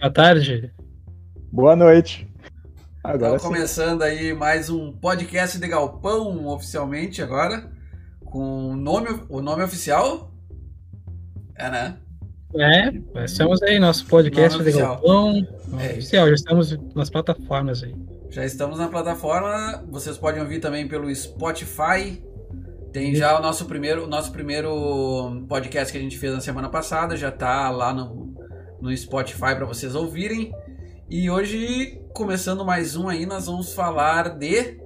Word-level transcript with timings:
Boa 0.00 0.10
tarde. 0.10 0.72
Boa 1.52 1.76
noite. 1.76 2.26
Agora 3.04 3.36
Estamos 3.36 3.42
começando 3.42 4.00
aí 4.00 4.32
mais 4.32 4.70
um 4.70 4.92
podcast 4.92 5.58
de 5.58 5.68
Galpão 5.68 6.48
oficialmente 6.48 7.20
agora 7.20 7.70
com 8.24 8.70
o 8.70 8.76
nome, 8.76 9.08
o 9.28 9.42
nome 9.42 9.62
oficial 9.62 10.32
é, 11.54 11.70
né? 11.70 11.98
É, 12.54 13.24
estamos 13.24 13.62
aí, 13.62 13.78
nosso 13.78 14.06
podcast 14.06 14.62
de 14.62 14.72
Galpão 14.72 15.46
é. 15.78 15.92
oficial, 15.92 16.28
já 16.28 16.34
estamos 16.34 16.94
nas 16.94 17.10
plataformas 17.10 17.82
aí. 17.82 17.94
Já 18.30 18.46
estamos 18.46 18.78
na 18.78 18.88
plataforma, 18.88 19.84
vocês 19.90 20.16
podem 20.16 20.40
ouvir 20.40 20.60
também 20.60 20.88
pelo 20.88 21.14
Spotify. 21.14 22.24
Tem 22.90 23.14
já 23.14 23.38
o 23.38 23.42
nosso 23.42 23.66
primeiro, 23.66 24.06
nosso 24.06 24.32
primeiro 24.32 25.44
podcast 25.46 25.92
que 25.92 25.98
a 25.98 26.00
gente 26.00 26.16
fez 26.16 26.32
na 26.32 26.40
semana 26.40 26.70
passada, 26.70 27.18
já 27.18 27.30
tá 27.30 27.68
lá 27.68 27.92
no, 27.92 28.34
no 28.80 28.96
Spotify 28.96 29.54
para 29.54 29.64
vocês 29.64 29.94
ouvirem. 29.94 30.52
E 31.08 31.30
hoje, 31.30 32.00
começando 32.12 32.64
mais 32.64 32.96
um 32.96 33.08
aí, 33.08 33.26
nós 33.26 33.46
vamos 33.46 33.74
falar 33.74 34.38
de. 34.38 34.78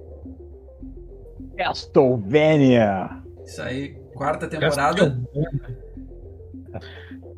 Castlevania! 1.55 3.09
Isso 3.45 3.61
aí, 3.61 3.95
quarta 4.13 4.47
temporada. 4.47 5.19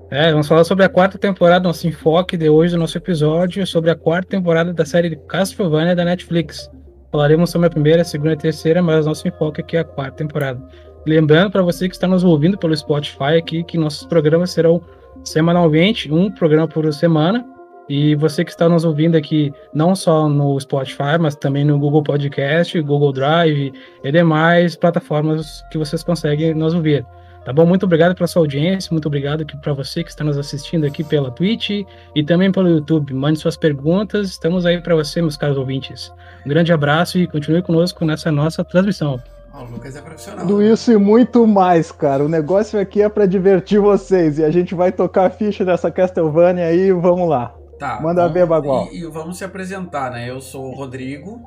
É, 0.09 0.31
vamos 0.31 0.47
falar 0.47 0.63
sobre 0.63 0.85
a 0.85 0.89
quarta 0.89 1.17
temporada, 1.17 1.67
nosso 1.67 1.85
enfoque 1.85 2.37
de 2.37 2.49
hoje 2.49 2.73
do 2.73 2.79
nosso 2.79 2.97
episódio 2.97 3.67
sobre 3.67 3.91
a 3.91 3.95
quarta 3.95 4.29
temporada 4.29 4.73
da 4.73 4.85
série 4.85 5.09
de 5.09 5.17
Castlevania 5.17 5.95
da 5.95 6.05
Netflix. 6.05 6.71
Falaremos 7.11 7.49
sobre 7.49 7.67
a 7.67 7.69
primeira, 7.69 8.01
a 8.01 8.05
segunda 8.05 8.31
e 8.31 8.33
a 8.35 8.37
terceira, 8.37 8.81
mas 8.81 9.05
nosso 9.05 9.27
enfoque 9.27 9.61
aqui 9.61 9.75
é 9.75 9.81
a 9.81 9.83
quarta 9.83 10.17
temporada. 10.17 10.65
Lembrando 11.05 11.51
para 11.51 11.61
você 11.61 11.89
que 11.89 11.95
está 11.95 12.07
nos 12.07 12.23
ouvindo 12.23 12.57
pelo 12.57 12.75
Spotify 12.75 13.37
aqui 13.37 13.63
que 13.63 13.77
nossos 13.77 14.05
programas 14.07 14.51
serão 14.51 14.81
semanalmente, 15.27 16.11
um 16.11 16.31
programa 16.31 16.67
por 16.67 16.91
semana. 16.93 17.45
E 17.89 18.15
você 18.15 18.43
que 18.43 18.51
está 18.51 18.67
nos 18.67 18.83
ouvindo 18.83 19.15
aqui, 19.15 19.53
não 19.73 19.95
só 19.95 20.27
no 20.27 20.59
Spotify, 20.59 21.17
mas 21.19 21.35
também 21.35 21.63
no 21.63 21.79
Google 21.79 22.03
Podcast, 22.03 22.79
Google 22.81 23.13
Drive 23.13 23.71
e 24.03 24.11
demais 24.11 24.75
plataformas 24.75 25.63
que 25.71 25.77
vocês 25.77 26.03
conseguem 26.03 26.53
nos 26.53 26.73
ouvir. 26.73 27.05
Tá 27.45 27.53
bom? 27.53 27.65
Muito 27.65 27.85
obrigado 27.85 28.13
pela 28.13 28.27
sua 28.27 28.41
audiência, 28.41 28.91
muito 28.91 29.05
obrigado 29.05 29.45
para 29.61 29.71
você 29.71 30.03
que 30.03 30.09
está 30.09 30.21
nos 30.21 30.37
assistindo 30.37 30.85
aqui 30.85 31.01
pela 31.01 31.31
Twitch 31.31 31.69
e 32.13 32.21
também 32.21 32.51
pelo 32.51 32.67
YouTube. 32.67 33.13
Mande 33.13 33.39
suas 33.39 33.55
perguntas, 33.55 34.31
estamos 34.31 34.65
aí 34.65 34.81
para 34.81 34.93
você, 34.95 35.21
meus 35.21 35.37
caros 35.37 35.57
ouvintes. 35.57 36.11
Um 36.45 36.49
grande 36.49 36.73
abraço 36.73 37.17
e 37.17 37.25
continue 37.25 37.61
conosco 37.61 38.03
nessa 38.03 38.29
nossa 38.33 38.65
transmissão. 38.65 39.17
O 39.59 39.63
Lucas 39.65 39.95
é 39.95 40.01
profissional. 40.01 40.45
Tudo 40.45 40.61
isso 40.61 40.91
e 40.91 40.97
muito 40.97 41.47
mais, 41.47 41.91
cara. 41.91 42.23
O 42.23 42.29
negócio 42.29 42.79
aqui 42.79 43.01
é 43.01 43.09
para 43.09 43.25
divertir 43.25 43.79
vocês 43.79 44.37
e 44.37 44.43
a 44.43 44.51
gente 44.51 44.75
vai 44.75 44.91
tocar 44.91 45.25
a 45.25 45.29
ficha 45.29 45.65
dessa 45.65 45.89
Castlevania 45.89 46.65
aí, 46.65 46.91
vamos 46.91 47.27
lá. 47.27 47.55
Tá. 47.79 47.99
Manda 48.01 48.21
vamos, 48.21 48.33
ver, 48.33 48.45
Bagual. 48.45 48.87
E, 48.91 48.99
e, 48.99 49.05
vamos 49.05 49.37
se 49.37 49.43
apresentar, 49.43 50.11
né? 50.11 50.29
Eu 50.29 50.41
sou 50.41 50.65
o 50.65 50.75
Rodrigo, 50.75 51.41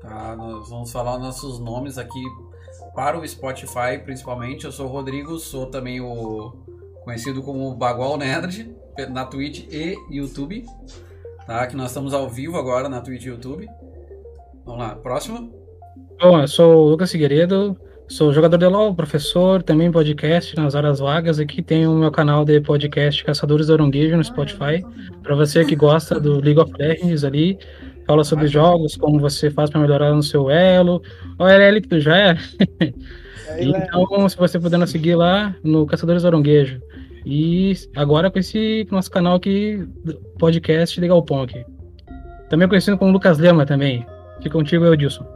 tá? 0.00 0.34
Nós 0.36 0.68
vamos 0.68 0.92
falar 0.92 1.18
nossos 1.18 1.58
nomes 1.58 1.98
aqui 1.98 2.22
para 2.94 3.18
o 3.18 3.26
Spotify, 3.26 3.98
principalmente. 4.04 4.64
Eu 4.64 4.72
sou 4.72 4.86
o 4.86 4.88
Rodrigo, 4.88 5.38
sou 5.38 5.66
também 5.66 6.00
o 6.00 6.52
conhecido 7.04 7.42
como 7.42 7.74
Bagual 7.74 8.16
Nerd 8.16 8.74
na 9.10 9.24
Twitch 9.24 9.66
e 9.70 9.96
YouTube, 10.10 10.64
tá? 11.46 11.66
Que 11.66 11.76
nós 11.76 11.90
estamos 11.90 12.14
ao 12.14 12.28
vivo 12.28 12.56
agora 12.56 12.88
na 12.88 13.00
Twitch 13.00 13.24
e 13.24 13.28
YouTube. 13.28 13.68
Vamos 14.64 14.80
lá, 14.80 14.96
próximo. 14.96 15.65
Bom, 16.20 16.40
eu 16.40 16.48
sou 16.48 16.86
o 16.86 16.88
Lucas 16.88 17.12
Figueiredo, 17.12 17.76
Sou 18.08 18.32
jogador 18.32 18.56
de 18.56 18.66
LoL, 18.66 18.94
professor, 18.94 19.60
também 19.64 19.90
podcast 19.90 20.54
nas 20.54 20.76
horas 20.76 21.00
vagas. 21.00 21.40
Aqui 21.40 21.60
tem 21.60 21.88
o 21.88 21.94
meu 21.94 22.10
canal 22.12 22.44
de 22.44 22.60
podcast 22.60 23.24
Caçadores 23.24 23.66
do 23.66 23.72
Aronguejo 23.72 24.16
no 24.16 24.22
Spotify. 24.22 24.84
Para 25.24 25.34
você 25.34 25.64
que 25.64 25.74
gosta 25.74 26.20
do 26.20 26.40
League 26.40 26.60
of 26.60 26.72
Legends 26.78 27.24
ali, 27.24 27.58
fala 28.06 28.22
sobre 28.22 28.46
jogos, 28.46 28.94
como 28.96 29.18
você 29.18 29.50
faz 29.50 29.70
para 29.70 29.80
melhorar 29.80 30.14
no 30.14 30.22
seu 30.22 30.48
elo. 30.48 31.02
O 31.36 31.44
LL 31.48 31.80
que 31.80 31.88
tu 31.88 31.98
já 31.98 32.16
é. 32.16 32.36
então, 33.58 34.28
se 34.28 34.36
você 34.36 34.58
puder 34.60 34.78
nos 34.78 34.90
seguir 34.90 35.16
lá 35.16 35.52
no 35.64 35.84
Caçadores 35.84 36.22
do 36.22 36.28
Aronguejo. 36.28 36.80
E 37.24 37.74
agora 37.96 38.30
com 38.30 38.38
esse 38.38 38.86
nosso 38.88 39.10
canal 39.10 39.34
aqui, 39.34 39.84
podcast 40.38 41.00
de 41.00 41.08
Galpão 41.08 41.42
aqui. 41.42 41.64
Também 42.48 42.68
conhecido 42.68 42.96
como 42.96 43.10
Lucas 43.10 43.38
Lema 43.38 43.66
também. 43.66 44.06
Fica 44.40 44.50
contigo, 44.50 44.86
Edilson. 44.86 45.26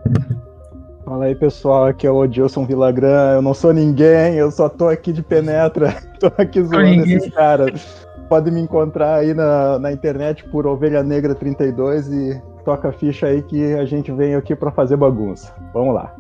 Fala 1.11 1.25
aí 1.25 1.35
pessoal, 1.35 1.87
aqui 1.87 2.07
é 2.07 2.11
o 2.11 2.19
Odilson 2.19 2.65
Vilagran, 2.65 3.33
eu 3.35 3.43
não 3.43 3.53
sou 3.53 3.73
ninguém, 3.73 4.37
eu 4.37 4.49
só 4.49 4.69
tô 4.69 4.87
aqui 4.87 5.13
de 5.13 5.25
penetra, 5.25 6.01
tô 6.21 6.31
aqui 6.39 6.63
zoando 6.63 7.05
esses 7.05 7.35
caras. 7.35 8.07
Pode 8.29 8.49
me 8.53 8.61
encontrar 8.61 9.17
aí 9.17 9.35
na, 9.35 9.77
na 9.81 9.91
internet 9.91 10.45
por 10.51 10.69
Ovelha 10.69 11.03
Negra 11.03 11.35
32 11.35 12.07
e 12.13 12.41
toca 12.65 12.91
a 12.91 12.93
ficha 12.93 13.27
aí 13.27 13.43
que 13.43 13.75
a 13.75 13.85
gente 13.85 14.13
vem 14.13 14.37
aqui 14.37 14.55
para 14.55 14.71
fazer 14.71 14.97
bagunça. 14.97 15.53
Vamos 15.75 15.97
lá. 15.97 16.15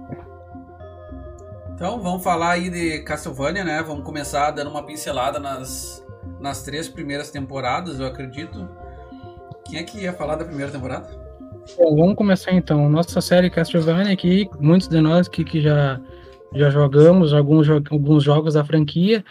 Então 1.72 2.02
vamos 2.02 2.24
falar 2.24 2.54
aí 2.54 2.68
de 2.68 2.98
Castlevania, 3.04 3.62
né? 3.62 3.84
Vamos 3.86 4.02
começar 4.04 4.50
dando 4.50 4.70
uma 4.70 4.82
pincelada 4.82 5.38
nas, 5.38 6.04
nas 6.40 6.64
três 6.64 6.88
primeiras 6.88 7.30
temporadas, 7.30 8.00
eu 8.00 8.06
acredito. 8.06 8.68
Quem 9.66 9.78
é 9.78 9.84
que 9.84 10.00
ia 10.00 10.12
falar 10.12 10.34
da 10.34 10.44
primeira 10.44 10.72
temporada? 10.72 11.29
Bom, 11.76 11.96
vamos 11.96 12.14
começar 12.14 12.52
então. 12.52 12.88
Nossa 12.88 13.20
série 13.20 13.50
Castlevania 13.50 14.12
aqui, 14.12 14.48
muitos 14.58 14.88
de 14.88 15.00
nós 15.00 15.28
que, 15.28 15.44
que 15.44 15.60
já, 15.60 16.00
já 16.54 16.70
jogamos 16.70 17.32
alguns, 17.32 17.68
alguns 17.68 18.24
jogos 18.24 18.54
da 18.54 18.64
franquia, 18.64 19.24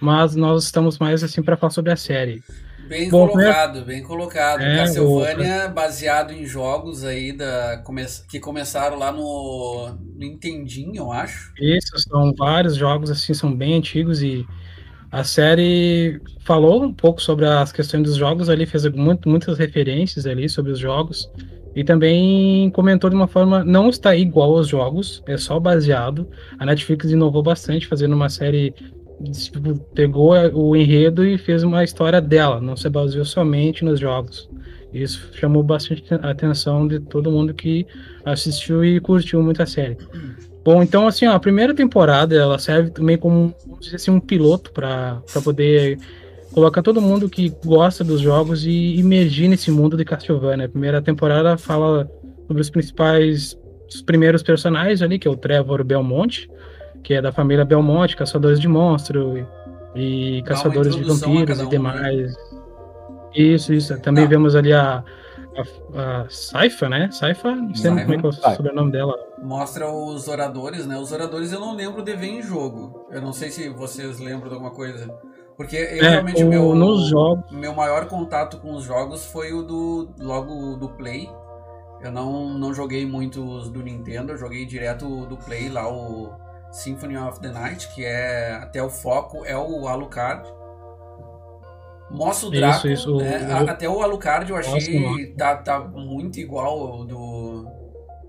mas 0.00 0.34
nós 0.34 0.64
estamos 0.64 0.98
mais 0.98 1.22
assim 1.22 1.42
para 1.42 1.56
falar 1.56 1.70
sobre 1.70 1.92
a 1.92 1.96
série. 1.96 2.42
Bem 2.88 3.10
Bom, 3.10 3.26
colocado, 3.26 3.84
bem 3.84 4.02
colocado. 4.02 4.60
É, 4.60 4.76
Castlevania, 4.76 5.66
o... 5.66 5.74
baseado 5.74 6.32
em 6.32 6.46
jogos 6.46 7.04
aí 7.04 7.32
da, 7.32 7.82
que 8.28 8.38
começaram 8.38 8.96
lá 8.96 9.10
no, 9.10 9.88
no 9.88 9.98
Nintendinho, 10.16 10.94
eu 10.94 11.12
acho. 11.12 11.52
Isso, 11.60 11.98
são 11.98 12.32
vários 12.34 12.76
jogos 12.76 13.10
assim, 13.10 13.34
são 13.34 13.52
bem 13.52 13.74
antigos 13.74 14.22
e 14.22 14.46
a 15.10 15.24
série 15.24 16.20
falou 16.44 16.84
um 16.84 16.92
pouco 16.92 17.20
sobre 17.20 17.46
as 17.46 17.72
questões 17.72 18.04
dos 18.04 18.16
jogos 18.16 18.48
ali, 18.48 18.66
fez 18.66 18.86
muito, 18.86 19.28
muitas 19.28 19.58
referências 19.58 20.24
ali 20.26 20.48
sobre 20.48 20.70
os 20.70 20.78
jogos. 20.78 21.28
E 21.76 21.84
também 21.84 22.70
comentou 22.70 23.10
de 23.10 23.14
uma 23.14 23.28
forma, 23.28 23.62
não 23.62 23.90
está 23.90 24.16
igual 24.16 24.56
aos 24.56 24.66
jogos, 24.66 25.22
é 25.26 25.36
só 25.36 25.60
baseado. 25.60 26.26
A 26.58 26.64
Netflix 26.64 27.10
inovou 27.10 27.42
bastante 27.42 27.86
fazendo 27.86 28.14
uma 28.14 28.30
série, 28.30 28.74
tipo, 29.30 29.78
pegou 29.94 30.32
o 30.54 30.74
enredo 30.74 31.22
e 31.22 31.36
fez 31.36 31.62
uma 31.62 31.84
história 31.84 32.18
dela, 32.18 32.62
não 32.62 32.76
se 32.76 32.88
baseou 32.88 33.26
somente 33.26 33.84
nos 33.84 34.00
jogos. 34.00 34.48
Isso 34.90 35.28
chamou 35.34 35.62
bastante 35.62 36.02
a 36.14 36.30
atenção 36.30 36.88
de 36.88 36.98
todo 36.98 37.30
mundo 37.30 37.52
que 37.52 37.86
assistiu 38.24 38.82
e 38.82 38.98
curtiu 38.98 39.42
muito 39.42 39.62
a 39.62 39.66
série. 39.66 39.98
Bom, 40.64 40.82
então 40.82 41.06
assim, 41.06 41.26
ó, 41.26 41.34
a 41.34 41.38
primeira 41.38 41.74
temporada 41.74 42.34
ela 42.34 42.58
serve 42.58 42.90
também 42.90 43.18
como 43.18 43.54
assim, 43.94 44.10
um 44.10 44.18
piloto 44.18 44.72
para 44.72 45.20
poder 45.44 45.98
colocar 46.56 46.82
todo 46.82 47.02
mundo 47.02 47.28
que 47.28 47.54
gosta 47.62 48.02
dos 48.02 48.18
jogos 48.18 48.64
e 48.64 48.96
imergir 48.96 49.46
nesse 49.46 49.70
mundo 49.70 49.94
de 49.94 50.06
Castlevania. 50.06 50.64
A 50.64 50.68
primeira 50.70 51.02
temporada 51.02 51.58
fala 51.58 52.10
sobre 52.46 52.62
os 52.62 52.70
principais, 52.70 53.60
os 53.86 54.00
primeiros 54.00 54.42
personagens 54.42 55.02
ali, 55.02 55.18
que 55.18 55.28
é 55.28 55.30
o 55.30 55.36
Trevor 55.36 55.84
Belmonte, 55.84 56.50
que 57.04 57.12
é 57.12 57.20
da 57.20 57.30
família 57.30 57.62
Belmonte, 57.62 58.16
caçadores 58.16 58.58
de 58.58 58.66
monstros 58.68 59.44
e, 59.94 60.38
e 60.38 60.42
caçadores 60.44 60.96
de 60.96 61.04
vampiros 61.04 61.60
e 61.60 61.68
demais. 61.68 62.34
Isso, 63.34 63.74
isso. 63.74 64.00
Também 64.00 64.24
Não. 64.24 64.30
vemos 64.30 64.56
ali 64.56 64.72
a, 64.72 65.04
a, 65.94 66.22
a 66.22 66.26
Saifa, 66.30 66.88
né? 66.88 67.10
Saifa, 67.10 67.54
não 67.54 67.74
sei 67.74 67.90
como 67.90 68.00
é 68.00 68.18
que 68.18 68.24
é 68.24 68.28
o 68.30 68.32
sobrenome 68.32 68.92
dela. 68.92 69.14
Mostra 69.42 69.92
os 69.92 70.26
oradores, 70.26 70.86
né? 70.86 70.98
Os 70.98 71.12
oradores 71.12 71.52
eu 71.52 71.60
não 71.60 71.76
lembro 71.76 72.02
de 72.02 72.16
ver 72.16 72.28
em 72.28 72.40
jogo. 72.40 73.06
Eu 73.10 73.20
não 73.20 73.34
sei 73.34 73.50
se 73.50 73.68
vocês 73.68 74.18
lembram 74.18 74.48
de 74.48 74.54
alguma 74.54 74.70
coisa. 74.70 75.14
Porque 75.56 75.76
eu, 75.76 76.04
é, 76.04 76.10
realmente 76.10 76.44
o 76.44 76.48
meu, 76.48 76.74
nos 76.74 77.08
jogos... 77.08 77.50
meu 77.50 77.74
maior 77.74 78.06
contato 78.06 78.58
com 78.58 78.74
os 78.74 78.84
jogos 78.84 79.24
foi 79.26 79.52
o 79.52 79.62
do 79.62 80.10
logo 80.20 80.76
do 80.76 80.90
Play. 80.90 81.30
Eu 82.02 82.12
não, 82.12 82.50
não 82.50 82.74
joguei 82.74 83.06
muitos 83.06 83.70
do 83.70 83.82
Nintendo, 83.82 84.32
eu 84.32 84.36
joguei 84.36 84.66
direto 84.66 85.26
do 85.26 85.36
Play 85.38 85.70
lá 85.70 85.90
o 85.90 86.30
Symphony 86.70 87.16
of 87.16 87.40
the 87.40 87.48
Night, 87.48 87.88
que 87.94 88.04
é 88.04 88.52
até 88.62 88.82
o 88.82 88.90
foco 88.90 89.44
é 89.46 89.56
o 89.56 89.88
Alucard. 89.88 90.46
Mostra 92.10 92.48
o 92.48 92.50
Draco, 92.52 92.86
isso, 92.86 93.10
isso, 93.10 93.16
né? 93.16 93.62
o... 93.64 93.70
até 93.70 93.88
o 93.88 94.02
Alucard 94.02 94.48
eu 94.50 94.56
achei 94.56 95.34
tá, 95.36 95.56
tá 95.56 95.80
muito 95.80 96.38
igual 96.38 96.78
ao 96.78 97.04
do 97.04 97.66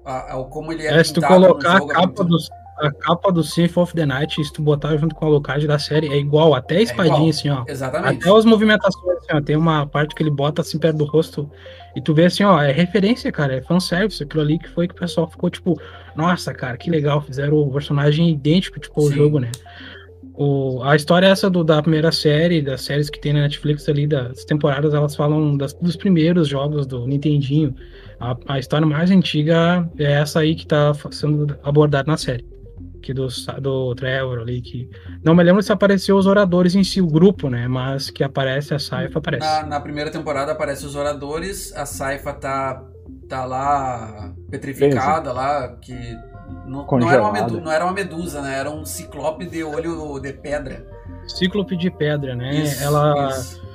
ao 0.04 0.46
como 0.46 0.72
ele 0.72 0.88
é, 0.88 0.98
é 0.98 1.04
se 1.04 1.14
tu 1.14 1.22
colocar 1.22 1.76
a 1.76 1.88
capa 1.88 2.24
muito... 2.24 2.38
a 2.80 2.92
capa 2.92 3.32
do 3.32 3.44
Symphony 3.44 3.84
of 3.84 3.94
the 3.94 4.06
Night, 4.06 4.44
se 4.44 4.54
tu 4.54 4.62
botar 4.62 4.96
junto 4.98 5.16
com 5.16 5.26
a 5.26 5.28
Alucard 5.28 5.66
da 5.66 5.80
série, 5.80 6.08
é 6.08 6.18
igual, 6.18 6.54
até 6.54 6.76
a 6.76 6.80
é 6.80 6.84
espadinha, 6.84 7.28
é 7.28 7.30
assim, 7.30 7.50
ó. 7.50 7.64
Exatamente. 7.68 8.28
Até 8.28 8.38
as 8.38 8.46
movimentações, 8.46 9.18
assim, 9.18 9.28
ó. 9.34 9.42
Tem 9.42 9.56
uma 9.56 9.88
parte 9.88 10.14
que 10.14 10.22
ele 10.22 10.30
bota 10.30 10.62
assim 10.62 10.78
perto 10.78 10.98
do 10.98 11.06
rosto 11.06 11.50
e 11.96 12.02
tu 12.02 12.14
vê 12.14 12.26
assim, 12.26 12.44
ó, 12.44 12.62
é 12.62 12.72
referência, 12.72 13.32
cara, 13.32 13.56
é 13.56 13.62
fanservice, 13.62 14.22
aquilo 14.22 14.44
ali 14.44 14.60
que 14.60 14.70
foi 14.70 14.88
que 14.88 14.94
o 14.94 14.98
pessoal 14.98 15.28
ficou, 15.30 15.50
tipo, 15.50 15.80
nossa, 16.16 16.54
cara, 16.54 16.78
que 16.78 16.90
legal, 16.90 17.22
fizeram 17.22 17.58
o 17.58 17.72
personagem 17.72 18.30
idêntico, 18.30 18.80
tipo, 18.80 19.02
ao 19.02 19.12
jogo, 19.12 19.40
né? 19.40 19.52
O, 20.36 20.84
a 20.84 20.96
história 20.96 21.26
é 21.26 21.32
essa 21.32 21.50
do, 21.50 21.64
da 21.64 21.82
primeira 21.82 22.12
série, 22.12 22.62
das 22.62 22.82
séries 22.82 23.10
que 23.10 23.20
tem 23.20 23.34
na 23.34 23.42
Netflix 23.42 23.90
ali, 23.90 24.06
das 24.06 24.46
temporadas, 24.46 24.94
elas 24.94 25.16
falam 25.16 25.58
das, 25.58 25.74
dos 25.74 25.96
primeiros 25.96 26.48
jogos 26.48 26.86
do 26.86 27.08
Nintendinho. 27.08 27.74
A, 28.20 28.38
a 28.48 28.60
história 28.60 28.86
mais 28.86 29.10
antiga 29.10 29.90
é 29.98 30.12
essa 30.12 30.42
aí 30.42 30.54
que 30.54 30.64
está 30.64 30.94
sendo 31.10 31.58
abordada 31.64 32.12
na 32.12 32.18
série. 32.18 32.46
Que 33.02 33.14
do, 33.14 33.28
do 33.62 33.96
Trevor 33.96 34.40
ali, 34.40 34.62
que. 34.62 34.90
Não 35.24 35.36
me 35.36 35.44
lembro 35.44 35.62
se 35.62 35.72
apareceu 35.72 36.18
os 36.18 36.26
oradores 36.26 36.76
em 36.76 36.84
si, 36.84 37.02
o 37.02 37.08
grupo, 37.08 37.50
né? 37.50 37.68
Mas 37.68 38.10
que 38.10 38.24
aparece, 38.24 38.74
a 38.74 38.80
Saifa 38.80 39.20
aparece. 39.20 39.46
Na, 39.46 39.64
na 39.64 39.80
primeira 39.80 40.12
temporada 40.12 40.52
aparece 40.52 40.86
os 40.86 40.96
oradores, 40.96 41.74
a 41.76 41.86
Saifa 41.86 42.34
tá, 42.34 42.84
tá 43.30 43.46
lá 43.46 44.34
petrificada, 44.50 45.32
lá, 45.32 45.76
que 45.82 45.94
não, 46.66 46.86
não, 46.86 47.12
era 47.12 47.22
uma 47.22 47.32
medusa, 47.32 47.62
não 47.62 47.72
era 47.72 47.86
uma 47.86 47.94
medusa, 47.94 48.42
né? 48.42 48.58
Era 48.58 48.70
um 48.70 48.86
ciclope 48.86 49.46
de 49.46 49.64
olho 49.64 50.20
de 50.20 50.34
pedra. 50.34 50.86
Cíclope 51.28 51.76
de 51.76 51.92
pedra, 51.92 52.36
né? 52.36 52.56
Isso, 52.56 52.84
Ela 52.84 53.30
isso. 53.30 53.68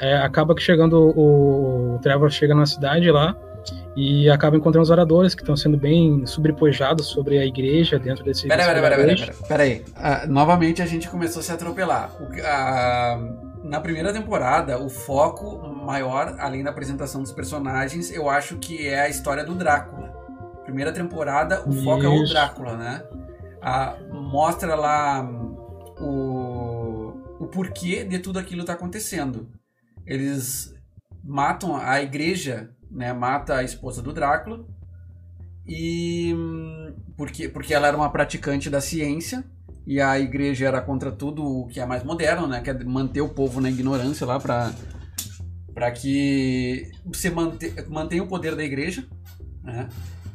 É, 0.00 0.16
acaba 0.18 0.54
que 0.54 0.62
chegando 0.62 0.94
o, 0.98 1.94
o 1.94 1.98
Trevor 2.00 2.30
chega 2.30 2.54
na 2.54 2.66
cidade 2.66 3.10
lá 3.10 3.36
e 3.96 4.28
acaba 4.28 4.56
encontrando 4.56 4.82
os 4.82 4.90
oradores 4.90 5.34
que 5.34 5.42
estão 5.42 5.56
sendo 5.56 5.76
bem 5.76 6.26
sobrepujados 6.26 7.06
sobre 7.06 7.38
a 7.38 7.44
igreja 7.44 7.98
dentro 7.98 8.24
desse. 8.24 8.48
Peraí, 8.48 8.66
peraí, 8.66 8.82
peraí, 8.82 9.16
peraí. 9.16 9.36
Pera 9.48 9.62
aí. 9.62 9.84
Ah, 9.94 10.26
novamente 10.26 10.82
a 10.82 10.86
gente 10.86 11.08
começou 11.08 11.40
a 11.40 11.42
se 11.42 11.52
atropelar. 11.52 12.10
O, 12.20 12.28
ah, 12.44 13.18
na 13.62 13.80
primeira 13.80 14.12
temporada, 14.12 14.78
o 14.78 14.90
foco 14.90 15.58
maior, 15.66 16.36
além 16.38 16.62
da 16.62 16.70
apresentação 16.70 17.22
dos 17.22 17.32
personagens, 17.32 18.10
eu 18.10 18.28
acho 18.28 18.56
que 18.58 18.86
é 18.86 19.00
a 19.00 19.08
história 19.08 19.44
do 19.44 19.54
Drácula. 19.54 20.12
Primeira 20.64 20.92
temporada, 20.92 21.62
o 21.66 21.70
Isso. 21.70 21.84
foco 21.84 22.02
é 22.04 22.08
o 22.08 22.24
Drácula, 22.24 22.76
né? 22.76 23.02
A, 23.62 23.96
mostra 24.10 24.74
lá 24.74 25.22
o, 26.00 27.14
o 27.40 27.46
porquê 27.46 28.04
de 28.04 28.18
tudo 28.18 28.38
aquilo 28.38 28.64
tá 28.64 28.72
acontecendo. 28.72 29.48
Eles 30.06 30.74
matam 31.22 31.76
a 31.76 32.02
igreja, 32.02 32.70
né? 32.94 33.12
Mata 33.12 33.56
a 33.56 33.64
esposa 33.64 34.00
do 34.00 34.12
Drácula. 34.12 34.64
E 35.66 36.34
porque, 37.16 37.48
porque 37.48 37.74
ela 37.74 37.88
era 37.88 37.96
uma 37.96 38.10
praticante 38.10 38.70
da 38.70 38.80
ciência 38.80 39.44
e 39.86 40.00
a 40.00 40.18
igreja 40.18 40.66
era 40.66 40.80
contra 40.80 41.10
tudo 41.10 41.44
o 41.44 41.66
que 41.66 41.80
é 41.80 41.86
mais 41.86 42.02
moderno, 42.02 42.46
né? 42.46 42.60
Quer 42.60 42.84
manter 42.84 43.20
o 43.20 43.28
povo 43.28 43.60
na 43.60 43.68
ignorância 43.68 44.26
lá 44.26 44.38
para 44.38 44.72
para 45.74 45.90
que 45.90 46.88
você 47.04 47.32
mantenha 47.88 48.22
o 48.22 48.28
poder 48.28 48.54
da 48.54 48.62
igreja, 48.62 49.04
né? 49.62 49.88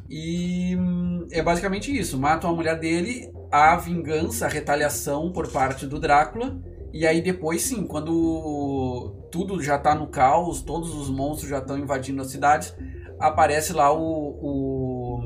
E 0.08 0.76
hum, 0.76 1.26
é 1.30 1.42
basicamente 1.42 1.96
isso: 1.96 2.18
matam 2.18 2.50
a 2.50 2.54
mulher 2.54 2.78
dele, 2.78 3.32
a 3.50 3.76
vingança, 3.76 4.46
a 4.46 4.48
retaliação 4.48 5.32
por 5.32 5.50
parte 5.50 5.86
do 5.86 5.98
Drácula. 5.98 6.60
E 6.92 7.06
aí 7.06 7.20
depois 7.20 7.62
sim, 7.62 7.86
quando 7.86 9.14
tudo 9.30 9.62
já 9.62 9.78
tá 9.78 9.94
no 9.94 10.08
caos, 10.08 10.62
todos 10.62 10.94
os 10.94 11.08
monstros 11.08 11.50
já 11.50 11.58
estão 11.58 11.78
invadindo 11.78 12.20
as 12.20 12.28
cidades, 12.28 12.74
aparece 13.18 13.72
lá 13.72 13.92
o, 13.92 14.00
o, 14.42 15.20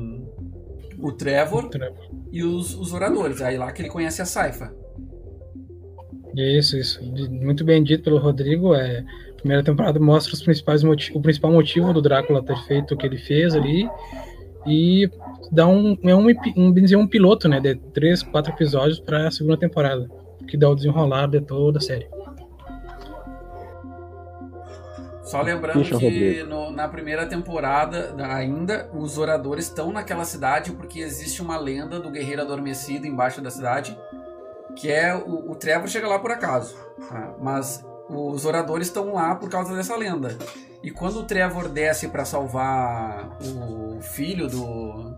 o 0.99 1.11
Trevor, 1.11 1.65
o 1.65 1.69
Trevor. 1.69 1.97
e 2.31 2.43
os, 2.43 2.75
os 2.75 2.93
oradores. 2.93 3.41
Aí 3.41 3.57
lá 3.57 3.71
que 3.71 3.81
ele 3.81 3.89
conhece 3.89 4.21
a 4.21 4.25
Saifa. 4.25 4.73
Isso, 6.35 6.77
isso. 6.77 7.01
Muito 7.03 7.63
bem 7.63 7.81
dito 7.83 8.03
pelo 8.03 8.19
Rodrigo. 8.19 8.75
É, 8.75 8.99
a 9.31 9.33
primeira 9.35 9.63
temporada 9.63 9.99
mostra 9.99 10.33
os 10.33 10.43
principais 10.43 10.83
o 10.83 11.21
principal 11.21 11.51
motivo 11.51 11.93
do 11.93 12.01
Drácula 12.01 12.43
ter 12.43 12.57
feito 12.65 12.93
o 12.93 12.97
que 12.97 13.05
ele 13.05 13.17
fez 13.17 13.55
ali 13.55 13.89
e 14.65 15.09
dá 15.51 15.67
um, 15.67 15.97
é 16.03 16.15
um, 16.15 16.27
um, 16.57 16.99
um 16.99 17.07
piloto, 17.07 17.47
né, 17.47 17.59
de 17.59 17.75
três, 17.93 18.23
quatro 18.23 18.51
episódios 18.51 18.99
para 18.99 19.27
a 19.27 19.31
segunda 19.31 19.57
temporada, 19.57 20.09
que 20.47 20.57
dá 20.57 20.69
o 20.69 20.75
desenrolar 20.75 21.27
de 21.27 21.41
toda 21.41 21.79
a 21.79 21.81
série. 21.81 22.07
Só 25.23 25.41
lembrando 25.41 25.83
que 25.97 26.43
no, 26.43 26.69
na 26.69 26.87
primeira 26.87 27.25
temporada 27.25 28.15
ainda, 28.27 28.89
os 28.93 29.17
oradores 29.17 29.65
estão 29.65 29.91
naquela 29.91 30.23
cidade 30.23 30.71
porque 30.71 30.99
existe 30.99 31.41
uma 31.41 31.57
lenda 31.57 31.99
do 31.99 32.11
guerreiro 32.11 32.43
adormecido 32.43 33.07
embaixo 33.07 33.41
da 33.41 33.49
cidade, 33.49 33.97
que 34.75 34.91
é 34.91 35.15
o, 35.15 35.51
o 35.51 35.55
Trevor 35.55 35.87
chega 35.87 36.07
lá 36.07 36.19
por 36.19 36.31
acaso, 36.31 36.75
tá? 37.09 37.33
mas 37.41 37.83
os 38.07 38.45
oradores 38.45 38.87
estão 38.87 39.13
lá 39.13 39.33
por 39.33 39.49
causa 39.49 39.75
dessa 39.75 39.95
lenda. 39.95 40.37
E 40.83 40.91
quando 40.91 41.17
o 41.17 41.23
Trevor 41.23 41.67
desce 41.69 42.07
para 42.07 42.23
salvar 42.23 43.35
o 43.41 43.99
filho 44.01 44.47
do. 44.47 45.15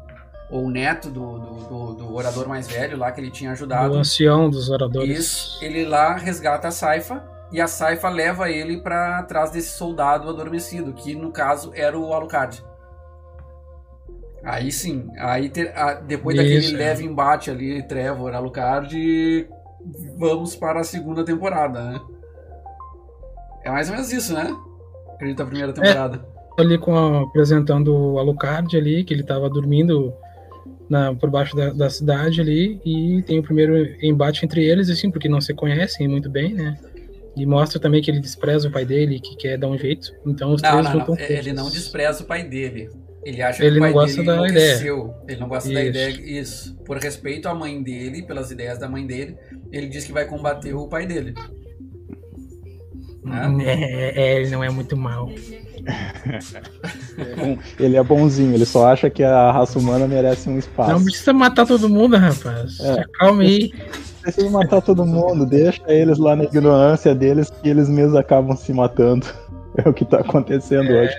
Ou 0.49 0.65
o 0.65 0.69
neto 0.71 1.09
do, 1.09 1.39
do, 1.39 1.55
do, 1.55 1.93
do, 1.93 2.15
orador 2.15 2.47
mais 2.47 2.67
velho 2.67 2.97
lá 2.97 3.11
que 3.11 3.19
ele 3.19 3.29
tinha 3.29 3.51
ajudado. 3.51 3.93
O 3.93 3.97
ancião 3.97 4.49
dos 4.49 4.69
oradores. 4.69 5.19
Isso, 5.19 5.63
ele 5.63 5.85
lá 5.85 6.15
resgata 6.15 6.69
a 6.69 6.71
Saifa 6.71 7.23
e 7.51 7.59
a 7.59 7.67
Saifa 7.67 8.09
leva 8.09 8.49
ele 8.49 8.77
para 8.77 9.23
trás 9.23 9.51
desse 9.51 9.77
soldado 9.77 10.29
adormecido, 10.29 10.93
que 10.93 11.15
no 11.15 11.31
caso 11.31 11.71
era 11.75 11.97
o 11.97 12.13
Alucard. 12.13 12.63
Aí 14.43 14.71
sim, 14.71 15.09
aí 15.17 15.49
ter, 15.49 15.77
a, 15.77 15.95
depois 15.95 16.37
Isso, 16.37 16.45
daquele 16.45 16.73
é. 16.73 16.77
leve 16.77 17.03
embate 17.03 17.51
ali, 17.51 17.83
Trevor, 17.83 18.33
Alucard, 18.33 19.49
vamos 20.17 20.55
para 20.55 20.79
a 20.79 20.83
segunda 20.83 21.25
temporada, 21.25 21.83
né? 21.83 22.01
É 23.63 23.69
mais 23.69 23.89
ou 23.89 23.95
menos 23.95 24.13
isso, 24.13 24.33
né? 24.33 24.55
Acredito 25.13 25.43
a 25.43 25.45
primeira 25.45 25.73
temporada. 25.73 26.25
É, 26.57 26.61
ali 26.61 26.77
com 26.77 26.95
a, 26.95 27.23
apresentando 27.23 27.93
o 27.93 28.19
Alucard 28.19 28.77
ali, 28.77 29.03
que 29.03 29.13
ele 29.13 29.23
tava 29.23 29.49
dormindo 29.49 30.13
na, 30.89 31.13
por 31.13 31.29
baixo 31.29 31.55
da, 31.55 31.71
da, 31.71 31.89
cidade 31.89 32.41
ali, 32.41 32.79
e 32.85 33.21
tem 33.23 33.39
o 33.39 33.43
primeiro 33.43 33.75
embate 34.01 34.45
entre 34.45 34.63
eles, 34.63 34.89
assim, 34.89 35.11
porque 35.11 35.27
não 35.27 35.41
se 35.41 35.53
conhecem 35.53 36.07
muito 36.07 36.29
bem, 36.29 36.53
né? 36.53 36.77
E 37.35 37.45
mostra 37.45 37.79
também 37.79 38.01
que 38.01 38.09
ele 38.09 38.19
despreza 38.19 38.67
o 38.67 38.71
pai 38.71 38.85
dele, 38.85 39.19
que 39.19 39.35
quer 39.35 39.57
dar 39.57 39.67
um 39.67 39.77
jeito. 39.77 40.11
Então 40.25 40.53
os 40.53 40.61
não, 40.61 40.71
três 40.71 40.85
não, 40.85 40.93
lutam 40.93 41.15
não. 41.15 41.23
Ele 41.23 41.53
não 41.53 41.69
despreza 41.69 42.23
o 42.23 42.25
pai 42.25 42.43
dele. 42.43 42.89
Ele 43.23 43.41
acha 43.41 43.63
ele 43.63 43.73
que 43.73 43.77
o 43.77 43.81
pai 43.81 43.89
não 43.89 43.99
gosta 43.99 44.23
dele 44.23 44.37
da 44.37 44.47
ideia. 44.47 44.79
Ele 45.27 45.39
não 45.39 45.47
gosta 45.47 45.69
isso. 45.69 45.77
da 45.77 45.85
ideia. 45.85 46.09
Isso. 46.09 46.75
Por 46.77 46.97
respeito 46.97 47.47
à 47.47 47.53
mãe 47.53 47.83
dele, 47.83 48.23
pelas 48.23 48.49
ideias 48.49 48.79
da 48.79 48.89
mãe 48.89 49.05
dele, 49.05 49.37
ele 49.71 49.87
diz 49.87 50.05
que 50.05 50.11
vai 50.11 50.25
combater 50.25 50.73
o 50.73 50.87
pai 50.87 51.05
dele. 51.05 51.35
Né? 53.23 53.65
É, 53.65 54.21
é, 54.21 54.39
ele 54.39 54.49
não 54.49 54.63
é 54.63 54.69
muito 54.69 54.95
mal. 54.95 55.29
Ele 57.79 57.97
é 57.97 58.03
bonzinho, 58.03 58.53
ele 58.53 58.65
só 58.65 58.87
acha 58.87 59.09
que 59.09 59.23
a 59.23 59.51
raça 59.51 59.79
humana 59.79 60.07
merece 60.07 60.49
um 60.49 60.57
espaço. 60.57 60.91
Não 60.91 61.03
precisa 61.03 61.33
matar 61.33 61.65
todo 61.65 61.89
mundo, 61.89 62.17
rapaz. 62.17 62.79
É. 62.79 63.03
Calma 63.13 63.43
aí. 63.43 63.71
Não 63.73 64.21
precisa 64.21 64.49
matar 64.49 64.81
todo 64.81 65.05
mundo, 65.05 65.45
deixa 65.45 65.81
eles 65.87 66.17
lá 66.17 66.35
na 66.35 66.43
ignorância 66.43 67.15
deles 67.15 67.49
que 67.49 67.69
eles 67.69 67.89
mesmos 67.89 68.15
acabam 68.15 68.55
se 68.55 68.73
matando. 68.73 69.25
É 69.77 69.87
o 69.87 69.93
que 69.93 70.03
tá 70.03 70.17
acontecendo 70.21 70.91
é. 70.91 71.03
hoje. 71.03 71.15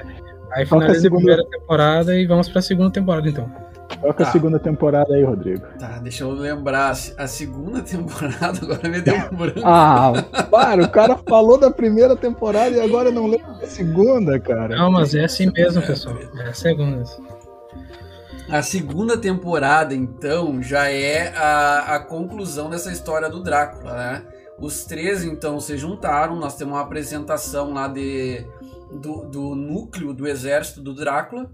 Aí 0.53 0.67
finaliza 0.67 0.99
a, 0.99 1.01
segunda... 1.01 1.25
primeira 1.25 1.49
temporada 1.49 2.17
e 2.17 2.27
vamos 2.27 2.49
pra 2.49 2.61
segunda 2.61 2.91
temporada 2.91 3.29
então. 3.29 3.49
Toca 4.00 4.25
tá. 4.25 4.28
a 4.28 4.33
segunda 4.33 4.59
temporada 4.59 5.14
aí, 5.14 5.25
Rodrigo. 5.25 5.66
Tá, 5.78 5.99
deixa 5.99 6.25
eu 6.25 6.30
lembrar. 6.30 6.90
A 7.16 7.26
segunda 7.26 7.80
temporada 7.80 8.59
agora 8.62 8.88
me 8.88 9.00
deu 9.00 9.14
um 9.14 9.37
branco. 9.37 9.61
ah, 9.64 10.12
para, 10.50 10.85
o 10.85 10.90
cara 10.90 11.18
falou 11.28 11.59
da 11.59 11.71
primeira 11.71 12.14
temporada 12.14 12.71
e 12.71 12.80
agora 12.80 13.11
não 13.11 13.26
lembra 13.26 13.54
da 13.54 13.66
segunda, 13.66 14.38
cara. 14.38 14.76
Não, 14.76 14.90
mas 14.90 15.14
é 15.14 15.25
assim 15.25 15.50
mesmo, 15.50 15.83
pessoal. 15.83 16.16
É 16.37 16.49
a 16.49 16.54
segunda. 16.54 17.04
A 18.49 18.62
segunda 18.62 19.18
temporada, 19.18 19.95
então, 19.95 20.62
já 20.62 20.90
é 20.90 21.37
a, 21.37 21.97
a 21.97 22.00
conclusão 22.00 22.71
dessa 22.71 22.90
história 22.90 23.28
do 23.28 23.42
Drácula, 23.42 23.95
né? 23.95 24.23
Os 24.59 24.85
três, 24.85 25.23
então, 25.23 25.61
se 25.61 25.76
juntaram. 25.76 26.37
Nós 26.37 26.57
temos 26.57 26.75
uma 26.75 26.80
apresentação 26.80 27.73
lá 27.73 27.88
de, 27.88 28.45
do, 28.90 29.25
do 29.26 29.54
núcleo 29.54 30.14
do 30.14 30.26
exército 30.26 30.80
do 30.80 30.95
Drácula 30.95 31.50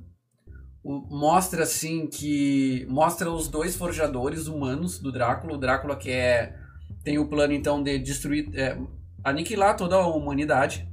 mostra 0.85 1.63
assim 1.63 2.07
que 2.07 2.87
mostra 2.91 3.31
os 3.31 3.49
dois 3.49 3.75
forjadores 3.75 4.47
humanos 4.47 4.99
do 4.99 5.11
Drácula, 5.11 5.55
o 5.55 5.59
Drácula 5.59 5.97
que 5.97 6.11
é 6.11 6.55
tem 7.03 7.19
o 7.19 7.27
plano 7.27 7.53
então 7.53 7.83
de 7.83 7.99
destruir, 7.99 8.51
é, 8.55 8.79
aniquilar 9.23 9.77
toda 9.77 9.97
a 9.97 10.07
humanidade 10.07 10.89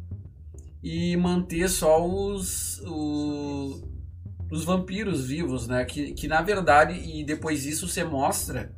e 0.83 1.15
manter 1.17 1.69
só 1.69 2.05
os, 2.05 2.79
os, 2.79 3.83
os 4.51 4.63
vampiros 4.63 5.25
vivos, 5.25 5.67
né? 5.67 5.86
Que, 5.86 6.13
que 6.13 6.27
na 6.27 6.41
verdade 6.41 6.93
e 6.93 7.24
depois 7.24 7.65
isso 7.65 7.88
se 7.88 8.03
mostra 8.03 8.74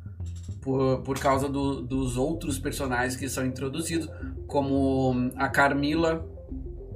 por, 0.60 1.02
por 1.02 1.18
causa 1.18 1.48
do, 1.48 1.82
dos 1.82 2.16
outros 2.16 2.58
personagens 2.58 3.16
que 3.16 3.28
são 3.28 3.44
introduzidos, 3.44 4.08
como 4.46 5.30
a 5.36 5.48
Carmila. 5.48 6.26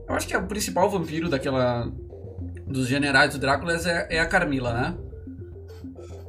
Eu 0.09 0.15
acho 0.15 0.27
que 0.27 0.35
é 0.35 0.39
o 0.39 0.47
principal 0.47 0.89
vampiro 0.89 1.29
daquela 1.29 1.93
dos 2.69 2.87
generais 2.87 3.33
do 3.33 3.39
Drácula 3.39 3.75
é, 3.75 4.17
é 4.17 4.21
a 4.21 4.27
Carmila, 4.27 4.73
né? 4.73 4.95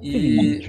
E. 0.01 0.61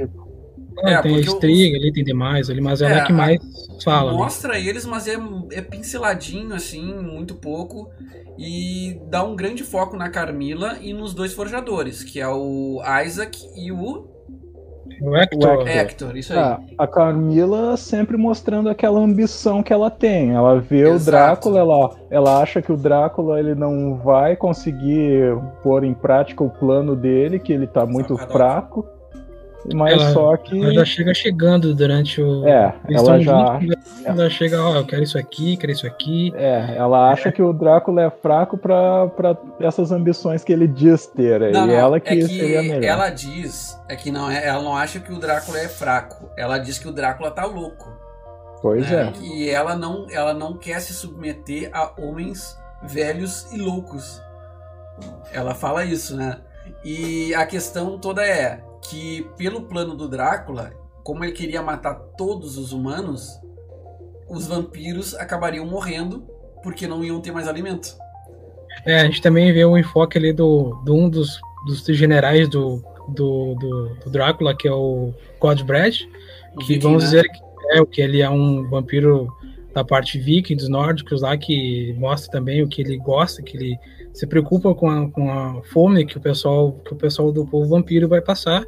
É, 0.85 1.03
tem 1.03 1.17
a 1.17 1.21
Striga 1.21 1.77
ali, 1.77 1.93
tem 1.93 2.05
demais 2.05 2.49
ali, 2.49 2.61
mas 2.61 2.81
ela 2.81 2.95
é, 2.95 2.99
é 2.99 3.07
que 3.07 3.13
mais 3.13 3.41
fala. 3.85 4.13
Né? 4.13 4.19
Mostra 4.19 4.53
né? 4.55 4.65
eles, 4.65 4.87
mas 4.87 5.07
é, 5.07 5.17
é 5.53 5.61
pinceladinho, 5.61 6.55
assim, 6.55 6.95
muito 6.95 7.35
pouco. 7.35 7.91
E 8.39 8.99
dá 9.11 9.23
um 9.23 9.37
grande 9.37 9.63
foco 9.63 9.97
na 9.97 10.09
Carmila 10.09 10.79
e 10.81 10.95
nos 10.95 11.13
dois 11.13 11.35
forjadores, 11.35 12.03
que 12.03 12.21
é 12.21 12.29
o 12.29 12.81
Isaac 13.05 13.39
e 13.57 13.71
o. 13.71 14.09
O 15.03 15.17
Hector. 15.17 15.67
Hector, 15.67 16.17
isso 16.17 16.33
aí. 16.33 16.39
Ah, 16.39 16.61
a 16.79 16.87
Carmila 16.87 17.77
sempre 17.77 18.17
mostrando 18.17 18.69
aquela 18.69 19.01
ambição 19.01 19.63
que 19.63 19.73
ela 19.73 19.91
tem. 19.91 20.33
Ela 20.33 20.61
vê 20.61 20.83
Exato. 20.83 20.97
o 20.97 21.05
Drácula, 21.05 21.59
ela, 21.61 21.91
ela 22.11 22.43
acha 22.43 22.61
que 22.61 22.73
o 22.73 22.77
Drácula 22.77 23.39
ele 23.39 23.55
não 23.55 23.97
vai 23.97 24.37
conseguir 24.37 25.37
pôr 25.63 25.85
em 25.85 25.95
prática 25.95 26.45
o 26.45 26.51
plano 26.51 26.95
dele, 26.95 27.39
que 27.39 27.53
ele 27.53 27.67
tá 27.67 27.87
muito 27.87 28.15
Sacadote. 28.15 28.33
fraco. 28.33 28.87
Mas 29.75 29.93
Ela- 29.93 30.13
só 30.13 30.37
que. 30.37 30.59
Ela 30.63 30.73
já 30.73 30.85
chega 30.85 31.13
chegando 31.13 31.75
durante 31.75 32.21
o. 32.21 32.47
É, 32.49 32.75
Eles 32.89 33.03
ela 33.03 33.21
já. 33.21 33.59
juntos, 33.61 34.05
Ela 34.05 34.31
chega, 34.31 34.63
ó, 34.63 34.77
eu 34.77 34.87
quero 34.87 35.03
isso 35.03 35.19
aqui, 35.19 35.57
quero 35.57 35.71
isso 35.73 35.87
aqui. 35.87 36.33
É, 36.35 36.77
ela 36.77 37.11
acha 37.11 37.31
que 37.31 37.43
o 37.43 37.53
Drácula 37.53 38.03
é 38.05 38.11
fraco 38.11 38.57
pra, 38.57 39.09
pra 39.09 39.37
essas 39.61 39.93
ambições 39.93 40.43
que 40.43 40.53
ele 40.53 40.67
diz 40.67 41.07
ter. 41.07 41.41
Não, 41.53 41.65
e 41.65 41.67
não, 41.69 41.71
ela 41.75 42.01
que, 42.01 42.09
é 42.09 42.17
que 42.17 42.27
seria 42.27 42.63
melhor. 42.63 42.83
ela 42.85 43.11
diz, 43.11 43.79
é 43.89 43.97
que 43.97 44.11
não 44.11 44.31
é, 44.31 44.47
ela 44.47 44.63
não 44.63 44.75
acha 44.75 44.99
que 44.99 45.13
o 45.13 45.19
Drácula 45.19 45.59
é 45.59 45.69
fraco. 45.69 46.31
Ela 46.39 46.57
diz 46.57 46.79
que 46.79 46.89
o 46.89 46.93
Drácula 46.93 47.31
tá 47.31 47.45
louco. 47.45 47.93
Pois 48.63 48.91
né? 48.91 49.13
é. 49.15 49.23
E 49.23 49.51
ela 49.51 49.77
não, 49.77 50.07
ela 50.11 50.33
não 50.33 50.57
quer 50.57 50.81
se 50.81 50.95
submeter 50.95 51.69
a 51.73 51.93
homens 51.99 52.59
velhos 52.83 53.51
e 53.53 53.59
loucos. 53.59 54.23
Ela 55.33 55.55
fala 55.55 55.85
isso, 55.85 56.17
né? 56.17 56.39
E 56.85 57.35
a 57.35 57.45
questão 57.47 57.99
toda 57.99 58.25
é 58.25 58.61
que 58.83 59.27
pelo 59.37 59.63
plano 59.63 59.95
do 59.95 60.09
Drácula, 60.09 60.73
como 61.03 61.25
ele 61.25 61.33
queria 61.33 61.63
matar 61.63 61.95
todos 62.17 62.57
os 62.57 62.73
humanos, 62.73 63.39
os 64.29 64.47
vampiros 64.47 65.15
acabariam 65.15 65.67
morrendo 65.67 66.27
porque 66.63 66.87
não 66.87 67.05
iam 67.05 67.21
ter 67.21 67.33
mais 67.33 67.49
alimento. 67.49 67.97
É, 68.87 69.01
a 69.01 69.05
gente 69.05 69.21
também 69.21 69.53
vê 69.53 69.65
o 69.65 69.77
enfoque 69.77 70.17
ali 70.17 70.33
do, 70.33 70.81
do 70.85 70.95
um 70.95 71.09
dos, 71.09 71.41
dos 71.67 71.85
generais 71.85 72.49
do, 72.49 72.83
do, 73.09 73.55
do, 73.55 73.95
do 74.05 74.11
Drácula, 74.11 74.57
que 74.57 74.69
é 74.69 74.73
o 74.73 75.13
Godbrad, 75.39 75.97
O 76.55 76.59
que 76.59 76.75
Viking, 76.75 76.81
vamos 76.81 77.03
né? 77.03 77.11
dizer 77.11 77.25
que, 77.29 77.41
é, 77.73 77.85
que 77.87 78.01
ele 78.01 78.23
é 78.23 78.31
um 78.31 78.69
vampiro 78.69 79.29
da 79.75 79.85
parte 79.85 80.19
viking, 80.19 80.57
dos 80.57 80.69
nórdicos 80.69 81.23
lá, 81.23 81.37
que 81.37 81.95
mostra 81.99 82.31
também 82.31 82.63
o 82.63 82.69
que 82.69 82.83
ele 82.83 82.97
gosta, 82.97 83.43
que 83.43 83.57
ele 83.57 83.79
se 84.21 84.27
preocupa 84.27 84.75
com 84.75 84.91
a, 84.91 85.11
com 85.11 85.33
a 85.33 85.63
fome 85.65 86.05
que 86.05 86.19
o 86.19 86.21
pessoal 86.21 86.73
que 86.85 86.93
o 86.93 86.97
pessoal 86.97 87.33
do 87.33 87.47
povo 87.47 87.71
vampiro 87.71 88.07
vai 88.07 88.21
passar, 88.21 88.67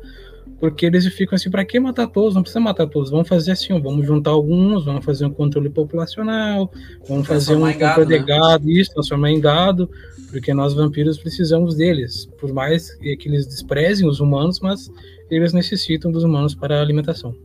porque 0.58 0.86
eles 0.86 1.06
ficam 1.08 1.36
assim, 1.36 1.50
para 1.50 1.62
que 1.62 1.78
matar 1.78 2.06
todos? 2.06 2.34
Não 2.34 2.40
precisa 2.40 2.58
matar 2.58 2.86
todos, 2.86 3.10
vamos 3.10 3.28
fazer 3.28 3.52
assim, 3.52 3.74
ó, 3.74 3.78
vamos 3.78 4.06
juntar 4.06 4.30
alguns, 4.30 4.86
vamos 4.86 5.04
fazer 5.04 5.26
um 5.26 5.30
controle 5.30 5.68
populacional, 5.68 6.72
vamos 7.06 7.26
fazer 7.26 7.54
um 7.54 7.64
gado, 7.64 7.78
controle 7.78 8.18
de 8.18 8.20
né? 8.20 8.26
gado, 8.26 8.70
isso, 8.70 8.94
transformar 8.94 9.30
em 9.30 9.40
gado, 9.40 9.90
porque 10.30 10.54
nós 10.54 10.72
vampiros 10.72 11.18
precisamos 11.18 11.74
deles, 11.74 12.24
por 12.40 12.50
mais 12.50 12.94
que 12.94 13.18
eles 13.26 13.46
desprezem 13.46 14.08
os 14.08 14.20
humanos, 14.20 14.58
mas 14.58 14.90
eles 15.30 15.52
necessitam 15.52 16.10
dos 16.10 16.24
humanos 16.24 16.54
para 16.54 16.78
a 16.78 16.80
alimentação. 16.80 17.36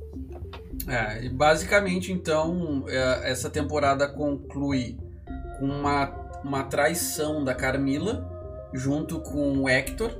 É, 0.87 1.25
e 1.25 1.29
basicamente, 1.29 2.13
então, 2.13 2.85
é, 2.87 3.29
essa 3.29 3.49
temporada 3.49 4.07
conclui 4.07 4.95
com 5.59 5.65
uma, 5.65 6.26
uma 6.43 6.63
traição 6.63 7.43
da 7.43 7.53
Carmila 7.53 8.25
junto 8.73 9.19
com 9.19 9.57
o 9.59 9.69
Hector. 9.69 10.11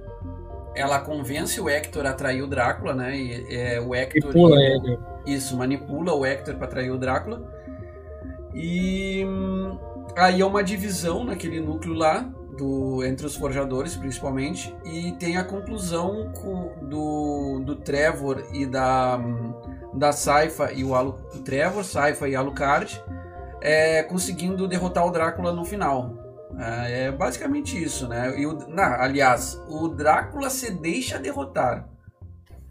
Ela 0.76 1.00
convence 1.00 1.60
o 1.60 1.70
Hector 1.70 2.06
a 2.06 2.14
trair 2.14 2.42
o 2.44 2.48
Drácula, 2.48 2.94
né? 2.94 3.18
E, 3.18 3.56
é, 3.56 3.80
o 3.82 3.96
Hector 3.96 4.32
pula 4.32 4.56
e- 4.60 4.66
ele. 4.66 5.00
isso, 5.26 5.56
manipula 5.58 6.14
o 6.14 6.26
Hector 6.26 6.56
para 6.56 6.68
trair 6.68 6.92
o 6.92 6.98
Drácula. 6.98 7.42
E 8.54 9.24
hum, 9.26 9.78
aí 10.16 10.42
é 10.42 10.46
uma 10.46 10.64
divisão 10.64 11.24
naquele 11.24 11.60
núcleo 11.60 11.94
lá, 11.94 12.30
do, 12.58 13.04
entre 13.04 13.26
os 13.26 13.36
forjadores 13.36 13.96
principalmente, 13.96 14.76
e 14.84 15.12
tem 15.14 15.38
a 15.38 15.44
conclusão 15.44 16.32
com- 16.34 16.74
do, 16.88 17.60
do 17.64 17.76
Trevor 17.76 18.44
e 18.54 18.66
da, 18.66 19.18
hum, 19.18 19.54
da 19.94 20.12
Saifa 20.12 20.72
e 20.74 20.84
o, 20.84 20.96
Alu, 20.96 21.20
o 21.36 21.40
Trevor, 21.40 21.84
Saifa 21.84 22.28
e 22.28 22.36
Alucard 22.36 23.04
é, 23.62 24.04
conseguindo 24.04 24.68
derrotar 24.68 25.06
o 25.06 25.12
Drácula 25.12 25.52
no 25.54 25.66
final. 25.66 26.24
É, 26.60 27.06
é 27.06 27.12
basicamente 27.12 27.82
isso, 27.82 28.08
né? 28.08 28.34
E 28.40 28.46
o, 28.46 28.54
não, 28.70 28.84
aliás, 28.84 29.62
o 29.70 29.88
Drácula 29.90 30.50
se 30.50 30.72
deixa 30.72 31.20
derrotar. 31.20 31.88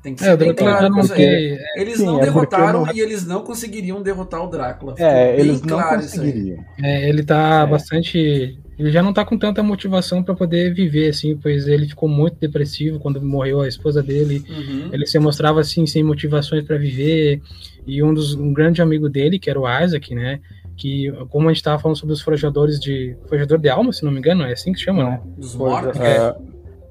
Tem 0.02 0.14
que 0.14 0.22
ser 0.22 0.30
É, 0.30 0.34
o 0.34 0.36
bem 0.36 0.52
Drácula 0.54 0.78
claro 0.78 0.94
não 0.94 1.00
isso 1.00 1.12
aí. 1.12 1.18
tem. 1.18 1.58
Eles 1.76 1.96
Sim, 1.98 2.06
não 2.06 2.14
é 2.14 2.26
porque 2.30 2.32
derrotaram 2.56 2.86
não- 2.86 2.94
e 2.94 3.00
eles 3.00 3.26
não 3.26 3.42
conseguiriam 3.42 4.00
derrotar 4.02 4.42
o 4.44 4.48
Drácula. 4.48 4.94
Ficou 4.96 5.10
É, 5.10 5.32
bem 5.36 5.40
eles 5.46 5.60
não 5.62 5.78
claro 5.78 6.00
isso 6.00 6.20
aí. 6.20 6.26
conseguiriam. 6.32 6.64
É, 6.82 7.08
ele 7.08 7.22
tá 7.24 7.62
É. 7.62 7.66
bastante. 7.66 8.58
Ele 8.78 8.90
já 8.92 9.02
não 9.02 9.12
tá 9.12 9.24
com 9.24 9.38
tanta 9.38 9.62
motivação 9.62 10.22
para 10.22 10.34
poder 10.34 10.72
viver, 10.74 11.08
assim, 11.08 11.34
pois 11.36 11.66
ele 11.66 11.88
ficou 11.88 12.08
muito 12.08 12.36
depressivo 12.38 12.98
quando 13.00 13.20
morreu 13.22 13.62
a 13.62 13.68
esposa 13.68 14.02
dele. 14.02 14.44
Uhum. 14.48 14.90
Ele 14.92 15.06
se 15.06 15.18
mostrava 15.18 15.60
assim, 15.60 15.86
sem 15.86 16.02
motivações 16.04 16.62
para 16.64 16.76
viver. 16.76 17.40
E 17.86 18.02
um 18.02 18.12
dos 18.12 18.34
um 18.34 18.52
grande 18.52 18.82
amigo 18.82 19.08
dele, 19.08 19.38
que 19.38 19.48
era 19.48 19.58
o 19.60 19.66
Isaac, 19.82 20.14
né? 20.14 20.40
Que, 20.76 21.10
como 21.30 21.48
a 21.48 21.52
gente 21.52 21.62
tava 21.62 21.78
falando 21.80 21.96
sobre 21.96 22.12
os 22.12 22.20
forjadores 22.20 22.78
de. 22.78 23.16
Forjador 23.28 23.58
de 23.58 23.68
alma, 23.68 23.92
se 23.92 24.04
não 24.04 24.12
me 24.12 24.18
engano, 24.18 24.42
é 24.44 24.52
assim 24.52 24.72
que 24.72 24.80
chama, 24.80 25.04
né? 25.04 25.20
Dos 25.36 25.54
mortos. 25.54 25.98
é, 26.00 26.36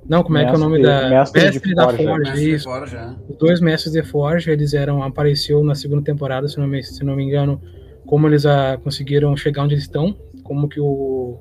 Não, 0.09 0.23
como 0.23 0.37
é 0.37 0.45
que 0.45 0.51
é 0.51 0.55
o 0.55 0.57
nome 0.57 0.79
Mestre- 0.79 1.09
da. 1.09 1.09
mestre 1.09 1.59
de 1.69 1.75
da 1.75 1.83
forja. 1.83 1.97
Forja, 2.03 2.17
Mestre 2.19 2.41
de 2.41 2.51
isso. 2.55 2.63
Forja, 2.65 2.97
é. 2.97 3.31
Os 3.31 3.37
dois 3.37 3.61
mestres 3.61 3.93
de 3.93 4.03
Forja, 4.03 4.51
eles 4.51 4.73
eram, 4.73 5.03
apareceu 5.03 5.63
na 5.63 5.75
segunda 5.75 6.01
temporada, 6.01 6.47
se 6.47 6.57
não 6.57 6.67
me, 6.67 6.83
se 6.83 7.03
não 7.03 7.15
me 7.15 7.23
engano, 7.23 7.61
como 8.07 8.27
eles 8.27 8.45
ah, 8.45 8.79
conseguiram 8.83 9.35
chegar 9.37 9.63
onde 9.63 9.75
eles 9.75 9.83
estão, 9.83 10.15
como 10.43 10.67
que 10.67 10.79
o 10.79 11.37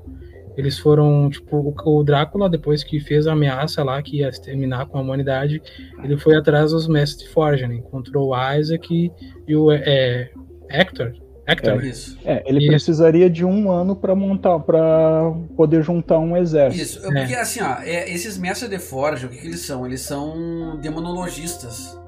eles 0.56 0.78
foram, 0.78 1.28
tipo, 1.30 1.56
o, 1.56 1.98
o 1.98 2.04
Drácula, 2.04 2.48
depois 2.48 2.84
que 2.84 3.00
fez 3.00 3.26
a 3.26 3.32
ameaça 3.32 3.82
lá, 3.82 4.00
que 4.00 4.18
ia 4.18 4.30
terminar 4.30 4.86
com 4.86 4.98
a 4.98 5.00
humanidade, 5.00 5.60
ele 6.02 6.16
foi 6.16 6.36
atrás 6.36 6.70
dos 6.70 6.86
mestres 6.86 7.26
de 7.26 7.34
Forja, 7.34 7.66
né? 7.66 7.74
Encontrou 7.76 8.28
o 8.32 8.52
Isaac 8.54 8.94
e, 8.94 9.10
e 9.48 9.56
o 9.56 9.72
é, 9.72 10.30
Hector. 10.70 11.12
Hector, 11.46 11.76
né? 11.76 11.86
Isso. 11.88 12.18
é, 12.24 12.42
ele 12.46 12.58
Isso. 12.60 12.68
precisaria 12.68 13.28
de 13.28 13.44
um 13.44 13.70
ano 13.70 13.94
pra 13.94 14.14
montar, 14.14 14.58
para 14.60 15.30
poder 15.56 15.82
juntar 15.82 16.18
um 16.18 16.36
exército. 16.36 16.82
Isso. 16.82 17.02
Porque 17.02 17.34
assim, 17.34 17.60
ó, 17.62 17.76
é, 17.82 18.10
esses 18.10 18.38
mestres 18.38 18.70
de 18.70 18.78
Forja, 18.78 19.26
o 19.26 19.30
que, 19.30 19.36
que 19.38 19.46
eles 19.46 19.60
são? 19.60 19.84
Eles 19.86 20.00
são 20.00 20.78
demonologistas. 20.80 21.98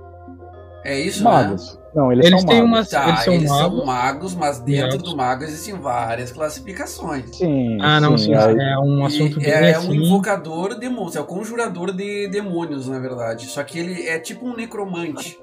É 0.84 0.98
isso, 0.98 1.22
né? 1.24 1.30
Magos. 1.30 1.78
Não, 1.94 2.12
eles, 2.12 2.26
Eles 2.26 2.40
são 2.40 2.48
têm 2.48 2.66
magos. 2.68 2.88
Tá, 2.90 3.08
Eles 3.08 3.20
são 3.24 3.34
eles 3.34 3.48
são 3.48 3.58
magos. 3.70 3.84
magos, 3.86 4.34
mas 4.34 4.58
dentro 4.60 4.90
Magos. 4.98 5.10
do 5.10 5.16
mago 5.16 5.44
existem 5.44 5.74
várias 5.74 6.30
classificações. 6.30 7.36
Sim, 7.36 7.78
Ah, 7.80 8.00
não, 8.00 8.16
sim, 8.16 8.32
aí- 8.34 8.56
é 8.56 8.78
um 8.78 9.04
assunto 9.04 9.40
bem 9.40 9.50
é 9.50 9.74
assim. 9.74 9.88
um 9.90 9.94
invocador 9.94 10.74
de 10.74 10.80
demônios, 10.80 11.16
é 11.16 11.20
o 11.20 11.24
conjurador 11.24 11.92
de 11.92 12.28
demônios, 12.28 12.86
na 12.86 12.98
verdade. 13.00 13.46
Só 13.46 13.64
que 13.64 13.78
ele 13.78 14.06
é 14.06 14.18
tipo 14.18 14.46
um 14.46 14.54
necromante. 14.54 15.38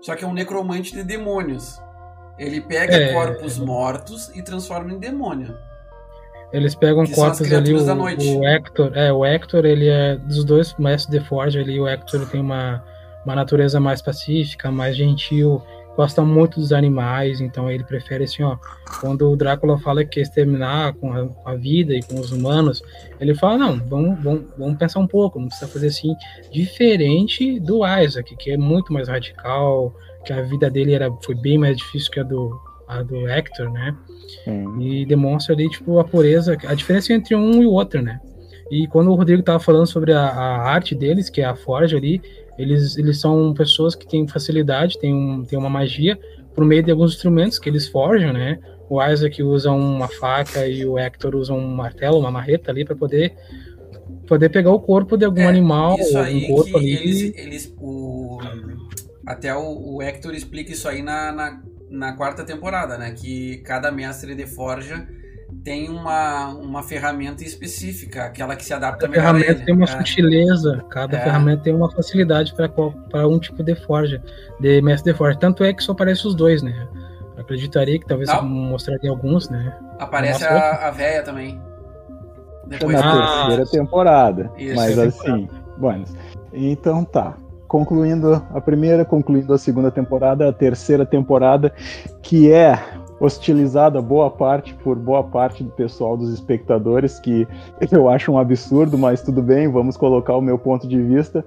Só 0.00 0.14
que 0.14 0.24
é 0.24 0.26
um 0.26 0.32
necromante 0.32 0.92
de 0.94 1.02
demônios. 1.02 1.78
Ele 2.38 2.60
pega 2.60 2.94
É. 2.94 3.12
corpos 3.12 3.58
mortos 3.58 4.30
e 4.34 4.42
transforma 4.42 4.92
em 4.92 4.98
demônio. 4.98 5.56
Eles 6.52 6.74
pegam 6.74 7.04
Que 7.04 7.12
corpos 7.12 7.52
ali, 7.52 7.74
o, 7.74 8.38
o 8.38 8.46
Hector, 8.46 8.92
é, 8.94 9.12
o 9.12 9.24
Hector, 9.24 9.64
ele 9.64 9.88
é 9.88 10.16
dos 10.16 10.44
dois 10.44 10.74
mestres 10.78 11.10
de 11.20 11.26
Forja 11.28 11.60
ali, 11.60 11.78
o 11.80 11.88
Hector 11.88 12.26
tem 12.28 12.40
uma, 12.40 12.82
uma 13.24 13.34
natureza 13.34 13.80
mais 13.80 14.00
pacífica, 14.00 14.70
mais 14.70 14.96
gentil, 14.96 15.60
gosta 15.96 16.22
muito 16.22 16.60
dos 16.60 16.72
animais, 16.72 17.40
então 17.40 17.70
ele 17.70 17.82
prefere 17.82 18.24
assim, 18.24 18.42
ó, 18.44 18.56
quando 19.00 19.28
o 19.30 19.36
Drácula 19.36 19.78
fala 19.78 20.04
que 20.04 20.10
quer 20.10 20.20
exterminar 20.20 20.92
com 20.94 21.12
a, 21.12 21.26
com 21.26 21.48
a 21.48 21.56
vida 21.56 21.94
e 21.94 22.02
com 22.02 22.20
os 22.20 22.30
humanos, 22.30 22.82
ele 23.18 23.34
fala, 23.34 23.58
não, 23.58 23.78
vamos, 23.78 24.22
vamos, 24.22 24.44
vamos 24.56 24.78
pensar 24.78 25.00
um 25.00 25.06
pouco, 25.06 25.40
não 25.40 25.48
precisa 25.48 25.70
fazer 25.70 25.88
assim, 25.88 26.14
diferente 26.52 27.58
do 27.58 27.80
Isaac, 27.84 28.36
que 28.36 28.50
é 28.52 28.56
muito 28.56 28.92
mais 28.92 29.08
radical, 29.08 29.92
que 30.26 30.32
a 30.32 30.42
vida 30.42 30.68
dele 30.68 30.92
era, 30.94 31.10
foi 31.22 31.34
bem 31.34 31.56
mais 31.56 31.76
difícil 31.76 32.10
que 32.10 32.20
a 32.20 32.22
do, 32.22 32.58
a 32.88 33.02
do 33.02 33.28
Hector, 33.28 33.70
né? 33.70 33.96
Sim. 34.44 34.80
E 34.80 35.06
demonstra 35.06 35.54
ali, 35.54 35.68
tipo, 35.70 35.98
a 35.98 36.04
pureza, 36.04 36.56
a 36.66 36.74
diferença 36.74 37.12
entre 37.12 37.34
um 37.34 37.62
e 37.62 37.66
o 37.66 37.70
outro, 37.72 38.02
né? 38.02 38.20
E 38.70 38.88
quando 38.88 39.10
o 39.10 39.14
Rodrigo 39.14 39.42
tava 39.42 39.60
falando 39.60 39.86
sobre 39.86 40.12
a, 40.12 40.20
a 40.20 40.68
arte 40.68 40.94
deles, 40.94 41.30
que 41.30 41.40
é 41.40 41.44
a 41.44 41.54
Forja 41.54 41.96
ali, 41.96 42.20
eles, 42.58 42.98
eles 42.98 43.20
são 43.20 43.54
pessoas 43.54 43.94
que 43.94 44.06
têm 44.06 44.26
facilidade, 44.26 44.98
têm, 44.98 45.14
um, 45.14 45.44
têm 45.44 45.58
uma 45.58 45.70
magia 45.70 46.18
por 46.54 46.64
meio 46.64 46.82
de 46.82 46.90
alguns 46.90 47.12
instrumentos 47.12 47.58
que 47.58 47.68
eles 47.68 47.86
forjam, 47.86 48.32
né? 48.32 48.58
O 48.88 49.02
Isaac 49.04 49.42
usa 49.42 49.70
uma 49.70 50.08
faca 50.08 50.66
e 50.66 50.84
o 50.86 50.98
Hector 50.98 51.34
usa 51.36 51.52
um 51.52 51.68
martelo, 51.68 52.18
uma 52.18 52.30
marreta 52.30 52.70
ali 52.70 52.84
para 52.84 52.96
poder 52.96 53.34
poder 54.26 54.48
pegar 54.48 54.70
o 54.70 54.80
corpo 54.80 55.16
de 55.16 55.24
algum 55.24 55.40
É, 55.42 55.46
animal 55.46 55.98
Isso 55.98 56.16
ou 56.16 56.22
aí 56.22 56.44
um 56.44 56.54
corpo 56.54 56.70
que 56.70 56.76
ali. 56.78 56.94
eles, 56.94 57.38
eles 57.38 57.74
o, 57.80 58.38
até 59.26 59.54
o, 59.54 59.96
o 59.96 60.02
Hector 60.02 60.34
explica 60.34 60.72
isso 60.72 60.88
aí 60.88 61.02
na, 61.02 61.32
na, 61.32 61.60
na 61.90 62.12
quarta 62.16 62.44
temporada, 62.44 62.96
né? 62.96 63.12
Que 63.12 63.58
cada 63.58 63.90
mestre 63.90 64.34
de 64.34 64.46
forja 64.46 65.06
tem 65.64 65.88
uma, 65.88 66.48
uma 66.54 66.82
ferramenta 66.82 67.42
específica, 67.44 68.24
aquela 68.24 68.54
que 68.56 68.64
se 68.64 68.72
adapta 68.72 69.06
Cada 69.06 69.10
melhor 69.10 69.22
a 69.24 69.38
ferramenta 69.38 69.52
ele. 69.58 69.64
tem 69.64 69.74
uma 69.74 69.84
É. 69.84 69.88
sutileza, 69.88 70.84
cada 70.90 71.16
É. 71.16 71.20
ferramenta 71.24 71.62
tem 71.62 71.74
uma 71.74 71.90
facilidade 71.90 72.54
para 72.54 73.26
um 73.28 73.38
tipo 73.38 73.62
de 73.64 73.74
forja, 73.74 74.22
de 74.60 74.80
mestre 74.82 75.12
de 75.12 75.18
forja. 75.18 75.38
Tanto 75.38 75.64
é 75.64 75.72
que 75.72 75.82
só 75.82 75.92
aparece 75.92 76.26
os 76.26 76.34
dois, 76.34 76.62
né? 76.62 76.88
Eu 77.36 77.42
acreditaria 77.42 77.98
que 77.98 78.06
talvez 78.06 78.30
mostraria 78.42 79.10
alguns, 79.10 79.48
né? 79.50 79.76
Aparece 79.98 80.42
Nossa, 80.44 80.54
a, 80.54 80.88
a 80.88 80.90
véia 80.90 81.22
também. 81.22 81.60
Depois 82.66 82.92
na 83.00 83.12
Ah, 83.44 83.46
terceira 83.46 83.66
temporada. 83.70 84.50
Isso. 84.58 84.74
Mas 84.76 84.98
assim, 84.98 85.48
bom, 85.78 86.04
então 86.52 87.04
tá. 87.04 87.36
Concluindo 87.68 88.42
a 88.54 88.60
primeira, 88.60 89.04
concluindo 89.04 89.52
a 89.52 89.58
segunda 89.58 89.90
temporada, 89.90 90.48
a 90.48 90.52
terceira 90.52 91.04
temporada, 91.04 91.72
que 92.22 92.52
é 92.52 92.78
hostilizada 93.18 94.00
boa 94.02 94.30
parte 94.30 94.74
por 94.74 94.96
boa 94.96 95.24
parte 95.24 95.64
do 95.64 95.70
pessoal 95.70 96.16
dos 96.16 96.32
espectadores, 96.32 97.18
que 97.18 97.46
eu 97.90 98.08
acho 98.08 98.32
um 98.32 98.38
absurdo, 98.38 98.98
mas 98.98 99.22
tudo 99.22 99.42
bem, 99.42 99.70
vamos 99.70 99.96
colocar 99.96 100.36
o 100.36 100.42
meu 100.42 100.58
ponto 100.58 100.86
de 100.86 101.00
vista. 101.00 101.44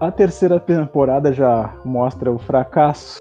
A 0.00 0.10
terceira 0.10 0.58
temporada 0.58 1.32
já 1.32 1.74
mostra 1.84 2.30
o 2.30 2.38
fracasso 2.38 3.20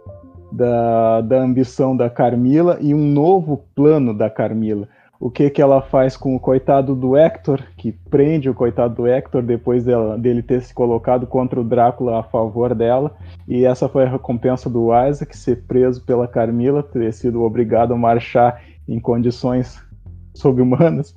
da, 0.52 1.22
da 1.22 1.40
ambição 1.40 1.98
da 1.98 2.10
Carmila 2.10 2.78
e 2.80 2.94
um 2.94 3.06
novo 3.06 3.66
plano 3.76 4.14
da 4.14 4.30
Carmila 4.30 4.88
o 5.24 5.32
que 5.32 5.50
que 5.50 5.62
ela 5.62 5.82
faz 5.82 6.18
com 6.18 6.36
o 6.36 6.40
coitado 6.40 6.94
do 6.94 7.16
Hector, 7.16 7.64
que 7.78 7.94
prende 7.94 8.50
o 8.50 8.54
coitado 8.54 8.94
do 8.94 9.08
Hector 9.08 9.42
depois 9.42 9.86
dela, 9.86 10.18
dele 10.18 10.44
ter 10.44 10.62
se 10.62 10.74
colocado 10.74 11.26
contra 11.26 11.62
o 11.62 11.64
Drácula 11.64 12.20
a 12.20 12.24
favor 12.24 12.76
dela. 12.76 13.16
E 13.48 13.64
essa 13.64 13.88
foi 13.88 14.04
a 14.04 14.10
recompensa 14.10 14.70
do 14.70 14.90
Isaac, 15.08 15.38
ser 15.38 15.64
preso 15.64 16.04
pela 16.04 16.28
Carmila, 16.28 16.84
ter 16.84 17.14
sido 17.14 17.42
obrigado 17.42 17.94
a 17.94 17.98
marchar 17.98 18.62
em 18.86 19.00
condições 19.00 19.82
sobre-humanas. 20.36 21.16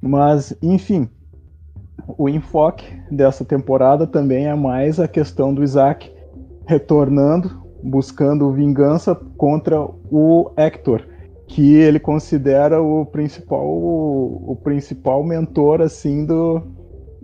Mas, 0.00 0.56
enfim, 0.62 1.08
o 2.16 2.28
enfoque 2.28 2.86
dessa 3.10 3.44
temporada 3.44 4.06
também 4.06 4.46
é 4.46 4.54
mais 4.54 5.00
a 5.00 5.08
questão 5.08 5.52
do 5.52 5.64
Isaac 5.64 6.08
retornando, 6.68 7.50
buscando 7.82 8.52
vingança 8.52 9.12
contra 9.36 9.80
o 9.80 10.52
Hector 10.56 11.09
que 11.50 11.74
ele 11.74 11.98
considera 11.98 12.80
o 12.80 13.04
principal 13.04 13.66
o, 13.66 14.52
o 14.52 14.56
principal 14.56 15.22
mentor 15.24 15.80
assim 15.80 16.24
do 16.24 16.62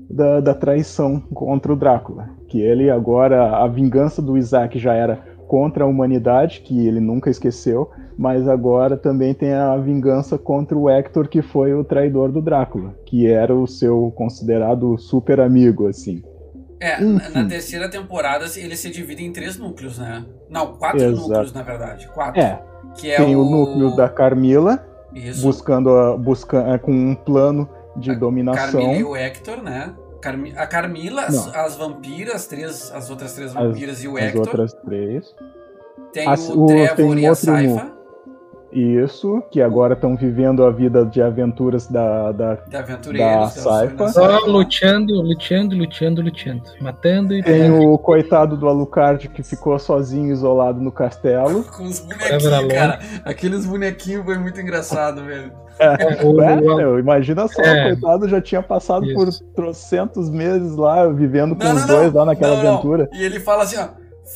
da, 0.09 0.41
da, 0.41 0.55
traição 0.55 1.19
contra 1.19 1.73
o 1.73 1.77
Drácula, 1.77 2.29
que 2.49 2.61
ele 2.61 2.89
agora 2.89 3.57
a 3.57 3.67
vingança 3.67 4.23
do 4.23 4.39
Isaac 4.39 4.79
já 4.79 4.95
era 4.95 5.17
contra 5.49 5.85
a 5.85 5.87
humanidade, 5.87 6.61
que 6.61 6.87
ele 6.87 7.01
nunca 7.01 7.29
esqueceu, 7.29 7.91
mas 8.17 8.49
agora 8.49 8.97
também 8.97 9.35
tem 9.35 9.53
a 9.53 9.77
vingança 9.77 10.39
contra 10.39 10.77
o 10.77 10.89
Hector, 10.89 11.29
que 11.29 11.43
foi 11.43 11.75
o 11.75 11.83
traidor 11.83 12.31
do 12.31 12.41
Drácula, 12.41 12.97
que 13.05 13.27
era 13.27 13.55
o 13.55 13.67
seu 13.67 14.13
considerado 14.17 14.97
super 14.97 15.41
amigo 15.41 15.89
assim. 15.89 16.23
É, 16.79 17.03
Enfim. 17.03 17.33
na 17.33 17.45
terceira 17.47 17.89
temporada 17.89 18.45
ele 18.57 18.77
se 18.77 18.91
divide 18.91 19.25
em 19.25 19.33
três 19.33 19.57
núcleos, 19.57 19.99
né? 19.99 20.25
Não, 20.49 20.77
quatro 20.77 21.03
Exato. 21.03 21.29
núcleos, 21.29 21.53
na 21.53 21.63
verdade. 21.63 22.09
Quatro. 22.09 22.41
É. 22.41 22.76
Que 22.95 23.11
é 23.11 23.17
Tem 23.17 23.37
o... 23.37 23.43
o 23.43 23.51
núcleo 23.51 23.97
da 23.97 24.09
Carmila, 24.09 24.85
Isso. 25.15 25.43
buscando 25.43 25.91
a, 25.91 26.17
busca, 26.17 26.59
é, 26.75 26.79
com 26.79 26.93
um 26.93 27.15
plano 27.15 27.69
de 27.97 28.11
a 28.11 28.15
dominação. 28.15 28.81
Carmila 28.81 29.01
e 29.01 29.05
o 29.05 29.17
Hector, 29.17 29.63
né? 29.63 29.95
a 30.57 30.67
Carmila, 30.67 31.23
as, 31.23 31.55
as, 31.55 31.77
vampiras, 31.77 32.35
as, 32.35 32.47
três, 32.47 32.93
as 32.93 33.11
outras 33.11 33.35
três 33.35 33.53
vampiras 33.53 33.99
as, 33.99 34.05
e 34.05 34.09
o 34.09 34.19
Hector. 34.19 34.41
As 34.43 34.47
outras 34.49 34.73
três. 34.73 35.35
Tem 36.13 36.27
as, 36.27 36.49
o, 36.49 36.65
o 36.65 36.67
Trevor 36.67 37.19
e 37.19 37.27
a 37.27 37.35
Saifa. 37.35 37.96
Isso, 38.77 39.43
que 39.51 39.63
agora 39.63 39.95
estão 39.95 40.15
vivendo 40.15 40.63
a 40.63 40.71
vida 40.71 41.03
de 41.07 41.23
aventuras 41.23 41.87
da, 41.87 42.31
da, 42.31 42.59
aventureiros, 42.75 43.35
da 43.35 43.49
Saifa. 43.49 44.09
Só 44.11 44.41
lutando, 44.41 45.15
lutando, 45.23 45.75
lutando, 45.75 46.21
lutando. 46.21 46.63
Matando 46.83 47.35
e 47.35 47.43
Tem 47.43 47.71
o 47.71 47.97
coitado 47.97 48.55
do 48.55 48.69
Alucard 48.69 49.29
que 49.31 49.43
ficou 49.43 49.79
sozinho, 49.79 50.31
isolado 50.31 50.79
no 50.79 50.93
castelo. 50.93 51.65
Com 51.65 51.85
os 51.85 52.01
bonequinhos, 52.01 52.67
cara. 52.71 52.99
Aqueles 53.25 53.65
bonequinhos 53.65 54.27
foi 54.27 54.37
muito 54.37 54.61
engraçado, 54.61 55.25
velho. 55.25 55.53
É, 55.79 56.23
o, 56.23 56.43
é, 56.43 56.61
meu, 56.61 56.99
imagina 56.99 57.49
só, 57.49 57.63
é, 57.63 57.81
o 57.81 57.89
coitado 57.89 58.29
já 58.29 58.43
tinha 58.43 58.63
passado 58.63 59.07
isso. 59.07 59.15
por 59.15 59.55
trocentos 59.55 60.29
meses 60.29 60.77
lá, 60.77 61.07
vivendo 61.09 61.57
com 61.57 61.65
não, 61.65 61.77
os 61.77 61.81
não, 61.81 61.87
dois 61.87 62.13
lá 62.13 62.27
naquela 62.27 62.63
não, 62.63 62.73
aventura. 62.75 63.09
E 63.15 63.25
ele 63.25 63.41
fala 63.41 63.63
assim, 63.63 63.79
ó, 63.79 63.89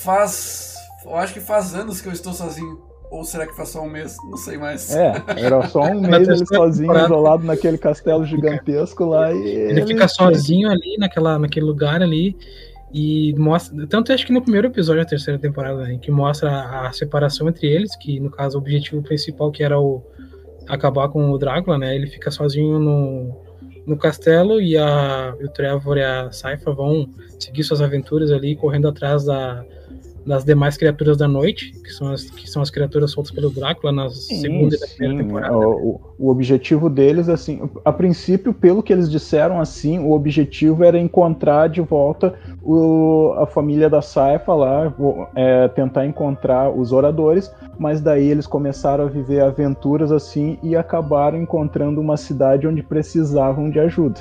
faz. 0.03 0.77
Eu 1.05 1.17
acho 1.17 1.35
que 1.35 1.41
faz 1.41 1.75
anos 1.75 2.01
que 2.01 2.09
eu 2.09 2.13
estou 2.13 2.33
sozinho. 2.33 2.90
Ou 3.11 3.25
será 3.25 3.45
que 3.45 3.55
foi 3.55 3.67
só 3.67 3.83
um 3.83 3.91
mês? 3.91 4.17
Não 4.31 4.37
sei 4.37 4.57
mais. 4.57 4.95
É, 4.95 5.13
era 5.37 5.67
só 5.69 5.83
um 5.83 6.01
mês 6.09 6.29
ele 6.29 6.47
sozinho, 6.47 6.97
isolado 6.97 7.45
naquele 7.45 7.77
castelo 7.77 8.25
gigantesco 8.25 9.05
lá 9.05 9.33
e. 9.33 9.37
Ele, 9.37 9.81
ele 9.81 9.87
fica 9.87 10.07
sozinho 10.07 10.71
ali 10.71 10.97
naquela, 10.97 11.39
naquele 11.39 11.67
lugar 11.67 12.03
ali. 12.03 12.37
E 12.93 13.35
mostra. 13.37 13.87
Tanto 13.89 14.13
acho 14.13 14.27
que 14.27 14.33
no 14.33 14.43
primeiro 14.43 14.69
episódio 14.69 15.03
da 15.03 15.09
terceira 15.09 15.39
temporada, 15.39 15.83
né, 15.83 15.99
que 16.01 16.11
mostra 16.11 16.51
a, 16.51 16.89
a, 16.89 16.93
separação 16.93 17.49
entre 17.49 17.67
eles, 17.67 17.97
que 17.97 18.19
no 18.21 18.31
caso 18.31 18.57
o 18.59 18.61
objetivo 18.61 19.03
principal 19.03 19.51
que 19.51 19.63
era 19.63 19.79
o 19.79 20.03
acabar 20.69 21.09
com 21.09 21.31
o 21.31 21.39
Drácula, 21.39 21.79
né? 21.79 21.95
Ele 21.95 22.07
fica 22.07 22.31
sozinho 22.31 22.79
no, 22.79 23.37
no 23.87 23.97
castelo 23.97 24.61
e, 24.61 24.77
a, 24.77 25.35
o 25.41 25.49
Trevor 25.49 25.99
e 25.99 26.05
a 26.05 26.31
Saifa 26.31 26.73
vão 26.73 27.09
seguir 27.39 27.65
suas 27.65 27.81
aventuras 27.81 28.31
ali, 28.31 28.55
correndo 28.55 28.89
atrás 28.89 29.25
da, 29.25 29.65
das 30.27 30.45
demais 30.45 30.77
criaturas 30.77 31.17
da 31.17 31.27
noite, 31.27 31.73
que 31.73 31.91
são 31.91 32.13
as, 32.13 32.31
que 32.31 32.49
são 32.49 32.61
as 32.63 32.71
criaturas 32.71 33.11
soltas 33.11 33.33
pelo 33.33 33.51
Drácula 33.51 33.93
na 33.93 34.11
sim, 34.11 34.41
segunda 34.41 34.77
e 34.77 34.97
primeira 34.97 35.25
temporada. 35.25 35.59
O, 35.59 36.01
o, 36.19 36.29
objetivo 36.29 36.91
deles, 36.91 37.29
assim, 37.29 37.69
a 37.85 37.93
princípio, 37.93 38.53
pelo 38.53 38.83
que 38.83 38.93
eles 38.93 39.11
disseram, 39.11 39.61
assim, 39.61 39.99
o 39.99 40.13
objetivo 40.13 40.85
era 40.85 40.99
encontrar 40.99 41.69
de 41.69 41.81
volta 41.81 42.35
o, 42.63 43.35
a 43.39 43.47
família 43.47 43.89
da 43.89 44.03
Saifa 44.03 44.55
lá, 44.55 44.95
é, 45.35 45.69
tentar 45.69 46.07
encontrar 46.07 46.71
os 46.71 46.93
oradores, 46.93 47.51
mas 47.79 48.01
daí 48.01 48.29
eles 48.29 48.47
começaram 48.47 49.05
a 49.05 49.09
viver 49.09 49.41
aventuras 49.41 50.13
assim 50.13 50.59
e 50.63 50.77
acabaram 50.77 51.41
encontrando 51.41 52.01
uma 52.01 52.17
cidade 52.17 52.67
onde 52.67 52.83
precisavam 52.83 53.71
de 53.71 53.81
ajuda. 53.81 54.21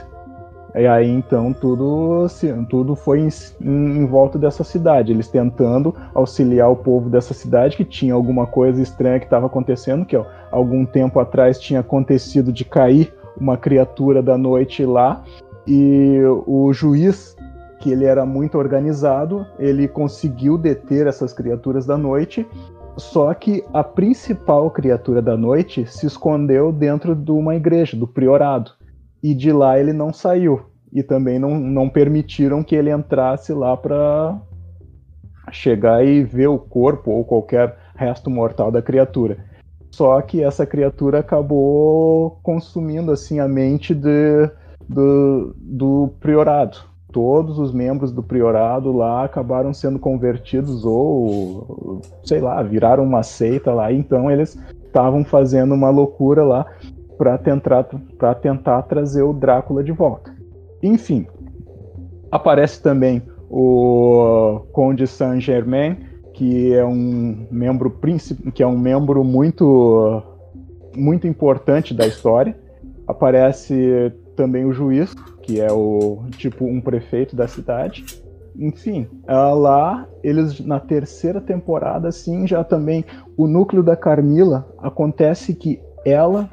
E 0.76 0.86
aí 0.86 1.10
então 1.10 1.52
tudo, 1.52 2.28
tudo 2.70 2.96
foi 2.96 3.22
em, 3.22 3.30
em, 3.62 4.06
volta 4.06 4.38
dessa 4.38 4.64
cidade, 4.64 5.12
eles 5.12 5.28
tentando 5.28 5.96
auxiliar 6.14 6.70
o 6.70 6.76
povo 6.76 7.10
dessa 7.10 7.34
cidade 7.34 7.76
que 7.76 7.84
tinha 7.84 8.14
alguma 8.14 8.46
coisa 8.46 8.82
estranha 8.82 9.20
que 9.20 9.26
estava 9.26 9.48
acontecendo, 9.48 10.06
que 10.06 10.16
ó, 10.16 10.26
algum 10.52 10.86
tempo 10.86 11.20
atrás 11.20 11.60
tinha 11.60 11.80
acontecido 11.80 12.52
de 12.52 12.64
cair 12.64 13.12
uma 13.40 13.58
criatura 13.58 14.22
da 14.22 14.38
noite 14.38 14.86
lá. 14.86 15.24
E 15.68 16.22
o 16.46 16.72
juiz 16.74 17.36
que 17.80 17.92
ele 17.92 18.06
era 18.06 18.26
muito 18.26 18.58
organizado, 18.58 19.46
ele 19.58 19.88
conseguiu 19.88 20.58
deter 20.58 21.08
essas 21.08 21.34
criaturas 21.34 21.86
da 21.86 21.98
noite. 21.98 22.46
Só 22.98 23.34
que 23.34 23.64
a 23.74 23.82
principal 23.82 24.70
criatura 24.70 25.22
da 25.22 25.38
noite 25.38 25.86
se 25.86 26.06
escondeu 26.06 26.72
dentro 26.72 27.16
de 27.16 27.32
uma 27.32 27.56
igreja, 27.56 27.96
do 27.96 28.06
priorado 28.06 28.72
e 29.22 29.34
de 29.34 29.52
lá 29.52 29.80
ele 29.80 29.94
não 29.94 30.12
saiu. 30.12 30.62
E 30.92 31.04
também 31.04 31.38
não, 31.38 31.60
não 31.60 31.88
permitiram 31.88 32.64
que 32.64 32.76
ele 32.76 32.92
entrasse 32.92 33.54
lá 33.54 33.78
para 33.78 34.40
chegar 35.52 36.06
e 36.06 36.24
ver 36.24 36.48
o 36.48 36.58
corpo 36.58 37.12
ou 37.12 37.24
qualquer 37.24 37.78
resto 37.96 38.30
mortal 38.30 38.72
da 38.72 38.82
criatura. 38.82 39.38
Só 39.92 40.22
que 40.22 40.44
essa 40.44 40.66
criatura 40.66 41.20
acabou 41.20 42.40
consumindo 42.44 43.12
assim 43.12 43.40
a 43.40 43.48
mente 43.48 43.94
de, 43.94 44.50
do, 44.88 45.54
do 45.58 46.14
priorado. 46.20 46.78
Todos 47.12 47.58
os 47.58 47.72
membros 47.72 48.12
do 48.12 48.22
priorado 48.22 48.92
lá 48.92 49.26
acabaram 49.26 49.74
sendo 49.74 49.98
convertidos 49.98 50.86
ou, 50.86 52.02
sei 52.24 52.40
lá, 52.40 52.62
viraram 52.62 53.04
uma 53.04 53.24
seita 53.24 53.74
lá. 53.74 53.92
Então 53.92 54.30
eles 54.30 54.58
estavam 54.86 55.26
fazendo 55.26 55.74
uma 55.74 55.90
loucura 55.90 56.44
lá 56.44 56.66
para 57.20 57.38
tentar, 57.38 57.84
tentar 58.42 58.82
trazer 58.84 59.24
o 59.24 59.34
Drácula 59.34 59.84
de 59.84 59.92
volta. 59.92 60.34
Enfim, 60.82 61.28
aparece 62.32 62.82
também 62.82 63.22
o 63.50 64.62
Conde 64.72 65.06
Saint-Germain, 65.06 65.98
que 66.34 66.74
é 66.74 66.86
um 66.86 67.46
membro 67.52 67.94
que 68.54 68.64
é 68.64 68.68
um 68.68 68.78
membro 68.78 69.22
muito 69.26 70.24
muito 70.96 71.28
importante 71.28 71.94
da 71.94 72.08
história. 72.08 72.58
Aparece 73.06 74.14
também 74.38 74.64
o 74.64 74.72
juiz, 74.72 75.14
que 75.44 75.60
é 75.60 75.70
o 75.70 76.20
tipo 76.38 76.64
um 76.64 76.80
prefeito 76.80 77.36
da 77.36 77.50
cidade. 77.50 78.06
Enfim, 78.58 79.08
lá 79.28 80.08
eles 80.24 80.62
na 80.62 80.80
terceira 80.80 81.42
temporada, 81.42 82.14
sim, 82.14 82.48
já 82.48 82.64
também 82.64 83.04
o 83.36 83.46
núcleo 83.46 83.84
da 83.84 83.98
Carmila 83.98 84.66
acontece 84.78 85.54
que 85.54 85.82
ela 86.06 86.50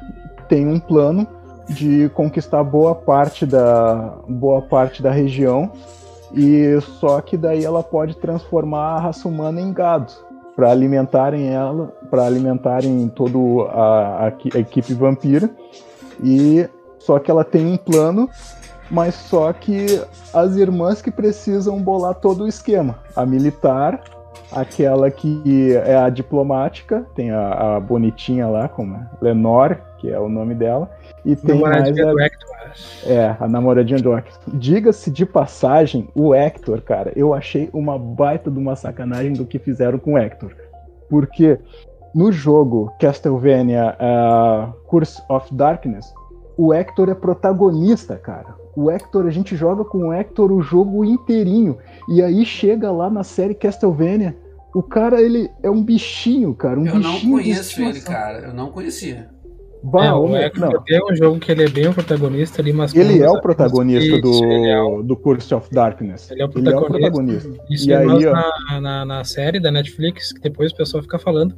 tem 0.49 0.67
um 0.67 0.79
plano 0.79 1.27
de 1.69 2.09
conquistar 2.11 2.63
boa 2.63 2.95
parte 2.95 3.45
da 3.45 4.15
boa 4.29 4.63
parte 4.63 5.03
da 5.03 5.11
região. 5.11 5.71
E 6.33 6.79
só 6.99 7.21
que 7.21 7.37
daí 7.37 7.65
ela 7.65 7.83
pode 7.83 8.17
transformar 8.17 8.97
a 8.97 9.01
raça 9.01 9.29
humana 9.29 9.61
em 9.61 9.73
gado 9.73 10.13
para 10.55 10.71
alimentarem 10.71 11.49
ela, 11.49 11.93
para 12.11 12.25
alimentarem 12.25 13.09
toda 13.09 13.39
a, 13.71 14.27
a, 14.27 14.29
a, 14.29 14.59
equipe 14.59 14.95
vampira. 14.95 15.51
E 16.23 16.69
só 16.99 17.19
que 17.19 17.31
ela 17.31 17.45
tem 17.45 17.67
um 17.67 17.77
plano, 17.77 18.29
mas 18.91 19.15
só 19.15 19.53
que 19.53 20.03
as 20.33 20.57
irmãs 20.57 21.03
que 21.03 21.11
precisam 21.11 21.81
bolar 21.81 22.15
todo 22.15 22.45
o 22.45 22.49
esquema, 22.49 22.99
a 23.15 23.27
militar, 23.27 24.03
aquela 24.51 25.11
que 25.11 25.77
é 25.85 25.97
a 25.97 26.09
diplomática, 26.09 27.07
tem 27.15 27.31
a, 27.31 27.77
a 27.77 27.81
bonitinha 27.81 28.49
lá 28.49 28.67
como 28.67 28.99
Lenore 29.21 29.79
que 30.07 30.13
é 30.13 30.21
o 30.21 30.29
nome 30.29 30.55
dela. 30.55 30.89
E 31.25 31.35
tem 31.35 31.61
mais 31.61 31.89
a... 31.99 32.15
É, 33.05 33.37
a 33.41 33.49
namoradinha 33.49 33.99
do 33.99 34.17
Hector. 34.17 34.39
Diga-se 34.55 35.11
de 35.11 35.27
passagem, 35.27 36.09
o 36.15 36.35
Hector, 36.35 36.81
cara, 36.83 37.13
eu 37.17 37.35
achei 37.35 37.69
uma 37.73 37.99
baita 37.99 38.51
de 38.51 38.59
uma 38.59 38.77
sacanagem 38.77 39.33
do 39.33 39.45
que 39.45 39.59
fizeram 39.59 39.99
com 39.99 40.13
o 40.13 40.19
Hector. 40.19 40.53
Porque 41.09 41.59
no 42.15 42.31
jogo 42.31 42.93
Castlevania 43.01 43.97
uh, 43.97 44.73
Curse 44.87 45.21
of 45.29 45.53
Darkness, 45.55 46.13
o 46.57 46.73
Hector 46.73 47.09
é 47.09 47.15
protagonista, 47.15 48.17
cara. 48.17 48.55
O 48.77 48.91
Hector, 48.91 49.27
a 49.27 49.31
gente 49.31 49.57
joga 49.57 49.85
com 49.85 50.09
o 50.09 50.13
Hector 50.13 50.53
o 50.53 50.61
jogo 50.61 51.05
inteirinho. 51.05 51.79
E 52.09 52.23
aí 52.23 52.45
chega 52.45 52.93
lá 52.93 53.09
na 53.09 53.25
série 53.25 53.55
Castlevania, 53.55 54.37
o 54.75 54.83
cara, 54.83 55.23
ele 55.23 55.51
é 55.63 55.71
um 55.71 55.83
bichinho, 55.83 56.55
cara. 56.55 56.79
Um 56.79 56.87
eu 56.87 56.97
bichinho 56.97 57.33
não 57.33 57.39
conheço 57.39 57.83
ele, 57.83 58.01
cara. 58.03 58.39
Eu 58.41 58.55
não 58.55 58.71
conhecia. 58.71 59.35
Bah, 59.83 60.07
é, 60.07 60.13
o 60.13 60.37
é 60.37 61.13
um 61.13 61.15
jogo 61.15 61.39
que 61.39 61.53
ele 61.53 61.65
é 61.65 61.69
bem 61.69 61.87
o 61.87 61.95
protagonista 61.95 62.61
ali, 62.61 62.73
mas... 62.73 62.95
Ele 62.95 63.23
é 63.23 63.31
o 63.31 63.41
protagonista 63.41 64.21
do, 64.21 64.45
é 64.45 65.03
do 65.03 65.17
Curse 65.17 65.55
of 65.55 65.73
Darkness. 65.73 66.31
Ele 66.31 66.43
é 66.43 66.45
o 66.45 66.49
protagonista. 66.49 66.97
Ele 66.97 67.05
é 67.05 67.09
o 67.09 67.13
protagonista. 67.13 67.65
Isso 67.71 67.89
e 67.89 67.95
aí, 67.95 68.07
nós, 68.07 68.25
na, 68.25 68.81
na, 68.81 69.05
na 69.05 69.25
série 69.25 69.61
da 69.61 69.71
Netflix, 69.71 70.33
que 70.33 70.41
depois 70.41 70.73
o 70.73 70.77
pessoal 70.77 71.03
fica 71.03 71.19
falando, 71.19 71.55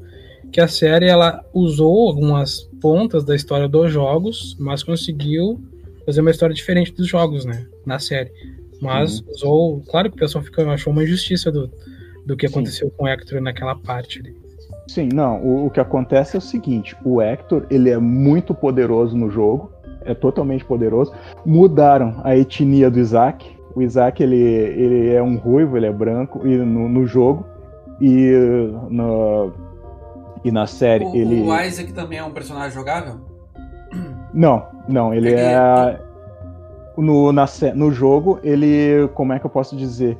que 0.53 0.61
a 0.61 0.69
série 0.69 1.07
ela 1.07 1.45
usou 1.53 2.09
algumas 2.09 2.63
pontas 2.81 3.25
da 3.25 3.35
história 3.35 3.69
dos 3.69 3.91
jogos, 3.93 4.57
mas 4.59 4.83
conseguiu 4.83 5.61
fazer 6.05 6.21
uma 6.21 6.31
história 6.31 6.55
diferente 6.55 6.93
dos 6.93 7.07
jogos, 7.07 7.45
né? 7.45 7.67
Na 7.85 7.99
série. 7.99 8.33
Mas 8.81 9.21
uhum. 9.21 9.31
usou. 9.31 9.83
Claro 9.89 10.11
que 10.11 10.17
o 10.17 10.19
pessoal 10.19 10.43
fica, 10.43 10.67
achou 10.71 10.93
uma 10.93 11.03
injustiça 11.03 11.51
do, 11.51 11.71
do 12.25 12.37
que 12.37 12.47
aconteceu 12.47 12.89
Sim. 12.89 12.95
com 12.97 13.05
o 13.05 13.09
Hector 13.09 13.41
naquela 13.41 13.75
parte 13.75 14.21
ali. 14.21 14.38
Sim, 14.89 15.11
não. 15.13 15.41
O, 15.43 15.67
o, 15.67 15.71
que 15.71 15.79
acontece 15.79 16.35
é 16.35 16.39
o 16.39 16.43
seguinte: 16.43 16.97
o 17.05 17.21
Hector 17.21 17.67
ele 17.71 17.91
é 17.91 17.99
muito 17.99 18.55
poderoso 18.55 19.17
no 19.17 19.31
jogo, 19.31 19.71
é 20.01 20.15
totalmente 20.15 20.65
poderoso. 20.65 21.13
Mudaram 21.45 22.21
a 22.25 22.35
etnia 22.35 22.91
do 22.91 22.99
Isaac. 22.99 23.57
O 23.75 23.83
Isaac 23.83 24.21
ele, 24.23 24.37
ele 24.37 25.15
é 25.15 25.23
um 25.23 25.37
ruivo, 25.37 25.77
ele 25.77 25.87
é 25.87 25.93
branco 25.93 26.45
e 26.47 26.57
no, 26.57 26.89
no 26.89 27.07
jogo 27.07 27.47
e 28.01 28.33
no, 28.89 29.53
e 30.43 30.51
na 30.51 30.67
série 30.67 31.05
o, 31.05 31.15
ele. 31.15 31.43
O 31.43 31.61
Isaac 31.61 31.93
também 31.93 32.19
é 32.19 32.25
um 32.25 32.33
personagem 32.33 32.73
jogável? 32.73 33.17
Não, 34.33 34.67
não, 34.89 35.13
ele 35.13 35.35
é. 35.35 35.53
é... 35.53 36.01
No, 36.97 37.33
na, 37.33 37.47
no 37.75 37.93
jogo, 37.93 38.41
ele. 38.43 39.09
Como 39.15 39.33
é 39.33 39.39
que 39.39 39.47
eu 39.47 39.51
posso 39.51 39.77
dizer? 39.77 40.19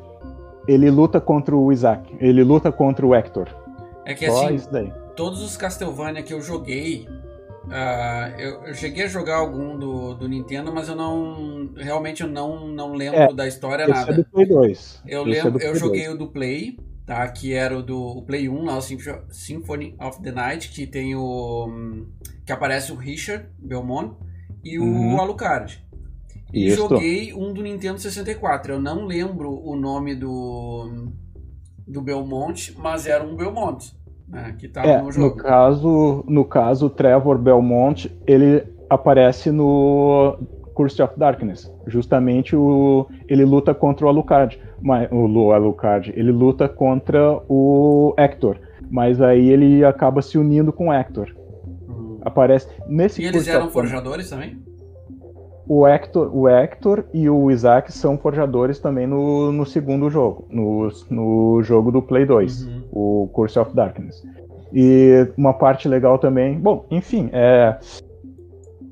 Ele 0.67 0.91
luta 0.91 1.21
contra 1.21 1.57
o 1.57 1.73
Isaac. 1.73 2.15
Ele 2.21 2.45
luta 2.45 2.71
contra 2.71 3.07
o 3.07 3.15
Hector. 3.15 3.49
É 4.09 4.15
que 4.15 4.27
Só 4.27 4.49
assim, 4.49 4.93
todos 5.15 5.43
os 5.43 5.57
Castlevania 5.57 6.23
que 6.23 6.33
eu 6.33 6.41
joguei. 6.41 7.07
Uh, 7.67 8.41
eu, 8.41 8.65
eu, 8.65 8.75
cheguei 8.75 9.05
a 9.05 9.09
jogar 9.09 9.37
algum 9.37 9.79
do, 9.79 10.15
do 10.15 10.27
Nintendo, 10.27 10.73
mas 10.73 10.89
eu 10.89 10.97
não. 10.97 11.71
Realmente 11.77 12.23
eu 12.23 12.29
não, 12.29 12.67
não 12.67 12.95
lembro 12.95 13.21
é, 13.21 13.33
da 13.35 13.47
história 13.47 13.83
esse 13.83 13.93
nada. 13.93 14.13
É 14.13 14.15
do 14.17 14.25
Play 14.25 14.47
2. 14.47 15.03
Eu, 15.07 15.23
é 15.23 15.25
lembro, 15.25 15.63
é 15.63 15.69
eu 15.69 15.75
joguei 15.77 16.07
2. 16.07 16.15
o 16.15 16.19
do 16.19 16.29
Play 16.29 16.79
tá? 17.09 17.27
Que 17.27 17.55
era 17.55 17.77
o 17.77 17.83
do 17.83 17.99
o 17.99 18.23
Play 18.23 18.49
1, 18.49 18.65
lá, 18.65 18.77
o 18.77 18.83
Symphony 18.83 19.97
of 19.99 20.23
the 20.23 20.31
Night, 20.31 20.69
que 20.69 20.87
tem 20.87 21.17
o. 21.17 22.07
que 22.45 22.53
aparece 22.53 22.93
o 22.93 22.95
Richard 22.95 23.49
Belmont 23.59 24.15
e 24.63 24.79
o 24.79 24.85
uhum. 24.85 25.19
Alucard. 25.19 25.83
E 26.53 26.69
Isso. 26.69 26.77
joguei 26.77 27.33
um 27.33 27.53
do 27.53 27.63
Nintendo 27.63 27.99
64. 27.99 28.75
Eu 28.75 28.81
não 28.81 29.07
lembro 29.07 29.51
o 29.51 29.75
nome 29.75 30.15
do. 30.15 31.11
do 31.87 32.03
Belmont, 32.03 32.75
mas 32.79 33.07
era 33.07 33.25
um 33.25 33.35
Belmont. 33.35 33.97
Né, 34.29 34.55
que 34.59 34.69
tava 34.69 34.87
é, 34.87 35.03
no 35.03 35.11
jogo. 35.11 35.27
No 35.27 35.37
caso, 35.37 36.25
no 36.29 36.45
caso, 36.45 36.91
Trevor 36.91 37.39
Belmont, 37.39 38.11
ele 38.27 38.63
aparece 38.91 39.51
no 39.51 40.37
Curse 40.75 41.03
of 41.03 41.19
Darkness. 41.19 41.73
Justamente 41.87 42.55
o, 42.55 43.07
ele 43.27 43.45
luta 43.45 43.75
contra 43.75 44.07
o 44.07 44.09
Alucard 44.09 44.59
o 45.11 45.27
Lu 45.27 45.53
Alucard, 45.53 46.13
ele 46.15 46.31
luta 46.31 46.69
contra 46.69 47.41
o 47.49 48.15
Hector, 48.17 48.59
mas 48.91 49.21
aí 49.21 49.49
ele 49.49 49.85
acaba 49.85 50.23
se 50.23 50.39
unindo 50.39 50.73
com 50.73 50.89
o 50.89 50.93
Hector. 50.93 51.35
Uhum. 51.89 52.19
Aparece 52.23 52.69
nesse 52.87 53.23
E 53.23 53.27
eles 53.27 53.49
eram 53.49 53.71
forjadores 53.71 54.31
também? 54.31 54.59
O 55.67 55.87
Hector, 55.87 56.35
o 56.35 56.49
Hector 56.49 57.05
e 57.13 57.29
o 57.29 57.51
Isaac 57.51 57.93
são 57.93 58.17
forjadores 58.17 58.79
também 58.79 59.07
no, 59.07 59.53
no 59.53 59.67
segundo 59.67 60.09
jogo, 60.09 60.47
no, 60.51 60.89
no 61.11 61.63
jogo 61.63 61.93
do 61.93 62.01
Play 62.01 62.25
2, 62.25 62.63
uhum. 62.63 62.78
O 62.99 63.29
Curse 63.29 63.59
of 63.59 63.75
Darkness. 63.75 64.23
E 64.73 65.27
uma 65.37 65.55
parte 65.55 65.89
legal 65.89 66.19
também, 66.19 66.59
bom, 66.59 66.85
enfim, 66.91 67.31
é, 67.33 67.79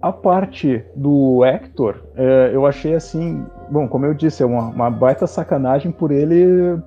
a 0.01 0.13
parte 0.13 0.85
do 0.95 1.45
Hector, 1.45 1.97
é, 2.15 2.51
eu 2.53 2.67
achei 2.67 2.95
assim, 2.95 3.45
bom, 3.71 3.89
como 3.89 4.07
eu 4.07 4.15
disse, 4.15 4.43
é 4.43 4.47
uma, 4.47 4.69
uma 4.69 4.91
baita 4.91 5.27
sacanagem 5.27 5.91
por 5.91 6.11
ele. 6.11 6.81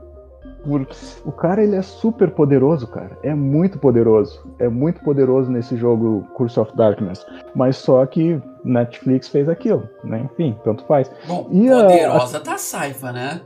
Por, 0.64 0.86
o 1.26 1.32
cara 1.32 1.64
ele 1.64 1.76
é 1.76 1.82
super 1.82 2.32
poderoso, 2.32 2.86
cara. 2.88 3.18
É 3.24 3.34
muito 3.34 3.80
poderoso. 3.80 4.46
É 4.60 4.68
muito 4.68 5.02
poderoso 5.02 5.50
nesse 5.50 5.78
jogo 5.78 6.28
Curse 6.36 6.60
of 6.60 6.76
Darkness. 6.76 7.26
Mas 7.56 7.78
só 7.78 8.06
que 8.06 8.42
Netflix 8.64 9.30
fez 9.30 9.48
aquilo, 9.48 9.88
né? 10.04 10.20
Enfim, 10.26 10.58
tanto 10.64 10.84
faz. 10.84 11.10
Bom, 11.28 11.48
e 11.50 11.70
poderosa 11.70 12.38
a, 12.38 12.42
a... 12.42 12.44
tá 12.44 12.58
Saifa, 12.58 13.12
né? 13.14 13.42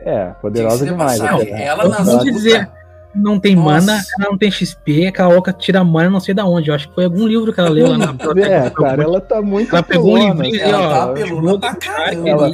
É, 0.00 0.26
poderosa 0.40 0.84
demais. 0.84 1.20
Ela 1.20 1.88
nas 1.88 2.24
dizer, 2.24 2.68
não 3.14 3.38
tem 3.38 3.54
Nossa. 3.54 3.86
mana, 3.86 4.02
ela 4.18 4.30
não 4.30 4.38
tem 4.38 4.50
XP, 4.50 5.06
aquela 5.06 5.28
louca 5.28 5.52
tira 5.52 5.84
mana 5.84 6.10
não 6.10 6.20
sei 6.20 6.34
da 6.34 6.44
onde. 6.44 6.70
Eu 6.70 6.74
acho 6.74 6.88
que 6.88 6.94
foi 6.94 7.04
algum 7.04 7.26
livro 7.26 7.52
que 7.52 7.60
ela 7.60 7.70
leu 7.70 7.88
lá 7.88 7.98
na 7.98 8.06
É, 8.44 8.70
cara, 8.70 9.02
ela 9.02 9.20
tá 9.20 9.40
muito 9.40 9.74
Ela 9.74 9.82
pegou 9.82 10.14
um 10.14 10.28
livrinho 10.28 10.60
ela 10.60 10.80
ó, 10.80 10.90
tá 10.90 11.12
pelona 11.12 11.58
pra 11.58 11.74
caramba. 11.74 12.28
Ela... 12.28 12.50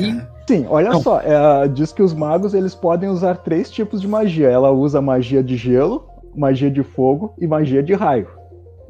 Sim, 0.46 0.66
olha 0.68 0.90
não. 0.90 1.00
só, 1.00 1.20
é, 1.20 1.68
diz 1.68 1.92
que 1.92 2.02
os 2.02 2.12
magos 2.12 2.54
eles 2.54 2.74
podem 2.74 3.08
usar 3.08 3.36
três 3.36 3.70
tipos 3.70 4.00
de 4.00 4.08
magia. 4.08 4.48
Ela 4.48 4.70
usa 4.70 5.00
magia 5.00 5.42
de 5.42 5.56
gelo, 5.56 6.08
magia 6.34 6.70
de 6.70 6.82
fogo 6.82 7.34
e 7.38 7.46
magia 7.46 7.82
de 7.82 7.94
raio. 7.94 8.28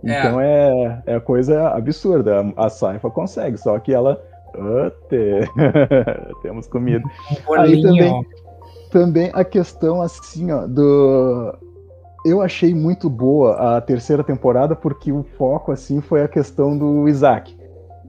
É. 0.04 0.18
Então 0.18 0.40
é, 0.40 1.02
é 1.06 1.20
coisa 1.20 1.68
absurda. 1.68 2.52
A 2.56 2.68
Saifa 2.70 3.10
consegue, 3.10 3.58
só 3.58 3.78
que 3.78 3.92
ela. 3.92 4.20
Temos 6.42 6.66
comida. 6.66 7.04
Aí 7.56 7.82
também, 7.82 8.26
também 8.90 9.30
a 9.32 9.44
questão 9.44 10.02
assim, 10.02 10.50
ó, 10.52 10.66
do 10.66 11.54
eu 12.24 12.42
achei 12.42 12.74
muito 12.74 13.08
boa 13.08 13.76
a 13.76 13.80
terceira 13.80 14.22
temporada 14.22 14.76
porque 14.76 15.10
o 15.10 15.24
foco 15.38 15.72
assim 15.72 16.00
foi 16.00 16.22
a 16.22 16.28
questão 16.28 16.76
do 16.76 17.08
Isaac. 17.08 17.58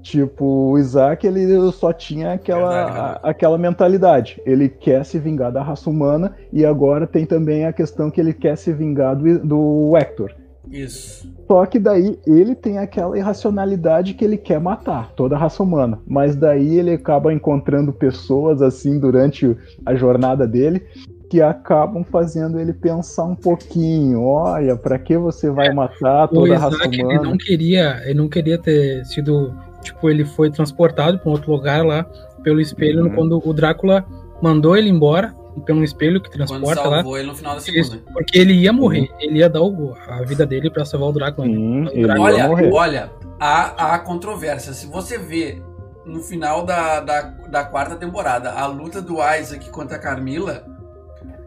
Tipo, 0.01 0.71
o 0.71 0.79
Isaac 0.79 1.25
ele 1.25 1.71
só 1.71 1.93
tinha 1.93 2.33
aquela, 2.33 3.19
a, 3.21 3.29
aquela 3.29 3.57
mentalidade. 3.57 4.41
Ele 4.45 4.67
quer 4.67 5.05
se 5.05 5.19
vingar 5.19 5.51
da 5.51 5.61
raça 5.61 5.89
humana 5.89 6.35
e 6.51 6.65
agora 6.65 7.05
tem 7.05 7.25
também 7.25 7.65
a 7.65 7.73
questão 7.73 8.09
que 8.09 8.19
ele 8.19 8.33
quer 8.33 8.57
se 8.57 8.73
vingar 8.73 9.15
do, 9.15 9.39
do 9.39 9.95
Hector. 9.95 10.33
Isso. 10.71 11.29
Só 11.47 11.65
que 11.65 11.77
daí 11.77 12.17
ele 12.25 12.55
tem 12.55 12.77
aquela 12.77 13.17
irracionalidade 13.17 14.13
que 14.13 14.23
ele 14.23 14.37
quer 14.37 14.59
matar 14.59 15.11
toda 15.15 15.35
a 15.35 15.39
raça 15.39 15.61
humana. 15.61 15.99
Mas 16.07 16.35
daí 16.35 16.79
ele 16.79 16.91
acaba 16.91 17.33
encontrando 17.33 17.91
pessoas 17.91 18.61
assim 18.61 18.97
durante 18.99 19.55
a 19.85 19.93
jornada 19.93 20.47
dele 20.47 20.81
que 21.29 21.41
acabam 21.41 22.03
fazendo 22.03 22.59
ele 22.59 22.73
pensar 22.73 23.23
um 23.23 23.35
pouquinho. 23.35 24.23
Olha, 24.23 24.75
para 24.75 24.99
que 24.99 25.17
você 25.17 25.49
vai 25.49 25.67
é, 25.67 25.73
matar 25.73 26.27
toda 26.27 26.55
a 26.55 26.57
raça 26.57 26.87
humana? 26.87 27.13
Ele 27.13 27.23
não 27.23 27.37
queria, 27.37 28.01
ele 28.03 28.13
não 28.15 28.27
queria 28.27 28.57
ter 28.57 29.05
sido, 29.05 29.53
tipo, 29.81 30.09
ele 30.09 30.25
foi 30.25 30.51
transportado 30.51 31.19
para 31.19 31.29
um 31.29 31.31
outro 31.33 31.51
lugar 31.51 31.85
lá 31.85 32.05
pelo 32.43 32.59
espelho 32.59 33.05
uhum. 33.05 33.15
quando 33.15 33.41
o 33.45 33.53
Drácula 33.53 34.05
mandou 34.41 34.75
ele 34.75 34.89
embora 34.89 35.33
pelo 35.65 35.83
espelho 35.83 36.21
que 36.21 36.29
transporta 36.29 36.87
lá. 36.87 37.03
ele 37.17 37.27
no 37.27 37.35
final 37.35 37.55
da 37.55 37.61
segunda. 37.61 38.01
porque 38.13 38.37
ele 38.37 38.53
ia 38.53 38.71
morrer, 38.71 39.01
uhum. 39.01 39.17
ele 39.19 39.39
ia 39.39 39.49
dar 39.49 39.61
o, 39.61 39.93
a 40.07 40.21
vida 40.23 40.45
dele 40.45 40.69
para 40.69 40.85
salvar 40.85 41.09
o 41.09 41.11
Drácula. 41.11 41.47
Né? 41.47 41.91
o 41.93 42.01
Drácula 42.03 42.29
olha, 42.29 42.47
morrer. 42.47 42.71
olha, 42.71 43.11
há, 43.39 43.93
há 43.93 43.99
controvérsia. 43.99 44.73
Se 44.73 44.87
você 44.87 45.17
vê 45.17 45.61
no 46.05 46.21
final 46.21 46.65
da, 46.65 46.99
da, 46.99 47.21
da, 47.21 47.63
quarta 47.63 47.95
temporada 47.95 48.51
a 48.51 48.65
luta 48.65 49.01
do 49.01 49.17
Isaac 49.35 49.69
contra 49.69 49.97
a 49.97 49.99
Carmila. 49.99 50.65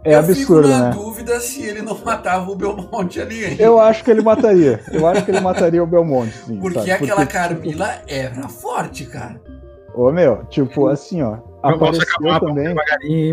É 0.05 0.14
eu 0.14 0.19
absurdo, 0.19 0.69
fico 0.69 0.79
na 0.79 0.90
né? 0.90 0.90
dúvida 0.95 1.40
se 1.40 1.62
ele 1.62 1.81
não 1.81 1.97
matava 2.05 2.51
o 2.51 2.55
Belmonte 2.55 3.21
ali. 3.23 3.43
Hein? 3.43 3.57
Eu 3.59 3.81
acho 3.81 4.05
que 4.05 4.11
ele 4.11 4.21
mataria. 4.21 4.81
Eu 4.93 5.07
acho 5.07 5.25
que 5.25 5.31
ele 5.31 5.40
mataria 5.40 5.83
o 5.83 5.87
Belmonte, 5.87 6.35
sim. 6.45 6.61
Porque 6.61 6.79
sabe? 6.79 6.93
aquela 6.93 7.21
Porque, 7.21 7.33
Carmila 7.33 8.03
era 8.07 8.47
forte, 8.49 9.07
cara. 9.07 9.40
Ô, 9.95 10.12
meu, 10.12 10.45
tipo 10.45 10.88
assim, 10.88 11.23
ó 11.23 11.38
apareceu 11.68 12.40
também. 12.40 12.74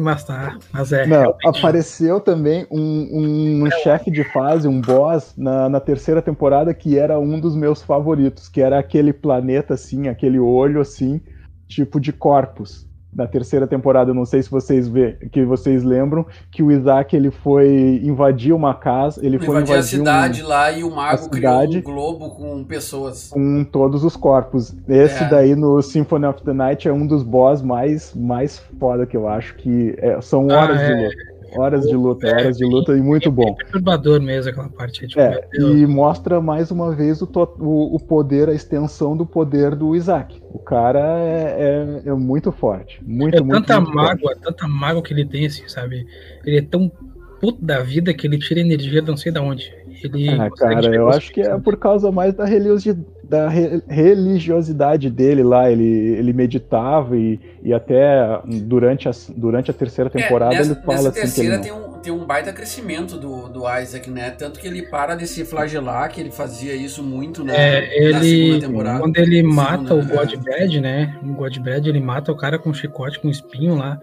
Mas 0.01 0.23
tá, 0.23 0.57
mas 0.71 0.91
é, 0.91 1.05
Não, 1.05 1.35
apareceu 1.45 2.19
também 2.19 2.65
um, 2.71 3.61
um 3.61 3.67
é 3.67 3.71
chefe 3.83 4.09
de 4.09 4.23
fase, 4.23 4.67
um 4.67 4.79
boss 4.79 5.33
na, 5.37 5.69
na 5.69 5.79
terceira 5.79 6.21
temporada 6.21 6.73
que 6.73 6.97
era 6.97 7.19
um 7.19 7.39
dos 7.39 7.55
meus 7.55 7.81
favoritos, 7.81 8.47
que 8.47 8.61
era 8.61 8.79
aquele 8.79 9.13
planeta 9.13 9.73
assim, 9.73 10.07
aquele 10.07 10.39
olho 10.39 10.81
assim, 10.81 11.21
tipo 11.67 11.99
de 11.99 12.13
corpos. 12.13 12.87
Na 13.13 13.27
terceira 13.27 13.67
temporada, 13.67 14.13
não 14.13 14.25
sei 14.25 14.41
se 14.41 14.49
vocês 14.49 14.87
vê, 14.87 15.17
que 15.31 15.43
vocês 15.43 15.83
lembram, 15.83 16.25
que 16.49 16.63
o 16.63 16.71
Isaac 16.71 17.15
ele 17.15 17.29
foi 17.29 17.99
invadir 18.03 18.53
uma 18.53 18.73
casa, 18.73 19.25
ele 19.25 19.37
foi 19.37 19.49
invadir 19.49 19.75
a 19.75 19.83
cidade 19.83 20.43
um, 20.43 20.47
lá 20.47 20.71
e 20.71 20.83
o 20.83 20.91
mago 20.91 21.29
criou 21.29 21.63
um 21.63 21.81
globo 21.81 22.29
com 22.29 22.63
pessoas. 22.63 23.29
Com 23.29 23.63
todos 23.63 24.03
os 24.03 24.15
corpos. 24.15 24.73
Esse 24.87 25.23
é. 25.23 25.29
daí 25.29 25.55
no 25.55 25.81
Symphony 25.81 26.25
of 26.25 26.41
the 26.43 26.53
Night 26.53 26.87
é 26.87 26.93
um 26.93 27.05
dos 27.05 27.23
boss 27.23 27.61
mais, 27.61 28.13
mais 28.15 28.59
foda 28.79 29.05
que 29.05 29.17
eu 29.17 29.27
acho, 29.27 29.55
que 29.55 29.95
é, 29.97 30.19
são 30.21 30.47
horas 30.47 30.79
ah, 30.79 30.83
é. 30.83 30.95
de 30.95 31.03
luta. 31.03 31.30
Horas 31.55 31.85
de 31.85 31.95
luta, 31.95 32.27
é, 32.27 32.33
horas 32.33 32.57
de 32.57 32.65
luta 32.65 32.95
e 32.95 33.01
muito 33.01 33.31
bom. 33.31 33.49
É 33.49 33.63
perturbador 33.63 34.21
mesmo 34.21 34.49
aquela 34.51 34.69
parte. 34.69 35.07
Tipo, 35.07 35.19
é, 35.19 35.47
e 35.53 35.85
mostra 35.85 36.39
mais 36.41 36.71
uma 36.71 36.95
vez 36.95 37.21
o, 37.21 37.29
o, 37.59 37.95
o, 37.95 37.99
poder, 37.99 38.49
a 38.49 38.53
extensão 38.53 39.15
do 39.15 39.25
poder 39.25 39.75
do 39.75 39.95
Isaac. 39.95 40.41
O 40.53 40.59
cara 40.59 40.99
é, 41.19 42.01
é, 42.05 42.09
é 42.09 42.13
muito 42.13 42.51
forte. 42.51 43.01
Muito, 43.03 43.37
é 43.37 43.41
muito, 43.41 43.61
tanta 43.61 43.79
muito 43.81 43.95
mágoa, 43.95 44.19
forte. 44.19 44.41
tanta 44.41 44.67
mágoa 44.67 45.03
que 45.03 45.13
ele 45.13 45.25
tem, 45.25 45.45
assim, 45.45 45.67
sabe? 45.67 46.05
Ele 46.45 46.57
é 46.57 46.61
tão 46.61 46.91
puto 47.39 47.63
da 47.63 47.81
vida 47.81 48.13
que 48.13 48.27
ele 48.27 48.37
tira 48.37 48.59
energia 48.59 49.01
de 49.01 49.07
não 49.07 49.17
sei 49.17 49.31
de 49.31 49.39
onde. 49.39 49.73
Ele 50.03 50.29
ah, 50.29 50.49
cara, 50.49 50.95
eu 50.95 51.09
acho 51.09 51.31
que 51.31 51.41
é 51.41 51.57
por 51.59 51.77
causa 51.77 52.11
mais 52.11 52.33
da 52.33 52.45
religiosidade 52.45 53.05
da 53.31 53.47
religiosidade 53.47 55.09
dele 55.09 55.41
lá, 55.41 55.71
ele, 55.71 55.85
ele 55.85 56.33
meditava 56.33 57.15
e, 57.15 57.39
e 57.63 57.73
até 57.73 58.41
durante 58.43 59.07
a, 59.07 59.11
durante 59.37 59.71
a 59.71 59.73
terceira 59.73 60.11
é, 60.13 60.21
temporada 60.21 60.53
é, 60.53 60.57
nessa, 60.57 60.71
ele 60.73 60.81
fala 60.81 60.97
nessa 60.97 61.09
assim. 61.11 61.21
terceira 61.21 61.53
ele... 61.55 61.63
tem, 61.63 61.71
um, 61.71 61.93
tem 61.93 62.11
um 62.11 62.25
baita 62.25 62.51
crescimento 62.51 63.17
do, 63.17 63.47
do 63.47 63.61
Isaac, 63.79 64.11
né? 64.11 64.31
Tanto 64.31 64.59
que 64.59 64.67
ele 64.67 64.81
para 64.81 65.15
de 65.15 65.25
se 65.25 65.45
flagelar, 65.45 66.11
que 66.11 66.19
ele 66.19 66.29
fazia 66.29 66.75
isso 66.75 67.01
muito 67.01 67.41
na, 67.41 67.55
é, 67.55 68.03
ele, 68.03 68.11
na 68.11 68.19
segunda 68.21 68.67
temporada. 68.67 68.99
Quando 68.99 69.17
ele 69.17 69.43
mata 69.43 69.95
o 69.95 70.05
Godbrad, 70.05 70.81
né? 70.81 71.17
O 71.23 71.33
Godbrad 71.33 71.87
ele 71.87 72.01
mata 72.01 72.33
o 72.33 72.35
cara 72.35 72.59
com 72.59 72.73
chicote, 72.73 73.17
com 73.17 73.29
espinho 73.29 73.77
lá. 73.77 73.97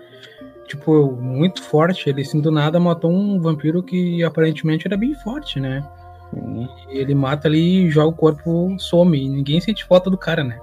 Tipo, 0.67 1.13
muito 1.13 1.63
forte. 1.63 2.09
Ele, 2.09 2.23
assim, 2.23 2.41
do 2.41 2.51
nada 2.51 2.81
matou 2.81 3.13
um 3.13 3.39
vampiro 3.39 3.83
que 3.83 4.25
aparentemente 4.25 4.87
era 4.87 4.97
bem 4.97 5.15
forte, 5.17 5.61
né? 5.61 5.85
Ele 6.89 7.15
mata 7.15 7.49
ali 7.49 7.87
e 7.87 7.91
joga 7.91 8.09
o 8.09 8.13
corpo, 8.13 8.77
some. 8.79 9.19
E 9.19 9.29
ninguém 9.29 9.61
sente 9.61 9.85
falta 9.85 10.11
do 10.11 10.19
cara, 10.19 10.45
né? 10.45 10.59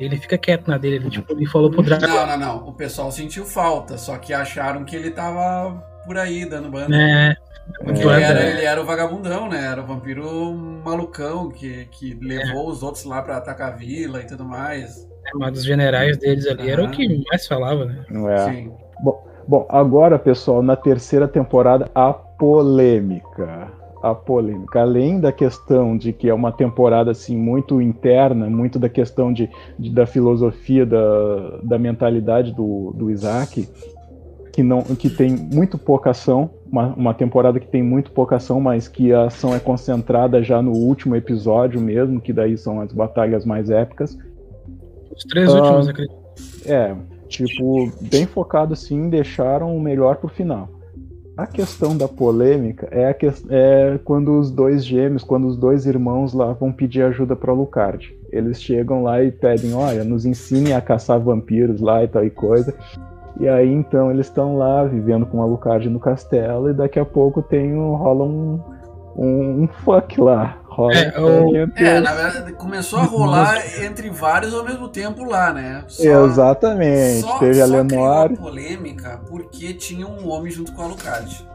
Ele 0.00 0.16
fica 0.16 0.38
quieto 0.38 0.68
na 0.68 0.78
dele. 0.78 0.96
Ele, 0.96 1.10
tipo, 1.10 1.32
ele 1.32 1.46
falou 1.46 1.70
pro 1.70 1.82
Draco. 1.82 2.06
Não, 2.06 2.26
não, 2.26 2.38
não. 2.38 2.68
O 2.68 2.72
pessoal 2.72 3.12
sentiu 3.12 3.44
falta, 3.44 3.96
só 3.98 4.16
que 4.18 4.32
acharam 4.32 4.84
que 4.84 4.96
ele 4.96 5.10
tava 5.10 5.82
por 6.04 6.18
aí 6.18 6.44
dando 6.44 6.70
banda. 6.70 6.96
É. 6.96 7.36
Porque 7.84 8.02
ele 8.02 8.22
era, 8.22 8.42
ele 8.42 8.64
era 8.64 8.80
o 8.80 8.84
vagabundão, 8.84 9.48
né? 9.48 9.66
Era 9.66 9.80
o 9.80 9.86
vampiro 9.86 10.52
malucão 10.84 11.48
que, 11.50 11.86
que 11.92 12.18
levou 12.20 12.68
é. 12.68 12.72
os 12.72 12.82
outros 12.82 13.04
lá 13.04 13.22
pra 13.22 13.36
atacar 13.36 13.72
a 13.72 13.76
vila 13.76 14.20
e 14.20 14.26
tudo 14.26 14.44
mais. 14.44 15.08
É, 15.26 15.30
mas 15.34 15.52
dos 15.52 15.64
generais 15.64 16.16
deles 16.18 16.46
ali 16.46 16.68
era 16.68 16.82
o 16.82 16.90
que 16.90 17.24
mais 17.30 17.46
falava, 17.46 17.84
né? 17.84 18.04
É. 18.30 18.52
Sim. 18.52 18.72
Bom, 19.00 19.24
bom, 19.46 19.66
agora, 19.68 20.18
pessoal, 20.18 20.62
na 20.62 20.74
terceira 20.74 21.28
temporada, 21.28 21.88
a 21.94 22.12
polêmica 22.12 23.70
a 24.02 24.14
polêmica. 24.14 24.80
Além 24.80 25.20
da 25.20 25.30
questão 25.30 25.96
de 25.96 26.12
que 26.12 26.28
é 26.28 26.34
uma 26.34 26.50
temporada 26.50 27.12
assim 27.12 27.36
muito 27.36 27.80
interna, 27.80 28.50
muito 28.50 28.78
da 28.78 28.88
questão 28.88 29.32
de, 29.32 29.48
de 29.78 29.90
da 29.90 30.06
filosofia, 30.06 30.84
da, 30.84 31.58
da 31.62 31.78
mentalidade 31.78 32.52
do, 32.52 32.92
do 32.94 33.10
Isaac, 33.10 33.68
que 34.52 34.62
não 34.62 34.82
que 34.82 35.08
tem 35.08 35.30
muito 35.30 35.78
pouca 35.78 36.10
ação, 36.10 36.50
uma, 36.70 36.88
uma 36.94 37.14
temporada 37.14 37.60
que 37.60 37.66
tem 37.66 37.82
muito 37.82 38.10
pouca 38.10 38.36
ação, 38.36 38.60
mas 38.60 38.88
que 38.88 39.12
a 39.12 39.26
ação 39.26 39.54
é 39.54 39.60
concentrada 39.60 40.42
já 40.42 40.60
no 40.60 40.72
último 40.72 41.14
episódio 41.14 41.80
mesmo, 41.80 42.20
que 42.20 42.32
daí 42.32 42.58
são 42.58 42.80
as 42.80 42.92
batalhas 42.92 43.46
mais 43.46 43.70
épicas. 43.70 44.18
Os 45.16 45.24
três 45.24 45.52
últimos, 45.52 45.88
acredito. 45.88 46.22
É, 46.66 46.94
tipo, 47.28 47.90
bem 48.00 48.26
focado 48.26 48.72
assim, 48.72 49.08
deixaram 49.08 49.76
o 49.76 49.80
melhor 49.80 50.16
pro 50.16 50.28
final. 50.28 50.68
A 51.42 51.46
questão 51.48 51.96
da 51.96 52.06
polêmica 52.06 52.86
é, 52.92 53.12
que, 53.12 53.26
é, 53.50 53.98
quando 54.04 54.38
os 54.38 54.48
dois 54.48 54.84
gêmeos, 54.84 55.24
quando 55.24 55.48
os 55.48 55.56
dois 55.56 55.86
irmãos 55.86 56.32
lá 56.32 56.52
vão 56.52 56.70
pedir 56.70 57.02
ajuda 57.02 57.34
para 57.34 57.52
Lucard. 57.52 58.16
Eles 58.30 58.62
chegam 58.62 59.02
lá 59.02 59.20
e 59.24 59.32
pedem, 59.32 59.74
olha, 59.74 60.04
nos 60.04 60.24
ensinem 60.24 60.72
a 60.72 60.80
caçar 60.80 61.18
vampiros 61.18 61.80
lá 61.80 62.04
e 62.04 62.06
tal 62.06 62.24
e 62.24 62.30
coisa. 62.30 62.72
E 63.40 63.48
aí 63.48 63.68
então 63.72 64.08
eles 64.12 64.26
estão 64.26 64.56
lá 64.56 64.84
vivendo 64.84 65.26
com 65.26 65.42
a 65.42 65.44
Lucard 65.44 65.90
no 65.90 65.98
castelo 65.98 66.70
e 66.70 66.74
daqui 66.74 67.00
a 67.00 67.04
pouco 67.04 67.42
tem 67.42 67.74
um, 67.74 67.96
rola 67.96 68.22
um, 68.22 68.60
um, 69.16 69.62
um 69.64 69.68
fuck 69.82 70.20
lá. 70.20 70.61
Rola 70.72 70.94
é, 70.94 71.20
o... 71.20 71.70
é, 71.76 72.00
na 72.00 72.14
verdade, 72.14 72.52
começou 72.54 72.98
a 72.98 73.02
rolar 73.02 73.62
entre 73.82 74.08
vários 74.10 74.54
ao 74.54 74.64
mesmo 74.64 74.88
tempo 74.88 75.24
lá, 75.24 75.52
né? 75.52 75.84
Só, 75.86 76.24
Exatamente. 76.24 77.20
Só, 77.20 77.38
Teve 77.38 77.54
só 77.54 77.62
a 77.62 77.66
Lenore. 77.66 78.36
polêmica 78.36 79.20
porque 79.28 79.74
tinha 79.74 80.06
um 80.06 80.30
homem 80.30 80.50
junto 80.50 80.72
com 80.72 80.82
a 80.82 80.84
Alucard. 80.86 81.46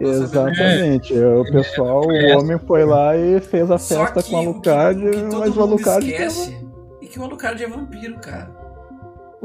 Exatamente. 0.00 1.16
É. 1.16 1.26
O 1.26 1.44
pessoal, 1.44 2.02
o 2.02 2.38
homem 2.38 2.58
foi 2.58 2.84
lá 2.84 3.16
e 3.16 3.40
fez 3.40 3.70
a 3.70 3.78
festa 3.78 4.22
com 4.22 4.36
a 4.36 4.40
Alucard, 4.40 5.02
mas 5.38 5.56
o 5.56 5.62
Alucard. 5.62 6.10
esquece 6.10 6.52
tava... 6.52 6.66
e 7.00 7.06
que 7.06 7.20
o 7.20 7.24
Alucard 7.24 7.62
é 7.62 7.68
vampiro, 7.68 8.18
cara. 8.18 8.65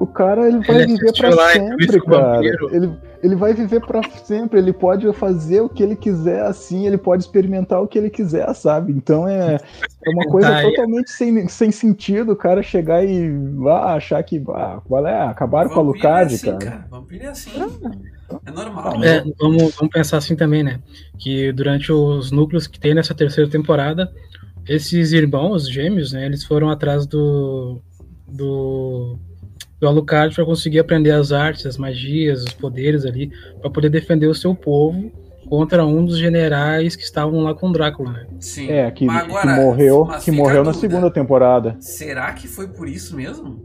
O 0.01 0.07
cara 0.07 0.47
ele 0.47 0.65
vai 0.65 0.77
ele 0.77 0.87
viver 0.87 1.13
para 1.15 1.51
sempre, 1.53 2.01
cara. 2.01 2.43
Ele, 2.43 2.91
ele 3.21 3.35
vai 3.35 3.53
viver 3.53 3.81
para 3.81 4.01
sempre. 4.23 4.57
Ele 4.57 4.73
pode 4.73 5.13
fazer 5.13 5.61
o 5.61 5.69
que 5.69 5.83
ele 5.83 5.95
quiser, 5.95 6.41
assim. 6.41 6.87
Ele 6.87 6.97
pode 6.97 7.21
experimentar 7.21 7.79
o 7.83 7.87
que 7.87 7.99
ele 7.99 8.09
quiser, 8.09 8.51
sabe? 8.55 8.91
Então 8.93 9.27
é, 9.27 9.57
é 10.03 10.09
uma 10.09 10.25
coisa 10.25 10.59
totalmente 10.59 11.11
sem, 11.11 11.47
sem 11.47 11.69
sentido 11.69 12.31
o 12.31 12.35
cara 12.35 12.63
chegar 12.63 13.05
e 13.05 13.31
ah, 13.67 13.93
achar 13.93 14.23
que 14.23 14.43
ah, 14.49 14.81
qual 14.83 15.05
é, 15.05 15.21
acabaram 15.21 15.69
com 15.69 15.79
a 15.79 15.83
Lucard, 15.83 16.31
é 16.31 16.35
assim, 16.35 16.47
cara. 16.47 16.57
cara. 16.57 16.87
Vampiro 16.89 17.23
é 17.23 17.27
assim. 17.27 17.51
É, 17.61 18.49
é 18.49 18.51
normal. 18.51 19.03
É, 19.03 19.23
vamos, 19.39 19.75
vamos 19.75 19.93
pensar 19.93 20.17
assim 20.17 20.35
também, 20.35 20.63
né? 20.63 20.79
Que 21.19 21.51
durante 21.51 21.91
os 21.91 22.31
núcleos 22.31 22.65
que 22.65 22.79
tem 22.79 22.95
nessa 22.95 23.13
terceira 23.13 23.47
temporada, 23.47 24.11
esses 24.67 25.11
irmãos 25.11 25.69
gêmeos, 25.69 26.11
né? 26.11 26.25
Eles 26.25 26.43
foram 26.43 26.71
atrás 26.71 27.05
do 27.05 27.79
do 28.27 29.19
do 29.81 29.87
Alucard 29.87 30.35
para 30.35 30.45
conseguir 30.45 30.77
aprender 30.77 31.09
as 31.09 31.31
artes, 31.31 31.65
as 31.65 31.75
magias, 31.75 32.43
os 32.43 32.53
poderes 32.53 33.03
ali, 33.03 33.31
para 33.59 33.69
poder 33.69 33.89
defender 33.89 34.27
o 34.27 34.35
seu 34.35 34.53
povo 34.53 35.11
contra 35.49 35.83
um 35.83 36.05
dos 36.05 36.19
generais 36.19 36.95
que 36.95 37.03
estavam 37.03 37.41
lá 37.41 37.55
com 37.55 37.71
Drácula, 37.71 38.11
né? 38.13 38.27
Sim. 38.39 38.69
É, 38.69 38.89
que, 38.91 39.09
agora, 39.09 39.55
que 39.55 39.61
morreu, 39.61 40.07
que 40.23 40.31
morreu 40.31 40.63
na 40.63 40.73
segunda 40.73 41.11
temporada. 41.11 41.75
Será 41.79 42.31
que 42.33 42.47
foi 42.47 42.67
por 42.67 42.87
isso 42.87 43.15
mesmo? 43.15 43.59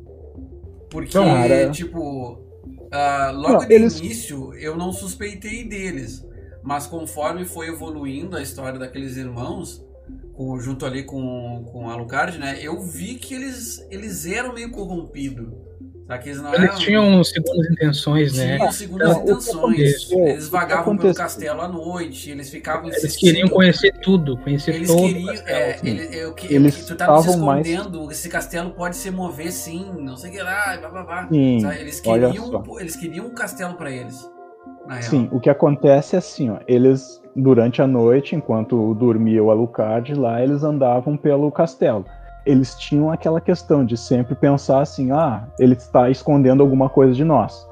Porque, 0.90 1.12
Cara. 1.12 1.70
tipo, 1.70 2.32
uh, 2.32 3.32
logo 3.34 3.62
não, 3.62 3.70
eles... 3.70 3.98
início 3.98 4.54
eu 4.54 4.74
não 4.74 4.92
suspeitei 4.92 5.68
deles, 5.68 6.26
mas 6.62 6.86
conforme 6.86 7.44
foi 7.44 7.68
evoluindo 7.68 8.36
a 8.36 8.42
história 8.42 8.78
daqueles 8.78 9.18
irmãos, 9.18 9.84
com, 10.32 10.58
junto 10.58 10.86
ali 10.86 11.02
com, 11.02 11.68
com 11.70 11.90
Alucard, 11.90 12.38
né? 12.38 12.58
Eu 12.60 12.80
vi 12.80 13.16
que 13.16 13.34
eles, 13.34 13.86
eles 13.90 14.24
eram 14.24 14.54
meio 14.54 14.70
corrompidos. 14.70 15.65
Eles, 16.08 16.40
eles 16.52 16.78
tinham 16.78 17.24
segundas 17.24 17.68
intenções, 17.68 18.36
né? 18.36 18.56
Tinham 18.56 18.72
segundas 18.72 19.10
então, 19.10 19.22
intenções. 19.22 20.10
Eles 20.12 20.48
vagavam 20.48 20.96
pelo 20.96 21.12
castelo 21.12 21.60
à 21.60 21.66
noite, 21.66 22.30
eles 22.30 22.48
ficavam. 22.48 22.88
Eles 22.88 23.16
queriam 23.16 23.48
conhecer 23.48 23.92
tudo, 24.00 24.36
conhecer 24.36 24.76
eles 24.76 24.86
todo. 24.86 25.00
Queriam, 25.00 25.34
é, 25.46 25.80
ele, 25.82 26.04
eu, 26.12 26.28
eu, 26.28 26.36
eles 26.48 26.86
tu 26.86 26.94
tava 26.94 27.20
se 27.22 27.30
escondendo, 27.30 28.04
mais... 28.04 28.18
esse 28.18 28.28
castelo 28.28 28.70
pode 28.70 28.96
se 28.96 29.10
mover 29.10 29.50
sim, 29.50 29.84
não 29.98 30.16
sei 30.16 30.30
o 30.30 30.32
que 30.34 30.42
lá, 30.42 30.76
blá 30.76 30.90
blá 30.90 31.02
blá. 31.02 31.28
Sim, 31.28 31.66
eles, 31.72 31.98
queriam, 31.98 32.62
eles 32.78 32.94
queriam 32.94 33.26
um 33.26 33.34
castelo 33.34 33.74
para 33.74 33.90
eles. 33.90 34.30
Sim, 35.00 35.28
o 35.32 35.40
que 35.40 35.50
acontece 35.50 36.14
é 36.14 36.20
assim, 36.20 36.50
ó, 36.50 36.58
eles, 36.68 37.20
durante 37.34 37.82
a 37.82 37.86
noite, 37.86 38.36
enquanto 38.36 38.94
dormia 38.94 39.42
o 39.42 39.50
Alucard 39.50 40.14
lá, 40.14 40.40
eles 40.40 40.62
andavam 40.62 41.16
pelo 41.16 41.50
castelo 41.50 42.04
eles 42.46 42.76
tinham 42.76 43.10
aquela 43.10 43.40
questão 43.40 43.84
de 43.84 43.96
sempre 43.96 44.34
pensar 44.34 44.80
assim: 44.80 45.10
ah, 45.10 45.44
ele 45.58 45.74
está 45.74 46.08
escondendo 46.08 46.62
alguma 46.62 46.88
coisa 46.88 47.12
de 47.12 47.24
nós. 47.24 47.66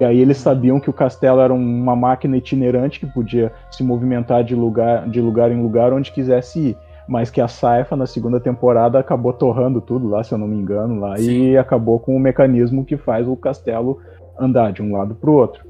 E 0.00 0.04
aí 0.04 0.20
eles 0.20 0.36
sabiam 0.36 0.78
que 0.78 0.88
o 0.88 0.92
castelo 0.92 1.40
era 1.40 1.52
uma 1.52 1.96
máquina 1.96 2.36
itinerante 2.36 3.00
que 3.00 3.06
podia 3.06 3.52
se 3.72 3.82
movimentar 3.82 4.44
de 4.44 4.54
lugar, 4.54 5.08
de 5.08 5.20
lugar 5.20 5.50
em 5.50 5.60
lugar 5.60 5.92
onde 5.92 6.12
quisesse 6.12 6.60
ir. 6.60 6.78
Mas 7.08 7.28
que 7.28 7.40
a 7.40 7.48
Saifa, 7.48 7.96
na 7.96 8.06
segunda 8.06 8.38
temporada, 8.38 9.00
acabou 9.00 9.32
torrando 9.32 9.80
tudo 9.80 10.06
lá, 10.06 10.22
se 10.22 10.32
eu 10.32 10.38
não 10.38 10.46
me 10.46 10.56
engano, 10.56 11.00
lá, 11.00 11.16
Sim. 11.16 11.50
e 11.50 11.58
acabou 11.58 11.98
com 11.98 12.14
o 12.14 12.20
mecanismo 12.20 12.84
que 12.84 12.96
faz 12.96 13.26
o 13.26 13.34
castelo 13.34 13.98
andar 14.38 14.72
de 14.72 14.80
um 14.80 14.96
lado 14.96 15.16
para 15.16 15.28
o 15.28 15.34
outro. 15.34 15.66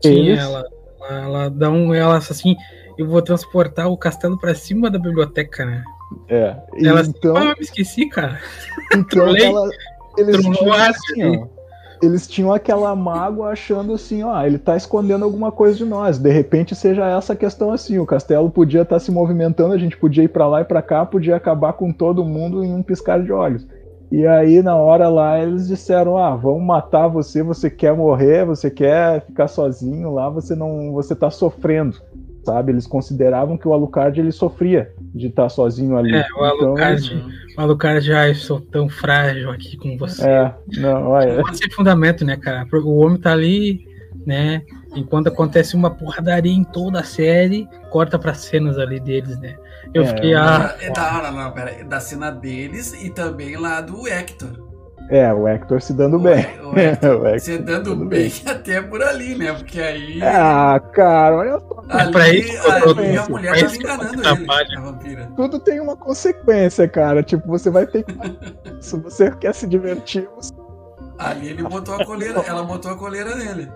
Sim, 0.00 0.10
eles... 0.10 0.38
ela, 0.38 0.64
ela 1.10 1.50
dá 1.50 1.68
um. 1.68 1.92
Ela 1.92 2.18
assim, 2.18 2.54
eu 2.96 3.08
vou 3.08 3.20
transportar 3.20 3.88
o 3.88 3.96
castelo 3.96 4.38
para 4.38 4.54
cima 4.54 4.88
da 4.88 5.00
biblioteca, 5.00 5.64
né? 5.64 5.82
É. 6.28 6.56
Ela 6.82 7.02
então, 7.02 7.36
ah, 7.36 7.54
me 7.56 7.60
esqueci, 7.60 8.06
cara. 8.08 8.40
Então 8.94 9.36
ela, 9.36 9.68
eles, 10.16 10.36
tinham, 10.46 10.72
assim, 10.72 11.24
ó, 11.24 11.46
eles 12.00 12.28
tinham 12.28 12.52
aquela 12.52 12.94
mágoa 12.94 13.50
achando 13.50 13.94
assim, 13.94 14.22
ó, 14.22 14.44
ele 14.44 14.58
tá 14.58 14.76
escondendo 14.76 15.24
alguma 15.24 15.50
coisa 15.50 15.76
de 15.76 15.84
nós. 15.84 16.18
De 16.18 16.30
repente 16.30 16.74
seja 16.74 17.04
essa 17.04 17.34
questão 17.34 17.72
assim, 17.72 17.98
o 17.98 18.06
castelo 18.06 18.48
podia 18.48 18.82
estar 18.82 18.96
tá 18.96 19.00
se 19.00 19.10
movimentando, 19.10 19.74
a 19.74 19.78
gente 19.78 19.96
podia 19.96 20.22
ir 20.22 20.28
para 20.28 20.46
lá 20.46 20.60
e 20.60 20.64
para 20.64 20.80
cá, 20.82 21.04
podia 21.04 21.34
acabar 21.34 21.72
com 21.72 21.92
todo 21.92 22.24
mundo 22.24 22.64
em 22.64 22.72
um 22.72 22.82
piscar 22.82 23.20
de 23.22 23.32
olhos. 23.32 23.66
E 24.10 24.24
aí, 24.24 24.62
na 24.62 24.76
hora 24.76 25.08
lá, 25.08 25.40
eles 25.40 25.66
disseram: 25.66 26.16
Ah, 26.16 26.36
vamos 26.36 26.62
matar 26.62 27.08
você, 27.08 27.42
você 27.42 27.68
quer 27.68 27.94
morrer, 27.94 28.44
você 28.44 28.70
quer 28.70 29.24
ficar 29.26 29.48
sozinho 29.48 30.12
lá, 30.12 30.28
você 30.30 30.54
não. 30.54 30.92
você 30.92 31.14
tá 31.14 31.28
sofrendo. 31.28 32.00
Sabe? 32.46 32.70
Eles 32.70 32.86
consideravam 32.86 33.58
que 33.58 33.66
o 33.66 33.72
Alucard 33.72 34.20
ele 34.20 34.30
sofria 34.30 34.94
de 35.12 35.26
estar 35.26 35.42
tá 35.42 35.48
sozinho 35.48 35.96
ali. 35.96 36.14
É, 36.14 36.24
o 36.38 36.44
Alucard, 36.44 37.12
então, 37.12 37.30
o 37.58 37.60
Alucard, 37.60 38.12
ah, 38.12 38.28
eu 38.28 38.36
sou 38.36 38.60
tão 38.60 38.88
frágil 38.88 39.50
aqui 39.50 39.76
com 39.76 39.98
você. 39.98 40.24
É, 40.24 40.54
não, 40.76 41.08
olha. 41.08 41.42
Pode 41.42 41.58
ser 41.58 41.68
fundamento, 41.72 42.24
né, 42.24 42.36
cara? 42.36 42.64
O 42.72 42.98
homem 42.98 43.18
tá 43.18 43.32
ali, 43.32 43.84
né? 44.24 44.62
Enquanto 44.94 45.26
acontece 45.26 45.74
uma 45.74 45.90
porradaria 45.90 46.52
em 46.52 46.62
toda 46.62 47.00
a 47.00 47.04
série, 47.04 47.68
corta 47.90 48.16
para 48.16 48.32
cenas 48.32 48.78
ali 48.78 49.00
deles, 49.00 49.36
né? 49.40 49.56
Eu 49.92 50.04
é, 50.04 50.06
fiquei. 50.06 50.34
Ah, 50.36 50.76
é 50.80 50.92
da 50.92 51.16
hora, 51.16 51.32
não, 51.32 51.50
pera, 51.50 51.84
da 51.84 51.98
cena 51.98 52.30
deles 52.30 52.92
e 53.02 53.10
também 53.10 53.56
lá 53.56 53.80
do 53.80 54.06
Hector. 54.06 54.65
É, 55.08 55.32
o 55.32 55.46
Hector 55.46 55.80
se 55.80 55.92
dando 55.92 56.16
o, 56.16 56.20
bem. 56.20 56.44
O 56.62 56.76
Hector, 56.76 57.20
o 57.22 57.26
Hector 57.26 57.40
se 57.40 57.58
dando, 57.58 57.90
dando 57.90 58.06
bem, 58.06 58.28
bem, 58.28 58.42
até 58.46 58.82
por 58.82 59.02
ali, 59.02 59.36
né? 59.36 59.52
Porque 59.52 59.80
aí. 59.80 60.20
Ah, 60.22 60.80
cara, 60.92 61.36
olha 61.36 61.60
só. 61.60 61.84
Ali, 61.88 62.12
pra 62.12 62.28
isso, 62.28 62.70
ali 62.70 63.16
a 63.16 63.28
mulher 63.28 63.54
tá 63.54 63.76
enganando 63.76 64.20
ele, 64.20 64.76
a 64.76 64.80
vampira. 64.80 65.28
Tudo 65.36 65.60
tem 65.60 65.80
uma 65.80 65.96
consequência, 65.96 66.88
cara. 66.88 67.22
Tipo, 67.22 67.46
você 67.46 67.70
vai 67.70 67.86
ter 67.86 68.04
que. 68.04 68.14
se 68.80 68.96
você 68.96 69.30
quer 69.30 69.54
se 69.54 69.66
divertir, 69.66 70.28
você... 70.34 70.52
Ali 71.18 71.48
ele 71.48 71.62
botou 71.62 71.94
a 71.94 72.04
coleira, 72.04 72.40
ela 72.46 72.62
botou 72.64 72.90
a 72.90 72.96
coleira 72.96 73.34
nele. 73.36 73.70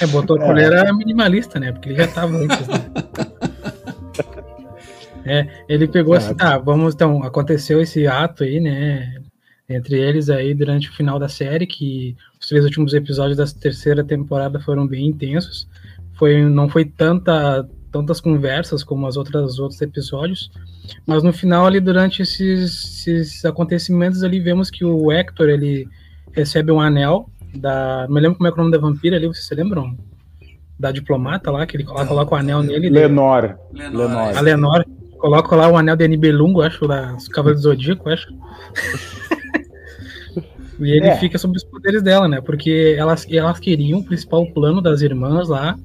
É, 0.00 0.06
botou 0.06 0.40
a 0.40 0.42
é. 0.42 0.46
coleira 0.46 0.92
minimalista, 0.94 1.60
né? 1.60 1.72
Porque 1.72 1.90
ele 1.90 1.98
já 1.98 2.08
tava 2.08 2.36
antes, 2.36 2.66
né? 2.66 2.84
É, 5.26 5.46
ele 5.68 5.88
pegou 5.88 6.14
assim, 6.14 6.34
tá, 6.34 6.58
vamos 6.58 6.92
então, 6.92 7.22
aconteceu 7.22 7.80
esse 7.80 8.06
ato 8.06 8.44
aí, 8.44 8.60
né? 8.60 9.23
Entre 9.68 9.98
eles 9.98 10.28
aí 10.28 10.52
durante 10.54 10.90
o 10.90 10.92
final 10.92 11.18
da 11.18 11.28
série, 11.28 11.66
que 11.66 12.16
os 12.38 12.48
três 12.48 12.64
últimos 12.64 12.92
episódios 12.92 13.36
da 13.36 13.46
terceira 13.46 14.04
temporada 14.04 14.60
foram 14.60 14.86
bem 14.86 15.06
intensos. 15.06 15.66
Foi, 16.14 16.44
não 16.44 16.68
foi 16.68 16.84
tanta, 16.84 17.66
tantas 17.90 18.20
conversas 18.20 18.84
como 18.84 19.06
as 19.06 19.16
outras 19.16 19.58
outros 19.58 19.80
episódios, 19.80 20.50
mas 21.06 21.22
no 21.22 21.32
final 21.32 21.66
ali 21.66 21.80
durante 21.80 22.22
esses, 22.22 23.06
esses 23.06 23.44
acontecimentos 23.44 24.22
ali 24.22 24.38
vemos 24.38 24.70
que 24.70 24.84
o 24.84 25.10
Hector 25.10 25.48
ele 25.48 25.88
recebe 26.32 26.70
um 26.70 26.80
anel 26.80 27.30
da, 27.56 28.06
não 28.08 28.14
me 28.14 28.20
lembro 28.20 28.36
como 28.36 28.48
é, 28.48 28.50
é 28.50 28.54
o 28.54 28.56
nome 28.56 28.70
da 28.70 28.78
vampira 28.78 29.16
ali, 29.16 29.26
vocês 29.26 29.46
se 29.46 29.54
lembram? 29.54 29.96
Da 30.78 30.90
diplomata 30.90 31.50
lá, 31.50 31.64
que 31.66 31.76
ele 31.76 31.84
coloca, 31.84 32.06
coloca 32.06 32.34
o 32.34 32.38
anel 32.38 32.62
nele. 32.62 32.90
Lenor. 32.90 33.56
Lenor. 33.72 34.36
A 34.36 34.40
Lenor. 34.40 34.84
Coloca 35.18 35.56
lá 35.56 35.68
o 35.68 35.76
anel 35.76 35.96
de 35.96 36.06
Nibelungo, 36.08 36.60
acho, 36.60 36.86
da 36.86 37.16
Cavaleiro 37.32 37.60
do 37.60 37.62
Zodíaco, 37.62 38.10
acho. 38.10 38.28
e 40.80 40.90
ele 40.90 41.06
é. 41.06 41.16
fica 41.16 41.38
sob 41.38 41.56
os 41.56 41.64
poderes 41.64 42.02
dela, 42.02 42.28
né? 42.28 42.40
Porque 42.40 42.94
elas, 42.98 43.26
elas 43.30 43.58
queriam, 43.58 44.00
o 44.00 44.04
principal 44.04 44.46
plano 44.52 44.80
das 44.80 45.02
irmãs 45.02 45.48
lá 45.48 45.76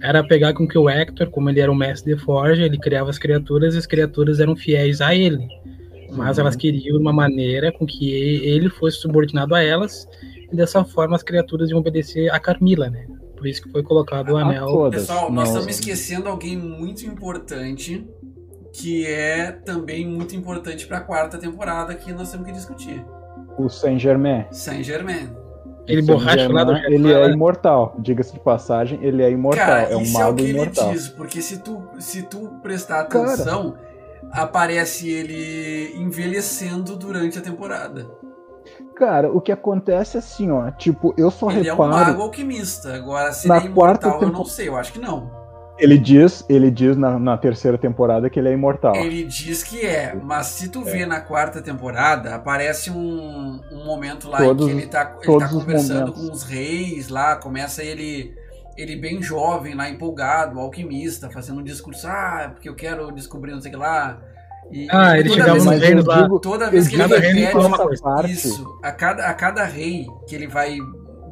era 0.00 0.22
pegar 0.22 0.54
com 0.54 0.66
que 0.66 0.78
o 0.78 0.88
Hector, 0.88 1.28
como 1.30 1.50
ele 1.50 1.60
era 1.60 1.70
o 1.70 1.74
mestre 1.74 2.14
de 2.14 2.20
Forja, 2.20 2.62
ele 2.62 2.78
criava 2.78 3.10
as 3.10 3.18
criaturas 3.18 3.74
e 3.74 3.78
as 3.78 3.86
criaturas 3.86 4.38
eram 4.38 4.54
fiéis 4.54 5.00
a 5.00 5.14
ele. 5.14 5.48
Mas 6.12 6.36
uhum. 6.36 6.42
elas 6.42 6.56
queriam 6.56 6.98
uma 6.98 7.12
maneira 7.12 7.72
com 7.72 7.84
que 7.84 8.10
ele 8.10 8.70
fosse 8.70 8.98
subordinado 8.98 9.54
a 9.54 9.62
elas, 9.62 10.06
e 10.50 10.56
dessa 10.56 10.84
forma 10.84 11.16
as 11.16 11.22
criaturas 11.22 11.70
iam 11.70 11.80
obedecer 11.80 12.30
a 12.32 12.38
Carmila, 12.38 12.88
né? 12.88 13.06
Por 13.36 13.46
isso 13.46 13.62
que 13.62 13.70
foi 13.70 13.82
colocado 13.82 14.30
o 14.30 14.36
anel. 14.36 14.90
Pessoal, 14.90 15.30
nós 15.30 15.48
estamos 15.48 15.68
esquecendo 15.68 16.28
alguém 16.28 16.56
muito 16.56 17.04
importante 17.04 18.04
que 18.72 19.06
é 19.06 19.50
também 19.50 20.06
muito 20.06 20.36
importante 20.36 20.86
para 20.86 20.98
a 20.98 21.00
quarta 21.00 21.38
temporada 21.38 21.94
que 21.94 22.12
nós 22.12 22.30
temos 22.30 22.46
que 22.46 22.52
discutir. 22.52 23.04
O 23.58 23.68
Saint 23.68 23.98
Germain. 23.98 24.46
Saint 24.50 24.82
Germain. 24.82 25.36
Ele 25.86 26.02
borracha 26.02 26.52
lá 26.52 26.64
do 26.64 26.76
Ele 26.76 27.12
é 27.12 27.30
imortal, 27.30 27.96
diga-se 27.98 28.34
de 28.34 28.40
passagem, 28.40 28.98
ele 29.02 29.22
é 29.22 29.30
imortal. 29.30 29.66
Cara, 29.66 29.82
é 29.88 29.96
um 29.96 30.02
isso 30.02 30.12
mago 30.12 30.28
é 30.28 30.32
o 30.32 30.36
que 30.36 30.50
imortal. 30.50 30.88
ele 30.88 30.98
diz, 30.98 31.08
porque 31.08 31.40
se 31.40 31.58
tu, 31.58 31.82
se 31.98 32.22
tu 32.22 32.52
prestar 32.62 33.00
atenção, 33.00 33.72
Cara. 33.72 34.42
aparece 34.42 35.08
ele 35.08 35.94
envelhecendo 35.96 36.94
durante 36.94 37.38
a 37.38 37.40
temporada. 37.40 38.06
Cara, 38.94 39.32
o 39.32 39.40
que 39.40 39.50
acontece 39.50 40.18
é 40.18 40.20
assim, 40.20 40.50
ó, 40.50 40.70
tipo, 40.72 41.14
eu 41.16 41.30
só 41.30 41.50
ele 41.50 41.62
reparo... 41.62 41.90
Ele 41.90 42.00
é 42.00 42.02
um 42.02 42.06
mago 42.06 42.22
alquimista, 42.22 42.94
agora 42.94 43.32
se 43.32 43.50
ele 43.50 43.58
é 43.58 43.66
imortal, 43.66 44.20
eu 44.22 44.30
não 44.30 44.44
sei, 44.44 44.68
eu 44.68 44.76
acho 44.76 44.92
que 44.92 44.98
não. 44.98 45.37
Ele 45.78 45.96
diz, 45.96 46.44
ele 46.48 46.70
diz 46.70 46.96
na, 46.96 47.18
na, 47.18 47.36
terceira 47.36 47.78
temporada 47.78 48.28
que 48.28 48.38
ele 48.38 48.48
é 48.48 48.52
imortal. 48.52 48.96
Ele 48.96 49.24
diz 49.24 49.62
que 49.62 49.86
é, 49.86 50.14
mas 50.20 50.46
se 50.46 50.68
tu 50.68 50.80
é. 50.86 50.90
vê 50.90 51.06
na 51.06 51.20
quarta 51.20 51.62
temporada, 51.62 52.34
aparece 52.34 52.90
um, 52.90 53.60
um 53.70 53.84
momento 53.84 54.28
lá 54.28 54.38
todos, 54.38 54.66
em 54.66 54.70
que 54.70 54.76
ele 54.76 54.86
tá, 54.88 55.16
ele 55.22 55.38
tá 55.38 55.48
conversando 55.48 56.12
com 56.12 56.32
os 56.32 56.42
reis 56.42 57.08
lá, 57.08 57.36
começa 57.36 57.82
ele 57.82 58.34
ele 58.76 58.94
bem 58.94 59.20
jovem 59.20 59.74
lá, 59.74 59.90
empolgado, 59.90 60.60
alquimista, 60.60 61.28
fazendo 61.28 61.60
um 61.60 61.64
discurso, 61.64 62.06
ah, 62.06 62.50
porque 62.52 62.68
eu 62.68 62.76
quero 62.76 63.10
descobrir 63.10 63.52
não 63.52 63.60
sei 63.60 63.70
o 63.72 63.74
que 63.74 63.80
lá. 63.80 64.20
E, 64.70 64.86
ah, 64.90 65.18
ele 65.18 65.30
chegava 65.30 65.64
no 65.64 65.70
reino 65.70 66.04
lá. 66.04 66.28
Toda 66.40 66.70
vez 66.70 66.86
que 66.86 66.94
ele 66.94 67.02
repete 67.02 68.32
isso, 68.32 68.78
a 68.82 68.92
cada, 68.92 69.26
a 69.26 69.34
cada 69.34 69.64
rei 69.64 70.06
que 70.28 70.34
ele 70.34 70.46
vai 70.46 70.78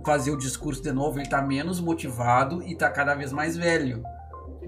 fazer 0.05 0.31
o 0.31 0.39
discurso 0.39 0.83
de 0.83 0.91
novo, 0.91 1.19
ele 1.19 1.29
tá 1.29 1.41
menos 1.41 1.81
motivado 1.81 2.63
e 2.65 2.75
tá 2.75 2.91
cada 2.91 3.15
vez 3.15 3.33
mais 3.33 3.57
velho. 3.57 4.03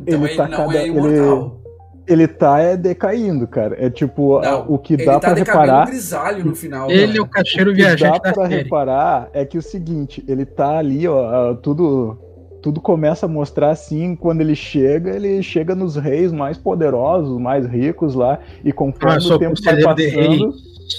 Então 0.00 0.20
ele, 0.20 0.24
ele 0.24 0.36
tá 0.36 0.48
não 0.48 0.56
cada, 0.56 0.76
é 0.76 0.86
imortal. 0.86 1.60
Ele, 2.06 2.22
ele 2.22 2.26
tá 2.26 2.58
é, 2.60 2.76
decaindo, 2.76 3.46
cara. 3.46 3.76
É 3.78 3.90
tipo, 3.90 4.40
não, 4.40 4.64
o 4.68 4.78
que 4.78 4.96
dá 4.96 5.20
tá 5.20 5.28
para 5.28 5.34
reparar. 5.34 5.86
grisalho 5.86 6.44
no 6.44 6.54
final. 6.54 6.90
Ele 6.90 7.18
é 7.18 7.20
o 7.20 7.26
cacheiro 7.26 7.74
viajante. 7.74 8.18
O 8.18 8.20
que 8.20 8.28
dá 8.28 8.32
para 8.32 8.46
reparar 8.46 9.30
é 9.32 9.44
que 9.44 9.58
o 9.58 9.62
seguinte, 9.62 10.24
ele 10.26 10.46
tá 10.46 10.78
ali, 10.78 11.06
ó, 11.06 11.54
tudo 11.54 12.18
tudo 12.60 12.80
começa 12.80 13.26
a 13.26 13.28
mostrar 13.28 13.70
assim, 13.70 14.16
quando 14.16 14.40
ele 14.40 14.56
chega, 14.56 15.14
ele 15.14 15.40
chega 15.42 15.76
nos 15.76 15.94
reis 15.94 16.32
mais 16.32 16.58
poderosos, 16.58 17.38
mais 17.40 17.64
ricos 17.64 18.16
lá, 18.16 18.40
e 18.64 18.72
conforme 18.72 19.24
ah, 19.30 19.34
o 19.34 19.38
tempo 19.38 19.54
vai 19.62 19.80
passando, 19.80 20.54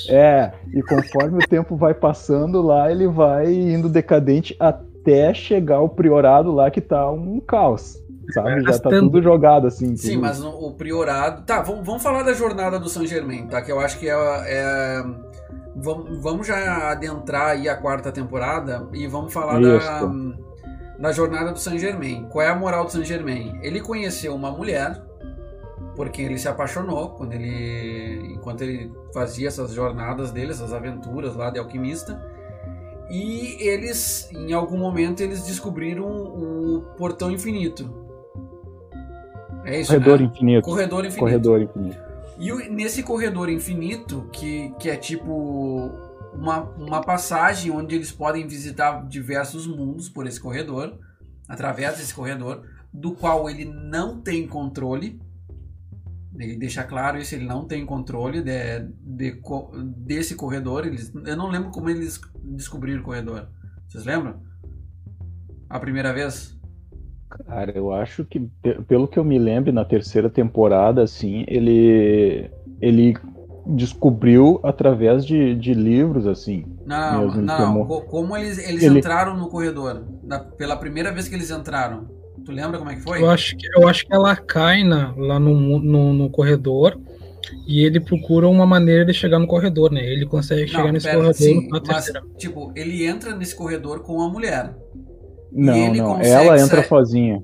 é, 0.08 0.52
e 0.74 0.82
conforme 0.82 1.38
o 1.38 1.48
tempo 1.48 1.76
vai 1.76 1.94
passando 1.94 2.62
lá, 2.62 2.90
ele 2.90 3.08
vai 3.08 3.54
indo 3.54 3.90
decadente 3.90 4.56
até 4.58 5.34
chegar 5.34 5.76
ao 5.76 5.90
priorado 5.90 6.52
lá 6.52 6.72
que 6.72 6.80
tá 6.80 7.12
um 7.12 7.42
caos 7.42 7.98
sabe? 8.32 8.62
Já 8.64 8.80
tá 8.80 8.90
tudo 8.90 9.22
jogado 9.22 9.68
assim. 9.68 9.96
Sim, 9.96 10.14
tudo. 10.14 10.22
mas 10.22 10.42
o 10.42 10.72
priorado. 10.72 11.44
Tá, 11.44 11.62
vamos, 11.62 11.86
vamos 11.86 12.04
falar 12.04 12.24
da 12.24 12.34
jornada 12.34 12.80
do 12.80 12.90
Saint 12.90 13.08
Germain, 13.08 13.48
tá? 13.48 13.62
Que 13.62 13.72
eu 13.72 13.80
acho 13.80 14.00
que 14.00 14.10
é. 14.10 14.14
é... 14.14 15.04
Vamos, 15.76 16.22
vamos 16.22 16.48
já 16.48 16.92
adentrar 16.92 17.52
aí 17.52 17.70
a 17.70 17.76
quarta 17.76 18.12
temporada 18.12 18.88
e 18.92 19.08
vamos 19.08 19.32
falar 19.32 19.62
da, 19.62 20.12
da 21.00 21.12
jornada 21.12 21.54
do 21.54 21.60
Saint 21.60 21.80
Germain. 21.80 22.28
Qual 22.30 22.44
é 22.44 22.50
a 22.50 22.56
moral 22.56 22.86
do 22.86 22.92
Saint 22.92 23.06
Germain? 23.06 23.58
Ele 23.62 23.80
conheceu 23.80 24.36
uma 24.36 24.52
mulher 24.52 25.02
por 25.96 26.10
quem 26.10 26.26
ele 26.26 26.38
se 26.38 26.48
apaixonou 26.48 27.10
quando 27.10 27.34
ele 27.34 28.34
enquanto 28.34 28.62
ele 28.62 28.92
fazia 29.14 29.48
essas 29.48 29.74
jornadas 29.74 30.32
dele, 30.32 30.52
essas 30.52 30.74
aventuras 30.74 31.36
lá 31.36 31.50
de 31.50 31.60
alquimista. 31.60 32.22
E 33.10 33.58
eles, 33.60 34.30
em 34.32 34.54
algum 34.54 34.78
momento, 34.78 35.22
eles 35.22 35.44
descobriram 35.44 36.06
o 36.06 36.82
portão 36.96 37.32
infinito. 37.32 38.09
É 39.66 39.82
isso, 39.82 39.92
corredor 39.92 40.20
né? 40.20 40.26
infinito. 40.26 40.62
Corredor 40.64 41.00
infinito. 41.06 41.20
Corredor 41.20 41.62
infinito. 41.62 42.10
E 42.40 42.70
nesse 42.70 43.04
corredor 43.04 43.50
infinito, 43.50 44.30
que, 44.32 44.74
que 44.80 44.90
é 44.90 44.96
tipo 44.96 45.92
uma, 46.34 46.62
uma 46.78 47.02
passagem 47.02 47.72
onde 47.72 47.96
eles 47.96 48.12
podem 48.12 48.48
visitar 48.48 49.06
diversos 49.08 49.68
mundos 49.68 50.08
por 50.08 50.26
esse 50.26 50.40
corredor, 50.40 50.98
através 51.48 51.98
desse 51.98 52.14
corredor, 52.14 52.66
do 52.94 53.14
qual 53.14 53.50
ele 53.50 53.66
não 53.66 54.22
tem 54.22 54.48
controle. 54.48 55.20
Ele 56.38 56.56
deixa 56.56 56.84
claro 56.84 57.18
isso, 57.18 57.36
ele 57.36 57.46
não 57.46 57.66
tem 57.66 57.86
controle 57.86 58.42
de, 58.42 58.88
de, 59.02 59.42
desse 59.98 60.36
corredor. 60.36 60.88
Eles, 60.88 61.12
eu 61.14 61.36
não 61.36 61.50
lembro 61.50 61.72
como 61.72 61.90
eles 61.90 62.22
descobriram 62.42 63.02
o 63.02 63.04
corredor. 63.04 63.50
Vocês 63.88 64.06
lembram? 64.06 64.42
A 65.70 65.80
primeira 65.80 66.14
vez? 66.14 66.58
Cara, 67.30 67.72
eu 67.76 67.92
acho 67.92 68.26
que, 68.26 68.40
pelo 68.88 69.08
que 69.08 69.20
eu 69.20 69.24
me 69.24 69.38
lembro, 69.38 69.72
na 69.72 69.86
terceira 69.86 70.30
temporada, 70.30 71.04
assim, 71.04 71.46
ele, 71.48 72.50
ele 72.82 73.16
descobriu 73.68 74.60
através 74.64 75.24
de, 75.24 75.54
de 75.56 75.74
livros, 75.74 76.26
assim. 76.26 76.66
Não, 76.86 77.26
mesmo, 77.26 77.42
não, 77.42 77.86
como, 77.86 78.02
como 78.02 78.38
eles, 78.38 78.58
eles 78.58 78.84
ele... 78.84 78.98
entraram 78.98 79.38
no 79.38 79.48
corredor, 79.48 80.04
da, 80.24 80.40
pela 80.40 80.76
primeira 80.76 81.12
vez 81.12 81.28
que 81.28 81.36
eles 81.36 81.52
entraram. 81.52 82.08
Tu 82.44 82.52
lembra 82.52 82.80
como 82.80 82.90
é 82.90 82.96
que 82.96 83.02
foi? 83.02 83.22
Eu 83.22 83.30
acho 83.30 83.56
que, 83.56 83.68
eu 83.76 83.88
acho 83.88 84.08
que 84.08 84.14
ela 84.14 84.36
cai 84.36 84.84
na, 84.84 85.14
lá 85.16 85.40
no, 85.40 85.80
no, 85.80 86.14
no 86.14 86.30
corredor 86.30 87.00
e 87.68 87.84
ele 87.84 88.00
procura 88.00 88.48
uma 88.48 88.66
maneira 88.66 89.06
de 89.06 89.14
chegar 89.14 89.38
no 89.38 89.46
corredor, 89.48 89.92
né? 89.92 90.04
Ele 90.04 90.26
consegue 90.26 90.68
chegar 90.68 90.86
não, 90.86 90.94
nesse 90.94 91.06
pera, 91.06 91.18
corredor 91.18 91.36
sim, 91.36 91.70
mas, 91.70 92.12
tipo, 92.38 92.72
ele 92.76 93.06
entra 93.06 93.36
nesse 93.36 93.56
corredor 93.56 94.02
com 94.02 94.22
a 94.22 94.30
mulher. 94.30 94.74
Não, 95.52 95.94
não. 95.94 96.22
Ela 96.22 96.56
entra 96.60 96.78
sair... 96.82 96.88
sozinha. 96.88 97.44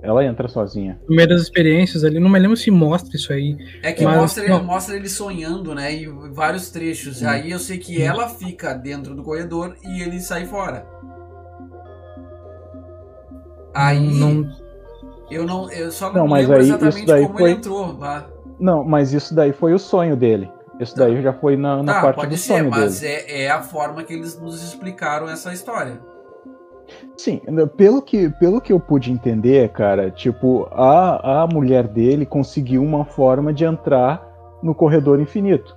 Ela 0.00 0.24
entra 0.24 0.46
sozinha. 0.48 0.98
No 1.08 1.16
meio 1.16 1.28
das 1.28 1.42
experiências 1.42 2.04
ali, 2.04 2.20
não 2.20 2.28
me 2.30 2.38
lembro 2.38 2.56
se 2.56 2.70
mostra 2.70 3.16
isso 3.16 3.32
aí. 3.32 3.56
É 3.82 3.92
que 3.92 4.04
Mas, 4.04 4.16
mostra, 4.16 4.44
ele, 4.44 4.52
não. 4.52 4.62
mostra 4.64 4.94
ele 4.96 5.08
sonhando, 5.08 5.74
né? 5.74 5.92
E 5.92 6.06
vários 6.32 6.70
trechos. 6.70 7.22
Aí 7.24 7.50
eu 7.50 7.58
sei 7.58 7.78
que 7.78 8.00
ela 8.00 8.28
fica 8.28 8.72
dentro 8.74 9.14
do 9.14 9.22
corredor 9.24 9.74
e 9.84 10.00
ele 10.00 10.20
sai 10.20 10.46
fora. 10.46 10.86
Aí 13.74 14.00
Não, 14.00 14.48
eu 15.30 15.44
não. 15.46 15.70
Eu 15.70 15.90
só 15.90 16.06
Não, 16.12 16.20
não, 16.20 16.28
mas 16.28 16.48
lembro 16.48 16.56
aí 16.62 16.68
isso 16.68 16.76
exatamente 16.76 17.06
daí 17.06 17.26
como 17.26 17.38
foi- 17.38 17.50
ele 17.50 17.58
entrou. 17.58 17.98
lá. 17.98 18.26
Não, 18.58 18.84
mas 18.84 19.12
isso 19.12 19.34
daí 19.34 19.52
foi 19.52 19.72
o 19.74 19.78
sonho 19.78 20.16
dele. 20.16 20.50
Isso 20.80 20.96
daí 20.96 21.20
já 21.22 21.32
foi 21.32 21.56
na, 21.56 21.82
na 21.82 21.94
Tá, 21.94 22.00
parte 22.02 22.16
pode 22.16 22.30
do 22.30 22.36
ser, 22.36 22.58
sonho 22.58 22.70
mas 22.70 23.00
dele. 23.00 23.14
é, 23.26 23.42
é 23.44 23.50
a 23.50 23.60
forma 23.62 24.02
que 24.04 24.12
eles 24.14 24.40
nos 24.40 24.62
explicaram 24.62 25.28
essa 25.28 25.52
história. 25.52 26.00
Sim, 27.16 27.40
pelo 27.76 28.00
que, 28.00 28.28
pelo 28.30 28.60
que 28.60 28.72
eu 28.72 28.80
pude 28.80 29.12
entender, 29.12 29.68
cara, 29.70 30.10
tipo, 30.10 30.68
a, 30.70 31.42
a 31.42 31.46
mulher 31.46 31.86
dele 31.86 32.24
conseguiu 32.24 32.82
uma 32.82 33.04
forma 33.04 33.52
de 33.52 33.64
entrar 33.64 34.26
no 34.62 34.74
corredor 34.74 35.20
infinito. 35.20 35.76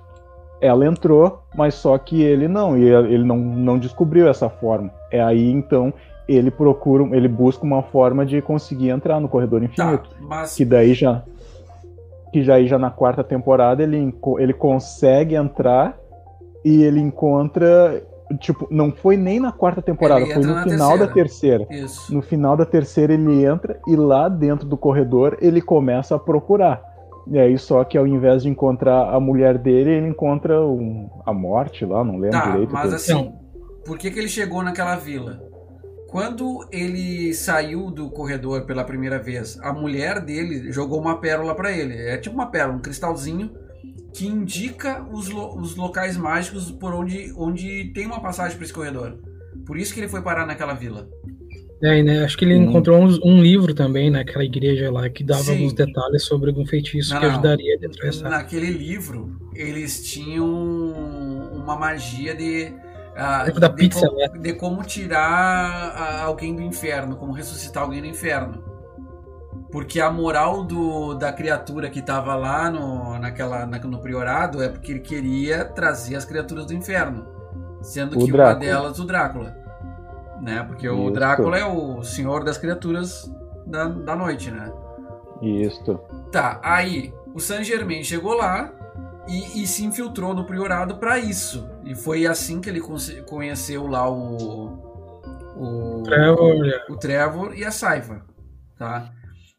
Ela 0.60 0.86
entrou, 0.86 1.42
mas 1.56 1.74
só 1.74 1.98
que 1.98 2.22
ele 2.22 2.46
não, 2.46 2.78
e 2.78 2.84
ele 2.88 3.24
não, 3.24 3.36
não 3.36 3.78
descobriu 3.78 4.28
essa 4.28 4.48
forma. 4.48 4.90
É 5.10 5.20
aí 5.20 5.50
então 5.50 5.92
ele 6.28 6.50
procura, 6.50 7.04
ele 7.16 7.26
busca 7.28 7.64
uma 7.64 7.82
forma 7.82 8.24
de 8.24 8.40
conseguir 8.40 8.90
entrar 8.90 9.20
no 9.20 9.28
corredor 9.28 9.60
Tá, 9.60 9.66
infinito. 9.66 10.10
mas 10.20 10.54
Que 10.54 10.64
daí 10.64 10.94
já. 10.94 11.22
Que 12.32 12.42
já 12.42 12.54
aí 12.54 12.66
já 12.66 12.78
na 12.78 12.90
quarta 12.90 13.22
temporada 13.24 13.82
ele, 13.82 14.14
ele 14.38 14.52
consegue 14.52 15.34
entrar 15.34 15.98
e 16.64 16.82
ele 16.82 17.00
encontra. 17.00 18.02
Tipo, 18.40 18.66
não 18.70 18.90
foi 18.90 19.16
nem 19.16 19.38
na 19.38 19.52
quarta 19.52 19.82
temporada, 19.82 20.24
foi 20.26 20.42
no 20.42 20.54
na 20.54 20.62
final 20.62 20.96
da 20.96 21.06
terceira. 21.06 21.66
isso. 21.70 22.14
No 22.14 22.22
final 22.22 22.56
da 22.56 22.64
terceira 22.64 23.12
ele 23.12 23.44
entra 23.44 23.78
e 23.86 23.94
lá 23.94 24.28
dentro 24.28 24.66
do 24.66 24.76
corredor 24.76 25.36
ele 25.40 25.60
começa 25.60 26.14
a 26.14 26.18
procurar. 26.18 26.82
E 27.26 27.38
aí 27.38 27.58
só 27.58 27.84
que 27.84 27.96
ao 27.98 28.06
invés 28.06 28.42
de 28.42 28.48
encontrar 28.48 29.12
a 29.14 29.20
mulher 29.20 29.58
dele, 29.58 29.90
ele 29.90 30.08
encontra 30.08 30.60
um- 30.64 31.08
a 31.26 31.32
morte 31.32 31.84
lá, 31.84 32.02
não 32.02 32.16
lembro 32.18 32.38
Tá, 32.40 32.50
direito. 32.50 32.72
mas 32.72 32.92
assim, 32.92 33.32
por 33.84 33.98
que, 33.98 34.10
que 34.10 34.18
ele 34.18 34.28
chegou 34.28 34.62
naquela 34.62 34.96
vila? 34.96 35.40
Quando 36.08 36.66
ele 36.70 37.32
saiu 37.32 37.90
do 37.90 38.10
corredor 38.10 38.66
pela 38.66 38.84
primeira 38.84 39.18
vez, 39.18 39.58
a 39.62 39.72
mulher 39.72 40.20
dele 40.20 40.70
jogou 40.70 41.00
uma 41.00 41.18
pérola 41.18 41.54
pra 41.54 41.72
ele. 41.72 41.94
É 41.96 42.18
tipo 42.18 42.34
uma 42.34 42.46
pérola, 42.46 42.76
um 42.76 42.80
cristalzinho 42.80 43.50
que 44.14 44.26
indica 44.26 45.02
os, 45.10 45.28
lo- 45.28 45.56
os 45.58 45.74
locais 45.76 46.16
mágicos 46.16 46.70
por 46.70 46.92
onde, 46.94 47.32
onde 47.36 47.92
tem 47.94 48.06
uma 48.06 48.20
passagem 48.20 48.56
pra 48.56 48.64
esse 48.64 48.72
corredor. 48.74 49.18
Por 49.66 49.76
isso 49.78 49.94
que 49.94 50.00
ele 50.00 50.08
foi 50.08 50.22
parar 50.22 50.46
naquela 50.46 50.74
vila. 50.74 51.08
é, 51.84 52.00
né, 52.00 52.22
acho 52.24 52.38
que 52.38 52.44
ele 52.44 52.54
Uhum. 52.54 52.64
encontrou 52.70 53.02
uns- 53.02 53.18
um, 53.24 53.42
livro 53.42 53.74
também 53.74 54.08
naquela 54.08 54.44
igreja 54.44 54.88
lá 54.90 55.08
que 55.10 55.24
dava 55.24 55.42
Sim. 55.42 55.52
alguns 55.52 55.72
detalhes 55.72 56.22
sobre 56.24 56.50
algum 56.50 56.64
feitiço 56.64 57.12
Não, 57.12 57.20
que 57.20 57.26
não. 57.26 57.32
ajudaria 57.32 57.76
dentro 57.78 58.00
dessa. 58.02 58.28
Naquele 58.28 58.70
livro, 58.70 59.36
eles 59.54 60.00
tinham 60.04 60.46
uma 61.54 61.76
magia 61.76 62.34
de. 62.36 62.72
ah, 63.16 63.42
Tipo 63.46 63.58
da 63.60 63.66
de, 63.68 63.74
pizza, 63.76 64.06
como, 64.06 64.16
né? 64.18 64.28
de 64.28 64.52
como 64.54 64.82
tirar 64.84 65.92
ah, 65.96 66.22
alguém 66.22 66.54
do 66.54 66.62
inferno, 66.62 67.16
como 67.16 67.32
ressuscitar 67.32 67.82
alguém 67.82 68.00
do 68.00 68.06
inferno. 68.06 68.62
Porque 69.72 69.98
a 70.00 70.10
moral 70.10 70.62
do, 70.62 71.14
da 71.14 71.32
criatura 71.32 71.88
que 71.88 71.98
estava 72.00 72.34
lá 72.36 72.70
no, 72.70 73.18
naquela, 73.18 73.64
na- 73.66 73.78
no 73.78 73.98
priorado 73.98 74.62
é 74.62 74.68
porque 74.68 74.92
ele 74.92 75.00
queria 75.00 75.64
trazer 75.64 76.14
as 76.14 76.24
criaturas 76.26 76.66
do 76.66 76.74
inferno. 76.74 77.26
Sendo 77.80 78.16
O 78.16 78.24
que 78.24 78.30
uma 78.30 78.36
Drácula. 78.36 78.60
delas 78.60 78.98
o 79.00 79.04
Drácula. 79.06 79.56
Né? 80.42 80.62
Porque 80.68 80.86
o 80.88 81.04
Isso. 81.04 81.12
Drácula 81.12 81.58
é 81.58 81.64
o 81.64 82.02
senhor 82.02 82.44
das 82.44 82.58
criaturas 82.58 83.32
da, 83.66 83.86
da 83.86 84.14
noite, 84.14 84.50
né? 84.50 84.70
Isto. 85.40 85.98
Tá, 86.30 86.60
aí 86.62 87.12
o 87.34 87.40
Saint 87.40 87.64
Germain 87.64 88.04
chegou 88.04 88.34
lá 88.34 88.70
e, 89.26 89.62
e 89.62 89.66
se 89.66 89.84
infiltrou 89.84 90.34
no 90.34 90.44
priorado 90.44 90.96
pra 90.96 91.18
isso. 91.18 91.66
E 91.84 91.94
foi 91.94 92.26
assim 92.26 92.60
que 92.60 92.68
ele 92.68 92.80
conheceu 93.26 93.86
lá 93.86 94.08
o. 94.08 94.92
O 95.56 96.02
Trevor, 96.04 96.66
é. 96.66 96.92
o 96.92 96.96
Trevor 96.96 97.54
e 97.56 97.64
a 97.64 97.70
Saifa. 97.70 98.22
Tá? 98.78 99.10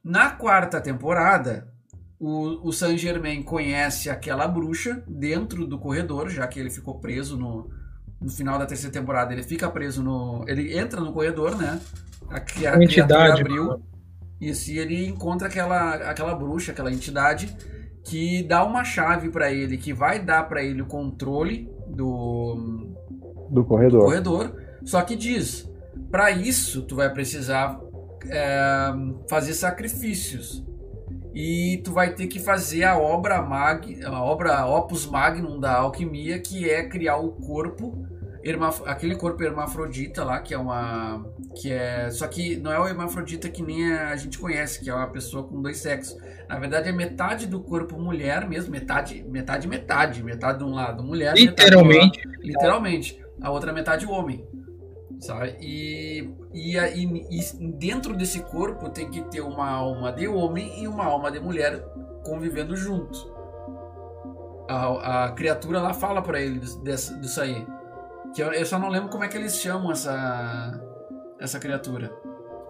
Na 0.03 0.31
quarta 0.31 0.81
temporada, 0.81 1.67
o, 2.19 2.67
o 2.67 2.71
Saint 2.73 2.97
Germain 2.99 3.41
conhece 3.43 4.09
aquela 4.09 4.47
bruxa 4.47 5.03
dentro 5.07 5.65
do 5.65 5.79
corredor, 5.79 6.29
já 6.29 6.45
que 6.47 6.59
ele 6.59 6.69
ficou 6.69 6.99
preso 6.99 7.37
no, 7.37 7.69
no 8.21 8.29
final 8.31 8.59
da 8.59 8.65
terceira 8.65 8.91
temporada. 8.91 9.33
Ele 9.33 9.43
fica 9.43 9.69
preso 9.69 10.03
no. 10.03 10.43
Ele 10.47 10.77
entra 10.77 10.99
no 10.99 11.13
corredor, 11.13 11.55
né? 11.57 11.79
A, 12.29 12.35
a 12.69 12.75
Uma 12.77 12.83
criatura 12.83 12.83
entidade. 12.83 13.41
abriu. 13.41 13.65
mano. 13.67 13.83
Isso, 14.41 14.71
e 14.71 14.77
ele 14.79 15.07
encontra 15.07 15.47
aquela, 15.47 15.93
aquela 16.09 16.35
bruxa, 16.35 16.73
aquela 16.73 16.91
entidade, 16.91 17.55
que 18.03 18.43
dá 18.43 18.65
uma 18.65 18.83
chave 18.83 19.29
pra 19.29 19.51
ele, 19.53 19.77
que 19.77 19.93
vai 19.93 20.19
dar 20.19 20.43
pra 20.49 20.61
ele 20.61 20.81
o 20.81 20.85
controle 20.85 21.69
do, 21.87 22.93
Do 23.49 23.63
do 23.63 23.63
corredor. 23.63 24.03
corredor. 24.05 24.61
Só 24.83 25.01
que 25.01 25.15
diz, 25.15 25.69
pra 26.11 26.29
isso 26.31 26.81
tu 26.81 26.93
vai 26.95 27.09
precisar 27.13 27.79
é, 28.29 28.91
fazer 29.29 29.53
sacrifícios. 29.53 30.63
E 31.33 31.81
tu 31.83 31.91
vai 31.91 32.13
ter 32.13 32.27
que 32.27 32.39
fazer 32.39 32.83
a 32.83 32.97
obra 32.97 33.41
mag, 33.41 34.03
a 34.03 34.21
obra 34.21 34.65
opus 34.67 35.05
magnum 35.07 35.59
da 35.59 35.73
alquimia, 35.77 36.39
que 36.39 36.69
é 36.69 36.87
criar 36.87 37.17
o 37.17 37.31
corpo 37.31 38.07
aquele 38.85 39.15
corpo 39.15 39.41
hermafrodita 39.41 40.21
lá, 40.23 40.39
que 40.41 40.53
é 40.53 40.57
uma 40.57 41.25
que 41.55 41.71
é, 41.71 42.09
só 42.11 42.27
que 42.27 42.57
não 42.57 42.71
é 42.73 42.79
o 42.79 42.85
hermafrodita 42.85 43.47
que 43.47 43.63
nem 43.63 43.93
a 43.93 44.15
gente 44.17 44.37
conhece, 44.37 44.83
que 44.83 44.89
é 44.89 44.93
uma 44.93 45.07
pessoa 45.07 45.43
com 45.47 45.61
dois 45.61 45.77
sexos. 45.77 46.17
Na 46.49 46.59
verdade 46.59 46.89
é 46.89 46.91
metade 46.91 47.47
do 47.47 47.61
corpo 47.61 47.97
mulher 47.97 48.47
mesmo, 48.47 48.69
metade, 48.71 49.23
metade, 49.23 49.65
metade, 49.67 50.21
metade 50.21 50.57
de 50.57 50.63
um 50.65 50.73
lado 50.73 51.03
mulher, 51.03 51.29
lado- 51.29 51.39
Literalmente. 51.39 52.21
literalmente. 52.41 53.23
A 53.41 53.49
outra 53.49 53.71
metade 53.71 54.05
homem. 54.05 54.45
Sabe? 55.23 55.55
E, 55.61 56.29
e, 56.53 56.77
e, 56.77 57.39
e 57.39 57.67
dentro 57.77 58.13
desse 58.13 58.41
corpo 58.41 58.89
tem 58.89 59.09
que 59.09 59.21
ter 59.29 59.39
uma 59.39 59.69
alma 59.69 60.11
de 60.11 60.27
homem 60.27 60.83
e 60.83 60.85
uma 60.87 61.05
alma 61.05 61.31
de 61.31 61.39
mulher 61.39 61.81
convivendo 62.25 62.75
junto. 62.75 63.31
A, 64.67 65.25
a 65.25 65.31
criatura 65.31 65.79
lá 65.79 65.93
fala 65.93 66.21
pra 66.21 66.41
ele 66.41 66.59
disso, 66.59 66.83
dessa- 66.83 67.13
disso 67.19 67.39
aí. 67.41 67.65
Que 68.35 68.41
eu, 68.43 68.51
eu 68.51 68.65
só 68.65 68.77
não 68.77 68.89
lembro 68.89 69.07
como 69.09 69.23
é 69.23 69.29
que 69.29 69.37
eles 69.37 69.55
chamam 69.61 69.91
essa, 69.93 70.77
essa 71.39 71.57
criatura. 71.57 72.11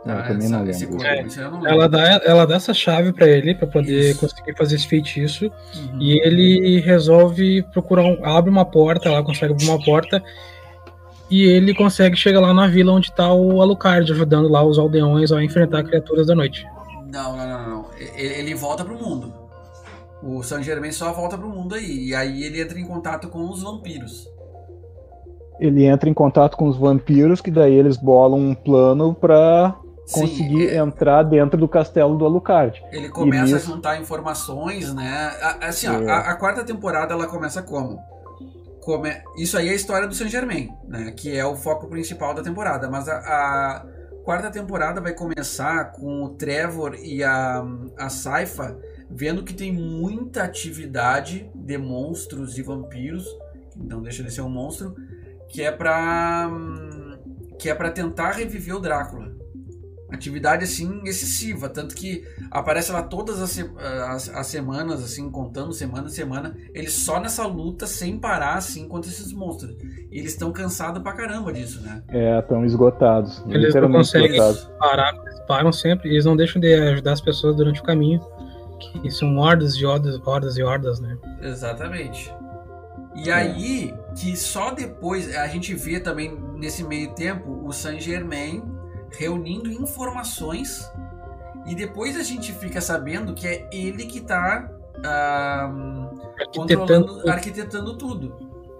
Não, 0.06 0.14
eu 0.16 0.22
Tá? 0.22 0.28
também 0.28 0.45
Essa- 0.45 0.58
não 0.58 0.64
lembro. 0.66 0.88
corpo. 0.89 1.06
É, 1.06 1.49
não. 1.49 1.68
Ela 1.68 1.89
dá, 1.89 2.01
ela 2.24 2.45
dá 2.45 2.56
essa 2.56 2.74
chave 2.74 3.14
pra 3.14 3.28
ele 3.28 3.56
pra 3.56 3.66
poder 3.66 4.12
Isso. 4.12 4.20
conseguir 4.20 4.56
fazer 4.56 4.76
esse 4.76 4.88
feitiço. 4.88 5.45
Uhum. 5.45 5.99
E 6.01 6.20
ele 6.20 6.80
resolve 6.82 7.64
procurar 7.72 8.04
um, 8.04 8.24
abre 8.24 8.51
uma 8.51 8.66
porta 8.66 9.10
lá, 9.10 9.24
consegue 9.24 9.54
abrir 9.54 9.70
uma 9.70 9.84
porta 9.84 10.22
e 11.41 11.45
ele 11.49 11.73
consegue 11.73 12.15
chegar 12.15 12.39
lá 12.39 12.53
na 12.53 12.67
vila 12.67 12.91
onde 12.93 13.11
tá 13.13 13.31
o 13.34 13.61
Alucard 13.61 14.11
ajudando 14.11 14.47
lá 14.49 14.63
os 14.63 14.77
aldeões 14.77 15.31
a 15.31 15.43
enfrentar 15.43 15.84
criaturas 15.84 16.27
da 16.27 16.36
noite. 16.36 16.65
Não, 17.11 17.36
não, 17.38 17.47
não, 17.47 17.69
não. 17.69 17.86
E- 17.99 18.39
Ele 18.39 18.53
volta 18.55 18.84
pro 18.84 18.95
mundo. 18.97 19.34
O 20.21 20.41
Saint 20.41 20.63
Germain 20.63 20.91
só 20.91 21.11
volta 21.11 21.38
pro 21.38 21.49
mundo 21.49 21.75
aí. 21.75 22.07
E 22.09 22.15
aí 22.15 22.43
ele 22.43 22.61
entra 22.61 22.79
em 22.79 22.86
contato 22.86 23.27
com 23.27 23.49
os 23.49 23.61
vampiros. 23.61 24.27
Ele 25.59 25.86
entra 25.86 26.09
em 26.09 26.13
contato 26.13 26.57
com 26.57 26.67
os 26.67 26.77
vampiros, 26.77 27.39
que 27.41 27.51
daí 27.51 27.73
eles 27.73 27.97
bolam 27.97 28.39
um 28.39 28.55
plano 28.55 29.13
pra 29.13 29.75
conseguir 30.11 30.69
Sim, 30.69 30.77
entrar 30.77 31.23
dentro 31.23 31.57
do 31.57 31.67
castelo 31.67 32.17
do 32.17 32.25
Alucard. 32.25 32.84
ele 32.91 33.07
começa 33.09 33.53
nisso- 33.53 33.71
a 33.71 33.75
juntar 33.75 34.01
informações, 34.01 34.93
né? 34.93 35.31
Assim, 35.61 35.88
ó, 35.88 35.93
É. 36.01 36.09
a, 36.11 36.17
a 36.31 36.36
quarta 36.36 36.63
temporada 36.63 37.13
ela 37.13 37.27
começa 37.27 37.61
como? 37.61 37.99
Come... 38.84 39.11
Isso 39.38 39.57
aí 39.57 39.69
é 39.69 39.71
a 39.71 39.75
história 39.75 40.07
do 40.07 40.13
Saint 40.13 40.31
Germain, 40.31 40.69
né? 40.88 41.11
Que 41.11 41.36
é 41.36 41.45
o 41.45 41.55
foco 41.55 41.88
principal 41.88 42.34
da 42.34 42.43
temporada. 42.43 42.89
Mas 42.89 43.07
a, 43.07 43.17
a 43.17 43.86
quarta 44.23 44.51
temporada 44.51 45.01
vai 45.01 45.13
começar 45.13 45.91
com 45.91 46.23
o 46.23 46.29
Trevor 46.29 46.95
e 46.95 47.23
a, 47.23 47.63
a 47.97 48.09
Saifa 48.09 48.77
vendo 49.09 49.43
que 49.43 49.53
tem 49.53 49.71
muita 49.71 50.43
atividade 50.43 51.49
de 51.53 51.77
monstros 51.77 52.57
e 52.57 52.63
vampiros, 52.63 53.25
que 53.71 53.79
não 53.79 54.01
deixa 54.01 54.23
de 54.23 54.31
ser 54.31 54.41
um 54.41 54.49
monstro, 54.49 54.95
que 55.49 55.61
é 55.61 55.71
pra. 55.71 56.49
hum, 56.51 57.17
que 57.59 57.69
é 57.69 57.75
para 57.75 57.91
tentar 57.91 58.31
reviver 58.31 58.75
o 58.75 58.79
Drácula. 58.79 59.32
Atividade 60.14 60.64
assim 60.64 61.01
excessiva, 61.05 61.68
tanto 61.68 61.95
que 61.95 62.24
aparece 62.51 62.91
lá 62.91 63.01
todas 63.01 63.41
as, 63.41 63.57
as, 64.07 64.30
as 64.30 64.47
semanas, 64.47 65.03
assim, 65.03 65.28
contando 65.32 65.74
semana 65.74 66.05
a 66.05 66.09
semana, 66.09 66.55
eles 66.72 66.93
só 66.93 67.20
nessa 67.20 67.47
luta 67.47 67.88
sem 67.88 68.20
parar, 68.20 68.53
assim, 68.53 68.88
contra 68.88 69.09
esses 69.09 69.34
monstros. 69.34 69.76
E 70.11 70.20
eles 70.20 70.34
estão 70.34 70.51
cansados 70.51 71.01
pra 71.01 71.14
caramba 71.14 71.51
disso, 71.51 71.82
né? 71.82 72.03
É, 72.09 72.38
estão 72.38 72.64
esgotados. 72.64 73.43
Eles 73.47 73.74
não 73.74 73.91
conseguem 73.91 74.32
esgotados. 74.32 74.70
parar, 74.78 75.16
eles 75.26 75.39
param 75.47 75.74
sempre, 75.74 76.11
eles 76.11 76.26
não 76.26 76.38
deixam 76.38 76.61
de 76.61 76.72
ajudar 76.74 77.14
as 77.14 77.22
pessoas 77.22 77.55
durante 77.55 77.82
o 77.82 77.84
caminho. 77.84 78.22
Que 79.01 79.09
são 79.09 79.36
hordas 79.38 79.74
e 79.76 79.86
hordas, 79.86 80.20
hordas 80.24 80.57
e 80.57 80.61
hordas, 80.61 80.99
né? 80.99 81.18
Exatamente. 81.41 82.32
E 83.16 83.32
aí, 83.32 83.93
que 84.16 84.36
só 84.36 84.72
depois 84.72 85.36
a 85.36 85.47
gente 85.47 85.74
vê 85.74 85.99
também 85.99 86.38
nesse 86.55 86.84
meio 86.84 87.16
tempo 87.16 87.61
o 87.66 87.72
Saint 87.72 87.99
Germain 87.99 88.61
reunindo 89.18 89.72
informações 89.72 90.91
E 91.66 91.76
depois 91.76 92.18
a 92.18 92.24
gente 92.24 92.51
fica 92.53 92.82
sabendo 92.82 93.34
que 93.34 93.47
é 93.47 93.70
ele 93.72 94.05
que 94.05 94.22
tá 94.22 94.70
ah, 95.03 95.72
Arquitetando 96.39 96.78
controlando, 96.78 97.30
arquitetando 97.30 97.97
tudo, 97.97 98.36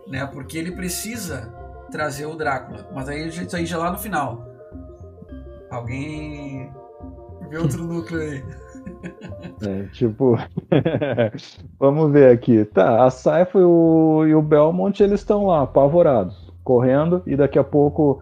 né? 0.08 0.26
Porque 0.26 0.58
ele 0.58 0.72
precisa 0.72 1.54
trazer 1.92 2.26
o 2.26 2.36
Drácula. 2.36 2.88
Mas 2.94 3.08
aí 3.08 3.28
isso 3.28 3.56
aí 3.56 3.66
já 3.66 3.78
lá 3.78 3.92
no 3.92 3.98
final. 3.98 4.46
Alguém 5.70 6.72
vê 7.50 7.58
outro 7.58 7.84
núcleo 7.86 8.22
aí. 8.22 8.44
É, 9.66 9.84
tipo, 9.94 10.38
vamos 11.80 12.12
ver 12.12 12.32
aqui. 12.32 12.66
Tá, 12.66 13.06
a 13.06 13.10
Saifa 13.10 13.60
e 13.60 13.64
o, 13.64 14.26
e 14.28 14.36
o 14.36 14.42
Belmont 14.42 15.02
eles 15.02 15.22
estão 15.22 15.46
lá, 15.46 15.62
apavorados, 15.62 16.52
correndo, 16.64 17.22
e 17.26 17.36
daqui 17.36 17.58
a 17.58 17.64
pouco 17.64 18.22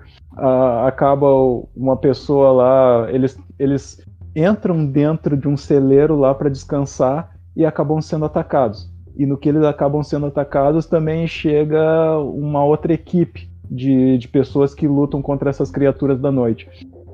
acaba 0.85 1.27
uma 1.75 1.97
pessoa 1.97 2.51
lá, 2.51 3.11
eles, 3.11 3.37
eles 3.59 4.03
entram 4.35 4.85
dentro 4.85 5.35
de 5.35 5.47
um 5.47 5.57
celeiro 5.57 6.15
lá 6.15 6.33
para 6.33 6.49
descansar 6.49 7.31
e 7.55 7.65
acabam 7.65 8.01
sendo 8.01 8.25
atacados. 8.25 8.89
E 9.15 9.25
no 9.25 9.37
que 9.37 9.49
eles 9.49 9.63
acabam 9.63 10.01
sendo 10.03 10.27
atacados 10.27 10.85
também 10.85 11.27
chega 11.27 12.17
uma 12.19 12.63
outra 12.63 12.93
equipe 12.93 13.49
de, 13.69 14.17
de 14.17 14.27
pessoas 14.27 14.73
que 14.73 14.87
lutam 14.87 15.21
contra 15.21 15.49
essas 15.49 15.69
criaturas 15.69 16.19
da 16.19 16.31
noite. 16.31 16.69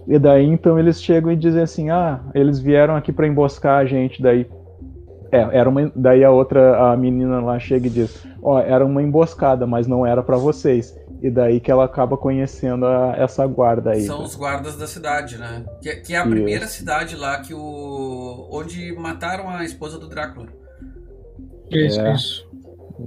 E 0.07 0.17
daí 0.17 0.45
então 0.45 0.79
eles 0.79 1.01
chegam 1.01 1.31
e 1.31 1.35
dizem 1.35 1.61
assim: 1.61 1.89
ah, 1.89 2.21
eles 2.33 2.59
vieram 2.59 2.95
aqui 2.95 3.11
para 3.11 3.27
emboscar 3.27 3.79
a 3.79 3.85
gente. 3.85 4.21
Daí 4.21 4.47
é, 5.31 5.59
era 5.59 5.69
uma, 5.69 5.91
daí 5.95 6.23
a 6.23 6.31
outra, 6.31 6.91
a 6.91 6.97
menina 6.97 7.41
lá 7.41 7.59
chega 7.59 7.87
e 7.87 7.89
diz: 7.89 8.25
Ó, 8.41 8.55
oh, 8.55 8.59
era 8.59 8.85
uma 8.85 9.03
emboscada, 9.03 9.67
mas 9.67 9.87
não 9.87 10.05
era 10.05 10.23
para 10.23 10.37
vocês. 10.37 10.97
E 11.21 11.31
daí 11.31 11.59
que 11.59 11.71
ela 11.71 11.85
acaba 11.85 12.15
conhecendo 12.15 12.85
a, 12.85 13.15
essa 13.17 13.45
guarda 13.47 13.91
aí. 13.91 14.01
São 14.01 14.23
os 14.23 14.35
guardas 14.35 14.75
da 14.77 14.85
cidade, 14.85 15.37
né? 15.37 15.65
Que, 15.81 15.95
que 15.97 16.13
é 16.13 16.17
a 16.17 16.21
Isso. 16.21 16.29
primeira 16.29 16.67
cidade 16.67 17.15
lá 17.15 17.39
que 17.41 17.53
o. 17.53 18.47
onde 18.51 18.93
mataram 18.93 19.49
a 19.49 19.63
esposa 19.65 19.97
do 19.97 20.07
Drácula. 20.07 20.47
Isso, 21.71 21.99
É. 21.99 22.13
isso. 22.13 22.47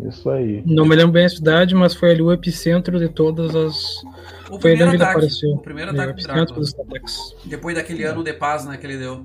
Isso 0.09 0.31
aí. 0.31 0.63
Não 0.67 0.87
me 0.87 0.95
lembro 0.95 1.13
bem 1.13 1.25
a 1.25 1.29
cidade, 1.29 1.75
mas 1.75 1.95
foi 1.95 2.13
ali 2.13 2.23
o 2.23 2.33
epicentro 2.33 2.99
de 2.99 3.09
todas 3.09 3.55
as. 3.57 4.03
O 4.49 4.61
Foi 4.61 4.73
ali 4.73 4.79
primeiro 4.79 4.87
onde 4.89 4.97
ele 4.97 5.03
ataque. 5.03 5.11
apareceu. 5.19 5.51
O 5.51 5.59
primeiro 5.63 5.91
É, 5.91 5.93
o 5.93 5.97
ataque 5.97 6.13
do 6.13 6.15
epicentro 6.15 6.37
Drácula. 6.45 6.61
dos 6.61 6.79
ataques. 6.79 7.37
Depois 7.47 7.75
daquele 7.77 8.05
ano 8.05 8.23
de 8.25 8.33
paz, 8.33 8.65
né, 8.67 8.77
que 8.77 8.87
ele 8.87 8.99
deu. 8.99 9.25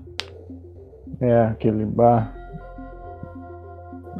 É, 1.21 1.41
aquele 1.45 1.85
bar. 1.85 2.35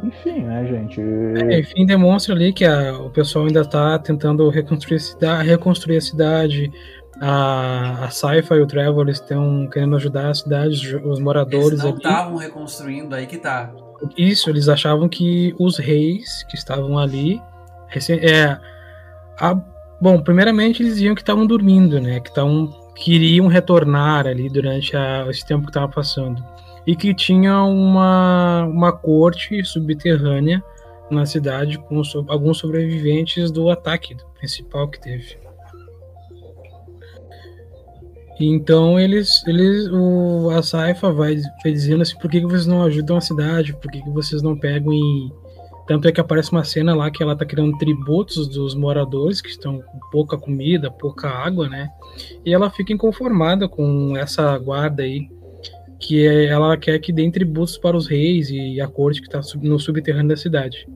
Enfim, 0.06 0.40
né, 0.42 0.66
gente? 0.66 1.00
É, 1.00 1.58
enfim, 1.60 1.84
demonstra 1.86 2.34
ali 2.34 2.52
que 2.52 2.64
a- 2.64 2.96
o 2.98 3.10
pessoal 3.10 3.46
ainda 3.46 3.60
está 3.60 3.98
tentando 3.98 4.48
reconstruir 4.48 4.96
a 4.96 5.00
cidade, 5.00 5.48
reconstruir 5.48 5.96
a 5.96 6.00
cidade. 6.00 6.72
A, 7.20 8.04
a 8.04 8.10
Saifa 8.10 8.54
e 8.56 8.60
o 8.60 8.66
Trevor 8.66 9.06
eles 9.06 9.18
estão 9.20 9.66
querendo 9.72 9.96
ajudar 9.96 10.28
a 10.28 10.34
cidade, 10.34 10.74
os- 10.74 10.84
os 10.84 10.92
Eles 11.04 11.18
moradores 11.20 11.78
não 11.82 11.96
estavam 11.96 12.36
reconstruindo, 12.36 13.14
aí 13.14 13.26
que 13.26 13.38
tá. 13.38 13.72
Isso, 14.18 14.50
eles 14.50 14.68
achavam 14.68 15.08
que 15.08 15.54
os 15.58 15.78
reis 15.78 16.44
que 16.48 16.56
estavam 16.56 16.98
ali. 16.98 17.40
recém- 17.88 18.18
É, 18.20 18.58
a- 19.40 19.58
bom, 20.00 20.20
primeiramente 20.20 20.82
eles 20.82 20.94
diziam 20.96 21.14
que 21.14 21.22
estavam 21.22 21.46
dormindo, 21.46 22.00
né? 22.00 22.20
Que 22.20 22.28
estavam, 22.28 22.68
queriam 22.96 23.46
retornar 23.46 24.26
ali 24.26 24.50
durante 24.50 24.94
a- 24.96 25.24
esse 25.30 25.46
tempo 25.46 25.62
que 25.64 25.70
estava 25.70 25.88
passando. 25.88 26.44
E 26.86 26.94
que 26.94 27.14
tinha 27.14 27.62
uma, 27.62 28.64
uma 28.64 28.92
corte 28.92 29.64
subterrânea 29.64 30.62
na 31.10 31.26
cidade 31.26 31.78
com 31.78 32.02
so- 32.04 32.24
alguns 32.28 32.58
sobreviventes 32.58 33.50
do 33.50 33.70
ataque 33.70 34.16
principal 34.38 34.88
que 34.88 35.00
teve. 35.00 35.38
Então 38.38 39.00
eles, 39.00 39.42
eles 39.46 39.88
o, 39.90 40.50
a 40.50 40.62
Saifa 40.62 41.10
vai, 41.10 41.36
vai 41.62 41.72
dizendo 41.72 42.02
assim, 42.02 42.18
por 42.18 42.30
que, 42.30 42.40
que 42.40 42.46
vocês 42.46 42.66
não 42.66 42.82
ajudam 42.82 43.16
a 43.16 43.20
cidade? 43.20 43.72
Por 43.74 43.90
que, 43.90 44.02
que 44.02 44.10
vocês 44.10 44.42
não 44.42 44.56
pegam 44.56 44.92
e. 44.92 45.32
Tanto 45.86 46.08
é 46.08 46.12
que 46.12 46.20
aparece 46.20 46.50
uma 46.50 46.64
cena 46.64 46.96
lá 46.96 47.12
que 47.12 47.22
ela 47.22 47.36
tá 47.36 47.46
criando 47.46 47.78
tributos 47.78 48.48
dos 48.48 48.74
moradores 48.74 49.40
que 49.40 49.48
estão 49.48 49.80
com 49.80 50.00
pouca 50.10 50.36
comida, 50.36 50.90
pouca 50.90 51.28
água, 51.28 51.68
né? 51.68 51.88
E 52.44 52.52
ela 52.52 52.68
fica 52.68 52.92
inconformada 52.92 53.68
com 53.68 54.16
essa 54.16 54.58
guarda 54.58 55.04
aí, 55.04 55.30
que 55.98 56.26
é, 56.26 56.46
ela 56.46 56.76
quer 56.76 56.98
que 56.98 57.12
deem 57.12 57.30
tributos 57.30 57.78
para 57.78 57.96
os 57.96 58.06
reis 58.06 58.50
e 58.50 58.80
a 58.80 58.86
corte 58.86 59.20
que 59.20 59.26
está 59.26 59.40
no 59.62 59.78
subterrâneo 59.78 60.28
da 60.28 60.36
cidade. 60.36 60.86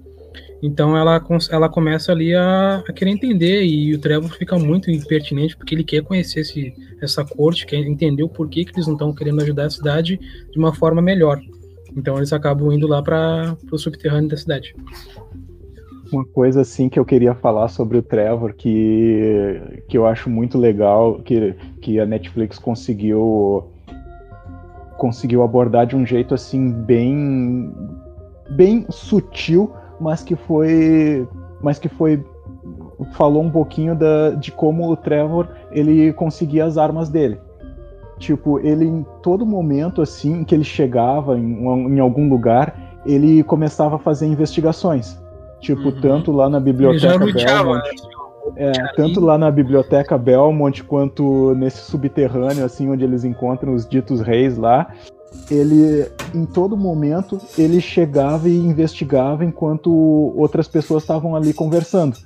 Então 0.63 0.97
ela, 0.97 1.25
ela 1.51 1.69
começa 1.69 2.13
ali 2.13 2.35
a, 2.35 2.83
a 2.87 2.93
querer 2.93 3.11
entender 3.11 3.65
e 3.65 3.95
o 3.95 3.99
Trevor 3.99 4.31
fica 4.31 4.59
muito 4.59 4.91
impertinente 4.91 5.57
porque 5.57 5.75
ele 5.75 5.85
quer 5.85 6.03
conhecer 6.03 6.41
esse, 6.41 6.75
essa 7.01 7.25
corte, 7.25 7.67
quer 7.67 7.79
entender 7.79 8.23
o 8.23 8.29
porquê 8.29 8.65
que 8.65 8.73
eles 8.73 8.87
não 8.87 8.95
estão 8.95 9.15
querendo 9.15 9.41
ajudar 9.43 9.67
a 9.67 9.71
cidade 9.71 10.19
de 10.51 10.59
uma 10.59 10.75
forma 10.75 11.01
melhor. 11.01 11.41
Então 11.97 12.17
eles 12.19 12.33
acabam 12.33 12.73
indo 12.73 12.87
lá 12.87 13.03
para 13.03 13.57
o 13.73 13.79
subterrâneo 13.79 14.29
da 14.29 14.37
cidade. 14.37 14.75
Uma 16.13 16.25
coisa 16.25 16.61
assim 16.61 16.89
que 16.89 16.99
eu 16.99 17.05
queria 17.05 17.35
falar 17.35 17.69
sobre 17.69 17.97
o 17.97 18.03
Trevor, 18.03 18.53
que, 18.55 19.61
que 19.89 19.97
eu 19.97 20.07
acho 20.07 20.29
muito 20.29 20.59
legal, 20.59 21.21
que, 21.23 21.55
que 21.81 22.01
a 22.01 22.05
Netflix 22.05 22.59
conseguiu 22.59 23.71
conseguiu 25.01 25.43
abordar 25.43 25.87
de 25.87 25.97
um 25.97 26.05
jeito 26.05 26.35
assim 26.35 26.71
bem 26.71 27.73
bem 28.51 28.85
sutil, 28.91 29.73
mas 29.99 30.23
que 30.23 30.37
foi 30.37 31.27
mas 31.63 31.79
que 31.79 31.89
foi 31.89 32.23
falou 33.13 33.43
um 33.43 33.51
pouquinho 33.51 33.95
da, 33.97 34.31
de 34.31 34.53
como 34.53 34.91
o 34.91 34.97
Trevor 34.97 35.49
ele 35.73 36.13
conseguia 36.13 36.67
as 36.67 36.77
armas 36.77 37.09
dele. 37.09 37.41
Tipo, 38.19 38.61
ele 38.61 38.85
em 38.85 39.07
todo 39.23 39.47
momento 39.47 40.03
assim 40.03 40.45
que 40.45 40.55
ele 40.55 40.65
chegava 40.65 41.39
em, 41.39 41.65
em 41.95 41.99
algum 41.99 42.29
lugar, 42.29 43.01
ele 43.07 43.43
começava 43.43 43.97
a 43.97 43.99
fazer 43.99 44.27
investigações. 44.27 45.19
Tipo, 45.61 45.89
Uhum. 45.89 46.01
tanto 46.03 46.33
lá 46.33 46.49
na 46.51 46.59
Ele 46.59 46.67
biblioteca 46.67 47.19
Belmont, 47.19 47.83
é, 48.57 48.73
tanto 48.97 49.21
lá 49.21 49.37
na 49.39 49.51
biblioteca 49.51 50.17
Belmont 50.19 50.83
quanto 50.85 51.55
nesse 51.55 51.79
subterrâneo, 51.91 52.65
assim, 52.65 52.89
onde 52.89 53.05
eles 53.05 53.25
encontram 53.25 53.75
os 53.75 53.89
ditos 53.89 54.21
reis 54.21 54.57
lá. 54.57 54.93
Ele, 55.51 56.07
em 56.35 56.45
todo 56.45 56.77
momento, 56.77 57.41
ele 57.57 57.81
chegava 57.81 58.49
e 58.49 58.57
investigava 58.57 59.45
enquanto 59.45 59.93
outras 60.37 60.67
pessoas 60.67 61.03
estavam 61.03 61.37
ali 61.37 61.53
conversando. 61.53 62.17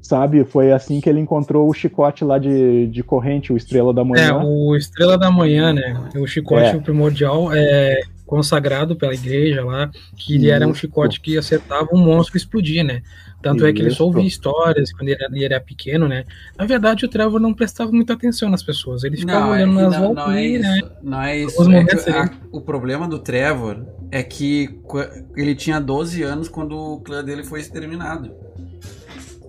Sabe? 0.00 0.44
Foi 0.44 0.70
assim 0.70 1.00
que 1.00 1.08
ele 1.08 1.18
encontrou 1.18 1.68
o 1.68 1.72
chicote 1.72 2.24
lá 2.24 2.38
de, 2.38 2.86
de 2.88 3.02
corrente, 3.02 3.52
o 3.52 3.56
Estrela 3.56 3.92
da 3.92 4.02
É, 4.02 4.04
Manhã. 4.04 4.42
o 4.44 4.76
Estrela 4.76 5.16
da 5.16 5.30
Manhã, 5.30 5.72
né? 5.72 5.98
O 6.16 6.26
chicote 6.26 6.76
É. 6.76 6.78
primordial 6.78 7.48
é 7.52 8.00
consagrado 8.26 8.96
pela 8.96 9.14
igreja 9.14 9.64
lá, 9.64 9.90
que 10.16 10.34
ele 10.34 10.50
era 10.50 10.66
um 10.66 10.74
chicote 10.74 11.20
que 11.20 11.38
acertava 11.38 11.88
um 11.92 11.98
monstro 11.98 12.36
e 12.36 12.38
explodia, 12.38 12.84
né? 12.84 13.02
Tanto 13.44 13.66
é 13.66 13.72
que 13.72 13.82
ele 13.82 13.90
só 13.90 14.04
ouvia 14.04 14.26
histórias 14.26 14.90
quando 14.92 15.08
ele 15.08 15.22
era, 15.22 15.34
ele 15.36 15.44
era 15.44 15.60
pequeno, 15.60 16.08
né? 16.08 16.24
Na 16.58 16.64
verdade, 16.64 17.04
o 17.04 17.08
Trevor 17.08 17.38
não 17.38 17.52
prestava 17.52 17.92
muita 17.92 18.14
atenção 18.14 18.48
nas 18.48 18.62
pessoas. 18.62 19.04
Ele 19.04 19.16
ficava 19.18 19.46
Não, 19.46 19.54
é, 19.54 19.56
olhando 19.58 19.74
nas 19.74 19.92
não, 19.92 20.00
voltas 20.00 20.24
não 20.24 20.32
é 20.32 20.34
né? 20.36 20.42
isso. 20.78 20.90
Não 21.02 21.22
é 21.22 21.38
isso. 21.38 21.60
Os 21.62 21.68
É 22.06 22.10
a- 22.12 22.30
o 22.50 22.60
problema 22.60 23.06
do 23.06 23.18
Trevor 23.18 23.84
é 24.10 24.22
que 24.22 24.68
qu- 24.82 25.08
ele 25.36 25.54
tinha 25.54 25.78
12 25.78 26.22
anos 26.22 26.48
quando 26.48 26.74
o 26.76 27.00
clã 27.00 27.22
dele 27.22 27.44
foi 27.44 27.60
exterminado. 27.60 28.32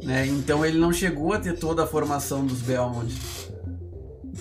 Né? 0.03 0.27
Então 0.27 0.63
ele 0.65 0.77
não 0.77 0.91
chegou 0.93 1.33
a 1.33 1.39
ter 1.39 1.57
toda 1.57 1.83
a 1.83 1.87
formação 1.87 2.45
dos 2.45 2.61
Belmont. 2.61 3.11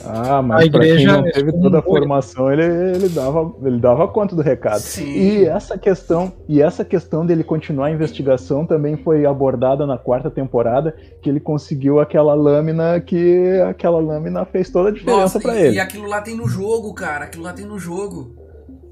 Ah, 0.02 0.42
mas 0.42 0.66
A 0.66 0.70
pra 0.70 0.80
quem 0.80 1.06
não 1.06 1.22
teve 1.22 1.38
excomungou 1.38 1.62
toda 1.62 1.78
a 1.78 1.82
formação, 1.82 2.52
ele, 2.52 2.64
ele, 2.64 3.08
dava, 3.08 3.54
ele 3.62 3.78
dava 3.78 4.08
conta 4.08 4.34
do 4.34 4.42
recado. 4.42 4.80
Sim. 4.80 5.06
E 5.06 5.44
essa 5.44 5.78
questão, 5.78 6.32
e 6.48 6.60
essa 6.60 6.84
questão 6.84 7.24
dele 7.24 7.44
continuar 7.44 7.86
a 7.86 7.90
investigação 7.92 8.66
também 8.66 8.96
foi 8.96 9.24
abordada 9.24 9.86
na 9.86 9.96
quarta 9.96 10.30
temporada, 10.30 10.96
que 11.22 11.28
ele 11.28 11.38
conseguiu 11.38 12.00
aquela 12.00 12.34
lâmina 12.34 13.00
que 13.00 13.60
aquela 13.68 14.00
lâmina 14.00 14.44
fez 14.44 14.68
toda 14.70 14.88
a 14.88 14.92
diferença 14.92 15.38
e, 15.38 15.60
ele. 15.60 15.76
e 15.76 15.80
aquilo 15.80 16.08
lá 16.08 16.20
tem 16.20 16.36
no 16.36 16.48
jogo, 16.48 16.92
cara. 16.92 17.26
Aquilo 17.26 17.44
lá 17.44 17.52
tem 17.52 17.64
no 17.64 17.78
jogo. 17.78 18.34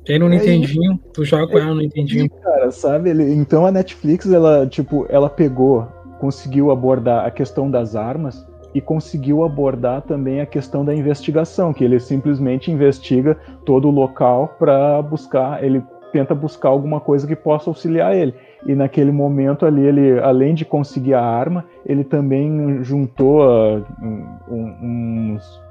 Tem 0.05 0.19
no 0.19 0.27
É 0.27 0.31
Nintendinho, 0.31 0.99
tu 1.13 1.25
joga 1.25 1.47
com 1.47 1.59
ela 1.59 1.75
no 1.75 1.81
Nintendinho. 1.81 2.29
Cara, 2.29 2.71
sabe? 2.71 3.11
Ele, 3.11 3.33
então 3.35 3.67
a 3.67 3.73
Netflix, 3.73 4.31
ela, 4.31 4.67
tipo, 4.67 5.07
ela 5.09 5.29
pegou, 5.29 5.87
conseguiu 6.21 6.71
abordar 6.71 7.25
a 7.25 7.31
questão 7.31 7.71
das 7.71 7.95
armas 7.97 8.45
e 8.75 8.81
conseguiu 8.81 9.45
abordar 9.45 10.03
também 10.03 10.41
a 10.41 10.47
questão 10.47 10.85
da 10.85 10.95
investigação, 10.95 11.73
que 11.73 11.85
ele 11.85 12.01
simplesmente 12.01 12.71
investiga 12.71 13.37
todo 13.65 13.89
o 13.89 13.91
local 13.91 14.57
para 14.59 15.01
buscar, 15.03 15.63
ele 15.63 15.83
tenta 16.13 16.35
buscar 16.35 16.69
alguma 16.69 17.01
coisa 17.01 17.27
que 17.27 17.35
possa 17.35 17.71
auxiliar 17.71 18.15
ele. 18.15 18.35
E 18.67 18.75
naquele 18.75 19.11
momento 19.11 19.65
ali, 19.67 19.83
ele, 19.83 20.21
além 20.21 20.55
de 20.55 20.65
conseguir 20.65 21.15
a 21.15 21.23
arma, 21.23 21.65
ele 21.87 22.05
também 22.05 22.85
juntou 22.85 23.43
um- 24.01 24.27
um- 24.49 25.35
uns 25.35 25.63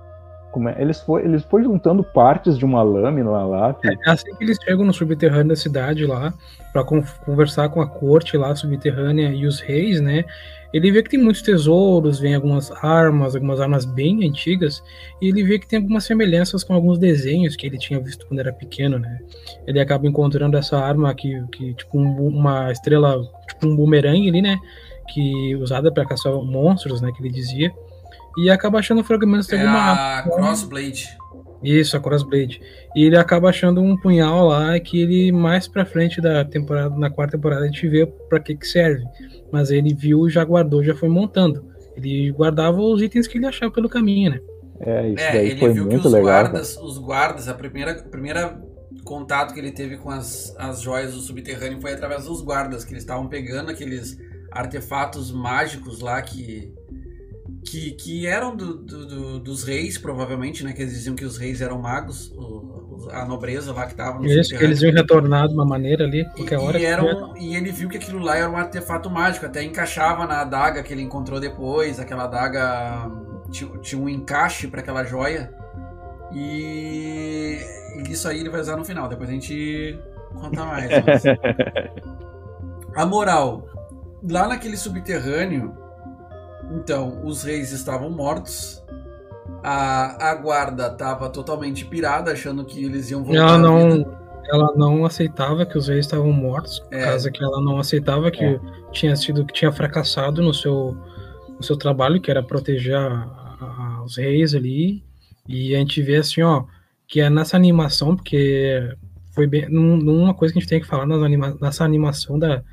Como 0.51 0.67
é? 0.67 0.75
Eles 0.81 0.99
foi, 0.99 1.23
eles 1.23 1.43
foi 1.45 1.63
juntando 1.63 2.03
partes 2.03 2.57
de 2.57 2.65
uma 2.65 2.83
lâmina 2.83 3.29
lá. 3.45 3.73
Que... 3.73 3.87
É 3.87 3.95
assim 4.05 4.35
que 4.35 4.43
eles 4.43 4.57
chegam 4.61 4.83
no 4.83 4.91
subterrâneo 4.93 5.47
da 5.47 5.55
cidade 5.55 6.05
lá, 6.05 6.33
para 6.73 6.83
conversar 6.83 7.69
com 7.69 7.81
a 7.81 7.87
corte 7.87 8.35
lá 8.35 8.53
subterrânea 8.53 9.29
e 9.29 9.45
os 9.45 9.61
reis, 9.61 10.01
né? 10.01 10.25
Ele 10.73 10.91
vê 10.91 11.03
que 11.03 11.09
tem 11.09 11.19
muitos 11.19 11.41
tesouros, 11.41 12.19
vem 12.19 12.33
algumas 12.33 12.71
armas, 12.83 13.35
algumas 13.35 13.59
armas 13.59 13.83
bem 13.83 14.25
antigas, 14.27 14.81
e 15.21 15.27
ele 15.27 15.43
vê 15.43 15.59
que 15.59 15.67
tem 15.67 15.79
algumas 15.79 16.05
semelhanças 16.05 16.63
com 16.63 16.73
alguns 16.73 16.97
desenhos 16.97 17.55
que 17.55 17.65
ele 17.67 17.77
tinha 17.77 17.99
visto 17.99 18.25
quando 18.25 18.39
era 18.39 18.53
pequeno, 18.53 18.97
né? 18.97 19.19
Ele 19.67 19.79
acaba 19.79 20.07
encontrando 20.07 20.57
essa 20.57 20.77
arma 20.77 21.13
que, 21.13 21.41
que 21.51 21.73
tipo 21.73 21.99
um, 21.99 22.27
uma 22.27 22.71
estrela, 22.71 23.21
tipo 23.47 23.67
um 23.67 23.75
bumerangue 23.75 24.29
ali, 24.29 24.41
né? 24.41 24.57
Que 25.13 25.55
usada 25.57 25.91
para 25.91 26.05
caçar 26.05 26.33
monstros, 26.33 27.01
né? 27.01 27.11
Que 27.15 27.21
ele 27.21 27.33
dizia. 27.33 27.73
E 28.37 28.49
acaba 28.49 28.79
achando 28.79 29.03
fragmentos 29.03 29.47
de 29.47 29.55
é 29.55 29.59
alguma 29.59 30.19
a 30.19 30.23
Crossblade. 30.23 31.09
Isso, 31.61 31.97
a 31.97 31.99
Crossblade. 31.99 32.61
E 32.95 33.03
ele 33.03 33.17
acaba 33.17 33.49
achando 33.49 33.81
um 33.81 33.97
punhal 33.97 34.47
lá 34.47 34.79
que 34.79 35.01
ele 35.01 35.33
mais 35.33 35.67
pra 35.67 35.85
frente 35.85 36.21
da 36.21 36.45
temporada, 36.45 36.97
na 36.97 37.09
quarta 37.09 37.37
temporada, 37.37 37.63
a 37.63 37.67
gente 37.67 37.87
vê 37.89 38.05
para 38.05 38.39
que 38.39 38.55
que 38.55 38.65
serve 38.65 39.03
mas 39.51 39.69
ele 39.69 39.93
viu, 39.93 40.29
já 40.29 40.43
guardou, 40.43 40.83
já 40.83 40.95
foi 40.95 41.09
montando. 41.09 41.65
Ele 41.95 42.31
guardava 42.31 42.79
os 42.81 43.01
itens 43.01 43.27
que 43.27 43.37
ele 43.37 43.45
achava 43.45 43.71
pelo 43.71 43.89
caminho, 43.89 44.31
né? 44.31 44.41
É, 44.79 45.09
isso 45.09 45.23
é, 45.23 45.31
daí 45.33 45.59
foi 45.59 45.73
muito 45.73 46.09
legal. 46.09 46.23
Guardas, 46.23 46.77
os 46.77 46.97
guardas, 46.97 47.47
a 47.47 47.53
primeira, 47.53 47.95
primeira 47.95 48.59
contato 49.03 49.53
que 49.53 49.59
ele 49.59 49.71
teve 49.71 49.97
com 49.97 50.09
as, 50.09 50.55
as 50.57 50.81
joias 50.81 51.13
do 51.13 51.19
subterrâneo 51.19 51.79
foi 51.79 51.93
através 51.93 52.25
dos 52.25 52.41
guardas, 52.41 52.83
que 52.83 52.93
eles 52.93 53.03
estavam 53.03 53.27
pegando 53.27 53.69
aqueles 53.69 54.17
artefatos 54.51 55.31
mágicos 55.31 56.01
lá 56.01 56.21
que 56.21 56.73
que, 57.65 57.91
que 57.91 58.25
eram 58.25 58.55
do, 58.55 58.77
do, 58.77 59.05
do, 59.05 59.39
dos 59.39 59.63
reis, 59.63 59.97
provavelmente, 59.97 60.63
né? 60.63 60.73
Que 60.73 60.81
eles 60.81 60.93
diziam 60.93 61.15
que 61.15 61.25
os 61.25 61.37
reis 61.37 61.61
eram 61.61 61.79
magos, 61.79 62.31
o, 62.35 63.07
a 63.11 63.25
nobreza 63.25 63.71
lá 63.71 63.85
que 63.85 63.91
estava 63.91 64.19
no 64.19 64.25
Isso, 64.25 64.57
que 64.57 64.63
eles 64.63 64.81
iam 64.81 64.91
retornar 64.91 65.47
de 65.47 65.53
uma 65.53 65.65
maneira 65.65 66.03
ali, 66.05 66.25
qualquer 66.35 66.59
e, 66.59 66.61
hora. 66.61 66.79
E, 66.79 66.85
eram, 66.85 67.37
e 67.37 67.55
ele 67.55 67.71
viu 67.71 67.87
que 67.87 67.97
aquilo 67.97 68.19
lá 68.19 68.37
era 68.37 68.49
um 68.49 68.57
artefato 68.57 69.09
mágico, 69.09 69.45
até 69.45 69.63
encaixava 69.63 70.25
na 70.25 70.41
adaga 70.41 70.81
que 70.81 70.91
ele 70.91 71.01
encontrou 71.01 71.39
depois, 71.39 71.99
aquela 71.99 72.23
adaga 72.23 73.11
tinha, 73.51 73.69
tinha 73.79 74.01
um 74.01 74.09
encaixe 74.09 74.67
para 74.67 74.81
aquela 74.81 75.03
joia. 75.03 75.53
E, 76.33 77.59
e 77.97 78.11
isso 78.11 78.27
aí 78.27 78.39
ele 78.39 78.49
vai 78.49 78.61
usar 78.61 78.77
no 78.77 78.85
final, 78.85 79.07
depois 79.07 79.29
a 79.29 79.33
gente 79.33 79.99
conta 80.33 80.65
mais. 80.65 80.89
Mas... 81.05 81.23
a 82.95 83.05
moral, 83.05 83.67
lá 84.27 84.47
naquele 84.47 84.77
subterrâneo, 84.77 85.80
então, 86.71 87.21
os 87.23 87.43
reis 87.43 87.71
estavam 87.71 88.09
mortos. 88.09 88.81
A, 89.63 90.31
a 90.31 90.35
guarda 90.35 90.87
estava 90.87 91.29
totalmente 91.29 91.85
pirada, 91.85 92.31
achando 92.31 92.65
que 92.65 92.83
eles 92.83 93.11
iam 93.11 93.23
voltar. 93.23 93.41
Ela 93.41 93.57
não, 93.57 94.17
ela 94.49 94.73
não 94.75 95.05
aceitava 95.05 95.65
que 95.65 95.77
os 95.77 95.87
reis 95.87 96.05
estavam 96.05 96.31
mortos, 96.31 96.79
por 96.79 96.93
é. 96.93 97.05
causa 97.05 97.29
que 97.29 97.43
ela 97.43 97.61
não 97.61 97.77
aceitava 97.77 98.31
que 98.31 98.43
é. 98.43 98.59
tinha 98.91 99.15
sido 99.15 99.45
que 99.45 99.53
tinha 99.53 99.71
fracassado 99.71 100.41
no 100.41 100.53
seu, 100.53 100.97
no 101.57 101.63
seu 101.63 101.77
trabalho, 101.77 102.21
que 102.21 102.31
era 102.31 102.41
proteger 102.41 102.95
a, 102.95 103.23
a, 103.59 104.03
os 104.03 104.17
reis 104.17 104.55
ali. 104.55 105.03
E 105.47 105.75
a 105.75 105.79
gente 105.79 106.01
vê 106.01 106.17
assim, 106.17 106.41
ó, 106.41 106.63
que 107.07 107.19
é 107.19 107.29
nessa 107.29 107.57
animação, 107.57 108.15
porque 108.15 108.95
foi 109.31 109.45
bem. 109.45 109.67
Numa 109.69 110.33
coisa 110.33 110.53
que 110.53 110.59
a 110.59 110.61
gente 110.61 110.69
tem 110.69 110.81
que 110.81 110.87
falar 110.87 111.03
anima, 111.03 111.57
nessa 111.61 111.83
animação 111.83 112.39
da, 112.39 112.63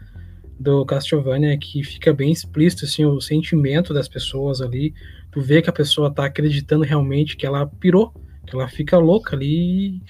do 0.58 0.84
Castlevania 0.84 1.56
que 1.56 1.82
fica 1.82 2.12
bem 2.12 2.32
explícito 2.32 2.84
assim 2.84 3.04
o 3.04 3.20
sentimento 3.20 3.94
das 3.94 4.08
pessoas 4.08 4.60
ali. 4.60 4.92
Tu 5.30 5.40
vê 5.40 5.62
que 5.62 5.70
a 5.70 5.72
pessoa 5.72 6.12
tá 6.12 6.24
acreditando 6.24 6.84
realmente 6.84 7.36
que 7.36 7.46
ela 7.46 7.66
pirou, 7.66 8.12
que 8.46 8.54
ela 8.54 8.66
fica 8.66 8.98
louca 8.98 9.36
ali 9.36 10.00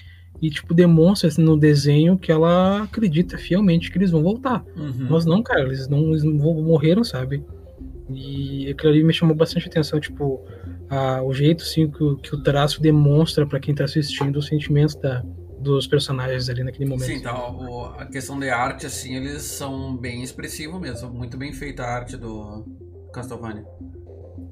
e, 0.41 0.49
tipo 0.49 0.73
demonstra 0.73 1.27
assim, 1.27 1.43
no 1.43 1.57
desenho 1.57 2.17
que 2.17 2.31
ela 2.31 2.83
acredita 2.83 3.37
fielmente 3.37 3.91
que 3.91 3.97
eles 3.97 4.11
vão 4.11 4.23
voltar. 4.23 4.63
Uhum. 4.75 5.07
Mas 5.09 5.25
não, 5.25 5.43
cara, 5.43 5.61
eles 5.63 5.87
não, 5.87 6.09
eles 6.09 6.23
não 6.23 6.33
morreram, 6.33 7.03
sabe? 7.03 7.43
E 8.09 8.69
aquilo 8.69 8.91
ali 8.91 9.03
me 9.03 9.13
chamou 9.13 9.35
bastante 9.35 9.67
atenção, 9.67 9.99
tipo, 9.99 10.41
a, 10.89 11.21
o 11.21 11.33
jeito 11.33 11.63
assim, 11.63 11.89
que, 11.91 12.15
que 12.23 12.35
o 12.35 12.41
traço 12.41 12.81
demonstra 12.81 13.45
para 13.45 13.59
quem 13.59 13.75
tá 13.75 13.83
assistindo 13.83 14.37
os 14.37 14.47
sentimentos 14.47 14.95
da, 14.95 15.23
dos 15.59 15.87
personagens 15.87 16.49
ali 16.49 16.63
naquele 16.63 16.89
momento. 16.89 17.05
Sim, 17.05 17.15
então 17.15 17.93
a 17.97 18.05
questão 18.05 18.39
de 18.39 18.49
arte, 18.49 18.85
assim, 18.85 19.15
eles 19.15 19.43
são 19.43 19.95
bem 19.95 20.23
expressivos 20.23 20.79
mesmo. 20.79 21.09
Muito 21.09 21.37
bem 21.37 21.53
feita 21.53 21.83
a 21.83 21.93
arte 21.93 22.17
do 22.17 22.65
Castlevania. 23.13 23.65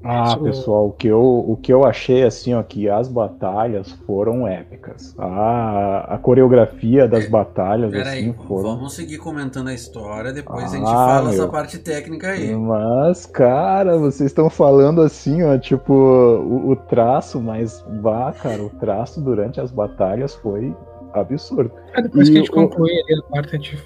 Ah, 0.04 0.26
Isso... 0.28 0.40
pessoal, 0.40 0.86
o 0.86 0.92
que, 0.92 1.08
eu, 1.08 1.20
o 1.20 1.56
que 1.56 1.72
eu 1.72 1.84
achei 1.84 2.22
assim, 2.22 2.54
ó, 2.54 2.62
que 2.62 2.88
as 2.88 3.08
batalhas 3.08 3.90
foram 4.06 4.46
épicas. 4.46 5.14
A, 5.18 6.14
a 6.14 6.18
coreografia 6.18 7.08
das 7.08 7.24
é, 7.24 7.28
batalhas, 7.28 7.92
assim, 7.92 8.08
aí, 8.08 8.34
foram. 8.46 8.76
Vamos 8.76 8.94
seguir 8.94 9.18
comentando 9.18 9.68
a 9.68 9.74
história, 9.74 10.32
depois 10.32 10.64
ah, 10.64 10.66
a 10.66 10.70
gente 10.70 10.84
fala 10.84 11.22
meu. 11.22 11.32
essa 11.32 11.48
parte 11.48 11.78
técnica 11.78 12.28
aí. 12.28 12.54
Mas, 12.54 13.26
cara, 13.26 13.98
vocês 13.98 14.30
estão 14.30 14.48
falando 14.48 15.02
assim, 15.02 15.42
ó, 15.42 15.58
tipo, 15.58 15.92
o, 15.92 16.70
o 16.70 16.76
traço, 16.76 17.40
mas 17.40 17.84
vá, 18.00 18.32
cara, 18.32 18.62
o 18.62 18.70
traço 18.70 19.20
durante 19.20 19.60
as 19.60 19.72
batalhas 19.72 20.34
foi 20.36 20.74
absurdo. 21.12 21.72
É, 21.94 22.02
depois 22.02 22.28
e 22.28 22.32
que 22.32 22.38
a 22.38 22.40
gente 22.40 22.50
conclui 22.50 22.90
a 22.92 23.22
parte, 23.30 23.56
a 23.56 23.58
gente 23.58 23.76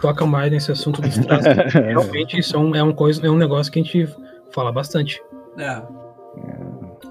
toca 0.00 0.26
mais 0.26 0.50
nesse 0.50 0.72
assunto 0.72 1.00
dos 1.00 1.16
traços. 1.18 1.46
Realmente 1.72 2.38
isso 2.38 2.56
é 2.56 2.58
um, 2.58 2.74
é, 2.74 2.82
um 2.82 2.92
coisa, 2.92 3.26
é 3.26 3.30
um 3.30 3.36
negócio 3.36 3.72
que 3.72 3.80
a 3.80 3.82
gente 3.82 4.08
fala 4.50 4.72
bastante. 4.72 5.22
É. 5.58 5.82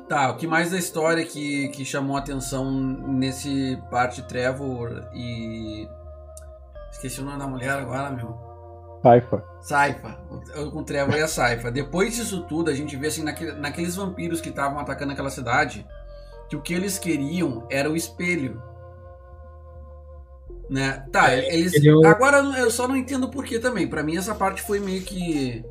Tá, 0.07 0.31
o 0.31 0.35
que 0.35 0.45
mais 0.45 0.71
da 0.71 0.77
história 0.77 1.25
que, 1.25 1.69
que 1.69 1.85
chamou 1.85 2.17
atenção 2.17 2.69
nesse 2.69 3.81
parte 3.89 4.21
Trevor 4.23 5.07
e. 5.13 5.87
Esqueci 6.91 7.21
o 7.21 7.23
nome 7.23 7.39
da 7.39 7.47
mulher 7.47 7.71
agora, 7.71 8.09
meu. 8.11 8.37
Saifa. 9.01 9.43
Saifa. 9.61 10.17
Com 10.71 10.83
Trevor 10.83 11.15
e 11.15 11.21
a 11.21 11.27
Saifa. 11.27 11.71
Depois 11.71 12.15
disso 12.15 12.41
tudo, 12.43 12.69
a 12.69 12.73
gente 12.73 12.95
vê 12.95 13.07
assim, 13.07 13.23
naquele, 13.23 13.53
naqueles 13.53 13.95
vampiros 13.95 14.41
que 14.41 14.49
estavam 14.49 14.79
atacando 14.79 15.13
aquela 15.13 15.29
cidade, 15.29 15.87
que 16.49 16.55
o 16.55 16.61
que 16.61 16.73
eles 16.73 16.99
queriam 16.99 17.65
era 17.69 17.89
o 17.89 17.95
espelho 17.95 18.61
né? 20.71 21.03
Tá, 21.11 21.33
é, 21.33 21.53
eles. 21.53 21.73
Eu... 21.83 22.05
Agora 22.05 22.37
eu 22.57 22.71
só 22.71 22.87
não 22.87 22.95
entendo 22.95 23.27
por 23.29 23.43
que 23.43 23.59
também. 23.59 23.85
Para 23.85 24.01
mim 24.01 24.15
essa 24.15 24.33
parte 24.33 24.61
foi 24.61 24.79
meio 24.79 25.01
que 25.01 25.65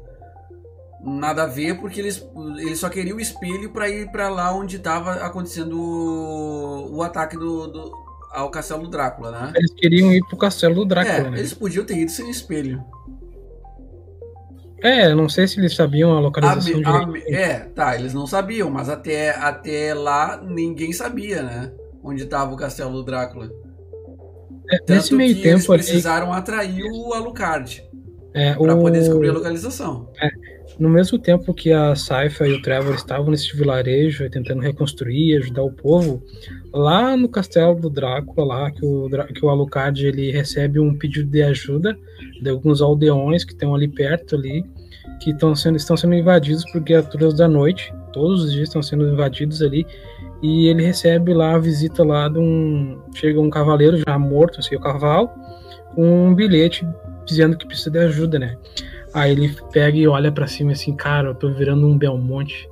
nada 1.02 1.44
a 1.44 1.46
ver, 1.46 1.80
porque 1.80 1.98
eles, 1.98 2.22
eles 2.58 2.78
só 2.78 2.90
queriam 2.90 3.16
o 3.16 3.20
espelho 3.20 3.70
para 3.70 3.88
ir 3.88 4.12
para 4.12 4.28
lá 4.28 4.54
onde 4.54 4.78
tava 4.78 5.14
acontecendo 5.14 5.80
o, 5.80 6.96
o 6.96 7.02
ataque 7.02 7.34
do, 7.34 7.66
do, 7.66 7.92
ao 8.30 8.50
castelo 8.50 8.82
do 8.82 8.90
Drácula, 8.90 9.30
né? 9.30 9.52
Eles 9.56 9.72
queriam 9.72 10.12
ir 10.12 10.22
pro 10.28 10.36
castelo 10.36 10.74
do 10.74 10.84
Drácula. 10.84 11.16
É, 11.16 11.30
né? 11.30 11.38
eles 11.38 11.54
podiam 11.54 11.82
ter 11.82 11.96
ido 11.96 12.10
sem 12.10 12.28
espelho. 12.28 12.84
É, 14.82 15.14
não 15.14 15.30
sei 15.30 15.48
se 15.48 15.58
eles 15.58 15.74
sabiam 15.74 16.12
a 16.12 16.20
localização 16.20 16.82
a, 16.84 16.98
a, 16.98 17.18
É, 17.26 17.58
tá, 17.60 17.96
eles 17.96 18.12
não 18.12 18.26
sabiam, 18.26 18.70
mas 18.70 18.90
até, 18.90 19.30
até 19.30 19.94
lá 19.94 20.38
ninguém 20.42 20.92
sabia, 20.92 21.42
né? 21.42 21.72
Onde 22.02 22.26
tava 22.26 22.52
o 22.52 22.56
castelo 22.56 22.92
do 22.92 23.02
Drácula. 23.02 23.50
É, 24.70 24.78
nesse 24.88 25.14
meio 25.14 25.34
tempo 25.40 25.74
eles 25.74 25.86
precisaram 25.86 26.32
ali... 26.32 26.38
atrair 26.40 26.84
o 26.84 27.12
Alucard 27.12 27.82
é, 28.32 28.54
para 28.54 28.76
o... 28.76 28.80
poder 28.80 29.00
descobrir 29.00 29.30
a 29.30 29.32
localização. 29.32 30.08
É, 30.20 30.30
no 30.78 30.88
mesmo 30.88 31.18
tempo 31.18 31.52
que 31.52 31.72
a 31.72 31.94
Saifa 31.94 32.46
e 32.46 32.52
o 32.52 32.62
Trevor 32.62 32.94
estavam 32.94 33.30
nesse 33.30 33.54
vilarejo 33.56 34.30
tentando 34.30 34.62
reconstruir, 34.62 35.36
ajudar 35.36 35.62
o 35.62 35.72
povo, 35.72 36.22
lá 36.72 37.16
no 37.16 37.28
castelo 37.28 37.74
do 37.74 37.90
Drácula, 37.90 38.46
lá 38.46 38.70
que 38.70 38.84
o, 38.84 39.08
que 39.34 39.44
o 39.44 39.50
Alucard 39.50 40.06
ele 40.06 40.30
recebe 40.30 40.78
um 40.78 40.96
pedido 40.96 41.28
de 41.28 41.42
ajuda 41.42 41.98
de 42.40 42.48
alguns 42.48 42.80
aldeões 42.80 43.44
que 43.44 43.52
estão 43.52 43.74
ali 43.74 43.88
perto 43.88 44.36
ali, 44.36 44.64
que 45.20 45.30
estão 45.30 45.54
sendo, 45.54 45.76
estão 45.76 45.96
sendo 45.96 46.14
invadidos 46.14 46.64
por 46.72 46.82
criaturas 46.82 47.34
da 47.34 47.46
noite. 47.46 47.92
Todos 48.12 48.44
os 48.44 48.52
dias 48.52 48.68
estão 48.68 48.82
sendo 48.82 49.06
invadidos 49.06 49.60
ali 49.60 49.86
e 50.42 50.68
ele 50.68 50.84
recebe 50.84 51.34
lá 51.34 51.54
a 51.54 51.58
visita 51.58 52.02
lá 52.04 52.28
de 52.28 52.38
um 52.38 53.00
chega 53.14 53.40
um 53.40 53.50
cavaleiro 53.50 53.98
já 53.98 54.18
morto, 54.18 54.60
assim, 54.60 54.74
o 54.74 54.80
cavalo, 54.80 55.30
com 55.94 56.28
um 56.28 56.34
bilhete 56.34 56.86
dizendo 57.26 57.56
que 57.56 57.66
precisa 57.66 57.90
de 57.90 57.98
ajuda, 57.98 58.38
né? 58.38 58.56
Aí 59.12 59.32
ele 59.32 59.56
pega 59.72 59.96
e 59.96 60.06
olha 60.06 60.30
para 60.32 60.46
cima 60.46 60.72
assim, 60.72 60.94
cara, 60.94 61.28
eu 61.28 61.34
tô 61.34 61.50
virando 61.50 61.86
um 61.86 61.98
Belmonte. 61.98 62.68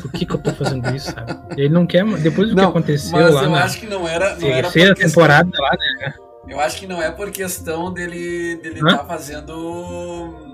Por 0.00 0.10
que, 0.10 0.24
que 0.24 0.34
eu 0.34 0.38
tô 0.38 0.52
fazendo 0.52 0.88
isso, 0.94 1.12
sabe? 1.12 1.38
Ele 1.56 1.68
não 1.68 1.86
quer, 1.86 2.04
depois 2.18 2.48
do 2.48 2.56
não, 2.56 2.64
que 2.64 2.70
aconteceu 2.70 3.12
mas 3.12 3.34
lá 3.34 3.44
eu 3.44 3.50
na 3.50 3.64
acho 3.64 3.78
que 3.78 3.86
não 3.86 4.08
era, 4.08 4.30
não 4.30 4.38
terceira 4.38 4.88
era 4.90 4.94
temporada 4.94 5.50
questão, 5.50 5.64
lá, 5.64 5.76
né? 6.00 6.14
Eu 6.48 6.60
acho 6.60 6.80
que 6.80 6.86
não 6.86 7.00
é 7.00 7.10
por 7.10 7.30
questão 7.30 7.92
dele 7.92 8.56
dele 8.56 8.80
tá 8.80 9.04
fazendo 9.04 10.52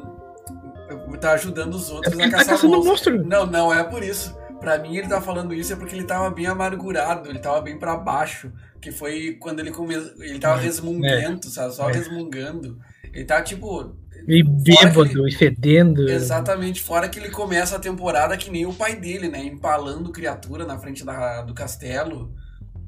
tá 1.21 1.33
ajudando 1.33 1.75
os 1.75 1.91
outros 1.91 2.17
é 2.19 2.25
a 2.25 2.31
caçar 2.31 2.59
tá 2.59 2.67
monstro. 2.67 3.25
Não, 3.25 3.47
não 3.47 3.73
é 3.73 3.83
por 3.83 4.03
isso. 4.03 4.38
Pra 4.61 4.79
mim, 4.79 4.97
ele 4.97 5.09
tá 5.09 5.21
falando 5.21 5.55
isso 5.55 5.73
é 5.73 5.77
porque 5.77 5.95
ele 5.95 6.05
tava 6.05 6.31
bem 6.31 6.47
amargurado, 6.47 7.29
ele 7.29 7.39
tava 7.39 7.61
bem 7.61 7.79
para 7.79 7.97
baixo. 7.97 8.53
Que 8.81 8.93
foi 8.93 9.37
quando 9.41 9.61
ele 9.61 9.71
começou. 9.71 10.23
Ele 10.23 10.39
tava 10.39 10.61
é, 10.61 10.65
resmungando, 10.65 11.47
é, 11.47 11.51
sabe? 11.51 11.75
Só 11.75 11.91
é. 11.91 11.93
resmungando. 11.93 12.79
Ele 13.13 13.25
tá 13.25 13.43
tipo. 13.43 13.97
E 14.27 14.43
bêbado, 14.43 15.05
ele... 15.05 15.29
e 15.29 15.33
fedendo. 15.35 16.09
Exatamente, 16.09 16.83
fora 16.83 17.09
que 17.09 17.19
ele 17.19 17.31
começa 17.31 17.77
a 17.77 17.81
temporada 17.81 18.37
que 18.37 18.51
nem 18.51 18.67
o 18.67 18.75
pai 18.75 18.95
dele, 18.97 19.29
né? 19.29 19.43
Empalando 19.43 20.13
criatura 20.13 20.67
na 20.67 20.79
frente 20.79 21.05
da, 21.05 21.43
do 21.43 21.55
castelo. 21.55 22.33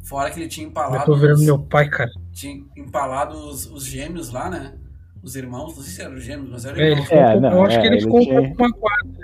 Fora 0.02 0.30
que 0.30 0.40
ele 0.40 0.48
tinha 0.48 0.66
empalado. 0.66 1.02
Eu 1.02 1.06
tô 1.06 1.16
vendo 1.16 1.34
os, 1.34 1.44
meu 1.44 1.58
pai, 1.58 1.88
cara. 1.88 2.10
Tinha 2.32 2.64
empalado 2.76 3.36
os, 3.36 3.66
os 3.66 3.84
gêmeos 3.84 4.30
lá, 4.30 4.48
né? 4.48 4.74
Os 5.22 5.36
irmãos, 5.36 5.76
não 5.76 5.82
sei 5.82 5.92
se 5.92 6.02
eram 6.02 6.18
gêmeos, 6.18 6.50
mas 6.50 6.64
eram 6.64 6.78
é, 6.78 6.90
irmãos. 6.90 7.10
É, 7.10 7.40
não, 7.40 7.52
eu 7.52 7.64
acho 7.64 7.78
é, 7.78 7.80
que 7.80 7.86
ele, 7.86 7.96
ele 7.96 8.02
ficou 8.02 8.20
tinha... 8.20 8.40
um 8.40 8.54
pouco 8.54 8.80
magoado. 8.80 9.18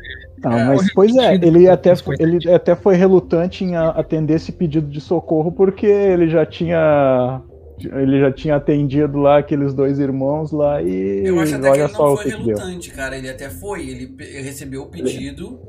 É, 0.44 0.64
mas 0.64 0.92
pois 0.92 1.16
é, 1.16 1.34
ele 1.34 1.68
até, 1.68 1.92
ele 2.18 2.50
até 2.52 2.74
foi 2.74 2.94
relutante 2.94 3.64
em 3.64 3.74
atender 3.76 4.34
esse 4.34 4.52
pedido 4.52 4.86
de 4.86 5.00
socorro 5.00 5.50
porque 5.50 5.86
ele 5.86 6.28
já 6.28 6.44
tinha 6.44 7.42
ele 7.78 8.20
já 8.20 8.32
tinha 8.32 8.56
atendido 8.56 9.18
lá 9.18 9.38
aqueles 9.38 9.74
dois 9.74 9.98
irmãos 9.98 10.50
lá 10.50 10.82
e 10.82 11.26
eu 11.26 11.38
acho 11.40 11.56
até 11.56 11.68
olha 11.68 11.84
que 11.84 11.90
ele 11.90 11.94
só 11.94 12.06
não 12.06 12.12
o 12.12 12.16
foi 12.16 12.24
que 12.24 12.30
relutante, 12.30 12.88
deu. 12.88 12.96
cara. 12.96 13.18
Ele 13.18 13.28
até 13.28 13.50
foi, 13.50 13.88
ele 13.88 14.14
recebeu 14.42 14.82
o 14.82 14.86
pedido, 14.86 15.60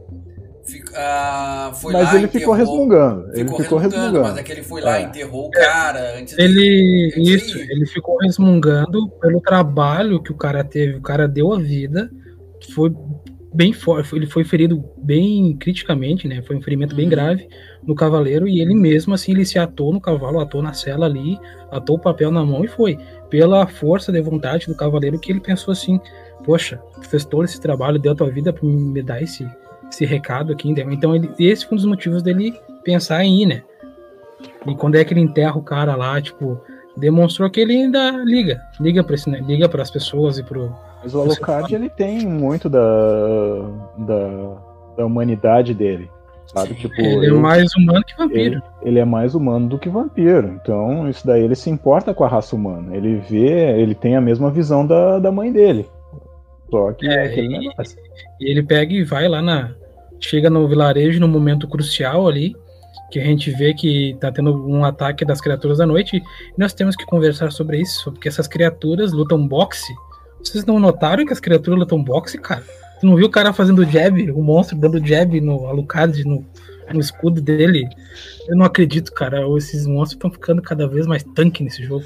fica, 0.66 0.92
uh, 0.92 1.76
foi 1.76 1.94
mas 1.94 2.04
lá, 2.06 2.16
ele 2.16 2.28
ficou 2.28 2.54
resmungando. 2.54 3.30
Ele 3.34 3.44
ficou, 3.44 3.60
ficou 3.60 3.78
resmungando, 3.78 4.22
Mas 4.22 4.38
é 4.38 4.44
que 4.44 4.52
ele 4.52 4.64
foi 4.64 4.82
lá, 4.82 5.00
é. 5.00 5.02
enterrou 5.04 5.48
o 5.48 5.52
cara 5.52 6.18
antes 6.18 6.38
ele, 6.38 7.12
de, 7.14 7.36
Isso, 7.36 7.58
ele 7.58 7.86
ficou 7.86 8.18
resmungando 8.20 9.10
pelo 9.22 9.42
trabalho 9.42 10.22
que 10.22 10.32
o 10.32 10.38
cara 10.38 10.64
teve. 10.64 10.96
O 10.96 11.02
cara 11.02 11.28
deu 11.28 11.54
a 11.54 11.60
vida, 11.60 12.10
foi 12.74 12.94
bem 13.54 13.74
forte, 13.74 14.16
ele 14.16 14.26
foi 14.26 14.44
ferido 14.44 14.84
bem 14.98 15.56
criticamente, 15.58 16.28
né? 16.28 16.42
Foi 16.42 16.56
um 16.56 16.62
ferimento 16.62 16.96
bem 16.96 17.08
grave 17.08 17.48
no 17.84 17.96
cavaleiro 17.96 18.48
e 18.48 18.60
ele 18.60 18.76
mesmo 18.76 19.14
assim 19.14 19.32
ele 19.32 19.46
se 19.46 19.58
atou 19.58 19.94
no 19.94 20.02
cavalo, 20.02 20.40
atou 20.40 20.62
na 20.62 20.74
cela 20.74 21.06
ali, 21.06 21.40
atou 21.72 21.96
o 21.96 22.00
papel 22.00 22.32
na 22.32 22.46
mão 22.46 22.64
e 22.64 22.68
foi 22.68 22.98
pela 23.30 23.66
força 23.68 24.12
de 24.12 24.22
vontade 24.22 24.68
do 24.68 24.76
cavaleiro 24.76 25.20
que 25.20 25.32
ele 25.32 25.40
pensou 25.40 25.72
assim, 25.72 26.00
poxa, 26.44 26.82
fez 27.10 27.26
todo 27.26 27.46
esse 27.46 27.60
trabalho, 27.60 28.00
deu 28.00 28.12
a 28.12 28.16
tua 28.16 28.30
vida 28.30 28.52
para 28.52 28.68
me 28.68 29.02
dar 29.02 29.22
esse 29.22 29.48
esse 29.90 30.06
recado 30.06 30.52
aqui, 30.52 30.70
entendeu? 30.70 30.92
Então 30.92 31.16
ele, 31.16 31.32
esse 31.40 31.66
foi 31.66 31.76
um 31.76 31.78
dos 31.78 31.86
motivos 31.86 32.22
dele 32.22 32.54
pensar 32.84 33.24
em 33.24 33.44
ir, 33.44 33.46
né? 33.46 33.64
E 34.66 34.76
quando 34.76 34.96
é 34.96 35.04
que 35.04 35.14
ele 35.14 35.22
enterra 35.22 35.58
o 35.58 35.64
cara 35.64 35.96
lá, 35.96 36.22
tipo, 36.22 36.62
demonstrou 36.98 37.50
que 37.50 37.60
ele 37.60 37.74
ainda 37.74 38.12
liga, 38.24 38.62
liga 38.80 39.04
para 39.04 39.16
né? 39.28 39.40
liga 39.48 39.70
para 39.70 39.82
as 39.82 39.92
pessoas 39.92 40.38
e 40.38 40.44
pro 40.44 40.76
mas 41.02 41.14
o 41.14 41.22
Alucard 41.22 41.74
ele 41.74 41.90
tem 41.90 42.26
muito 42.26 42.70
da, 42.70 42.80
da, 43.98 44.58
da 44.98 45.06
humanidade 45.06 45.74
dele, 45.74 46.10
sabe? 46.48 46.74
Tipo, 46.76 47.00
ele 47.00 47.30
eu, 47.30 47.38
é 47.38 47.40
mais 47.40 47.74
humano 47.76 48.04
que 48.04 48.18
vampiro. 48.18 48.56
Ele, 48.56 48.62
ele, 48.82 49.00
é 49.00 49.06
mais 49.06 49.36
humano 49.36 49.70
do 49.70 49.80
que 49.80 49.90
vampiro. 49.90 50.60
Então, 50.62 51.08
isso 51.08 51.26
daí 51.26 51.44
ele 51.44 51.56
se 51.56 51.70
importa 51.70 52.14
com 52.14 52.24
a 52.24 52.28
raça 52.28 52.56
humana. 52.56 52.96
Ele 52.96 53.18
vê, 53.18 53.80
ele 53.80 53.94
tem 53.94 54.16
a 54.16 54.22
mesma 54.22 54.50
visão 54.50 54.86
da, 54.86 55.20
da 55.20 55.32
mãe 55.32 55.52
dele. 55.52 55.88
Só 56.70 56.92
que 56.94 57.08
é, 57.08 57.28
é 57.28 57.40
e, 57.40 57.70
e 58.42 58.52
ele 58.52 58.64
pega 58.64 58.94
e 58.94 59.04
vai 59.04 59.28
lá 59.28 59.42
na. 59.42 59.74
Chega 60.20 60.50
no 60.50 60.68
vilarejo 60.68 61.20
no 61.20 61.28
momento 61.28 61.68
crucial 61.68 62.28
ali, 62.28 62.56
que 63.12 63.20
a 63.20 63.24
gente 63.24 63.52
vê 63.52 63.72
que 63.76 64.18
tá 64.20 64.32
tendo 64.32 64.68
um 64.68 64.84
ataque 64.84 65.24
das 65.24 65.40
criaturas 65.40 65.78
da 65.78 65.86
noite. 65.86 66.18
E 66.18 66.24
nós 66.58 66.74
temos 66.74 66.96
que 66.96 67.06
conversar 67.06 67.52
sobre 67.52 67.80
isso, 67.80 68.12
porque 68.12 68.28
essas 68.28 68.48
criaturas 68.48 69.14
lutam 69.14 69.48
boxe 69.48 69.94
vocês 70.42 70.66
não 70.66 70.80
notaram 70.80 71.26
que 71.26 71.34
as 71.34 71.40
criaturas 71.40 71.80
lutam 71.80 72.04
boxe, 72.04 72.38
cara? 72.38 72.64
Tu 73.00 73.06
não 73.06 73.16
viu 73.16 73.28
o 73.28 73.32
cara 73.32 73.54
fazendo 73.54 73.86
jab, 73.86 74.32
o 74.32 74.42
monstro 74.42 74.78
dando 74.78 75.06
jab 75.06 75.40
no 75.40 75.68
Alucard, 75.68 76.24
no, 76.24 76.46
no 76.94 77.00
escudo 77.00 77.42
dele? 77.42 77.88
Eu 78.48 78.56
não 78.56 78.66
acredito, 78.66 79.12
cara. 79.12 79.42
Esses 79.58 79.86
monstros 79.86 80.14
estão 80.14 80.32
ficando 80.32 80.62
cada 80.62 80.88
vez 80.88 81.06
mais 81.06 81.24
tanque 81.24 81.64
nesse 81.64 81.84
jogo. 81.84 82.06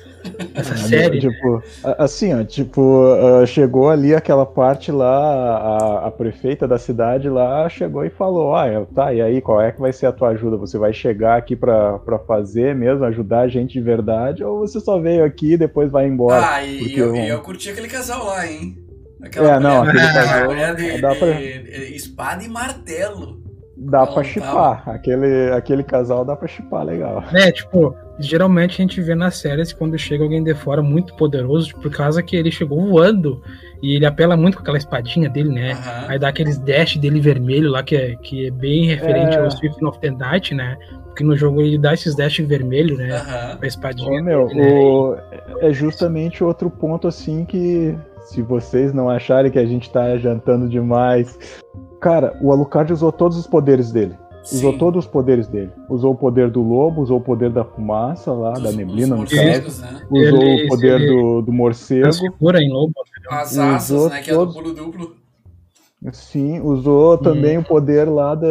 Essa 0.55 0.75
série. 0.75 1.19
Tipo, 1.19 1.63
assim, 1.97 2.33
ó, 2.33 2.43
tipo, 2.43 2.81
uh, 2.81 3.45
chegou 3.45 3.89
ali 3.89 4.15
aquela 4.15 4.45
parte 4.45 4.91
lá, 4.91 5.07
a, 5.07 6.07
a, 6.07 6.11
prefeita 6.11 6.67
da 6.67 6.79
cidade 6.79 7.29
lá 7.29 7.69
chegou 7.69 8.03
e 8.03 8.09
falou: 8.09 8.55
Ah, 8.55 8.85
tá, 8.93 9.13
e 9.13 9.21
aí, 9.21 9.39
qual 9.39 9.61
é 9.61 9.71
que 9.71 9.79
vai 9.79 9.93
ser 9.93 10.07
a 10.07 10.11
tua 10.11 10.29
ajuda? 10.29 10.57
Você 10.57 10.77
vai 10.77 10.93
chegar 10.93 11.37
aqui 11.37 11.55
pra, 11.55 11.99
pra 11.99 12.17
fazer 12.17 12.73
mesmo, 12.75 13.05
ajudar 13.05 13.41
a 13.41 13.47
gente 13.47 13.73
de 13.73 13.81
verdade, 13.81 14.43
ou 14.43 14.59
você 14.59 14.79
só 14.79 14.99
veio 14.99 15.23
aqui 15.23 15.53
e 15.53 15.57
depois 15.57 15.91
vai 15.91 16.07
embora? 16.07 16.55
Ah, 16.55 16.63
e 16.63 16.97
eu, 16.97 17.15
eu, 17.15 17.23
eu 17.23 17.41
curti 17.41 17.69
aquele 17.69 17.87
casal 17.87 18.25
lá, 18.25 18.47
hein? 18.47 18.77
Aquela 19.21 19.55
é, 19.55 19.59
não, 19.59 19.83
aquele 19.83 19.99
casal. 20.11 20.45
Mulher 20.45 20.75
de, 20.75 20.91
de, 20.93 20.99
pra... 20.99 21.13
de, 21.13 21.95
espada 21.95 22.43
e 22.43 22.47
martelo 22.47 23.40
dá 23.89 24.05
pra 24.05 24.23
chipar. 24.23 24.87
Aquele, 24.87 25.51
aquele 25.51 25.83
casal 25.83 26.23
dá 26.23 26.35
pra 26.35 26.47
chipar 26.47 26.85
legal. 26.85 27.23
É, 27.33 27.51
tipo, 27.51 27.95
geralmente 28.19 28.81
a 28.81 28.85
gente 28.85 29.01
vê 29.01 29.15
nas 29.15 29.37
séries 29.37 29.73
quando 29.73 29.97
chega 29.97 30.23
alguém 30.23 30.43
de 30.43 30.53
fora 30.53 30.81
muito 30.81 31.15
poderoso, 31.15 31.75
por 31.75 31.91
causa 31.91 32.21
que 32.21 32.35
ele 32.35 32.51
chegou 32.51 32.89
voando 32.89 33.41
e 33.81 33.95
ele 33.95 34.05
apela 34.05 34.37
muito 34.37 34.55
com 34.55 34.61
aquela 34.61 34.77
espadinha 34.77 35.29
dele, 35.29 35.49
né? 35.49 35.73
Uhum. 35.73 36.09
Aí 36.09 36.19
dá 36.19 36.29
aqueles 36.29 36.59
dash 36.59 36.97
dele 36.97 37.19
vermelho 37.19 37.71
lá, 37.71 37.81
que 37.81 37.95
é, 37.95 38.15
que 38.15 38.47
é 38.47 38.51
bem 38.51 38.85
referente 38.85 39.35
é... 39.35 39.39
ao 39.39 39.49
Swift 39.49 39.83
of 39.83 39.99
the 39.99 40.11
Night, 40.11 40.53
né? 40.53 40.77
Porque 41.05 41.23
no 41.23 41.35
jogo 41.35 41.61
ele 41.61 41.77
dá 41.77 41.93
esses 41.93 42.15
dash 42.15 42.37
vermelho, 42.39 42.95
né? 42.97 43.09
Uhum. 43.15 43.57
A 43.61 43.67
espadinha. 43.67 44.21
Ô, 44.21 44.23
meu, 44.23 44.47
dele, 44.47 44.61
o... 44.61 45.15
né? 45.15 45.21
É 45.61 45.73
justamente 45.73 46.43
outro 46.43 46.69
ponto 46.69 47.07
assim 47.07 47.43
que 47.45 47.97
se 48.23 48.41
vocês 48.41 48.93
não 48.93 49.09
acharem 49.09 49.51
que 49.51 49.59
a 49.59 49.65
gente 49.65 49.89
tá 49.89 50.15
jantando 50.17 50.69
demais, 50.69 51.37
Cara, 52.01 52.35
o 52.41 52.51
Alucard 52.51 52.91
usou 52.91 53.11
todos 53.11 53.37
os 53.37 53.45
poderes 53.45 53.91
dele. 53.91 54.15
Sim. 54.43 54.57
Usou 54.57 54.77
todos 54.77 55.05
os 55.05 55.11
poderes 55.11 55.47
dele. 55.47 55.69
Usou 55.87 56.13
o 56.13 56.17
poder 56.17 56.49
do 56.49 56.63
lobo, 56.63 57.01
usou 57.01 57.19
o 57.19 57.21
poder 57.21 57.51
da 57.51 57.63
fumaça 57.63 58.33
lá, 58.33 58.53
da 58.53 58.71
neblina, 58.71 59.15
no 59.15 59.21
caso. 59.23 59.35
Né? 59.81 60.01
Usou 60.09 60.41
ele, 60.41 60.65
o 60.65 60.67
poder 60.67 60.99
do, 60.99 61.41
do 61.43 61.53
morcego. 61.53 62.09
em 62.59 62.71
lobo. 62.71 62.93
As 63.29 63.55
asas, 63.55 63.91
usou 63.91 64.09
né? 64.09 64.21
Que 64.21 64.31
todos... 64.31 64.55
é 64.55 64.57
do 64.57 64.63
pulo 64.63 64.75
duplo. 64.75 65.15
Sim, 66.11 66.59
usou 66.61 67.15
também 67.19 67.59
hum. 67.59 67.61
o 67.61 67.63
poder 67.63 68.09
lá 68.09 68.33
da. 68.33 68.47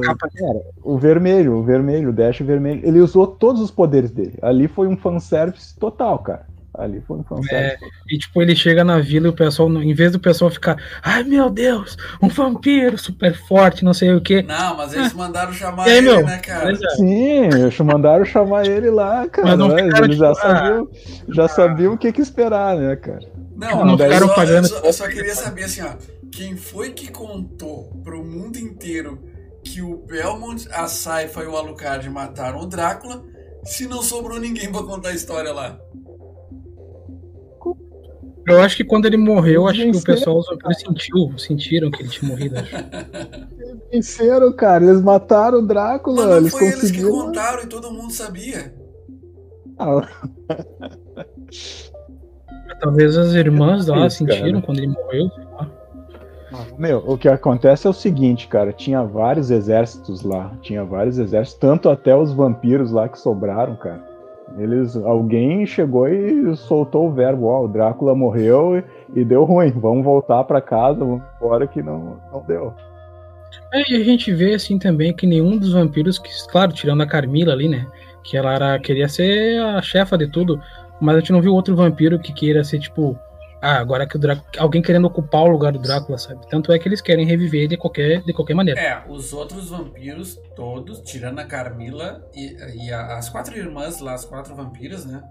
Cara, 0.00 0.62
o 0.82 0.96
vermelho, 0.96 1.58
o 1.58 1.62
vermelho, 1.62 2.08
o 2.08 2.12
dash 2.12 2.38
vermelho. 2.38 2.80
Ele 2.82 3.00
usou 3.00 3.26
todos 3.26 3.60
os 3.60 3.70
poderes 3.70 4.10
dele. 4.10 4.38
Ali 4.40 4.66
foi 4.66 4.88
um 4.88 4.96
fanservice 4.96 5.78
total, 5.78 6.20
cara. 6.20 6.46
Ali 6.76 7.00
foi 7.06 7.18
um 7.18 7.24
é, 7.52 7.76
E 8.08 8.18
tipo, 8.18 8.42
ele 8.42 8.56
chega 8.56 8.82
na 8.82 8.98
vila 8.98 9.26
e 9.26 9.30
o 9.30 9.32
pessoal, 9.32 9.70
em 9.70 9.94
vez 9.94 10.10
do 10.10 10.18
pessoal 10.18 10.50
ficar, 10.50 10.76
ai 11.02 11.22
meu 11.22 11.48
Deus, 11.48 11.96
um 12.20 12.28
vampiro 12.28 12.98
super 12.98 13.32
forte, 13.46 13.84
não 13.84 13.94
sei 13.94 14.12
o 14.12 14.20
que. 14.20 14.42
Não, 14.42 14.76
mas 14.76 14.92
eles 14.92 15.12
mandaram 15.12 15.52
chamar 15.52 15.84
aí, 15.84 15.98
ele, 15.98 16.10
meu? 16.10 16.26
né, 16.26 16.38
cara? 16.38 16.72
É. 16.72 16.90
Sim, 16.96 17.44
eles 17.44 17.78
mandaram 17.78 18.24
chamar 18.24 18.66
ele 18.66 18.90
lá, 18.90 19.26
cara. 19.28 19.48
Mas 19.48 19.58
não 19.58 19.68
mas 19.68 20.00
eles 20.00 20.16
já, 20.16 20.32
tipo, 20.32 20.46
sabiam, 20.46 20.88
já 21.28 21.48
sabiam 21.48 21.92
o 21.94 21.98
que, 21.98 22.12
que 22.12 22.20
esperar, 22.20 22.76
né, 22.76 22.96
cara? 22.96 23.20
Não, 23.56 23.84
não 23.84 23.96
ficaram 23.96 24.26
só, 24.26 24.34
pagando. 24.34 24.64
Eu 24.64 24.68
só, 24.68 24.80
eu 24.80 24.92
só 24.92 25.08
queria 25.08 25.34
saber 25.34 25.64
assim, 25.64 25.82
ó, 25.82 25.94
quem 26.32 26.56
foi 26.56 26.90
que 26.90 27.08
contou 27.08 27.84
pro 28.02 28.24
mundo 28.24 28.58
inteiro 28.58 29.22
que 29.62 29.80
o 29.80 29.96
Belmont, 29.98 30.68
a 30.72 30.88
Saifa 30.88 31.42
e 31.42 31.46
o 31.46 31.56
Alucard 31.56 32.10
mataram 32.10 32.60
o 32.60 32.66
Drácula, 32.66 33.22
se 33.62 33.86
não 33.86 34.02
sobrou 34.02 34.40
ninguém 34.40 34.70
pra 34.72 34.82
contar 34.82 35.10
a 35.10 35.14
história 35.14 35.52
lá? 35.52 35.78
Eu 38.46 38.60
acho 38.60 38.76
que 38.76 38.84
quando 38.84 39.06
ele 39.06 39.16
morreu, 39.16 39.66
acho 39.66 39.80
que 39.80 39.96
o 39.96 40.02
pessoal 40.02 40.42
sentiu, 40.72 41.38
sentiram 41.38 41.90
que 41.90 42.02
ele 42.02 42.08
tinha 42.10 42.30
morrido. 42.30 42.56
Acho. 42.58 42.76
Venceram, 43.90 44.52
cara. 44.52 44.84
Eles 44.84 45.00
mataram 45.00 45.60
o 45.60 45.66
Drácula. 45.66 46.16
Mas 46.16 46.26
não 46.26 46.36
eles 46.36 46.52
foi 46.52 46.70
conseguiram... 46.70 47.08
eles 47.08 47.20
que 47.20 47.26
contaram 47.26 47.62
e 47.62 47.66
todo 47.66 47.90
mundo 47.90 48.12
sabia. 48.12 48.74
Ah. 49.78 50.06
Talvez 52.80 53.16
as 53.16 53.32
irmãs 53.32 53.86
lá 53.86 54.06
Isso, 54.06 54.18
sentiram 54.18 54.60
cara. 54.60 54.62
quando 54.62 54.78
ele 54.78 54.88
morreu. 54.88 55.30
Ah, 55.58 56.66
meu, 56.78 56.98
o 57.06 57.16
que 57.16 57.28
acontece 57.28 57.86
é 57.86 57.90
o 57.90 57.94
seguinte, 57.94 58.46
cara, 58.46 58.72
tinha 58.72 59.02
vários 59.02 59.50
exércitos 59.50 60.22
lá, 60.22 60.56
tinha 60.60 60.84
vários 60.84 61.18
exércitos, 61.18 61.58
tanto 61.58 61.88
até 61.88 62.14
os 62.14 62.32
vampiros 62.32 62.92
lá 62.92 63.08
que 63.08 63.18
sobraram, 63.18 63.74
cara. 63.76 64.13
Eles, 64.56 64.96
alguém 64.96 65.66
chegou 65.66 66.06
e 66.06 66.56
soltou 66.56 67.08
o 67.08 67.12
verbo, 67.12 67.46
ó, 67.46 67.64
o 67.64 67.68
Drácula 67.68 68.14
morreu 68.14 68.78
e, 68.78 69.20
e 69.20 69.24
deu 69.24 69.44
ruim, 69.44 69.70
vamos 69.70 70.04
voltar 70.04 70.44
para 70.44 70.60
casa, 70.60 71.00
vamos 71.00 71.22
embora 71.36 71.66
que 71.66 71.82
não, 71.82 72.18
não 72.32 72.42
deu. 72.46 72.72
É, 73.72 73.82
e 73.92 73.96
a 73.96 74.04
gente 74.04 74.32
vê 74.32 74.54
assim 74.54 74.78
também 74.78 75.12
que 75.12 75.26
nenhum 75.26 75.58
dos 75.58 75.72
vampiros, 75.72 76.18
que, 76.18 76.30
claro, 76.48 76.72
tirando 76.72 77.02
a 77.02 77.06
Carmila 77.06 77.52
ali, 77.52 77.68
né, 77.68 77.86
que 78.22 78.36
ela 78.36 78.54
era, 78.54 78.78
queria 78.78 79.08
ser 79.08 79.60
a 79.60 79.82
chefa 79.82 80.16
de 80.16 80.28
tudo, 80.28 80.60
mas 81.00 81.16
a 81.16 81.18
gente 81.18 81.32
não 81.32 81.42
viu 81.42 81.52
outro 81.52 81.74
vampiro 81.74 82.18
que 82.18 82.32
queira 82.32 82.62
ser 82.62 82.78
tipo 82.78 83.18
ah, 83.64 83.78
agora 83.78 84.06
que 84.06 84.16
o 84.16 84.18
Drácula. 84.18 84.46
Alguém 84.58 84.82
querendo 84.82 85.06
ocupar 85.06 85.40
o 85.40 85.48
lugar 85.48 85.72
do 85.72 85.78
Drácula, 85.78 86.18
sabe? 86.18 86.46
Tanto 86.50 86.70
é 86.70 86.78
que 86.78 86.86
eles 86.86 87.00
querem 87.00 87.24
reviver 87.24 87.66
de 87.66 87.78
qualquer, 87.78 88.22
de 88.22 88.32
qualquer 88.34 88.52
maneira. 88.52 88.78
É, 88.78 89.02
os 89.08 89.32
outros 89.32 89.70
vampiros, 89.70 90.38
todos, 90.54 91.00
tirando 91.00 91.38
a 91.38 91.44
Carmila 91.46 92.28
e, 92.34 92.84
e 92.84 92.92
a, 92.92 93.16
as 93.16 93.30
quatro 93.30 93.56
irmãs 93.56 94.00
lá, 94.00 94.12
as 94.12 94.26
quatro 94.26 94.54
vampiras, 94.54 95.06
né? 95.06 95.24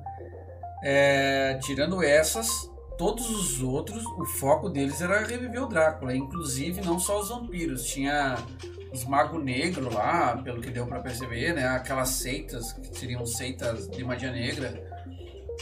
É, 0.84 1.60
tirando 1.62 2.02
essas, 2.02 2.50
todos 2.98 3.30
os 3.30 3.62
outros, 3.62 4.04
o 4.04 4.26
foco 4.26 4.68
deles 4.68 5.00
era 5.00 5.24
reviver 5.24 5.62
o 5.62 5.68
Drácula. 5.68 6.16
Inclusive, 6.16 6.82
não 6.82 6.98
só 6.98 7.20
os 7.20 7.30
vampiros, 7.30 7.86
tinha 7.86 8.36
os 8.92 9.06
Mago 9.06 9.38
Negro 9.38 9.94
lá, 9.94 10.38
pelo 10.38 10.60
que 10.60 10.72
deu 10.72 10.88
para 10.88 11.02
perceber, 11.02 11.54
né? 11.54 11.68
Aquelas 11.68 12.10
seitas, 12.10 12.74
que 12.74 12.98
seriam 12.98 13.24
seitas 13.28 13.88
de 13.92 14.04
magia 14.04 14.32
negra 14.32 14.93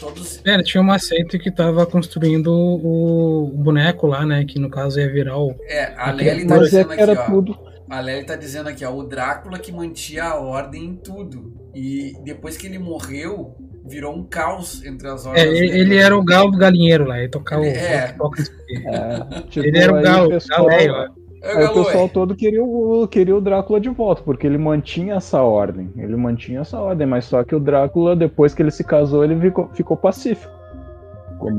todos. 0.02 0.40
É, 0.44 0.62
tinha 0.62 0.80
uma 0.80 0.98
seita 0.98 1.38
que 1.38 1.50
tava 1.50 1.86
construindo 1.86 2.48
o, 2.52 3.44
o 3.44 3.46
boneco 3.58 4.06
lá, 4.06 4.26
né? 4.26 4.44
Que 4.44 4.58
no 4.58 4.68
caso 4.68 4.98
ia 5.00 5.10
virar 5.10 5.38
o. 5.38 5.54
É, 5.66 5.94
a 5.96 6.10
Lely 6.10 6.46
tá 6.46 6.56
Mas 6.56 6.62
é 6.62 6.64
dizendo 6.64 6.86
que 6.88 6.92
aqui, 6.94 7.02
era 7.02 7.12
ó. 7.20 7.24
tudo. 7.26 7.58
A 7.88 8.00
Lely 8.00 8.24
tá 8.24 8.36
dizendo 8.36 8.68
aqui, 8.68 8.84
ó, 8.84 8.92
o 8.94 9.02
Drácula 9.04 9.58
que 9.58 9.70
mantinha 9.70 10.24
a 10.24 10.40
ordem 10.40 10.84
em 10.84 10.96
tudo. 10.96 11.52
E 11.74 12.14
depois 12.24 12.56
que 12.56 12.66
ele 12.66 12.78
morreu, 12.78 13.54
virou 13.86 14.14
um 14.14 14.24
caos 14.24 14.84
entre 14.84 15.08
as 15.08 15.24
É, 15.26 15.28
ordens. 15.28 15.46
ele, 15.60 15.78
ele 15.80 15.96
era 15.96 16.16
o 16.16 16.22
galo 16.24 16.50
do 16.50 16.58
galinheiro 16.58 17.04
lá, 17.04 17.18
ele 17.18 17.28
tocava 17.28 17.64
Ele- 17.66 17.76
é. 17.78 18.12
o. 18.14 18.18
toca 18.18 18.40
isso 18.42 18.52
aqui. 18.52 18.82
É, 18.86 19.40
tipo, 19.48 19.66
Ele 19.66 19.78
era 19.78 19.92
o 19.98 20.02
galo, 20.02 20.28
pessoal- 20.30 20.66
galeio, 20.66 20.92
ó. 20.94 21.21
É, 21.42 21.56
Aí 21.56 21.64
o 21.64 21.72
pessoal 21.72 22.04
é. 22.04 22.08
todo 22.08 22.36
queria 22.36 22.62
o, 22.62 23.06
queria 23.08 23.36
o 23.36 23.40
Drácula 23.40 23.80
de 23.80 23.88
volta, 23.88 24.22
porque 24.22 24.46
ele 24.46 24.58
mantinha 24.58 25.14
essa 25.14 25.42
ordem. 25.42 25.92
Ele 25.96 26.14
mantinha 26.14 26.60
essa 26.60 26.78
ordem, 26.78 27.04
mas 27.04 27.24
só 27.24 27.42
que 27.42 27.54
o 27.54 27.58
Drácula, 27.60 28.14
depois 28.14 28.54
que 28.54 28.62
ele 28.62 28.70
se 28.70 28.84
casou, 28.84 29.24
ele 29.24 29.38
ficou, 29.40 29.68
ficou 29.74 29.96
pacífico. 29.96 30.62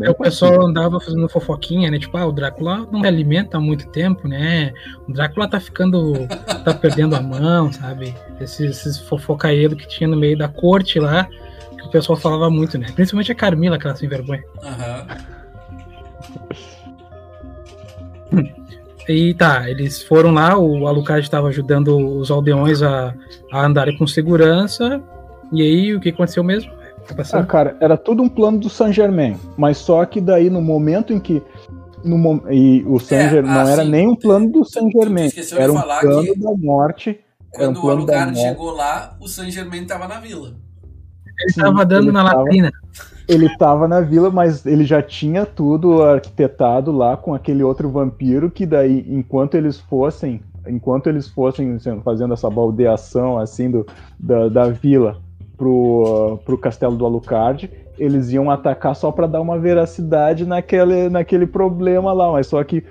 Aí 0.02 0.08
o 0.08 0.16
pessoal 0.16 0.66
andava 0.66 0.98
fazendo 1.02 1.28
fofoquinha, 1.28 1.92
né? 1.92 2.00
Tipo, 2.00 2.16
ah, 2.18 2.26
o 2.26 2.32
Drácula 2.32 2.88
não 2.90 3.02
se 3.02 3.08
alimenta 3.08 3.58
há 3.58 3.60
muito 3.60 3.86
tempo, 3.90 4.30
né? 4.30 4.72
O 5.06 5.12
Drácula 5.12 5.50
tá 5.50 5.60
ficando. 5.60 6.14
tá 6.64 6.74
perdendo 6.74 7.18
a 7.18 7.22
mão, 7.22 7.70
sabe? 7.70 8.16
Esses, 8.40 8.78
esses 8.78 9.00
fofocaeiros 9.00 9.78
que 9.78 9.86
tinha 9.86 10.08
no 10.08 10.16
meio 10.16 10.38
da 10.38 10.48
corte 10.48 10.98
lá, 10.98 11.28
que 11.78 11.86
o 11.86 11.90
pessoal 11.90 12.18
falava 12.18 12.50
muito, 12.50 12.78
né? 12.78 12.88
Principalmente 12.96 13.34
a 13.34 13.36
Carmila, 13.36 13.76
aquela 13.76 13.94
sem 13.94 14.08
vergonha. 14.08 14.44
Aham. 14.64 15.08
E 19.08 19.34
tá, 19.34 19.70
eles 19.70 20.02
foram 20.02 20.32
lá, 20.32 20.58
o 20.58 20.88
Alucard 20.88 21.24
estava 21.24 21.48
ajudando 21.48 21.98
os 22.18 22.32
aldeões 22.32 22.82
a, 22.82 23.14
a 23.52 23.66
andarem 23.66 23.98
com 23.98 24.08
segurança. 24.08 25.02
E 25.52 25.62
aí, 25.62 25.94
o 25.94 26.00
que 26.00 26.10
aconteceu 26.10 26.44
mesmo? 26.44 26.72
Tá 27.08 27.24
Ah, 27.38 27.44
cara, 27.44 27.78
era 27.82 27.98
tudo 27.98 28.24
um 28.24 28.30
plano 28.30 28.60
do 28.60 28.70
Saint 28.70 28.94
Germain, 28.94 29.38
mas 29.58 29.78
só 29.78 30.06
que 30.06 30.22
daí 30.22 30.50
no 30.50 30.62
momento 30.62 31.12
em 31.12 31.20
que 31.20 31.44
no 32.04 32.42
e 32.50 32.84
o 32.86 33.00
Saint 33.00 33.24
É, 33.24 33.30
Germain 33.30 33.52
ah, 33.52 33.64
não 33.64 33.70
era 33.72 33.84
sim. 33.84 33.90
nem 33.90 34.08
um 34.08 34.16
plano 34.16 34.50
do 34.50 34.64
Saint 34.64 34.92
tu 34.92 35.00
Germain, 35.02 35.26
esqueceu 35.26 35.58
de 35.58 35.64
era 35.64 35.72
um 35.72 35.76
falar 35.76 36.00
plano 36.02 36.34
que 36.34 36.40
da 36.40 36.52
morte. 36.58 37.20
Era 37.54 37.70
um 37.70 37.74
Quando 37.74 37.86
o 37.86 37.90
Alucard 37.92 38.40
chegou 38.40 38.72
lá, 38.72 39.18
o 39.20 39.28
Saint 39.28 39.52
Germain 39.52 39.86
tava 39.86 40.08
na 40.08 40.20
vila. 40.20 40.56
Ele 41.44 41.54
tava 41.54 41.86
dando 41.86 42.04
ele 42.06 42.12
na 42.12 42.24
tava- 42.24 42.38
latrina. 42.38 42.72
Ele 43.28 43.58
tava 43.58 43.88
na 43.88 44.02
vila, 44.02 44.30
mas 44.30 44.66
ele 44.66 44.84
já 44.84 45.02
tinha 45.02 45.46
tudo 45.46 46.04
arquitetado 46.04 46.92
lá 46.92 47.16
com 47.16 47.34
aquele 47.34 47.64
outro 47.64 47.90
vampiro 47.90 48.52
que 48.52 48.66
daí, 48.66 49.06
enquanto 49.08 49.56
eles 49.56 49.80
fossem, 49.80 50.42
enquanto 50.68 51.08
eles 51.08 51.30
fossem 51.30 51.80
fazendo 52.04 52.34
essa 52.34 52.50
baldeação 52.50 53.38
assim 53.40 53.72
do, 53.72 53.86
da, 54.20 54.50
da 54.50 54.70
vila 54.70 55.18
pro, 55.58 56.40
pro 56.44 56.58
castelo 56.58 56.98
do 56.98 57.06
Alucard, 57.06 57.72
eles 57.98 58.32
iam 58.32 58.50
atacar 58.50 58.96
só 58.96 59.12
para 59.12 59.28
dar 59.28 59.40
uma 59.40 59.58
veracidade 59.58 60.46
naquele, 60.46 61.10
naquele 61.10 61.48
problema 61.48 62.12
lá, 62.12 62.32
mas 62.32 62.48
só 62.48 62.64
que 62.64 62.84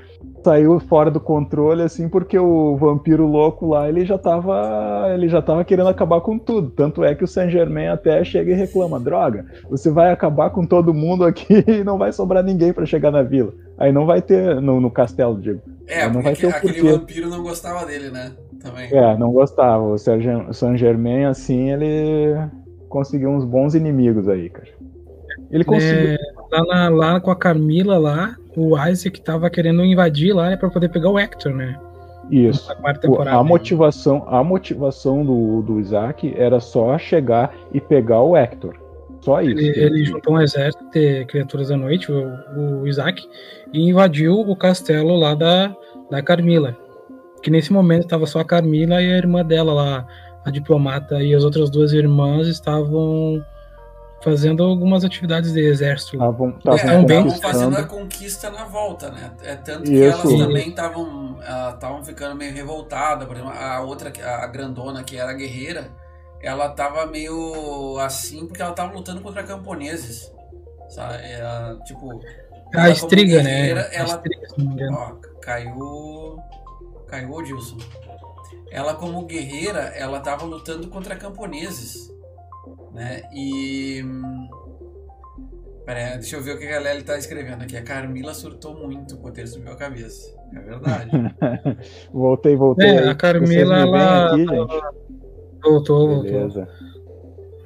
saiu 0.42 0.80
fora 0.80 1.10
do 1.10 1.20
controle 1.20 1.82
assim 1.82 2.08
porque 2.08 2.38
o 2.38 2.76
vampiro 2.76 3.26
louco 3.26 3.66
lá 3.68 3.88
ele 3.88 4.04
já 4.04 4.18
tava 4.18 5.06
ele 5.14 5.28
já 5.28 5.40
tava 5.40 5.64
querendo 5.64 5.88
acabar 5.88 6.20
com 6.20 6.38
tudo 6.38 6.70
tanto 6.70 7.04
é 7.04 7.14
que 7.14 7.24
o 7.24 7.28
Saint 7.28 7.50
Germain 7.50 7.86
até 7.88 8.24
chega 8.24 8.50
e 8.50 8.54
reclama 8.54 8.98
droga 8.98 9.44
você 9.70 9.90
vai 9.90 10.10
acabar 10.12 10.50
com 10.50 10.64
todo 10.66 10.92
mundo 10.94 11.24
aqui 11.24 11.62
e 11.68 11.84
não 11.84 11.98
vai 11.98 12.12
sobrar 12.12 12.42
ninguém 12.42 12.72
para 12.72 12.86
chegar 12.86 13.10
na 13.10 13.22
vila 13.22 13.52
aí 13.78 13.92
não 13.92 14.06
vai 14.06 14.20
ter 14.22 14.60
no, 14.60 14.80
no 14.80 14.90
castelo 14.90 15.40
digo 15.40 15.60
É, 15.86 16.08
Não 16.08 16.22
porque 16.22 16.22
vai 16.22 16.34
ter 16.36 16.46
o 16.46 16.50
aquele 16.50 16.80
porquê. 16.80 16.92
vampiro 16.92 17.28
não 17.28 17.42
gostava 17.42 17.84
dele, 17.86 18.10
né? 18.10 18.32
Também. 18.60 18.88
é 18.92 19.16
não 19.16 19.32
gostava 19.32 19.82
o 19.82 19.98
Saint 19.98 20.22
Germain- 20.22 20.48
o 20.50 20.54
Saint 20.54 20.78
Germain 20.78 21.24
assim 21.24 21.70
ele 21.72 22.36
conseguiu 22.88 23.30
uns 23.30 23.44
bons 23.44 23.74
inimigos 23.74 24.28
aí 24.28 24.48
cara 24.50 24.68
ele 25.50 25.64
conseguiu 25.64 26.10
É, 26.10 26.16
lá, 26.52 26.64
na- 26.64 26.88
lá 26.88 27.20
com 27.20 27.30
a 27.30 27.36
Carmila 27.36 27.98
lá, 27.98 28.36
o 28.56 28.76
Isaac 28.86 29.20
tava 29.22 29.48
querendo 29.50 29.84
invadir 29.84 30.34
lá 30.34 30.50
né, 30.50 30.56
pra 30.56 30.70
poder 30.70 30.88
pegar 30.88 31.10
o 31.10 31.18
Hector, 31.18 31.52
né? 31.54 31.78
isso. 32.30 32.72
A 33.28 33.42
motivação, 33.42 34.24
a 34.26 34.42
motivação 34.42 35.24
do, 35.24 35.60
do 35.62 35.80
Isaac 35.80 36.32
era 36.36 36.60
só 36.60 36.96
chegar 36.96 37.54
e 37.72 37.80
pegar 37.80 38.22
o 38.22 38.36
Hector. 38.36 38.74
Só 39.20 39.40
isso. 39.42 39.58
Ele, 39.60 39.78
ele 39.78 40.04
juntou 40.04 40.34
um 40.34 40.40
exército 40.40 40.82
de 40.90 41.24
criaturas 41.26 41.68
da 41.68 41.76
noite, 41.76 42.10
o, 42.10 42.80
o 42.82 42.86
Isaac, 42.86 43.22
e 43.72 43.88
invadiu 43.88 44.40
o 44.40 44.56
castelo 44.56 45.14
lá 45.16 45.34
da, 45.34 45.76
da 46.10 46.22
Carmila. 46.22 46.76
Que 47.42 47.50
nesse 47.50 47.72
momento 47.72 48.04
estava 48.04 48.24
só 48.26 48.40
a 48.40 48.44
Carmila 48.44 49.02
e 49.02 49.12
a 49.12 49.16
irmã 49.16 49.44
dela 49.44 49.74
lá, 49.74 50.06
a 50.44 50.50
diplomata, 50.50 51.22
e 51.22 51.34
as 51.34 51.44
outras 51.44 51.70
duas 51.70 51.92
irmãs 51.92 52.46
estavam 52.46 53.44
fazendo 54.22 54.62
algumas 54.62 55.04
atividades 55.04 55.52
de 55.52 55.60
exército. 55.60 56.16
lá. 56.16 56.26
Estavam 56.30 56.48
É, 56.48 56.56
estavam 56.58 56.76
Estavam 56.76 57.04
bem- 57.06 57.26
estavam 57.26 57.40
fazendo 57.52 57.76
a 57.78 57.84
conquista 57.84 58.50
na 58.50 58.64
volta, 58.64 59.10
né? 59.10 59.32
É 59.42 59.54
tanto 59.56 59.84
que 59.84 59.92
Isso. 59.94 60.26
elas 60.28 60.38
também 60.46 60.68
estavam 60.70 61.38
estavam 61.74 62.04
ficando 62.04 62.36
meio 62.36 62.54
revoltadas. 62.54 63.26
Por 63.26 63.36
exemplo, 63.36 63.52
a 63.52 63.80
outra, 63.80 64.12
a 64.24 64.46
grandona, 64.46 65.02
que 65.02 65.16
era 65.16 65.30
a 65.30 65.34
guerreira, 65.34 65.90
ela 66.40 66.68
tava 66.70 67.04
meio 67.06 67.98
assim 68.00 68.46
porque 68.46 68.62
ela 68.62 68.72
tava 68.72 68.92
lutando 68.94 69.20
contra 69.20 69.42
camponeses. 69.42 70.32
Sabe? 70.88 71.22
Ela, 71.30 71.78
tipo. 71.84 72.20
a 72.74 72.90
estriga, 72.90 73.42
né? 73.42 73.72
A 73.72 73.94
Ela, 73.94 74.08
estriga, 74.14 74.48
se 74.48 74.58
não 74.58 74.66
me 74.66 74.72
engano. 74.74 74.96
Ó, 74.98 75.40
caiu. 75.40 76.38
Caiu 77.08 77.30
o 77.32 77.42
Dilson. 77.42 77.76
Ela, 78.70 78.94
como 78.94 79.26
guerreira, 79.26 79.92
ela 79.94 80.20
tava 80.20 80.44
lutando 80.46 80.88
contra 80.88 81.14
camponeses. 81.16 82.11
Né? 82.92 83.22
E. 83.34 84.02
Pera 85.84 85.98
aí, 85.98 86.18
deixa 86.18 86.36
eu 86.36 86.42
ver 86.42 86.54
o 86.54 86.58
que 86.58 86.66
a 86.68 86.78
Lely 86.78 87.02
tá 87.02 87.18
escrevendo 87.18 87.62
aqui. 87.62 87.76
A 87.76 87.82
Carmila 87.82 88.32
surtou 88.34 88.74
muito, 88.86 89.16
o 89.16 89.18
poder 89.18 89.48
subiu 89.48 89.72
a 89.72 89.76
cabeça. 89.76 90.32
É 90.54 90.60
verdade. 90.60 91.10
Voltei, 92.12 92.54
voltei. 92.54 92.88
É, 92.88 93.08
a 93.08 93.14
Carmila, 93.14 93.78
ela- 93.78 94.26
aqui, 94.32 94.40
gente? 94.40 94.82
Voltou, 95.62 96.08
voltou. 96.08 96.22
Beleza. 96.22 96.68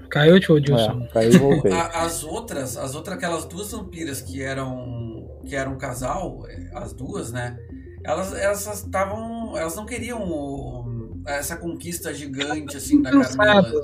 Caiu, 0.09 0.39
tio 0.41 0.61
Dilson. 0.61 1.03
É, 1.03 1.09
caiu 1.09 1.33
e 1.33 1.39
voltei. 1.39 1.73
A- 1.73 2.05
as 2.05 2.23
outras, 2.25 2.77
as 2.77 2.95
outras, 2.95 3.17
aquelas 3.17 3.45
duas 3.45 3.73
vampiras 3.73 4.21
que 4.23 4.41
eram 4.43 5.41
que 5.45 5.55
eram 5.55 5.73
um 5.73 5.79
casal, 5.79 6.45
as 6.75 6.93
duas, 6.93 7.33
né? 7.33 7.57
Elas 8.05 8.33
elas 8.39 8.67
estavam, 8.67 9.57
elas 9.59 9.75
não 9.77 9.85
queriam 9.85 10.23
o- 10.23 11.21
essa 11.27 11.57
conquista 11.57 12.15
gigante 12.15 12.77
assim 12.77 13.03
da 13.03 13.11
Carmila. 13.11 13.81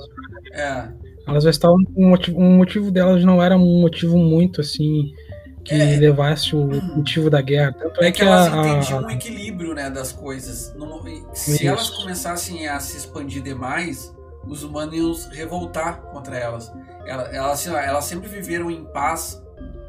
É, 0.53 0.89
Elas 1.27 1.43
já 1.43 1.49
estavam 1.49 1.77
um 1.95 2.09
motivo, 2.09 2.39
um 2.39 2.57
motivo 2.57 2.91
delas 2.91 3.23
não 3.23 3.41
era 3.41 3.55
um 3.57 3.81
motivo 3.81 4.17
muito 4.17 4.61
assim 4.61 5.13
que 5.63 5.73
É. 5.73 5.97
levasse 5.97 6.53
o 6.55 6.65
motivo 6.97 7.29
da 7.29 7.39
guerra. 7.41 7.71
Tanto 7.73 8.03
é, 8.03 8.07
é 8.07 8.11
que 8.11 8.17
que 8.17 8.23
elas 8.27 8.51
a, 8.53 8.57
entendiam 8.57 9.05
o 9.05 9.09
equilíbrio, 9.11 9.73
né, 9.73 9.89
das 9.89 10.11
coisas. 10.11 10.75
Se 11.33 11.55
Isso. 11.55 11.67
elas 11.67 11.89
começassem 11.89 12.67
a 12.67 12.79
se 12.81 12.97
expandir 12.97 13.41
demais, 13.41 14.13
os 14.45 14.63
humanos 14.63 14.93
iam 14.93 15.13
se 15.13 15.33
revoltar 15.33 16.01
contra 16.11 16.37
elas. 16.37 16.69
Ela- 17.05 17.29
Elas, 17.33 17.51
assim, 17.65 17.69
elas 17.73 18.03
sempre 18.03 18.27
viveram 18.27 18.69
em 18.69 18.83
paz, 18.83 19.41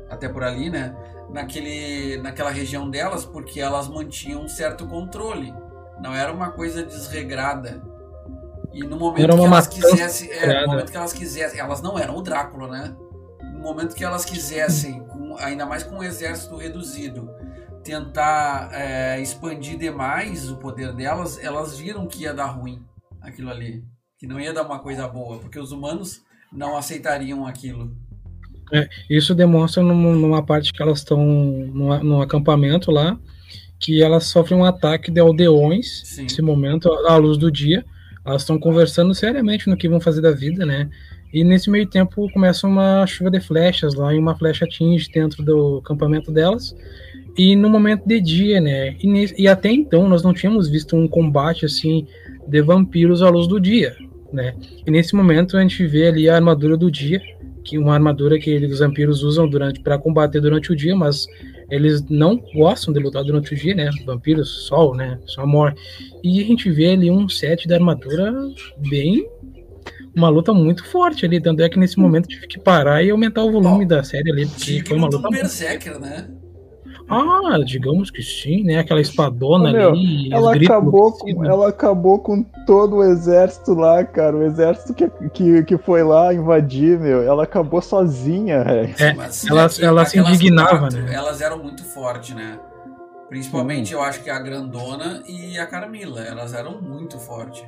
até 0.08 0.28
por 0.28 0.44
ali, 0.44 0.70
né? 0.70 0.94
Naquele, 1.32 2.18
naquela 2.18 2.50
região 2.50 2.88
delas, 2.88 3.24
porque 3.24 3.60
elas 3.60 3.88
mantinham 3.88 4.42
um 4.44 4.48
certo 4.48 4.86
controle. 4.86 5.52
Não 6.00 6.14
era 6.14 6.32
uma 6.32 6.50
coisa 6.52 6.84
desregrada. 6.84 7.82
E 8.74 8.80
no 8.80 8.96
momento 8.98 9.36
que 9.36 9.46
elas 9.46 9.66
quisessem. 9.68 10.30
É, 10.32 10.62
no 10.62 10.66
momento 10.72 10.90
que 10.90 10.96
elas 10.96 11.12
quisessem. 11.12 11.60
Elas 11.60 11.80
não 11.80 11.98
eram 11.98 12.16
o 12.16 12.22
Drácula, 12.22 12.68
né? 12.68 12.96
No 13.54 13.60
momento 13.60 13.94
que 13.94 14.04
elas 14.04 14.24
quisessem, 14.24 15.00
com- 15.06 15.36
ainda 15.38 15.64
mais 15.64 15.82
com 15.84 15.96
um 15.96 16.02
exército 16.02 16.56
reduzido, 16.56 17.30
tentar 17.82 18.70
é, 18.72 19.20
expandir 19.20 19.78
demais 19.78 20.50
o 20.50 20.56
poder 20.56 20.92
delas, 20.94 21.38
elas 21.42 21.78
viram 21.78 22.06
que 22.06 22.22
ia 22.22 22.34
dar 22.34 22.46
ruim 22.46 22.82
aquilo 23.20 23.50
ali. 23.50 23.84
Que 24.18 24.26
não 24.26 24.40
ia 24.40 24.52
dar 24.52 24.62
uma 24.62 24.78
coisa 24.78 25.06
boa, 25.06 25.38
porque 25.38 25.58
os 25.58 25.70
humanos 25.72 26.22
não 26.52 26.76
aceitariam 26.76 27.46
aquilo. 27.46 27.94
isso 29.08 29.34
demonstra 29.34 29.82
num- 29.82 30.14
numa 30.16 30.42
parte 30.44 30.72
que 30.72 30.82
elas 30.82 30.98
estão 30.98 31.18
num, 31.18 32.02
num 32.02 32.22
acampamento 32.22 32.90
lá, 32.90 33.18
que 33.78 34.02
elas 34.02 34.24
sofrem 34.24 34.58
um 34.58 34.64
ataque 34.64 35.10
de 35.10 35.20
aldeões 35.20 36.02
Sim. 36.04 36.22
nesse 36.22 36.40
momento, 36.40 36.90
à 37.06 37.16
luz 37.16 37.36
do 37.36 37.50
dia. 37.52 37.84
Elas 38.24 38.42
estão 38.42 38.58
conversando 38.58 39.14
seriamente 39.14 39.68
no 39.68 39.76
que 39.76 39.88
vão 39.88 40.00
fazer 40.00 40.20
da 40.20 40.30
vida, 40.30 40.64
né? 40.64 40.88
E 41.32 41.42
nesse 41.42 41.68
meio 41.68 41.86
tempo 41.86 42.30
começa 42.32 42.66
uma 42.66 43.06
chuva 43.06 43.30
de 43.30 43.40
flechas 43.40 43.94
lá, 43.94 44.14
e 44.14 44.18
uma 44.18 44.36
flecha 44.36 44.64
atinge 44.64 45.10
dentro 45.12 45.42
do 45.42 45.78
acampamento 45.84 46.30
delas. 46.30 46.74
E 47.36 47.56
no 47.56 47.68
momento 47.68 48.06
de 48.06 48.20
dia, 48.20 48.60
né? 48.60 48.96
E, 49.02 49.42
e 49.42 49.48
até 49.48 49.70
então 49.70 50.08
nós 50.08 50.22
não 50.22 50.32
tínhamos 50.32 50.68
visto 50.68 50.96
um 50.96 51.08
combate 51.08 51.66
assim 51.66 52.06
de 52.46 52.62
vampiros 52.62 53.20
à 53.20 53.28
luz 53.28 53.48
do 53.48 53.60
dia, 53.60 53.96
né? 54.32 54.54
E 54.86 54.90
nesse 54.90 55.14
momento 55.14 55.56
a 55.56 55.60
gente 55.60 55.84
vê 55.86 56.06
ali 56.06 56.28
a 56.28 56.36
armadura 56.36 56.76
do 56.76 56.90
dia, 56.90 57.20
que 57.64 57.78
uma 57.78 57.94
armadura 57.94 58.38
que 58.38 58.54
os 58.56 58.78
vampiros 58.78 59.22
usam 59.22 59.48
durante 59.48 59.80
para 59.80 59.98
combater 59.98 60.40
durante 60.40 60.70
o 60.70 60.76
dia, 60.76 60.94
mas 60.94 61.26
eles 61.70 62.02
não 62.08 62.36
gostam 62.54 62.92
de 62.92 63.00
lutar 63.00 63.24
durante 63.24 63.52
o 63.52 63.56
dia, 63.56 63.74
né? 63.74 63.90
Vampiros, 64.04 64.66
sol, 64.66 64.94
né? 64.94 65.18
Só 65.26 65.46
morre. 65.46 65.74
E 66.22 66.40
a 66.42 66.44
gente 66.44 66.70
vê 66.70 66.92
ali 66.92 67.10
um 67.10 67.28
set 67.28 67.66
de 67.66 67.74
armadura 67.74 68.32
bem 68.76 69.26
uma 70.14 70.28
luta 70.28 70.54
muito 70.54 70.84
forte 70.84 71.26
ali. 71.26 71.40
Tanto 71.40 71.62
é 71.62 71.68
que 71.68 71.78
nesse 71.78 71.98
momento 71.98 72.28
tive 72.28 72.46
que 72.46 72.58
parar 72.58 73.02
e 73.02 73.10
aumentar 73.10 73.42
o 73.42 73.50
volume 73.50 73.84
da 73.84 74.02
série 74.02 74.30
ali. 74.30 74.46
Porque 74.46 74.84
foi 74.86 74.96
uma 74.96 75.08
luta. 75.08 75.28
Berserker, 75.28 75.98
né? 75.98 76.28
Ah, 77.08 77.58
digamos 77.64 78.10
que 78.10 78.22
sim, 78.22 78.64
né? 78.64 78.78
Aquela 78.78 79.00
espadona 79.00 79.70
Meu, 79.72 79.90
ali. 79.90 80.32
Ela 80.32 80.54
acabou, 80.54 81.12
com, 81.12 81.44
ela 81.44 81.68
acabou 81.68 82.18
com 82.18 82.42
todo 82.66 82.96
o 82.96 83.04
exército 83.04 83.74
lá, 83.74 84.02
cara. 84.04 84.34
O 84.36 84.42
exército 84.42 84.94
que, 84.94 85.08
que, 85.30 85.62
que 85.64 85.78
foi 85.78 86.02
lá 86.02 86.32
invadir, 86.32 86.98
meu. 86.98 87.22
Ela 87.22 87.44
acabou 87.44 87.82
sozinha, 87.82 88.64
velho. 88.64 88.94
É, 88.98 89.12
Mas, 89.12 89.44
ela- 89.46 89.66
aqui- 89.66 89.84
ela 89.84 90.04
se 90.06 90.18
indignava, 90.18 90.78
quatro, 90.78 91.02
né? 91.02 91.14
Elas 91.14 91.40
eram 91.40 91.58
muito 91.62 91.84
fortes, 91.84 92.34
né? 92.34 92.58
Principalmente, 93.28 93.92
eu 93.92 94.00
acho 94.02 94.22
que 94.22 94.30
a 94.30 94.38
Grandona 94.38 95.22
e 95.26 95.58
a 95.58 95.66
Carmila. 95.66 96.22
Elas 96.22 96.54
eram 96.54 96.80
muito 96.80 97.18
fortes. 97.18 97.64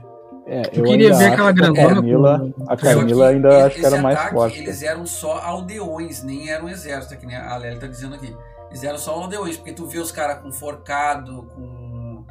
É, 0.47 0.62
Eu 0.72 0.84
queria 0.84 0.93
ainda 0.93 1.18
ver 1.18 1.24
acho 1.24 1.32
aquela 1.32 1.53
que 1.53 1.61
grandona 1.61 1.91
A 1.91 1.95
Camila, 1.97 2.39
com- 2.39 2.64
a 2.72 2.78
Só 2.78 2.87
Camila 3.01 3.28
ainda 3.28 3.66
acho 3.66 3.76
que 3.76 3.84
era 3.87 4.01
mais 4.01 4.16
ataque, 4.16 4.34
forte. 4.34 4.59
Eles 4.61 4.82
eram 4.82 5.05
só 5.05 5.41
aldeões, 5.41 6.22
nem 6.22 6.49
eram 6.49 6.68
exército, 6.68 7.16
que 7.16 7.26
nem 7.26 7.37
a 7.37 7.57
Lélia 7.57 7.80
tá 7.80 7.87
dizendo 7.89 8.14
aqui. 8.14 8.32
Eles 8.77 8.85
eram 8.85 8.99
só 8.99 9.12
aldeões, 9.14 9.57
porque 9.57 9.72
tu 9.72 9.87
vê 9.87 9.99
os 9.99 10.12
caras 10.12 10.43
com 10.43 10.53
forcado, 10.53 11.49
com, 11.55 12.24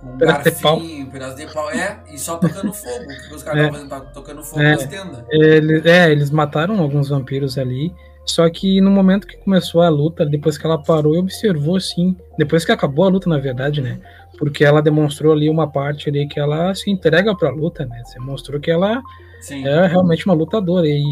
com 0.00 0.16
Pedaço 0.16 0.42
de 0.44 0.50
garfinho, 0.62 1.06
pedaço 1.10 1.36
de 1.36 1.46
pau, 1.52 1.70
é, 1.70 1.98
e 2.10 2.18
só 2.18 2.38
tocando 2.38 2.72
fogo. 2.72 3.04
O 3.04 3.28
que 3.28 3.34
os 3.34 3.42
caras 3.42 3.60
É. 3.60 3.66
estavam 3.66 3.72
fazendo? 3.72 3.88
Tavam 3.90 4.12
Tocando 4.14 4.42
fogo 4.42 4.62
É. 4.62 4.70
nas 4.72 4.86
tendas. 4.86 5.24
Ele- 5.30 5.86
é, 5.88 6.10
eles 6.10 6.30
mataram 6.30 6.80
alguns 6.80 7.10
vampiros 7.10 7.58
ali. 7.58 7.94
Só 8.24 8.48
que 8.48 8.80
no 8.80 8.90
momento 8.90 9.26
que 9.26 9.36
começou 9.36 9.82
a 9.82 9.88
luta, 9.90 10.24
depois 10.24 10.56
que 10.56 10.64
ela 10.64 10.80
parou 10.82 11.14
e 11.14 11.18
observou, 11.18 11.76
assim, 11.76 12.16
depois 12.38 12.64
que 12.64 12.72
acabou 12.72 13.04
a 13.04 13.08
luta, 13.08 13.28
na 13.28 13.36
verdade, 13.38 13.82
né? 13.82 13.98
Porque 14.38 14.64
ela 14.64 14.80
demonstrou 14.80 15.32
ali 15.32 15.50
uma 15.50 15.70
parte 15.70 16.08
ali 16.08 16.26
que 16.26 16.40
ela 16.40 16.74
se 16.74 16.90
entrega 16.90 17.36
pra 17.36 17.50
luta, 17.50 17.84
né? 17.84 18.00
Você 18.04 18.18
mostrou 18.20 18.58
que 18.60 18.70
ela 18.70 19.02
Sim. 19.40 19.66
é 19.66 19.86
realmente 19.88 20.24
uma 20.24 20.34
lutadora. 20.34 20.86
E 20.88 21.02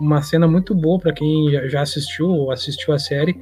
uma 0.00 0.22
cena 0.22 0.46
muito 0.46 0.74
boa 0.76 0.98
pra 0.98 1.12
quem 1.12 1.50
já 1.68 1.82
assistiu 1.82 2.28
ou 2.30 2.52
assistiu 2.52 2.94
a 2.94 2.98
série, 3.00 3.36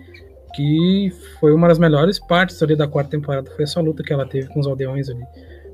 que 0.56 1.12
foi 1.38 1.52
uma 1.54 1.68
das 1.68 1.78
melhores 1.78 2.18
partes 2.18 2.60
ali 2.62 2.74
da 2.74 2.88
quarta 2.88 3.10
temporada, 3.10 3.50
foi 3.54 3.64
essa 3.64 3.80
luta 3.80 4.02
que 4.02 4.12
ela 4.12 4.26
teve 4.26 4.48
com 4.48 4.58
os 4.60 4.66
aldeões 4.66 5.08
ali. 5.10 5.22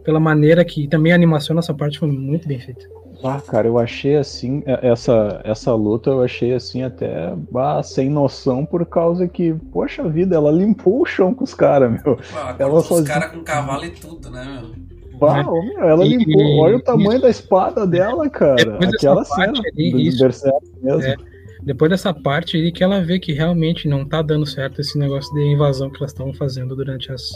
Pela 0.05 0.19
maneira 0.19 0.65
que 0.65 0.89
também 0.89 1.13
a 1.13 1.15
animação 1.15 1.55
nessa 1.55 1.73
parte 1.73 1.99
foi 1.99 2.09
muito 2.11 2.49
bem 2.49 2.59
feita. 2.59 2.85
Ah, 3.25 3.41
cara, 3.41 3.69
eu 3.69 3.79
achei 3.79 4.17
assim, 4.17 4.65
é- 4.67 4.89
essa, 4.91 5.41
essa 5.45 5.73
luta 5.73 6.11
eu 6.11 6.23
achei 6.25 6.53
assim 6.55 6.83
até 6.83 7.33
bah, 7.53 7.81
sem 7.85 8.11
noção 8.11 8.67
por 8.67 8.85
causa 8.85 9.29
que, 9.29 9.55
poxa 9.73 10.03
vida, 10.09 10.35
ela 10.35 10.51
limpou 10.51 11.03
o 11.03 11.07
chão 11.07 11.33
com 11.33 11.45
os 11.45 11.55
caras, 11.55 11.93
meu. 12.03 12.19
Ela 12.33 12.57
ela 12.59 12.71
cortou 12.73 12.99
os 12.99 13.07
caras 13.07 13.31
com 13.31 13.45
cavalo 13.45 13.85
e 13.85 13.91
tudo, 13.91 14.29
né, 14.29 14.45
meu? 14.61 14.93
Bah, 15.21 15.45
meu, 15.45 15.85
ela 15.85 16.05
E- 16.05 16.17
limpou, 16.17 16.57
olha 16.65 16.79
o 16.79 16.83
tamanho 16.83 17.13
isso. 17.13 17.23
da 17.23 17.31
espada 17.31 17.87
dela, 17.87 18.29
cara. 18.29 18.77
Aquela 18.85 19.25
cena 19.25 19.53
ali, 19.73 20.11
do. 20.11 20.19
Berserk 20.19 20.67
mesmo. 20.83 21.03
É. 21.05 21.15
Depois 21.63 21.91
dessa 21.91 22.13
parte 22.13 22.57
aí 22.57 22.73
que 22.73 22.83
ela 22.83 23.01
vê 23.01 23.19
que 23.19 23.33
realmente 23.33 23.87
não 23.87 24.05
tá 24.05 24.21
dando 24.21 24.45
certo 24.45 24.81
esse 24.81 24.99
negócio 24.99 25.33
de 25.35 25.41
invasão 25.45 25.91
que 25.91 25.99
elas 25.99 26.11
estavam 26.11 26.35
fazendo 26.35 26.75
durante 26.75 27.13
as, 27.13 27.31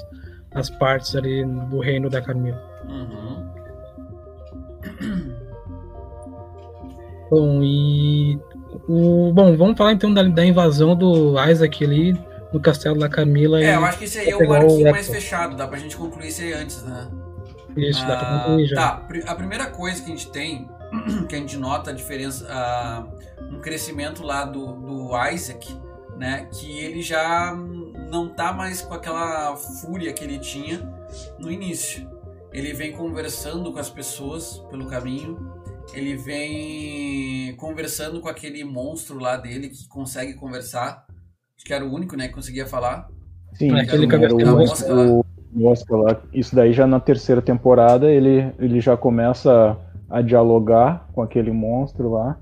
as 0.52 0.68
partes 0.68 1.14
ali 1.14 1.44
do 1.44 1.78
reino 1.78 2.10
da 2.10 2.20
Camila. 2.20 2.60
Uhum. 2.88 3.46
Bom, 7.30 7.62
e 7.62 8.38
o 8.88 9.32
bom, 9.32 9.56
vamos 9.56 9.76
falar 9.76 9.92
então 9.92 10.12
da, 10.12 10.22
da 10.22 10.44
invasão 10.44 10.94
do 10.94 11.34
Isaac 11.48 11.84
ali 11.84 12.16
no 12.52 12.60
castelo 12.60 12.98
da 12.98 13.08
Camila 13.08 13.62
É, 13.62 13.74
eu 13.74 13.84
acho 13.84 13.98
que 13.98 14.04
esse 14.04 14.18
aí 14.18 14.30
é 14.30 14.34
o 14.34 14.38
pegar 14.38 14.52
o 14.52 14.54
arquinho 14.54 14.90
mais 14.90 15.08
fechado, 15.08 15.56
dá 15.56 15.66
pra 15.66 15.78
gente 15.78 15.96
concluir 15.96 16.28
isso 16.28 16.42
aí 16.42 16.52
antes, 16.52 16.82
né? 16.84 17.08
isso 17.76 18.06
dá 18.06 18.16
pra 18.16 18.28
Ah, 18.28 18.38
concluir 18.40 18.66
já. 18.66 18.76
Tá, 18.76 19.06
a 19.26 19.34
primeira 19.34 19.66
coisa 19.66 20.02
que 20.02 20.06
a 20.06 20.14
gente 20.14 20.30
tem, 20.30 20.68
que 21.28 21.34
a 21.34 21.38
gente 21.38 21.56
nota 21.56 21.90
a 21.90 21.94
diferença, 21.94 22.46
ah, 22.48 23.06
um 23.50 23.60
crescimento 23.60 24.22
lá 24.22 24.44
do, 24.44 24.72
do 24.74 25.10
Isaac, 25.30 25.74
né? 26.16 26.48
Que 26.52 26.78
ele 26.78 27.02
já 27.02 27.54
não 28.10 28.28
tá 28.28 28.52
mais 28.52 28.82
com 28.82 28.94
aquela 28.94 29.56
fúria 29.56 30.12
que 30.12 30.24
ele 30.24 30.38
tinha 30.38 30.78
no 31.38 31.50
início. 31.50 32.08
Ele 32.52 32.72
vem 32.72 32.92
conversando 32.92 33.72
com 33.72 33.78
as 33.78 33.90
pessoas 33.90 34.58
pelo 34.70 34.86
caminho, 34.86 35.52
ele 35.92 36.16
vem 36.16 37.54
conversando 37.56 38.20
com 38.20 38.28
aquele 38.28 38.64
monstro 38.64 39.18
lá 39.18 39.36
dele 39.36 39.68
que 39.68 39.86
consegue 39.88 40.34
conversar. 40.34 41.04
Acho 41.56 41.64
que 41.64 41.72
era 41.72 41.84
o 41.84 41.92
único, 41.92 42.16
né, 42.16 42.28
que 42.28 42.34
conseguia 42.34 42.66
falar. 42.66 43.08
Sim, 43.54 43.72
aquele 43.72 44.06
tem 44.06 44.48
o, 44.48 45.24
lá. 45.96 46.20
Isso 46.32 46.54
daí 46.54 46.72
já 46.72 46.86
na 46.86 47.00
terceira 47.00 47.40
temporada 47.40 48.10
ele, 48.10 48.52
ele 48.58 48.80
já 48.80 48.96
começa 48.96 49.78
a 50.08 50.20
dialogar 50.20 51.08
com 51.12 51.22
aquele 51.22 51.50
monstro 51.50 52.10
lá. 52.10 52.38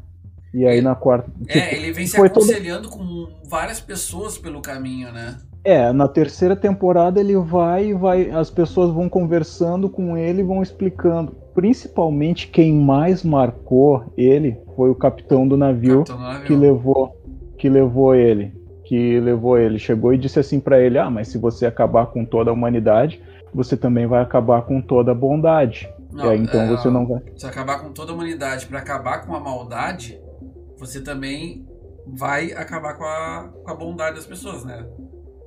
E 0.55 0.65
aí 0.67 0.81
na 0.81 0.95
quarta. 0.95 1.31
É, 1.49 1.61
tipo, 1.61 1.75
ele 1.75 1.93
vem 1.93 2.07
se 2.07 2.17
toda- 2.17 2.29
aconselhando 2.29 2.89
com 2.89 3.29
várias 3.49 3.81
pessoas 3.81 4.39
pelo 4.39 4.61
caminho, 4.61 5.11
né? 5.13 5.37
É, 5.65 5.93
na 5.93 6.07
terceira 6.07 6.55
temporada 6.55 7.19
ele 7.19 7.37
vai 7.39 7.87
e 7.87 7.95
vai. 7.95 8.31
As 8.31 8.51
pessoas 8.51 8.91
vão 8.93 9.09
conversando 9.09 9.89
com 9.89 10.17
ele 10.17 10.41
e 10.43 10.45
vão 10.45 10.63
explicando. 10.63 11.35
Principalmente 11.55 12.49
quem 12.49 12.73
mais 12.75 13.23
marcou 13.25 14.13
ele 14.17 14.57
foi 14.77 14.91
o 14.91 14.95
capitão 14.95 15.47
do 15.49 15.57
navio 15.57 15.99
Capitão 16.05 16.17
do 16.19 16.23
navio. 16.23 16.47
que 16.47 16.55
levou 16.55 17.17
que 17.59 17.69
levou 17.69 18.15
ele. 18.15 18.53
Que 18.85 19.19
levou 19.19 19.59
ele. 19.59 19.79
Chegou 19.79 20.13
e 20.13 20.19
disse 20.19 20.39
assim 20.39 20.61
pra 20.61 20.79
ele: 20.79 20.99
Ah, 20.99 21.11
mas 21.11 21.29
se 21.29 21.39
você 21.39 21.65
acabar 21.67 22.07
com 22.07 22.25
toda 22.25 22.51
a 22.51 22.53
humanidade, 22.53 23.21
você 23.53 23.77
também 23.77 24.07
vai 24.07 24.21
acabar 24.23 24.63
com 24.63 24.81
toda 24.83 25.13
a 25.13 25.15
bondade. 25.15 25.89
Não, 26.13 26.31
é, 26.31 26.37
então 26.37 26.61
é, 26.61 26.69
você 26.69 26.89
não 26.91 27.07
vai. 27.07 27.23
Se 27.37 27.47
acabar 27.47 27.81
com 27.81 27.91
toda 27.91 28.13
a 28.13 28.15
humanidade 28.15 28.67
pra 28.67 28.79
acabar 28.79 29.27
com 29.27 29.35
a 29.35 29.41
maldade, 29.41 30.21
você 30.85 31.01
também 31.01 31.67
vai 32.07 32.53
acabar 32.53 32.95
com 32.95 33.05
a, 33.05 33.51
com 33.65 33.71
a 33.71 33.75
bondade 33.75 34.17
das 34.17 34.27
pessoas, 34.27 34.65
né? 34.65 34.87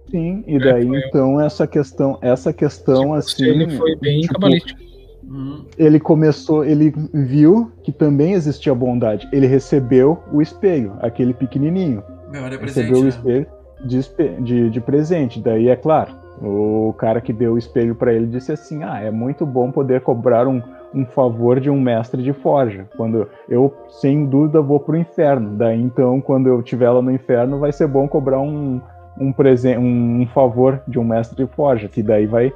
Sim, 0.10 0.44
e 0.48 0.58
daí 0.58 0.88
foi- 0.88 1.00
então 1.00 1.40
essa 1.40 1.68
questão, 1.68 2.18
essa 2.22 2.54
questão 2.54 3.14
assim. 3.14 3.44
ele 3.46 3.70
foi 3.78 3.96
bem 3.98 4.22
tipo, 4.22 4.34
cabalístico. 4.34 4.80
Hum, 5.24 5.66
ele 5.78 6.00
começou, 6.00 6.64
ele 6.64 6.94
viu 7.14 7.70
que 7.84 7.92
também 7.92 8.32
existia 8.32 8.74
bondade. 8.74 9.28
Ele 9.34 9.46
recebeu 9.46 10.24
o 10.32 10.42
espelho, 10.42 10.94
aquele 11.02 11.34
pequenininho. 11.34 12.02
memória 12.32 12.58
recebeu 12.58 13.02
presente, 13.02 13.26
o 13.26 13.28
né? 13.30 13.46
espelho 13.90 14.38
de, 14.38 14.42
de, 14.44 14.70
de 14.70 14.82
presente. 14.82 15.42
Daí, 15.42 15.68
é 15.68 15.76
claro, 15.76 16.14
o 16.42 16.94
cara 16.98 17.20
que 17.20 17.34
deu 17.34 17.54
o 17.54 17.58
espelho 17.58 17.94
para 17.94 18.14
ele 18.14 18.28
disse 18.28 18.52
assim: 18.54 18.84
Ah, 18.84 19.02
é 19.02 19.12
muito 19.12 19.46
bom 19.46 19.70
poder 19.72 20.02
cobrar 20.02 20.48
um, 20.48 20.62
um 20.94 21.06
favor 21.06 21.60
de 21.60 21.70
um 21.70 21.80
mestre 21.80 22.22
de 22.24 22.34
forja. 22.34 22.88
Quando 22.96 23.28
eu, 23.50 23.74
sem 23.90 24.26
dúvida, 24.26 24.62
vou 24.62 24.80
pro 24.80 24.98
inferno. 24.98 25.56
Daí, 25.56 25.82
então, 25.82 26.22
quando 26.22 26.48
eu 26.48 26.60
estiver 26.60 26.90
lá 26.90 27.02
no 27.02 27.12
inferno, 27.12 27.60
vai 27.60 27.72
ser 27.72 27.88
bom 27.88 28.08
cobrar 28.08 28.40
um, 28.40 28.82
um, 29.20 29.34
um, 29.80 30.28
favor 30.28 30.82
de 30.88 30.98
um 31.00 31.04
mestre 31.04 31.36
de 31.36 31.52
forja, 31.54 31.88
que 31.88 32.02
daí 32.02 32.26
vai 32.26 32.54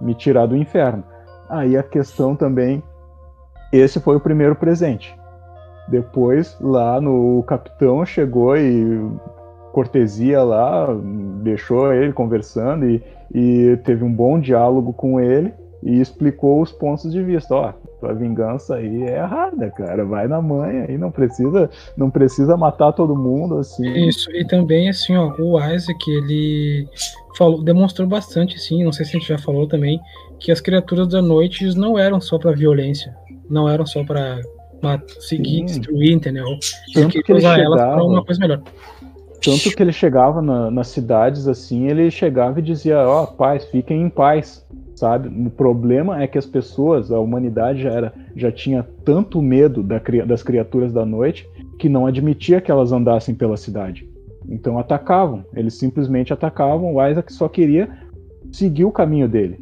me 0.00 0.14
tirar 0.14 0.46
do 0.46 0.56
inferno. 0.56 1.02
Aí 1.48 1.76
a 1.76 1.82
questão 1.82 2.36
também. 2.36 2.82
Esse 3.72 4.00
foi 4.00 4.16
o 4.16 4.20
primeiro 4.20 4.56
presente. 4.56 5.16
Depois, 5.88 6.56
lá 6.60 7.00
no 7.00 7.42
capitão 7.44 8.04
chegou 8.04 8.56
e 8.56 9.00
cortesia 9.72 10.42
lá, 10.42 10.88
deixou 11.42 11.92
ele 11.92 12.12
conversando 12.12 12.88
e, 12.88 13.02
e 13.32 13.76
teve 13.84 14.02
um 14.02 14.12
bom 14.12 14.40
diálogo 14.40 14.92
com 14.92 15.20
ele 15.20 15.54
e 15.82 16.00
explicou 16.00 16.60
os 16.60 16.70
pontos 16.72 17.10
de 17.10 17.22
vista. 17.22 17.54
Ó, 17.54 17.72
tua 18.00 18.14
vingança 18.14 18.76
aí 18.76 19.02
é 19.04 19.16
errada, 19.16 19.70
cara. 19.70 20.04
Vai 20.04 20.26
na 20.28 20.40
manha 20.42 20.86
aí, 20.88 20.98
não 20.98 21.10
precisa, 21.10 21.70
não 21.96 22.10
precisa 22.10 22.56
matar 22.56 22.92
todo 22.92 23.16
mundo 23.16 23.58
assim. 23.58 23.88
Isso, 24.08 24.30
e 24.32 24.44
também 24.46 24.88
assim, 24.88 25.16
ó, 25.16 25.32
o 25.38 25.58
Isaac, 25.72 26.10
ele 26.10 26.86
falou, 27.36 27.62
demonstrou 27.62 28.06
bastante, 28.06 28.56
assim, 28.56 28.84
não 28.84 28.92
sei 28.92 29.04
se 29.04 29.16
a 29.16 29.18
gente 29.20 29.28
já 29.28 29.38
falou 29.38 29.66
também, 29.66 30.00
que 30.38 30.50
as 30.52 30.60
criaturas 30.60 31.08
da 31.08 31.20
noite 31.22 31.64
não 31.76 31.98
eram 31.98 32.20
só 32.20 32.38
pra 32.38 32.52
violência, 32.52 33.14
não 33.48 33.68
eram 33.68 33.86
só 33.86 34.02
pra 34.04 34.40
ma- 34.82 35.02
seguir, 35.20 35.60
Sim. 35.60 35.64
destruir, 35.66 36.12
entendeu? 36.12 36.46
Tanto 36.94 37.22
que 37.22 37.32
ele 37.32 37.38
usar 37.40 37.58
elas 37.58 37.80
pra 37.80 37.90
chegava- 37.90 38.04
uma 38.04 38.24
coisa 38.24 38.40
melhor. 38.40 38.62
Tanto 39.42 39.70
que 39.74 39.82
ele 39.82 39.92
chegava 39.92 40.42
na- 40.42 40.70
nas 40.70 40.88
cidades 40.88 41.48
assim, 41.48 41.86
ele 41.88 42.10
chegava 42.10 42.58
e 42.58 42.62
dizia: 42.62 42.98
Ó, 43.08 43.24
paz, 43.24 43.64
fiquem 43.64 44.02
em 44.02 44.10
paz, 44.10 44.66
sabe? 45.00 45.28
O 45.28 45.48
problema 45.48 46.22
é 46.22 46.26
que 46.26 46.36
as 46.36 46.44
pessoas, 46.44 47.10
a 47.10 47.18
humanidade 47.18 47.82
já, 47.82 47.90
era, 47.90 48.12
já 48.36 48.52
tinha 48.52 48.86
tanto 49.02 49.40
medo 49.40 49.82
da 49.82 49.98
das 50.26 50.42
criaturas 50.42 50.92
da 50.92 51.06
noite 51.06 51.48
que 51.78 51.88
não 51.88 52.06
admitia 52.06 52.60
que 52.60 52.70
elas 52.70 52.92
andassem 52.92 53.34
pela 53.34 53.56
cidade. 53.56 54.06
Então 54.46 54.78
atacavam, 54.78 55.42
eles 55.54 55.74
simplesmente 55.74 56.34
atacavam. 56.34 56.94
O 56.94 57.08
Isaac 57.08 57.32
só 57.32 57.48
queria 57.48 57.88
seguir 58.52 58.84
o 58.84 58.92
caminho 58.92 59.26
dele, 59.26 59.58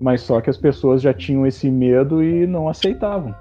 mas 0.00 0.22
só 0.22 0.40
que 0.40 0.48
as 0.48 0.56
pessoas 0.56 1.02
já 1.02 1.12
tinham 1.12 1.46
esse 1.46 1.70
medo 1.70 2.22
e 2.22 2.46
não 2.46 2.66
aceitavam. 2.66 3.34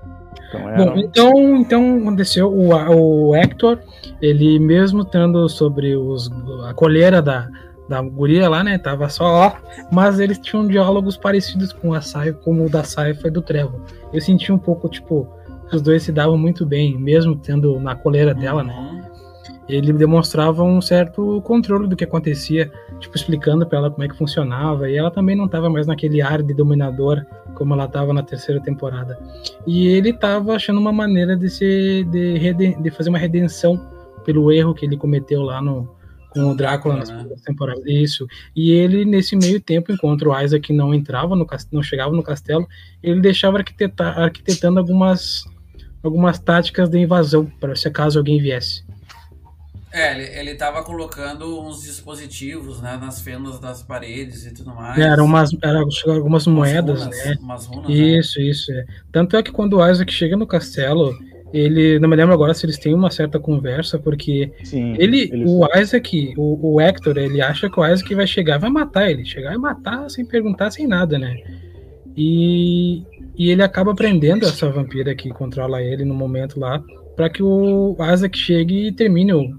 Então 0.49 0.69
era. 0.69 0.85
Bom, 0.85 0.97
então, 0.97 1.57
então 1.57 1.97
aconteceu, 1.99 2.51
o, 2.51 3.29
o 3.29 3.35
Hector, 3.35 3.79
ele 4.21 4.59
mesmo 4.59 5.03
estando 5.03 5.47
sobre 5.47 5.95
os, 5.95 6.29
a 6.67 6.73
colheira 6.73 7.21
da, 7.21 7.47
da 7.87 8.01
guria 8.01 8.49
lá, 8.49 8.63
né, 8.63 8.77
tava 8.77 9.09
só 9.09 9.25
ó, 9.25 9.51
mas 9.91 10.19
eles 10.19 10.37
tinham 10.37 10.67
diálogos 10.67 11.17
parecidos 11.17 11.71
com 11.71 11.93
a 11.93 12.01
Sai, 12.01 12.33
como 12.33 12.65
o 12.65 12.69
da 12.69 12.83
Saifa 12.83 13.27
e 13.27 13.31
do 13.31 13.41
Trevor. 13.41 13.79
Eu 14.11 14.21
senti 14.21 14.51
um 14.51 14.57
pouco, 14.57 14.89
tipo, 14.89 15.27
os 15.71 15.81
dois 15.81 16.03
se 16.03 16.11
davam 16.11 16.37
muito 16.37 16.65
bem, 16.65 16.97
mesmo 16.97 17.35
tendo 17.35 17.79
na 17.79 17.95
coleira 17.95 18.33
dela, 18.33 18.63
né? 18.63 18.73
Uhum. 18.73 19.01
Ele 19.67 19.91
demonstrava 19.91 20.63
um 20.63 20.81
certo 20.81 21.41
controle 21.41 21.87
do 21.87 21.95
que 21.95 22.03
acontecia, 22.03 22.71
tipo, 22.99 23.15
explicando 23.15 23.65
pra 23.65 23.79
ela 23.79 23.91
como 23.91 24.03
é 24.03 24.07
que 24.07 24.17
funcionava, 24.17 24.89
e 24.89 24.95
ela 24.95 25.11
também 25.11 25.35
não 25.35 25.47
tava 25.47 25.69
mais 25.69 25.85
naquele 25.85 26.21
ar 26.21 26.41
de 26.41 26.53
dominador 26.53 27.25
como 27.53 27.73
ela 27.73 27.87
tava 27.87 28.13
na 28.13 28.21
terceira 28.21 28.61
temporada. 28.61 29.17
E 29.65 29.87
ele 29.87 30.13
tava 30.13 30.55
achando 30.55 30.79
uma 30.79 30.93
maneira 30.93 31.35
de 31.35 31.49
se 31.49 32.03
de, 32.05 32.53
de 32.75 32.91
fazer 32.91 33.09
uma 33.09 33.17
redenção 33.17 33.81
pelo 34.23 34.51
erro 34.51 34.75
que 34.75 34.85
ele 34.85 34.95
cometeu 34.95 35.41
lá 35.41 35.61
no 35.61 35.89
com 36.29 36.51
o 36.51 36.55
Drácula 36.55 36.97
nas 36.97 37.09
né? 37.09 37.25
temporadas. 37.45 37.83
Isso. 37.85 38.27
E 38.55 38.71
ele 38.71 39.05
nesse 39.05 39.35
meio 39.35 39.59
tempo, 39.59 39.91
enquanto 39.91 40.29
o 40.29 40.39
Isaac 40.39 40.71
não 40.73 40.93
entrava 40.93 41.35
no 41.35 41.45
castelo, 41.45 41.75
não 41.75 41.83
chegava 41.83 42.15
no 42.15 42.23
castelo, 42.23 42.67
ele 43.01 43.21
deixava 43.21 43.57
arquitetar, 43.57 44.17
arquitetando 44.19 44.79
algumas 44.79 45.43
algumas 46.03 46.39
táticas 46.39 46.89
de 46.89 46.99
invasão 46.99 47.45
para 47.59 47.75
se 47.75 47.89
caso 47.89 48.19
alguém 48.19 48.39
viesse. 48.39 48.85
É, 49.91 50.11
ele, 50.13 50.39
ele 50.39 50.55
tava 50.55 50.83
colocando 50.83 51.61
uns 51.61 51.81
dispositivos, 51.81 52.81
né, 52.81 52.97
nas 52.97 53.21
fendas 53.21 53.59
das 53.59 53.81
paredes 53.81 54.45
e 54.45 54.53
tudo 54.53 54.75
mais. 54.75 54.97
Eram 54.97 55.25
umas 55.25 55.51
eram 55.63 55.87
algumas 56.07 56.45
Umas 56.45 56.47
moedas, 56.47 57.01
runas, 57.01 57.25
né? 57.25 57.35
Umas 57.39 57.65
runas, 57.65 57.89
né? 57.89 57.95
Isso, 57.95 58.39
isso. 58.39 58.71
É. 58.71 58.85
Tanto 59.11 59.35
é 59.35 59.41
que 59.41 59.51
quando 59.51 59.77
o 59.77 59.89
Isaac 59.89 60.13
chega 60.13 60.35
no 60.35 60.45
castelo, 60.45 61.17
ele. 61.53 61.99
Não 61.99 62.09
me 62.09 62.15
lembro 62.15 62.33
agora 62.33 62.53
se 62.53 62.65
eles 62.65 62.77
têm 62.77 62.93
uma 62.93 63.09
certa 63.11 63.39
conversa, 63.39 63.97
porque 63.99 64.51
Sim. 64.63 64.95
ele. 64.97 65.29
eles- 65.31 65.49
O 65.49 65.65
Isaac, 65.77 66.33
o, 66.37 66.73
o 66.75 66.81
Hector, 66.81 67.17
ele 67.17 67.41
acha 67.41 67.69
que 67.69 67.79
o 67.79 67.85
Isaac 67.85 68.13
vai 68.15 68.27
chegar, 68.27 68.57
vai 68.57 68.69
matar 68.69 69.09
ele. 69.09 69.25
Chegar 69.25 69.53
e 69.53 69.57
matar 69.57 70.09
sem 70.09 70.25
perguntar, 70.25 70.71
sem 70.71 70.87
nada, 70.87 71.17
né? 71.17 71.35
E, 72.15 73.03
e 73.37 73.51
ele 73.51 73.61
acaba 73.61 73.93
prendendo 73.93 74.45
essa 74.45 74.69
vampira 74.69 75.13
que 75.15 75.29
controla 75.29 75.81
ele 75.83 76.03
no 76.03 76.13
momento 76.15 76.59
lá, 76.59 76.83
para 77.15 77.29
que 77.29 77.43
o 77.43 77.95
Isaac 78.13 78.37
chegue 78.37 78.87
e 78.87 78.91
termine 78.91 79.33
o, 79.33 79.49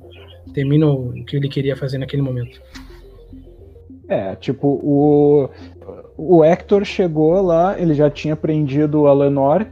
termine 0.53 0.85
o 0.85 1.13
que 1.25 1.37
ele 1.37 1.49
queria 1.49 1.77
fazer 1.77 1.99
naquele 1.99 2.23
momento. 2.23 2.61
É, 4.09 4.35
tipo, 4.37 4.67
o, 4.83 5.49
o 6.17 6.43
Hector 6.45 6.85
chegou 6.85 7.41
lá, 7.43 7.79
ele 7.79 7.95
já 7.95 8.11
tinha 8.11 8.35
prendido 8.35 9.07
a 9.07 9.13
Lenore, 9.13 9.67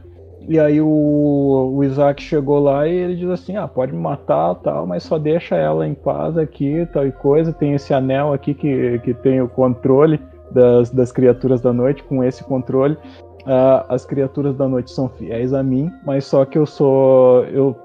e 0.47 0.59
aí 0.59 0.79
o, 0.81 1.73
o 1.75 1.83
Isaac 1.83 2.21
chegou 2.21 2.59
lá 2.59 2.87
e 2.87 2.95
ele 2.95 3.15
diz 3.15 3.29
assim, 3.29 3.55
ah, 3.57 3.67
pode 3.67 3.91
me 3.93 3.99
matar 3.99 4.55
tal, 4.55 4.87
mas 4.87 5.03
só 5.03 5.17
deixa 5.17 5.55
ela 5.55 5.87
em 5.87 5.93
paz 5.93 6.37
aqui, 6.37 6.87
tal 6.93 7.05
e 7.05 7.11
coisa, 7.11 7.51
tem 7.51 7.73
esse 7.73 7.93
anel 7.93 8.33
aqui 8.33 8.53
que, 8.53 8.99
que 8.99 9.13
tem 9.13 9.41
o 9.41 9.49
controle 9.49 10.19
das, 10.51 10.89
das 10.89 11.11
criaturas 11.11 11.59
da 11.61 11.73
noite, 11.73 12.03
com 12.03 12.23
esse 12.23 12.43
controle, 12.43 12.97
ah, 13.45 13.85
as 13.89 14.05
criaturas 14.05 14.55
da 14.55 14.67
noite 14.67 14.91
são 14.91 15.09
fiéis 15.09 15.53
a 15.53 15.61
mim, 15.61 15.91
mas 16.05 16.25
só 16.25 16.45
que 16.45 16.57
eu 16.57 16.65
sou, 16.65 17.43
eu 17.45 17.75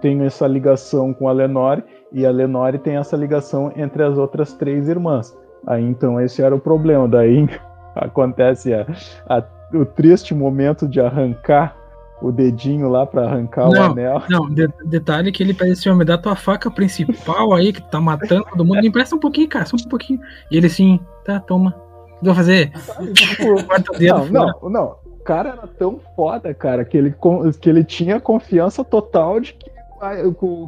tenho 0.00 0.24
essa 0.24 0.46
ligação 0.46 1.12
com 1.14 1.28
a 1.28 1.32
Lenore, 1.32 1.82
e 2.12 2.26
a 2.26 2.30
Lenore 2.30 2.78
tem 2.78 2.96
essa 2.96 3.16
ligação 3.16 3.72
entre 3.76 4.02
as 4.02 4.18
outras 4.18 4.52
três 4.54 4.88
irmãs. 4.88 5.36
Aí 5.66 5.84
então 5.84 6.20
esse 6.20 6.42
era 6.42 6.54
o 6.54 6.58
problema. 6.60 7.06
Daí 7.06 7.46
acontece 7.94 8.72
a- 8.74 8.86
a- 9.28 9.44
o 9.72 9.84
triste 9.84 10.34
momento 10.34 10.88
de 10.88 11.00
arrancar 11.00 11.76
o 12.22 12.30
dedinho 12.32 12.88
lá 12.88 13.06
para 13.06 13.24
arrancar 13.26 13.68
o 13.68 13.72
Não. 13.72 13.82
anel. 13.92 14.22
Não, 14.28 14.48
de- 14.50 14.68
detalhe 14.84 15.32
que 15.32 15.42
ele 15.42 15.54
pede 15.54 15.72
assim, 15.72 15.92
me 15.94 16.04
dá 16.04 16.18
tua 16.18 16.36
faca 16.36 16.70
principal 16.70 17.52
aí, 17.54 17.72
que 17.72 17.80
tá 17.82 18.00
matando 18.00 18.44
todo 18.50 18.64
mundo. 18.64 18.80
Me 18.80 18.88
empresta 18.88 19.16
um 19.16 19.18
pouquinho, 19.18 19.48
cara, 19.48 19.64
só 19.66 19.76
um 19.76 19.88
pouquinho. 19.88 20.20
E 20.50 20.56
ele 20.56 20.66
assim, 20.66 21.00
tá, 21.24 21.40
toma. 21.40 21.70
O 21.70 22.20
que 22.22 22.26
eu 22.26 22.26
vou 22.26 22.34
fazer? 22.34 22.70
O 23.40 24.02
não, 24.02 24.26
não, 24.62 24.70
não. 24.70 24.96
O 25.04 25.22
cara 25.22 25.50
era 25.50 25.66
tão 25.66 26.00
foda, 26.16 26.52
cara, 26.54 26.84
que 26.84 26.96
ele, 26.96 27.14
que 27.60 27.68
ele 27.68 27.84
tinha 27.84 28.18
confiança 28.20 28.82
total 28.84 29.38
de 29.40 29.52
que, 29.54 29.70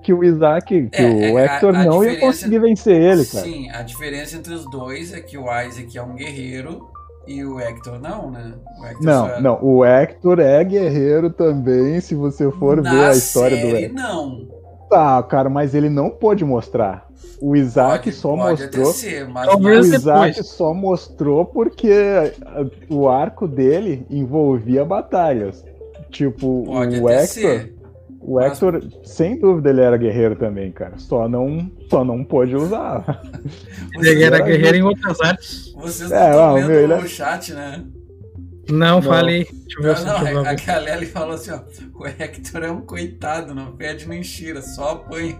que 0.02 0.12
o 0.12 0.22
Isaac, 0.22 0.88
que 0.88 1.02
É, 1.02 1.32
o 1.32 1.38
é, 1.38 1.44
Hector 1.46 1.74
a- 1.74 1.80
a 1.80 1.84
não 1.84 2.04
ia 2.04 2.20
conseguir 2.20 2.58
vencer 2.58 2.94
ele, 2.94 3.24
cara. 3.24 3.44
Sim, 3.44 3.70
a 3.70 3.82
diferença 3.82 4.36
entre 4.36 4.52
os 4.52 4.70
dois 4.70 5.12
é 5.12 5.20
que 5.20 5.38
o 5.38 5.44
Isaac 5.62 5.96
é 5.96 6.02
um 6.02 6.14
guerreiro 6.14 6.86
e 7.26 7.44
o 7.44 7.58
Hector 7.60 8.00
não, 8.00 8.30
né? 8.30 8.52
O 8.80 8.84
Hector 8.86 9.02
Não, 9.04 9.28
é- 9.28 9.40
não, 9.40 9.58
o 9.62 9.84
Hector 9.84 10.40
é 10.40 10.62
guerreiro 10.64 11.30
também, 11.30 12.00
se 12.00 12.14
você 12.14 12.50
for 12.52 12.80
Na 12.82 12.90
ver 12.92 13.04
a 13.04 13.12
história 13.12 13.56
do 13.56 13.62
série, 13.70 13.84
Hector. 13.86 14.02
não. 14.02 14.62
Tá, 14.90 15.22
cara, 15.22 15.48
mas 15.48 15.74
ele 15.74 15.88
não 15.88 16.10
pôde 16.10 16.44
mostrar. 16.44 17.06
O 17.40 17.56
Isaac 17.56 18.04
Pode- 18.04 18.16
só 18.16 18.36
pode 18.36 18.62
mostrou. 18.62 18.84
até 18.84 18.92
ser, 18.92 19.28
mas 19.28 19.46
Talvez 19.48 19.64
O 19.88 19.90
na- 19.90 19.96
depois. 19.98 20.02
Isaac 20.36 20.42
só 20.44 20.74
mostrou 20.74 21.44
porque 21.46 21.90
o 22.90 23.08
arco 23.08 23.48
dele 23.48 24.06
envolvia 24.10 24.84
batalhas. 24.84 25.64
Tipo, 26.10 26.64
pode 26.66 27.00
o 27.00 27.08
até 27.08 27.22
Hector, 27.22 27.28
ser. 27.28 27.71
O 28.22 28.34
mas- 28.36 28.52
Hector, 28.52 28.82
sem 29.04 29.38
dúvida, 29.38 29.70
ele 29.70 29.80
era 29.80 29.96
guerreiro 29.96 30.36
também, 30.36 30.70
cara. 30.72 30.98
Só 30.98 31.28
não, 31.28 31.70
só 31.90 32.04
não 32.04 32.22
pôde 32.24 32.54
usar. 32.56 33.22
Ele 33.94 34.22
era 34.24 34.36
era 34.36 34.44
guerreiro 34.44 34.76
em 34.78 34.82
outras 34.82 35.20
artes. 35.20 35.72
Vocês 35.74 36.10
É, 36.12 36.30
estão 36.30 36.54
meu, 36.54 36.70
ele 36.80 36.92
é- 36.92 36.96
o 36.98 37.06
chat, 37.08 37.52
né? 37.52 37.84
Não, 38.70 39.00
Não. 39.00 39.02
falei. 39.02 39.44
Deixa 39.44 39.78
eu 39.78 39.82
ver 39.82 40.04
Não, 40.06 40.18
não, 40.22 40.28
eu 40.44 40.48
a. 40.48 40.54
Galera 40.54 41.06
falou 41.06 41.34
assim, 41.34 41.50
ó, 41.50 41.60
o 41.98 42.06
Hector 42.06 42.62
é 42.62 42.70
um 42.70 42.80
coitado, 42.80 43.54
não 43.54 43.72
pede 43.72 44.08
nem 44.08 44.22
cheira, 44.22 44.62
só 44.62 44.92
apanha. 44.92 45.38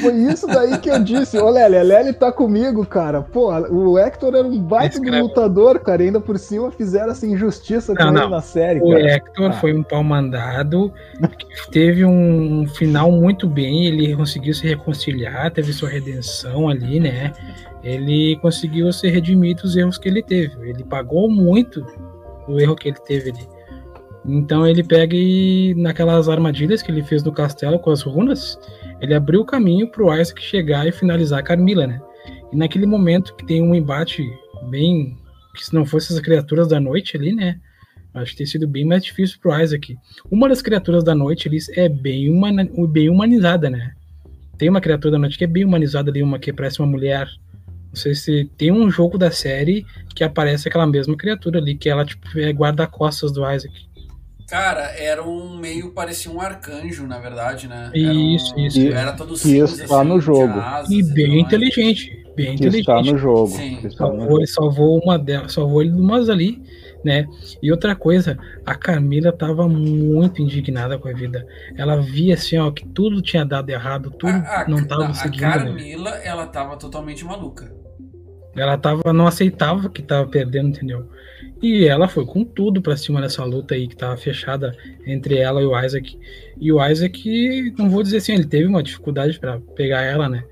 Foi 0.00 0.14
isso 0.14 0.46
daí 0.46 0.78
que 0.78 0.88
eu 0.88 0.98
disse. 1.02 1.38
Ô, 1.38 1.50
Lely, 1.50 1.76
a 1.76 1.82
Lely 1.82 2.12
tá 2.14 2.32
comigo, 2.32 2.84
cara. 2.86 3.20
Pô, 3.20 3.52
o 3.70 3.98
Hector 3.98 4.34
era 4.34 4.46
um 4.46 4.58
baita 4.58 4.98
de 4.98 5.10
lutador, 5.10 5.78
cara. 5.80 6.02
E 6.02 6.06
ainda 6.06 6.20
por 6.20 6.38
cima 6.38 6.70
fizeram 6.70 7.10
essa 7.12 7.26
injustiça 7.26 7.94
com 7.94 8.02
Não, 8.02 8.10
ele 8.10 8.20
não. 8.20 8.30
na 8.30 8.40
série, 8.40 8.80
O 8.80 8.88
cara. 8.90 9.02
Hector 9.12 9.50
Ah. 9.50 9.52
foi 9.52 9.74
um 9.74 9.82
pau 9.82 10.02
mandado, 10.02 10.90
que 11.38 11.70
teve 11.70 12.04
um 12.06 12.66
final 12.68 13.12
muito 13.12 13.46
bem, 13.46 13.86
ele 13.86 14.16
conseguiu 14.16 14.54
se 14.54 14.66
reconciliar, 14.66 15.50
teve 15.50 15.72
sua 15.72 15.90
redenção 15.90 16.68
ali, 16.68 16.98
né? 16.98 17.32
Ele 17.84 18.38
conseguiu 18.40 18.90
se 18.92 19.08
redimir 19.08 19.56
dos 19.56 19.76
erros 19.76 19.98
que 19.98 20.08
ele 20.08 20.22
teve. 20.22 20.70
Ele 20.70 20.84
pagou 20.84 21.28
muito 21.30 21.84
o 22.48 22.58
erro 22.58 22.74
que 22.76 22.88
ele 22.88 22.98
teve 23.06 23.30
ali. 23.30 23.46
Então 24.24 24.64
ele 24.66 24.84
pega 24.84 25.16
e 25.16 25.74
naquelas 25.76 26.28
armadilhas 26.28 26.80
que 26.80 26.92
ele 26.92 27.02
fez 27.02 27.24
no 27.24 27.32
castelo 27.32 27.78
com 27.78 27.90
as 27.90 28.02
runas, 28.02 28.56
ele 29.02 29.14
abriu 29.14 29.40
o 29.40 29.44
caminho 29.44 29.88
pro 29.88 30.14
Isaac 30.16 30.40
chegar 30.40 30.86
e 30.86 30.92
finalizar 30.92 31.40
a 31.40 31.42
Carmila, 31.42 31.88
né? 31.88 32.00
E 32.52 32.56
naquele 32.56 32.86
momento 32.86 33.34
que 33.34 33.44
tem 33.44 33.60
um 33.60 33.74
embate 33.74 34.24
bem 34.70 35.18
que 35.54 35.66
se 35.66 35.74
não 35.74 35.84
fosse 35.84 36.12
as 36.12 36.20
criaturas 36.20 36.68
da 36.68 36.78
noite 36.78 37.16
ali, 37.16 37.34
né? 37.34 37.60
Acho 38.14 38.30
que 38.32 38.38
tem 38.38 38.46
sido 38.46 38.68
bem 38.68 38.84
mais 38.84 39.04
difícil 39.04 39.38
pro 39.40 39.58
Isaac. 39.60 39.98
Uma 40.30 40.48
das 40.48 40.62
criaturas 40.62 41.02
da 41.02 41.14
noite 41.14 41.48
ali 41.48 41.58
é 41.76 41.88
bem, 41.88 42.30
humana, 42.30 42.68
bem 42.88 43.10
humanizada, 43.10 43.68
né? 43.68 43.92
Tem 44.56 44.68
uma 44.68 44.80
criatura 44.80 45.12
da 45.12 45.18
noite 45.18 45.36
que 45.36 45.44
é 45.44 45.48
bem 45.48 45.64
humanizada 45.64 46.10
ali, 46.10 46.22
uma 46.22 46.38
que 46.38 46.52
parece 46.52 46.78
uma 46.78 46.86
mulher. 46.86 47.26
Não 47.88 47.96
sei 47.96 48.14
se 48.14 48.48
tem 48.56 48.70
um 48.70 48.88
jogo 48.88 49.18
da 49.18 49.32
série 49.32 49.84
que 50.14 50.22
aparece 50.22 50.68
aquela 50.68 50.86
mesma 50.86 51.16
criatura 51.16 51.58
ali, 51.58 51.74
que 51.74 51.88
ela 51.88 52.04
tipo 52.04 52.38
é 52.38 52.50
guarda-costas 52.50 53.32
do 53.32 53.40
Isaac. 53.50 53.91
Cara, 54.48 54.82
era 54.98 55.22
um 55.22 55.56
meio, 55.56 55.92
parecia 55.92 56.30
um 56.30 56.40
arcanjo, 56.40 57.06
na 57.06 57.18
verdade, 57.18 57.68
né? 57.68 57.90
Era 57.94 58.08
um- 58.12 58.34
Isso, 58.34 58.58
isso. 58.58 58.80
Era 58.88 59.12
todo 59.12 59.34
Que 59.34 59.56
está 59.58 60.04
no 60.04 60.16
assim, 60.16 60.20
jogo. 60.26 60.52
tinha 60.52 60.64
asas 60.64 60.90
E 60.90 61.02
bem 61.14 61.40
inteligente, 61.40 62.10
bem 62.36 62.56
Que 62.56 62.66
está 62.66 62.78
inteligente. 63.00 63.12
no 63.12 63.18
jogo. 63.18 63.48
Sim. 63.48 63.78
Está 63.84 64.06
no 64.08 64.18
Salvou, 64.18 64.38
ele 64.38 64.46
salvou 64.46 64.98
uma 65.02 65.18
delas, 65.18 65.52
salvou 65.52 65.80
ele 65.82 65.92
de 65.92 66.00
umas 66.00 66.28
ali, 66.28 66.62
né? 67.04 67.26
E 67.62 67.70
outra 67.70 67.96
coisa, 67.96 68.38
a 68.66 68.74
Camila 68.74 69.32
tava 69.32 69.66
muito 69.68 70.42
indignada 70.42 70.98
com 70.98 71.08
a 71.08 71.12
vida. 71.12 71.46
Ela 71.76 72.00
via 72.00 72.34
assim, 72.34 72.58
ó, 72.58 72.70
que 72.70 72.86
tudo 72.86 73.22
tinha 73.22 73.44
dado 73.44 73.70
errado, 73.70 74.10
tudo 74.10 74.32
A, 74.32 74.62
a, 74.62 74.68
não 74.68 74.84
tava 74.86 75.06
a 75.06 75.14
seguindo. 75.14 75.40
né? 75.42 75.48
Carmila, 75.50 76.10
ela 76.22 76.46
tava 76.46 76.76
totalmente 76.76 77.24
maluca. 77.24 77.72
Ela 78.54 78.76
tava, 78.76 79.12
não 79.14 79.26
aceitava 79.26 79.88
que 79.88 80.02
tava 80.02 80.28
perdendo, 80.28 80.68
entendeu? 80.68 81.08
E 81.62 81.86
ela 81.86 82.08
foi 82.08 82.26
com 82.26 82.44
tudo 82.44 82.82
pra 82.82 82.96
cima 82.96 83.20
dessa 83.20 83.44
luta 83.44 83.74
aí 83.74 83.86
que 83.86 83.96
tava 83.96 84.16
fechada 84.16 84.76
entre 85.06 85.38
ela 85.38 85.62
e 85.62 85.64
o 85.64 85.80
Isaac. 85.80 86.18
E 86.60 86.72
o 86.72 86.84
Isaac, 86.84 87.74
não 87.78 87.88
vou 87.88 88.02
dizer 88.02 88.16
assim, 88.16 88.34
ele 88.34 88.46
teve 88.46 88.66
uma 88.66 88.82
dificuldade 88.82 89.38
pra 89.38 89.60
pegar 89.76 90.02
ela, 90.02 90.28
né? 90.28 90.42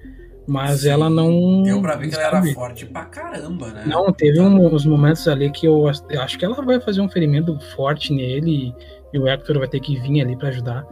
Mas 0.47 0.81
Sim, 0.81 0.91
ela 0.91 1.11
não. 1.11 1.63
Deu 1.63 1.81
pra 1.81 1.97
ver 1.97 2.09
que 2.09 2.15
ela 2.15 2.25
era 2.25 2.55
forte 2.55 2.87
pra 2.87 3.05
caramba, 3.05 3.73
né? 3.73 3.85
Não, 3.87 4.13
teve 4.13 4.41
uns 4.41 4.87
momentos 4.87 5.27
ali 5.27 5.51
que 5.51 5.67
eu, 5.67 5.87
acho 5.89 6.39
que 6.39 6.45
ela 6.45 6.61
vai 6.63 6.81
fazer 6.81 7.01
um 7.01 7.09
ferimento 7.09 7.59
forte 7.75 8.13
nele 8.13 8.75
e, 9.13 9.17
e 9.17 9.19
o 9.19 9.29
Hector 9.29 9.59
vai 9.59 9.69
ter 9.69 9.81
que 9.81 9.99
vir 9.99 10.21
ali 10.23 10.37
pra 10.37 10.49
ajudar. 10.49 10.87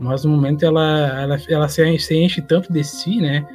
Mas 0.00 0.24
no 0.24 0.30
momento 0.30 0.64
ela, 0.64 1.20
ela, 1.20 1.36
ela 1.48 1.68
se 1.68 2.14
enche 2.14 2.42
tanto 2.42 2.72
de 2.72 2.82
si, 2.82 3.20
né? 3.20 3.46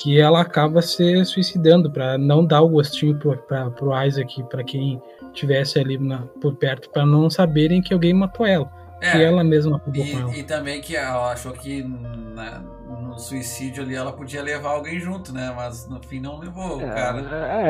Que 0.00 0.18
ela 0.20 0.40
acaba 0.40 0.80
se 0.80 1.24
suicidando 1.24 1.90
pra 1.90 2.16
não 2.16 2.44
dar 2.44 2.62
o 2.62 2.68
gostinho 2.68 3.18
pro, 3.18 3.36
pra, 3.36 3.70
pro 3.70 3.92
Isaac, 4.04 4.42
pra 4.44 4.64
quem 4.64 5.00
tivesse 5.32 5.78
ali 5.78 5.98
na- 5.98 6.24
por 6.40 6.54
perto, 6.56 6.88
pra 6.90 7.04
não 7.04 7.28
saberem 7.28 7.82
que 7.82 7.92
alguém 7.92 8.14
matou 8.14 8.46
ela. 8.46 8.70
É, 9.02 9.12
Que 9.12 9.22
ela 9.22 9.42
mesma 9.42 9.76
acabou 9.78 10.04
com 10.04 10.18
ela. 10.18 10.30
E, 10.34 10.40
e 10.40 10.42
também 10.42 10.80
que 10.80 10.94
ela 10.94 11.32
achou 11.32 11.52
que 11.52 11.82
na- 11.82 12.62
no 13.08 13.18
suicídio 13.18 13.82
ali, 13.82 13.94
ela 13.94 14.12
podia 14.12 14.42
levar 14.42 14.70
alguém 14.72 15.00
junto, 15.00 15.32
né? 15.32 15.52
Mas 15.56 15.88
no 15.88 16.00
fim 16.02 16.20
não 16.20 16.38
levou 16.38 16.76
o 16.78 16.82
É, 16.82 16.86
cara. 16.86 17.20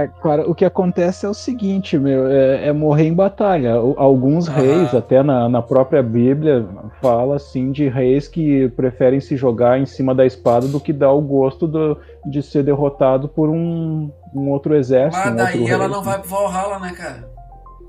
é, 0.03 0.09
cara, 0.21 0.51
o 0.51 0.55
que 0.55 0.65
acontece 0.65 1.25
é 1.25 1.29
o 1.29 1.35
seguinte, 1.35 1.97
meu, 1.99 2.27
é, 2.27 2.67
é 2.67 2.73
morrer 2.73 3.05
em 3.07 3.15
batalha. 3.15 3.81
O- 3.81 3.95
Alguns 3.97 4.49
Aham. 4.49 4.61
reis, 4.61 4.95
até 4.95 5.23
na, 5.23 5.49
na 5.49 5.63
própria 5.63 6.03
Bíblia, 6.03 6.67
fala 7.01 7.37
assim 7.37 7.71
de 7.71 7.89
reis 7.89 8.27
que 8.27 8.69
preferem 8.71 9.21
se 9.21 9.37
jogar 9.37 9.79
em 9.79 9.87
cima 9.87 10.13
da 10.15 10.27
espada 10.27 10.67
do 10.67 10.81
que 10.81 10.93
dar 10.93 11.13
o 11.13 11.21
gosto 11.21 11.67
do- 11.69 11.97
de 12.27 12.43
ser 12.43 12.63
derrotado 12.63 13.29
por 13.29 13.49
um, 13.49 14.11
um 14.35 14.51
outro 14.51 14.75
exército. 14.77 15.23
Mas 15.25 15.33
um 15.33 15.37
daí 15.37 15.69
ela 15.69 15.85
rei. 15.85 15.93
não 15.95 16.03
vai 16.03 16.19
pro 16.19 16.29
Valhalla, 16.29 16.79
né, 16.79 16.93
cara? 16.97 17.29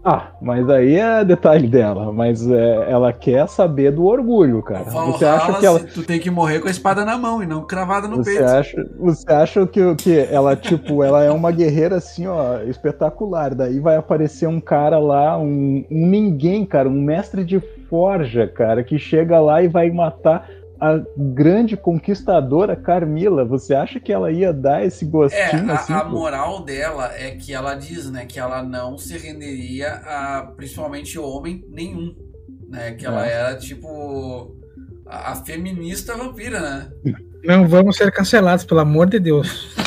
Ah, 0.03 0.31
mas 0.41 0.67
aí 0.67 0.95
é 0.95 1.23
detalhe 1.23 1.67
dela. 1.67 2.11
Mas 2.11 2.49
é, 2.49 2.89
ela 2.89 3.13
quer 3.13 3.47
saber 3.47 3.91
do 3.91 4.05
orgulho, 4.05 4.63
cara. 4.63 4.85
Valhalla, 4.85 5.11
Você 5.11 5.25
acha 5.25 5.53
que 5.59 5.65
ela. 5.65 5.79
tu 5.79 6.01
tem 6.01 6.19
que 6.19 6.31
morrer 6.31 6.59
com 6.59 6.67
a 6.67 6.71
espada 6.71 7.05
na 7.05 7.19
mão 7.19 7.43
e 7.43 7.45
não 7.45 7.61
cravada 7.67 8.07
no 8.07 8.17
Você 8.17 8.31
peito. 8.37 8.45
acha, 8.45 8.89
você 8.99 9.31
acha 9.31 9.67
que, 9.67 9.95
que 9.95 10.17
ela, 10.31 10.55
tipo, 10.55 11.03
ela 11.03 11.23
é 11.23 11.29
uma 11.29 11.51
guerreira 11.51 11.97
assim, 11.97 12.25
ó, 12.25 12.61
espetacular. 12.63 13.53
Daí 13.53 13.79
vai 13.79 13.95
aparecer 13.95 14.47
um 14.47 14.59
cara 14.59 14.97
lá, 14.97 15.37
um, 15.37 15.85
um 15.91 16.07
ninguém, 16.07 16.65
cara, 16.65 16.89
um 16.89 16.99
mestre 16.99 17.43
de 17.45 17.59
forja, 17.87 18.47
cara, 18.47 18.83
que 18.83 18.97
chega 18.97 19.39
lá 19.39 19.61
e 19.61 19.67
vai 19.67 19.91
matar 19.91 20.49
a 20.81 20.99
grande 21.15 21.77
conquistadora 21.77 22.75
Carmila. 22.75 23.45
Você 23.45 23.75
acha 23.75 23.99
que 23.99 24.11
ela 24.11 24.31
ia 24.31 24.51
dar 24.51 24.83
esse 24.83 25.05
É, 25.05 25.07
gostinho 25.07 25.71
a, 25.71 25.75
assim? 25.75 25.93
a 25.93 26.01
pô? 26.03 26.09
moral 26.09 26.63
dela 26.65 27.11
é 27.15 27.31
que 27.31 27.53
ela 27.53 27.75
diz, 27.75 28.09
né, 28.09 28.25
que 28.25 28.39
ela 28.39 28.63
não 28.63 28.97
se 28.97 29.15
renderia 29.17 29.93
a 30.05 30.51
principalmente 30.57 31.19
homem 31.19 31.63
nenhum, 31.69 32.15
né, 32.67 32.93
que 32.93 33.05
ela 33.05 33.27
É. 33.27 33.31
era 33.33 33.55
tipo 33.57 34.55
a, 35.05 35.33
a 35.33 35.35
feminista 35.35 36.15
vampira, 36.17 36.59
né? 36.59 36.91
Não 37.43 37.67
vamos 37.67 37.97
ser 37.97 38.11
cancelados, 38.11 38.65
pelo 38.65 38.79
amor 38.79 39.07
de 39.09 39.19
Deus. 39.19 39.75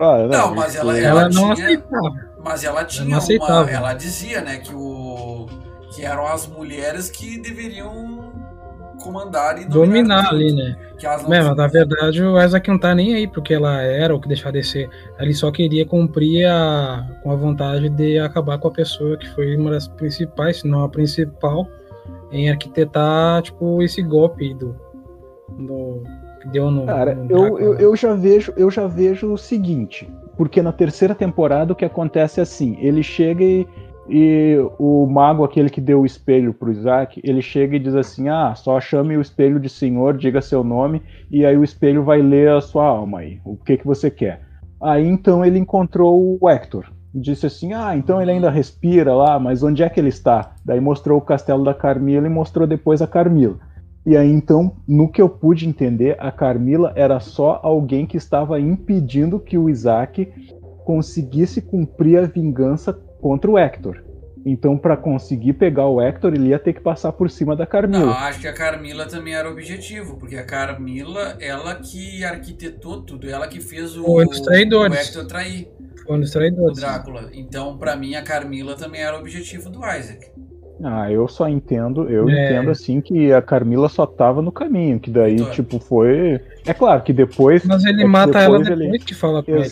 Ah, 0.00 0.26
Não, 0.30 0.54
mas 0.54 0.76
ela- 0.76 0.98
Ela, 0.98 1.20
Ela 1.22 1.28
não 1.28 1.54
tinha- 1.54 1.66
aceitava. 1.66 2.28
Mas 2.44 2.64
ela 2.64 2.84
tinha 2.84 3.18
não 3.18 3.26
uma, 3.36 3.70
ela 3.70 3.94
dizia, 3.94 4.40
né, 4.40 4.58
que 4.58 4.72
o 4.74 5.46
que 5.94 6.04
eram 6.04 6.26
as 6.26 6.46
mulheres 6.46 7.10
que 7.10 7.38
deveriam 7.40 8.32
comandar 8.98 9.60
e 9.60 9.64
Dominar 9.64 10.24
tudo, 10.24 10.36
ali, 10.36 10.52
né? 10.52 10.76
Mesmo, 11.28 11.54
na 11.54 11.66
verdade, 11.66 12.22
o 12.22 12.40
Isaac 12.42 12.68
não 12.68 12.78
tá 12.78 12.94
nem 12.94 13.14
aí 13.14 13.26
porque 13.26 13.54
ela 13.54 13.80
era 13.80 14.12
ou 14.12 14.20
que 14.20 14.28
deixar 14.28 14.52
de 14.52 14.62
ser. 14.62 14.90
Ele 15.18 15.32
só 15.32 15.50
queria 15.50 15.86
cumprir 15.86 16.46
a, 16.46 17.06
com 17.22 17.30
a 17.30 17.36
vontade 17.36 17.88
de 17.88 18.18
acabar 18.18 18.58
com 18.58 18.68
a 18.68 18.72
pessoa 18.72 19.16
que 19.16 19.28
foi 19.30 19.56
uma 19.56 19.70
das 19.70 19.86
principais, 19.86 20.60
se 20.60 20.68
não 20.68 20.82
a 20.82 20.88
principal, 20.88 21.68
em 22.30 22.50
arquitetar, 22.50 23.42
tipo, 23.42 23.82
esse 23.82 24.02
golpe 24.02 24.54
do. 24.54 24.74
do 25.50 26.02
que 26.40 26.48
deu 26.48 26.70
no. 26.70 26.86
Cara, 26.86 27.14
no 27.14 27.30
eu, 27.30 27.58
eu, 27.58 27.74
né? 27.74 27.84
eu 27.84 27.96
já 27.96 28.14
vejo, 28.14 28.52
eu 28.56 28.70
já 28.70 28.86
vejo 28.86 29.32
o 29.32 29.38
seguinte, 29.38 30.10
porque 30.36 30.62
na 30.62 30.72
terceira 30.72 31.14
temporada 31.14 31.72
o 31.72 31.76
que 31.76 31.84
acontece 31.84 32.40
é 32.40 32.42
assim, 32.42 32.76
ele 32.80 33.02
chega 33.02 33.42
e, 33.42 33.66
e 34.08 34.56
o 34.78 35.06
mago, 35.06 35.44
aquele 35.44 35.68
que 35.68 35.80
deu 35.80 36.00
o 36.00 36.06
espelho 36.06 36.54
pro 36.54 36.70
Isaac, 36.70 37.20
ele 37.22 37.42
chega 37.42 37.76
e 37.76 37.78
diz 37.78 37.94
assim, 37.94 38.28
ah, 38.28 38.54
só 38.54 38.80
chame 38.80 39.16
o 39.16 39.20
espelho 39.20 39.60
de 39.60 39.68
senhor, 39.68 40.16
diga 40.16 40.40
seu 40.40 40.64
nome, 40.64 41.02
e 41.30 41.44
aí 41.44 41.56
o 41.56 41.64
espelho 41.64 42.02
vai 42.02 42.22
ler 42.22 42.50
a 42.50 42.60
sua 42.60 42.86
alma 42.86 43.20
aí, 43.20 43.40
o 43.44 43.56
que 43.56 43.76
que 43.76 43.86
você 43.86 44.10
quer. 44.10 44.40
Aí 44.80 45.06
então 45.06 45.44
ele 45.44 45.58
encontrou 45.58 46.38
o 46.40 46.48
Hector, 46.48 46.86
disse 47.14 47.46
assim, 47.46 47.72
ah, 47.72 47.96
então 47.96 48.20
ele 48.20 48.30
ainda 48.30 48.50
respira 48.50 49.14
lá, 49.14 49.38
mas 49.38 49.62
onde 49.62 49.82
é 49.82 49.88
que 49.88 50.00
ele 50.00 50.08
está? 50.08 50.52
Daí 50.64 50.80
mostrou 50.80 51.18
o 51.18 51.22
castelo 51.22 51.64
da 51.64 51.74
Carmila 51.74 52.26
e 52.26 52.30
mostrou 52.30 52.66
depois 52.66 53.02
a 53.02 53.06
Carmila. 53.06 53.58
E 54.06 54.16
aí, 54.16 54.30
então, 54.30 54.76
no 54.86 55.06
que 55.06 55.20
eu 55.20 55.28
pude 55.28 55.68
entender, 55.68 56.16
a 56.18 56.32
Carmila 56.32 56.92
era 56.96 57.20
só 57.20 57.60
alguém 57.62 58.06
que 58.06 58.16
estava 58.16 58.58
impedindo 58.58 59.38
que 59.38 59.58
o 59.58 59.68
Isaac 59.68 60.32
conseguisse 60.82 61.60
cumprir 61.60 62.18
a 62.18 62.22
vingança 62.22 62.98
contra 63.20 63.50
o 63.50 63.58
Hector. 63.58 64.02
Então, 64.46 64.78
para 64.78 64.96
conseguir 64.96 65.54
pegar 65.54 65.86
o 65.88 66.00
Hector, 66.00 66.32
ele 66.32 66.48
ia 66.48 66.58
ter 66.58 66.72
que 66.72 66.80
passar 66.80 67.12
por 67.12 67.28
cima 67.28 67.54
da 67.54 67.64
Não, 67.64 67.70
Carmila. 67.70 68.12
acho 68.12 68.40
que 68.40 68.48
a 68.48 68.52
Carmila 68.52 69.04
também 69.06 69.34
era 69.34 69.48
o 69.48 69.52
objetivo, 69.52 70.16
porque 70.16 70.36
a 70.36 70.44
Carmila, 70.44 71.36
ela 71.40 71.74
que 71.74 72.24
arquitetou 72.24 73.02
tudo, 73.02 73.28
ela 73.28 73.46
que 73.46 73.60
fez 73.60 73.96
o, 73.96 74.04
Foi 74.04 74.26
traidores. 74.26 74.96
o 74.96 75.00
Hector 75.00 75.26
trair 75.26 75.68
Foi 76.06 76.16
o. 76.16 76.72
Drácula. 76.72 77.28
Então, 77.34 77.76
pra 77.76 77.94
mim, 77.96 78.14
a 78.14 78.22
Carmila 78.22 78.74
também 78.74 79.02
era 79.02 79.16
o 79.16 79.20
objetivo 79.20 79.68
do 79.68 79.78
Isaac. 79.80 80.30
Ah, 80.82 81.10
eu 81.12 81.26
só 81.28 81.48
entendo, 81.48 82.08
eu 82.08 82.28
É. 82.30 82.44
entendo 82.46 82.70
assim 82.70 83.00
que 83.00 83.32
a 83.32 83.42
Carmila 83.42 83.88
só 83.88 84.06
tava 84.06 84.40
no 84.40 84.52
caminho, 84.52 84.98
que 85.00 85.10
daí, 85.10 85.34
Então. 85.34 85.50
tipo, 85.50 85.78
foi. 85.80 86.40
É 86.64 86.72
claro 86.72 87.02
que 87.02 87.12
depois. 87.12 87.64
Mas 87.64 87.84
ele 87.84 88.04
é 88.04 88.06
mata 88.06 88.38
ela 88.38 88.58
depois 88.60 88.68
depois 88.78 88.88
ele- 88.94 88.98
que 89.04 89.14
fala 89.14 89.42
com 89.42 89.50
ele. 89.50 89.68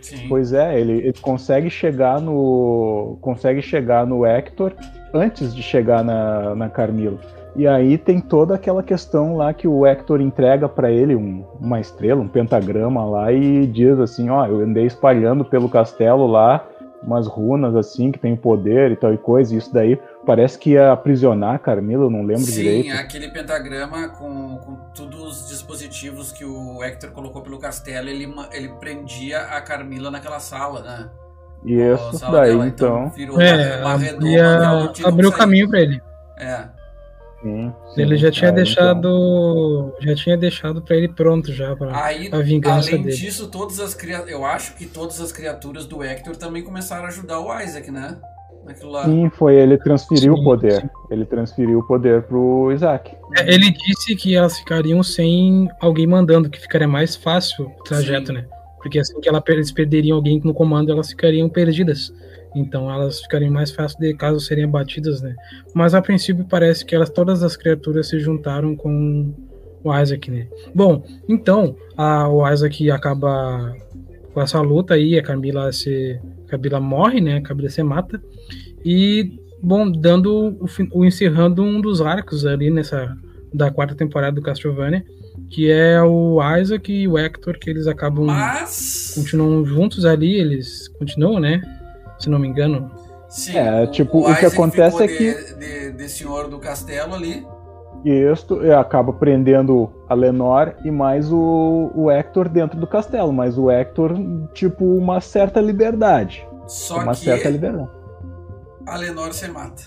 Sim. 0.00 0.26
Pois 0.28 0.52
é, 0.52 0.78
ele, 0.80 0.92
ele 0.92 1.12
consegue 1.20 1.68
chegar 1.70 2.20
no. 2.20 3.18
consegue 3.20 3.60
chegar 3.60 4.06
no 4.06 4.24
Hector 4.24 4.72
antes 5.12 5.54
de 5.54 5.62
chegar 5.62 6.02
na, 6.02 6.54
na 6.54 6.68
Carmila. 6.68 7.18
E 7.54 7.66
aí 7.66 7.96
tem 7.96 8.20
toda 8.20 8.54
aquela 8.54 8.82
questão 8.82 9.36
lá 9.36 9.52
que 9.54 9.66
o 9.66 9.86
Hector 9.86 10.20
entrega 10.20 10.68
pra 10.68 10.90
ele 10.90 11.16
um- 11.16 11.42
uma 11.58 11.80
estrela, 11.80 12.20
um 12.20 12.28
pentagrama 12.28 13.02
lá 13.04 13.32
e 13.32 13.66
diz 13.66 13.98
assim, 13.98 14.28
ó, 14.28 14.44
eu 14.46 14.60
andei 14.60 14.84
espalhando 14.84 15.42
pelo 15.44 15.66
castelo 15.68 16.26
lá 16.26 16.66
umas 17.06 17.26
runas 17.26 17.76
assim 17.76 18.10
que 18.10 18.18
tem 18.18 18.36
poder 18.36 18.90
e 18.90 18.96
tal 18.96 19.14
e 19.14 19.18
coisa, 19.18 19.54
e 19.54 19.58
isso 19.58 19.72
daí 19.72 19.98
parece 20.26 20.58
que 20.58 20.70
ia 20.70 20.92
aprisionar 20.92 21.54
a 21.54 21.58
Carmila, 21.58 22.04
eu 22.04 22.10
não 22.10 22.24
lembro 22.24 22.42
Sim, 22.42 22.52
direito. 22.52 22.92
aquele 22.98 23.28
pentagrama 23.28 24.08
com, 24.08 24.58
com 24.58 24.76
todos 24.94 25.42
os 25.42 25.48
dispositivos 25.48 26.32
que 26.32 26.44
o 26.44 26.82
Hector 26.82 27.12
colocou 27.12 27.40
pelo 27.42 27.58
castelo, 27.58 28.08
ele, 28.08 28.28
ele 28.52 28.68
prendia 28.80 29.42
a 29.42 29.60
Carmila 29.60 30.10
naquela 30.10 30.40
sala, 30.40 30.82
né? 30.82 31.10
E 31.64 31.74
isso 31.74 32.18
sala 32.18 32.40
daí, 32.40 32.50
dela, 32.50 32.66
então. 32.66 33.10
virou 33.10 33.40
É, 33.40 33.80
uma, 33.80 33.94
uma 33.96 34.08
abria, 34.10 34.92
abriu 35.04 35.30
o 35.30 35.32
caminho 35.32 35.68
pra 35.68 35.80
ele. 35.80 36.02
É. 36.38 36.75
Sim, 37.42 37.72
sim, 37.94 38.00
Ele 38.02 38.16
já 38.16 38.30
tinha 38.30 38.50
então. 38.50 38.62
deixado. 38.64 39.92
Já 40.00 40.14
tinha 40.14 40.36
deixado 40.36 40.82
pra 40.82 40.96
ele 40.96 41.08
pronto 41.08 41.52
já 41.52 41.76
pra 41.76 42.04
Aí, 42.04 42.28
a 42.32 42.38
vingança 42.40 42.90
além 42.90 43.02
dele. 43.02 43.16
disso, 43.16 43.48
todas 43.48 43.78
as 43.78 43.94
criaturas. 43.94 44.32
Eu 44.32 44.44
acho 44.44 44.74
que 44.76 44.86
todas 44.86 45.20
as 45.20 45.30
criaturas 45.32 45.86
do 45.86 46.02
Hector 46.02 46.36
também 46.36 46.62
começaram 46.62 47.04
a 47.04 47.08
ajudar 47.08 47.38
o 47.40 47.60
Isaac, 47.60 47.90
né? 47.90 48.16
Naquilo 48.64 48.90
lá. 48.90 49.04
Sim, 49.04 49.30
foi 49.30 49.54
ele 49.54 49.78
transferiu 49.78 50.34
Sim, 50.34 50.40
o 50.40 50.44
poder. 50.44 50.80
sim. 50.80 50.88
Ele 51.10 51.24
transferiu 51.24 51.78
o 51.78 51.86
poder 51.86 52.22
pro 52.22 52.72
Isaac. 52.72 53.14
É, 53.36 53.52
Ele 53.54 53.70
disse 53.70 54.16
que 54.16 54.34
elas 54.34 54.58
ficariam 54.58 55.02
sem 55.04 55.68
alguém 55.80 56.06
mandando, 56.06 56.50
que 56.50 56.58
ficaria 56.60 56.88
mais 56.88 57.14
fácil 57.14 57.66
o 57.78 57.82
trajeto, 57.84 58.28
Sim. 58.28 58.32
né? 58.32 58.46
Porque 58.82 58.98
assim 58.98 59.20
que 59.20 59.28
ela, 59.28 59.42
eles 59.48 59.70
perderiam 59.70 60.16
alguém 60.16 60.40
no 60.42 60.52
comando, 60.54 60.90
elas 60.90 61.10
ficariam 61.10 61.48
perdidas. 61.48 62.12
Então 62.56 62.90
elas 62.90 63.20
ficariam 63.20 63.52
mais 63.52 63.70
fácil 63.70 63.98
de 64.00 64.14
caso 64.14 64.40
serem 64.40 64.64
abatidas, 64.64 65.20
né? 65.20 65.36
Mas 65.74 65.94
a 65.94 66.00
princípio 66.00 66.46
parece 66.48 66.84
que 66.84 66.94
elas, 66.94 67.10
todas 67.10 67.42
as 67.42 67.56
criaturas 67.56 68.08
se 68.08 68.18
juntaram 68.18 68.74
com 68.74 69.34
o 69.84 70.00
Isaac, 70.00 70.30
né? 70.30 70.48
Bom, 70.74 71.04
então 71.28 71.76
a, 71.96 72.28
o 72.28 72.50
Isaac 72.50 72.90
acaba 72.90 73.76
com 74.32 74.40
essa 74.40 74.60
luta 74.60 74.94
aí, 74.94 75.18
a 75.18 75.22
Camila 75.22 75.72
se. 75.72 76.18
Camila 76.48 76.80
morre, 76.80 77.20
né? 77.20 77.36
A 77.38 77.42
Camila 77.42 77.68
se 77.68 77.82
mata. 77.82 78.22
E, 78.84 79.38
bom, 79.62 79.90
dando 79.90 80.58
o, 80.60 80.66
o 80.92 81.04
encerrando 81.04 81.62
um 81.62 81.80
dos 81.80 82.00
arcos 82.00 82.46
ali 82.46 82.70
nessa 82.70 83.16
da 83.52 83.70
quarta 83.70 83.94
temporada 83.94 84.34
do 84.34 84.42
Castlevania, 84.42 85.04
que 85.48 85.70
é 85.70 86.02
o 86.02 86.38
Isaac 86.58 86.92
e 86.92 87.08
o 87.08 87.16
Hector, 87.16 87.58
que 87.58 87.70
eles 87.70 87.86
acabam 87.86 88.26
Mas. 88.26 89.12
continuam 89.14 89.64
juntos 89.64 90.04
ali, 90.04 90.34
eles 90.34 90.88
continuam, 90.98 91.40
né? 91.40 91.62
Se 92.18 92.28
não 92.30 92.38
me 92.38 92.48
engano. 92.48 92.90
Sim, 93.28 93.56
É, 93.58 93.86
tipo, 93.88 94.20
o 94.20 94.24
que 94.24 94.30
Isaac 94.30 94.46
acontece 94.46 94.96
ficou 94.96 95.04
é 95.04 95.08
que- 95.34 95.54
De, 95.54 95.90
de, 95.90 95.92
de 95.92 96.08
senhor 96.08 96.48
do 96.48 96.58
castelo 96.58 97.14
ali. 97.14 97.46
E 98.04 98.10
isto 98.32 98.62
é, 98.64 98.74
acaba 98.74 99.12
prendendo 99.12 99.90
a 100.08 100.14
Lenor 100.14 100.74
e 100.84 100.90
mais 100.92 101.32
o, 101.32 101.90
o 101.94 102.08
Hector 102.10 102.48
dentro 102.48 102.78
do 102.78 102.86
castelo. 102.86 103.32
Mas 103.32 103.58
o 103.58 103.68
Hector, 103.70 104.14
tipo, 104.54 104.84
uma 104.84 105.20
certa 105.20 105.60
liberdade. 105.60 106.46
Só 106.68 106.98
uma 107.00 107.12
que 107.12 107.18
certa 107.24 107.48
liberdade. 107.50 107.88
a 108.86 108.96
Lenor 108.96 109.32
se 109.32 109.48
mata. 109.48 109.82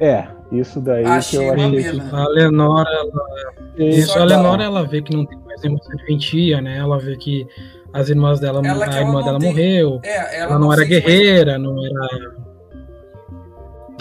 É, 0.00 0.26
isso 0.50 0.80
daí 0.80 1.04
Achei 1.04 1.38
que 1.38 1.46
eu 1.46 1.52
uma 1.54 1.66
achei 1.66 1.82
pena. 1.84 2.04
que. 2.10 2.16
A 2.16 2.28
Lenora, 2.28 2.90
ela, 2.90 3.88
isso, 3.88 4.12
a 4.12 4.22
que- 4.22 4.24
Lenora, 4.26 4.64
ela 4.64 4.84
vê 4.84 5.00
que 5.02 5.14
não 5.16 5.24
tem 5.24 5.38
mais 5.38 5.62
nenhuma 5.62 5.80
serventia, 5.84 6.60
né? 6.60 6.78
Ela 6.78 6.98
vê 6.98 7.16
que 7.16 7.46
as 7.94 8.08
irmãs 8.10 8.40
dela, 8.40 8.60
Ela 8.62 8.84
a 8.92 9.00
irmã 9.00 9.12
não 9.14 9.24
dela 9.24 9.38
tem- 9.38 9.48
morreu, 9.48 10.00
É, 10.02 10.36
ela, 10.40 10.50
ela 10.50 10.58
não 10.58 10.72
era 10.72 10.82
sente 10.82 10.92
mais- 10.92 11.04
guerreira, 11.04 11.58
não 11.58 11.86
era. 11.86 12.44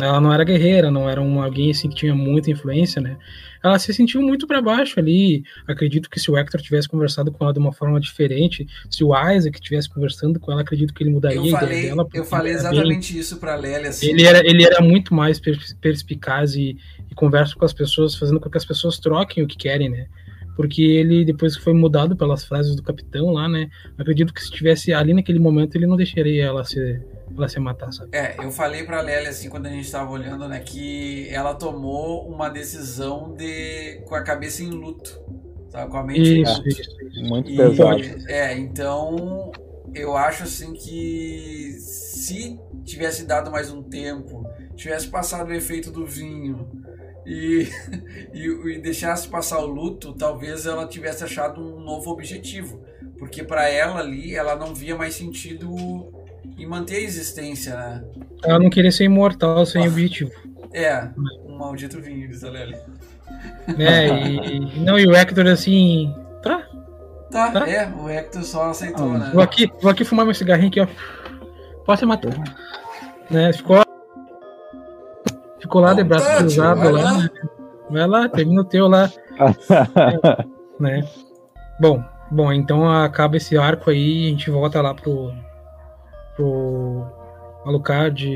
Ela 0.02 0.20
não 0.20 0.34
era 0.34 0.44
guerreira, 0.44 0.90
não 0.90 1.08
era 1.08 1.22
um, 1.22 1.40
alguém 1.42 1.70
assim 1.70 1.88
que 1.88 1.96
tinha 1.96 2.16
muita 2.16 2.50
influência, 2.50 3.00
né? 3.00 3.16
Ela 3.64 3.78
se 3.78 3.94
sentiu 3.94 4.22
muito 4.24 4.48
para 4.48 4.60
baixo 4.62 5.00
ali. 5.00 5.44
Acredito 5.68 6.10
que 6.10 6.20
se 6.20 6.30
o 6.32 6.36
Hector 6.38 6.60
tivesse 6.60 6.90
conversado 6.90 7.32
com 7.32 7.44
ela 7.46 7.54
de 7.54 7.60
uma 7.60 7.72
forma 7.72 8.00
diferente, 8.00 8.66
se 8.90 9.04
o 9.04 9.12
Isaac 9.32 9.62
tivesse 9.62 9.88
conversando 9.90 10.40
com 10.40 10.52
ela, 10.52 10.62
acredito 10.62 10.94
que 10.94 11.04
ele 11.04 11.12
mudaria 11.12 11.38
Eu 11.38 11.44
a 11.44 11.48
ideia 11.48 11.60
falei, 11.60 11.82
dela. 11.90 12.08
eu 12.14 12.26
falei 12.26 12.54
era 12.54 12.62
bem- 12.64 12.72
exatamente 12.72 13.18
isso 13.18 13.38
pra 13.38 13.56
Lélia. 13.56 13.90
Assim, 13.92 14.10
ele 14.10 14.24
era, 14.24 14.40
ele 14.40 14.64
era 14.66 14.82
muito 14.82 15.14
mais 15.14 15.40
pers- 15.40 15.74
perspicaz 15.80 16.56
e, 16.56 16.76
e 17.10 17.14
conversa 17.16 17.56
com 17.56 17.64
as 17.64 17.72
pessoas, 17.72 18.16
fazendo 18.16 18.40
com 18.40 18.50
que 18.50 18.58
as 18.58 18.66
pessoas 18.66 18.98
troquem 18.98 19.44
o 19.44 19.48
que 19.48 19.56
querem, 19.56 19.90
né? 19.90 20.08
Porque 20.56 20.82
ele, 20.82 21.26
depois 21.26 21.56
que 21.58 21.64
foi 21.64 21.74
mudado 21.74 22.16
pelas 22.16 22.44
frases 22.46 22.76
do 22.76 22.84
capitão 22.84 23.32
lá, 23.32 23.48
né? 23.48 23.70
Acredito 23.98 24.34
que 24.34 24.42
se 24.42 24.48
estivesse 24.50 24.94
ali 24.94 25.14
naquele 25.14 25.40
momento, 25.40 25.76
ele 25.76 25.88
não 25.88 25.96
deixaria 25.98 26.46
ela 26.46 26.64
se, 26.64 27.00
ela 27.36 27.48
se 27.50 27.60
matar, 27.60 27.92
sabe? 27.92 28.16
É, 28.16 28.36
eu 28.44 28.52
falei 28.52 28.84
pra 28.84 29.02
Lélia, 29.02 29.30
assim, 29.30 29.50
quando 29.50 29.66
a 29.66 29.70
gente 29.70 29.90
tava 29.92 30.12
olhando, 30.12 30.48
né, 30.48 30.60
que 30.60 31.28
ela 31.30 31.54
tomou 31.56 32.28
uma 32.30 32.50
decisão 32.50 33.34
de 33.36 34.02
com 34.06 34.16
a 34.16 34.22
cabeça 34.24 34.64
em 34.64 34.70
luto, 34.70 35.20
sabe? 35.70 35.90
Com 35.92 35.98
a 35.98 36.04
mente 36.04 36.22
em 36.30 36.42
Isso, 36.44 36.58
luto. 36.58 36.68
isso, 36.70 36.82
isso. 36.82 37.24
Muito 37.24 37.50
E- 37.50 37.58
pesado. 37.58 38.02
É, 38.28 38.58
então 38.58 39.52
eu 39.94 40.16
acho 40.18 40.44
assim 40.44 40.74
que 40.74 41.76
se 41.80 42.60
tivesse 42.84 43.26
dado 43.26 43.52
mais 43.52 43.72
um 43.72 43.82
tempo, 43.82 44.48
tivesse 44.76 45.08
passado 45.08 45.50
o 45.50 45.54
efeito 45.54 45.92
do 45.92 46.06
vinho 46.06 46.68
e, 47.26 47.68
e, 48.34 48.48
e 48.76 48.80
deixasse 48.82 49.28
passar 49.28 49.60
o 49.60 49.66
luto, 49.68 50.14
talvez 50.14 50.66
ela 50.66 50.88
tivesse 50.88 51.24
achado 51.24 51.62
um 51.62 51.80
novo 51.80 52.12
objetivo. 52.12 52.82
Porque 53.18 53.44
para 53.44 53.70
ela 53.70 54.00
ali, 54.00 54.36
ela 54.36 54.56
não 54.56 54.74
via 54.76 54.96
mais 54.96 55.16
sentido 55.16 55.74
em 56.58 56.66
manter 56.68 56.98
a 56.98 57.02
existência, 57.02 57.76
né? 57.76 58.04
Ela 58.44 58.60
não 58.60 58.70
queria 58.70 58.92
ser 58.92 59.06
imortal 59.06 59.66
sem 59.66 59.86
objetivo. 59.88 60.32
É, 60.74 61.10
um 61.46 61.58
maldito 61.58 62.02
vinho, 62.02 62.28
diz 62.28 62.44
a 62.44 62.50
Lely. 62.50 62.76
né? 63.78 64.08
E, 64.28 64.80
não, 64.80 65.00
e 65.00 65.06
o 65.08 65.16
Hector 65.16 65.48
assim. 65.48 66.14
Tá, 66.42 66.68
Tá, 67.32 67.52
Tá. 67.52 67.68
é, 67.70 67.88
o 67.88 68.10
Hector 68.10 68.44
só 68.44 68.70
aceitou, 68.70 69.12
Ah, 69.12 69.18
né? 69.18 69.32
vou 69.34 69.42
aqui, 69.42 69.72
vou 69.82 69.90
aqui 69.90 70.04
fumar 70.04 70.26
meu 70.26 70.36
cigarrinho 70.36 70.68
aqui, 70.70 70.82
ó. 70.82 70.88
Pode 71.86 72.00
se 72.00 72.06
matar. 72.06 72.32
Né? 73.30 73.52
Ficou. 73.54 73.84
Ficou 75.64 75.80
lá 75.82 75.94
de 75.94 76.04
braço 76.04 76.30
cruzado 76.38 76.78
vai 76.82 76.92
lá. 76.92 77.02
lá. 77.04 77.18
né? 77.20 77.30
Vai 77.90 78.08
lá, 78.08 78.28
termina 78.30 78.62
o 78.62 78.66
teu 78.66 78.88
lá. 78.90 79.10
né? 80.78 81.08
Bom, 81.80 82.04
bom, 82.30 82.52
então 82.52 82.92
acaba 82.92 83.38
esse 83.38 83.58
arco 83.58 83.90
aí, 83.90 84.26
a 84.28 84.30
gente 84.32 84.52
volta 84.52 84.82
lá 84.82 84.94
pro 84.94 85.32
pro 86.36 87.06
Alucard, 87.66 88.28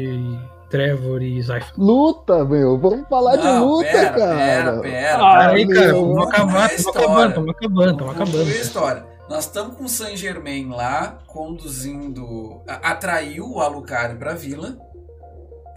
Trevor 0.70 1.22
e 1.22 1.42
Zypher. 1.42 1.74
Luta, 1.78 2.46
meu. 2.46 2.78
Vamos 2.80 3.08
falar 3.10 3.36
de 3.36 3.44
Não, 3.44 3.66
luta, 3.68 3.90
pera, 3.92 4.10
cara. 4.12 4.36
pera, 4.38 4.80
pera. 4.80 5.18
Ah, 5.18 5.48
aí, 5.50 5.68
cara, 5.68 5.94
vamos 5.94 6.28
acabar, 6.28 6.70
vamos 6.70 6.88
acabando, 6.88 7.34
vamos 7.36 7.50
acabando, 7.52 7.98
Conclui 8.06 8.22
acabando. 8.24 8.50
a 8.50 8.56
história. 8.56 9.06
Nós 9.30 9.44
estamos 9.44 9.76
com 9.76 9.84
o 9.84 9.90
Saint 9.90 10.16
Germain 10.16 10.70
lá, 10.70 11.18
conduzindo. 11.28 12.62
Atraiu 12.66 13.52
o 13.52 13.60
Alucard 13.60 14.16
pra 14.18 14.34
vila. 14.34 14.78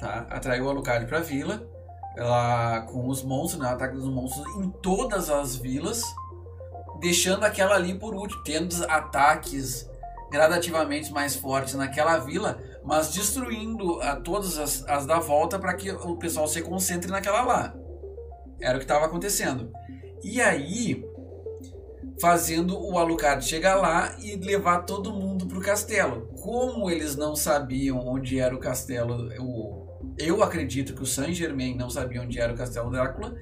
Tá? 0.00 0.26
Atraiu 0.30 0.64
o 0.64 0.68
Alucard 0.70 1.06
pra 1.06 1.20
vila. 1.20 1.62
Ela, 2.16 2.80
com 2.82 3.06
os 3.08 3.22
monstros, 3.22 3.62
né? 3.62 3.68
O 3.68 3.74
ataque 3.74 3.94
dos 3.94 4.08
monstros 4.08 4.46
em 4.56 4.70
todas 4.82 5.30
as 5.30 5.56
vilas. 5.56 6.02
Deixando 7.00 7.44
aquela 7.44 7.74
ali 7.74 7.94
por 7.98 8.14
último. 8.14 8.42
Tendo 8.42 8.74
ataques 8.88 9.88
gradativamente 10.30 11.12
mais 11.12 11.36
fortes 11.36 11.74
naquela 11.74 12.18
vila. 12.18 12.58
Mas 12.84 13.12
destruindo 13.12 14.00
a, 14.00 14.16
todas 14.16 14.58
as, 14.58 14.84
as 14.88 15.06
da 15.06 15.18
volta 15.20 15.58
para 15.58 15.74
que 15.74 15.90
o 15.90 16.16
pessoal 16.16 16.48
se 16.48 16.62
concentre 16.62 17.10
naquela 17.10 17.42
lá. 17.42 17.74
Era 18.60 18.76
o 18.76 18.78
que 18.78 18.84
estava 18.84 19.06
acontecendo. 19.06 19.70
E 20.22 20.40
aí, 20.40 21.02
fazendo 22.20 22.78
o 22.78 22.98
Alucard 22.98 23.44
chegar 23.44 23.76
lá 23.76 24.14
e 24.18 24.36
levar 24.36 24.82
todo 24.82 25.12
mundo 25.12 25.46
pro 25.46 25.60
castelo. 25.60 26.28
Como 26.40 26.90
eles 26.90 27.16
não 27.16 27.34
sabiam 27.34 27.98
onde 27.98 28.38
era 28.38 28.54
o 28.54 28.58
castelo, 28.58 29.30
o- 29.40 29.79
eu 30.20 30.42
acredito 30.42 30.94
que 30.94 31.02
o 31.02 31.06
Saint 31.06 31.34
Germain 31.34 31.76
não 31.76 31.90
sabia 31.90 32.22
onde 32.22 32.38
era 32.38 32.52
o 32.52 32.56
castelo 32.56 32.90
Drácula. 32.90 33.34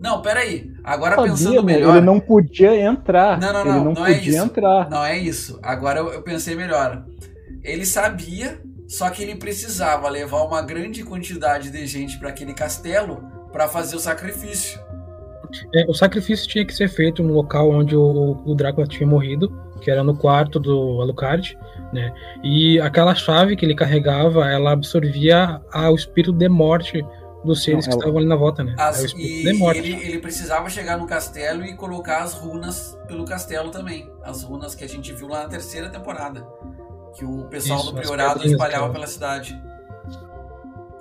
Não, 0.00 0.20
peraí. 0.20 0.70
Agora 0.82 1.16
Sabia, 1.16 1.30
pensando 1.30 1.62
melhor. 1.62 1.96
Ele 1.96 2.04
não 2.04 2.20
podia 2.20 2.76
entrar. 2.76 3.40
Não, 3.40 3.52
não, 3.52 3.60
ele 3.60 3.68
não, 3.70 3.84
não, 3.84 3.92
não 3.94 4.06
é 4.06 4.14
podia 4.14 4.32
isso. 4.32 4.44
entrar. 4.44 4.90
Não 4.90 5.04
é 5.04 5.18
isso. 5.18 5.58
Agora 5.62 6.00
eu, 6.00 6.12
eu 6.12 6.22
pensei 6.22 6.54
melhor. 6.54 7.04
Ele 7.62 7.86
sabia, 7.86 8.60
só 8.86 9.08
que 9.08 9.22
ele 9.22 9.36
precisava 9.36 10.08
levar 10.08 10.42
uma 10.42 10.60
grande 10.60 11.02
quantidade 11.02 11.70
de 11.70 11.86
gente 11.86 12.18
para 12.18 12.28
aquele 12.28 12.52
castelo 12.52 13.24
para 13.50 13.66
fazer 13.68 13.96
o 13.96 14.00
sacrifício. 14.00 14.78
É, 15.74 15.86
o 15.88 15.94
sacrifício 15.94 16.48
tinha 16.48 16.66
que 16.66 16.74
ser 16.74 16.88
feito 16.88 17.22
no 17.22 17.32
local 17.32 17.70
onde 17.70 17.96
o, 17.96 18.42
o 18.44 18.54
Drácula 18.54 18.86
tinha 18.86 19.06
morrido, 19.06 19.50
que 19.80 19.90
era 19.90 20.02
no 20.02 20.16
quarto 20.16 20.58
do 20.58 21.00
Alucard, 21.00 21.56
né? 21.94 22.12
E 22.42 22.78
aquela 22.80 23.14
chave 23.14 23.56
que 23.56 23.64
ele 23.64 23.74
carregava, 23.74 24.46
ela 24.50 24.72
absorvia 24.72 25.60
a- 25.72 25.90
o 25.90 25.94
espírito 25.94 26.32
de 26.32 26.48
morte 26.48 27.02
dos 27.44 27.62
seres 27.62 27.86
Não, 27.86 27.90
que 27.90 27.94
ela- 27.94 28.00
estavam 28.00 28.18
ali 28.18 28.26
na 28.28 28.36
volta, 28.36 28.64
né? 28.64 28.74
As- 28.78 29.02
espírito 29.02 29.48
e 29.48 29.52
de 29.52 29.58
morte. 29.58 29.78
ele, 29.78 29.92
ele 30.06 30.18
precisava 30.18 30.68
chegar 30.68 30.96
no 30.98 31.06
castelo 31.06 31.64
e 31.64 31.74
colocar 31.74 32.22
as 32.22 32.32
runas 32.34 32.98
pelo 33.06 33.24
castelo 33.24 33.70
também. 33.70 34.10
As 34.22 34.42
runas 34.42 34.74
que 34.74 34.82
a 34.84 34.88
gente 34.88 35.12
viu 35.12 35.28
lá 35.28 35.42
na 35.44 35.48
terceira 35.48 35.88
temporada. 35.88 36.46
Que 37.16 37.24
o 37.24 37.44
pessoal 37.44 37.78
Isso, 37.80 37.92
do 37.92 37.96
Priorado 38.00 38.44
espalhava 38.46 38.90
pela 38.90 39.06
cidade. 39.06 39.56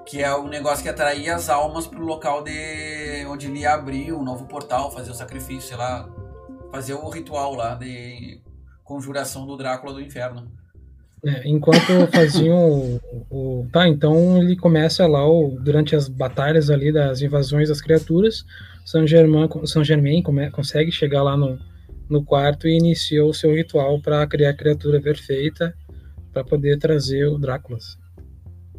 Que 0.06 0.22
é 0.22 0.34
o 0.36 0.48
negócio 0.48 0.84
que 0.84 0.90
atraía 0.90 1.34
as 1.36 1.50
almas 1.50 1.88
pro 1.88 2.04
local 2.06 2.44
de 2.44 3.26
onde 3.28 3.48
ele 3.48 3.60
ia 3.60 3.74
abrir 3.74 4.12
um 4.14 4.22
novo 4.24 4.46
portal, 4.46 4.92
fazer 4.92 5.12
o 5.12 5.16
sacrifício, 5.16 5.70
sei 5.70 5.78
lá. 5.78 6.08
Fazer 6.72 6.94
o 6.94 7.08
ritual 7.10 7.56
lá 7.56 7.74
de 7.76 8.42
conjuração 8.84 9.46
do 9.48 9.56
Drácula 9.56 9.94
do 9.94 10.02
inferno. 10.02 10.52
É, 11.26 11.48
enquanto 11.48 12.06
faziam 12.12 12.70
o, 12.70 13.00
o- 13.62 13.68
Tá, 13.72 13.88
então 13.88 14.42
ele 14.42 14.58
começa 14.58 15.08
lá 15.08 15.26
o- 15.28 15.58
durante 15.62 15.96
as 15.96 16.10
batalhas 16.10 16.70
ali 16.70 16.92
das 16.92 17.22
invasões 17.22 17.70
das 17.70 17.80
criaturas. 17.82 18.44
São 18.86 19.08
Germain, 19.08 19.48
São 19.66 19.84
Germain 19.84 20.22
consegue 20.52 20.92
chegar 20.92 21.24
lá 21.24 21.38
no, 21.38 21.58
no 22.10 22.24
quarto 22.26 22.68
e 22.68 22.78
inicia 22.78 23.24
o 23.26 23.34
seu 23.34 23.56
ritual 23.56 24.02
para 24.02 24.28
criar 24.28 24.50
a 24.50 24.54
criatura 24.54 25.00
perfeita 25.02 25.74
para 26.34 26.44
poder 26.44 26.78
trazer 26.78 27.26
o 27.28 27.38
Drácula. 27.38 27.78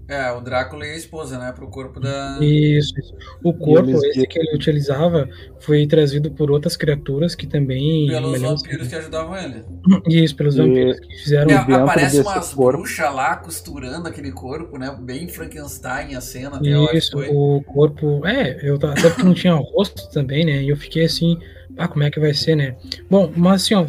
É, 0.07 0.31
o 0.33 0.41
Drácula 0.41 0.87
e 0.87 0.91
a 0.91 0.97
esposa, 0.97 1.39
né? 1.39 1.51
Pro 1.53 1.67
corpo 1.69 1.99
da. 1.99 2.39
Isso, 2.41 2.93
isso. 2.99 3.15
O 3.43 3.55
corpo, 3.55 3.89
eles- 3.89 4.03
esse 4.05 4.27
que 4.27 4.39
ele 4.39 4.55
utilizava, 4.55 5.29
foi 5.61 5.87
trazido 5.87 6.31
por 6.31 6.51
outras 6.51 6.77
criaturas 6.77 7.35
que 7.35 7.47
também. 7.47 8.07
Pelos 8.09 8.41
vampiros 8.41 8.89
que 8.89 8.95
ajudavam 8.95 9.37
ele. 9.37 9.65
Isso, 10.07 10.37
pelos 10.37 10.57
E- 10.57 10.59
vampiros 10.59 11.01
que 11.01 11.17
fizeram. 11.23 11.51
É, 11.51 11.55
aparece 11.55 12.21
umas 12.21 12.53
corpo- 12.53 12.79
bruxas 12.79 13.15
lá 13.15 13.37
costurando 13.37 14.07
aquele 14.09 14.31
corpo, 14.31 14.77
né? 14.79 14.95
Bem 15.01 15.27
Frankenstein 15.29 16.15
a 16.15 16.21
cena, 16.21 16.61
Isso, 16.93 17.13
foi. 17.13 17.29
o 17.31 17.63
corpo. 17.63 18.27
É, 18.27 18.59
eu 18.69 18.75
até 18.77 19.09
porque 19.09 19.23
não 19.23 19.35
tinha 19.35 19.55
rosto 19.55 20.11
também, 20.11 20.45
né? 20.45 20.63
E 20.63 20.69
eu 20.69 20.77
fiquei 20.77 21.05
assim, 21.07 21.39
ah, 21.79 21.89
como 21.89 22.03
é 22.05 22.11
que 22.11 22.21
vai 22.21 22.35
ser, 22.35 22.57
né? 22.57 22.77
Bom, 23.11 23.33
mas 23.35 23.63
assim, 23.63 23.75
ó, 23.75 23.87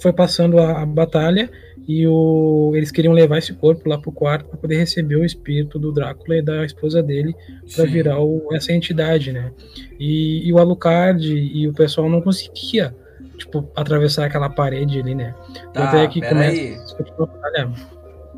foi 0.00 0.12
passando 0.12 0.58
a, 0.58 0.82
a 0.82 0.86
batalha 0.86 1.48
e 1.86 2.06
o, 2.06 2.72
eles 2.74 2.90
queriam 2.90 3.12
levar 3.12 3.38
esse 3.38 3.52
corpo 3.52 3.88
lá 3.88 3.98
pro 3.98 4.10
quarto 4.10 4.46
para 4.48 4.58
poder 4.58 4.76
receber 4.78 5.16
o 5.16 5.24
espírito 5.24 5.78
do 5.78 5.92
Drácula 5.92 6.36
e 6.36 6.42
da 6.42 6.64
esposa 6.64 7.02
dele 7.02 7.34
para 7.74 7.84
virar 7.84 8.20
o- 8.20 8.48
essa 8.52 8.72
entidade, 8.72 9.32
né? 9.32 9.52
E, 9.98 10.46
e 10.48 10.52
o 10.52 10.58
Alucard 10.58 11.26
e 11.26 11.68
o 11.68 11.72
pessoal 11.74 12.08
não 12.08 12.20
conseguia, 12.22 12.94
tipo, 13.36 13.68
atravessar 13.76 14.24
aquela 14.26 14.48
parede 14.48 14.98
ali, 14.98 15.14
né? 15.14 15.34
Tá, 15.72 15.86
Tanto 15.86 15.96
é 15.96 16.08
que 16.08 16.20
começa 16.20 16.94
continua 16.96 17.22
a 17.22 17.26
batalha. 17.26 17.70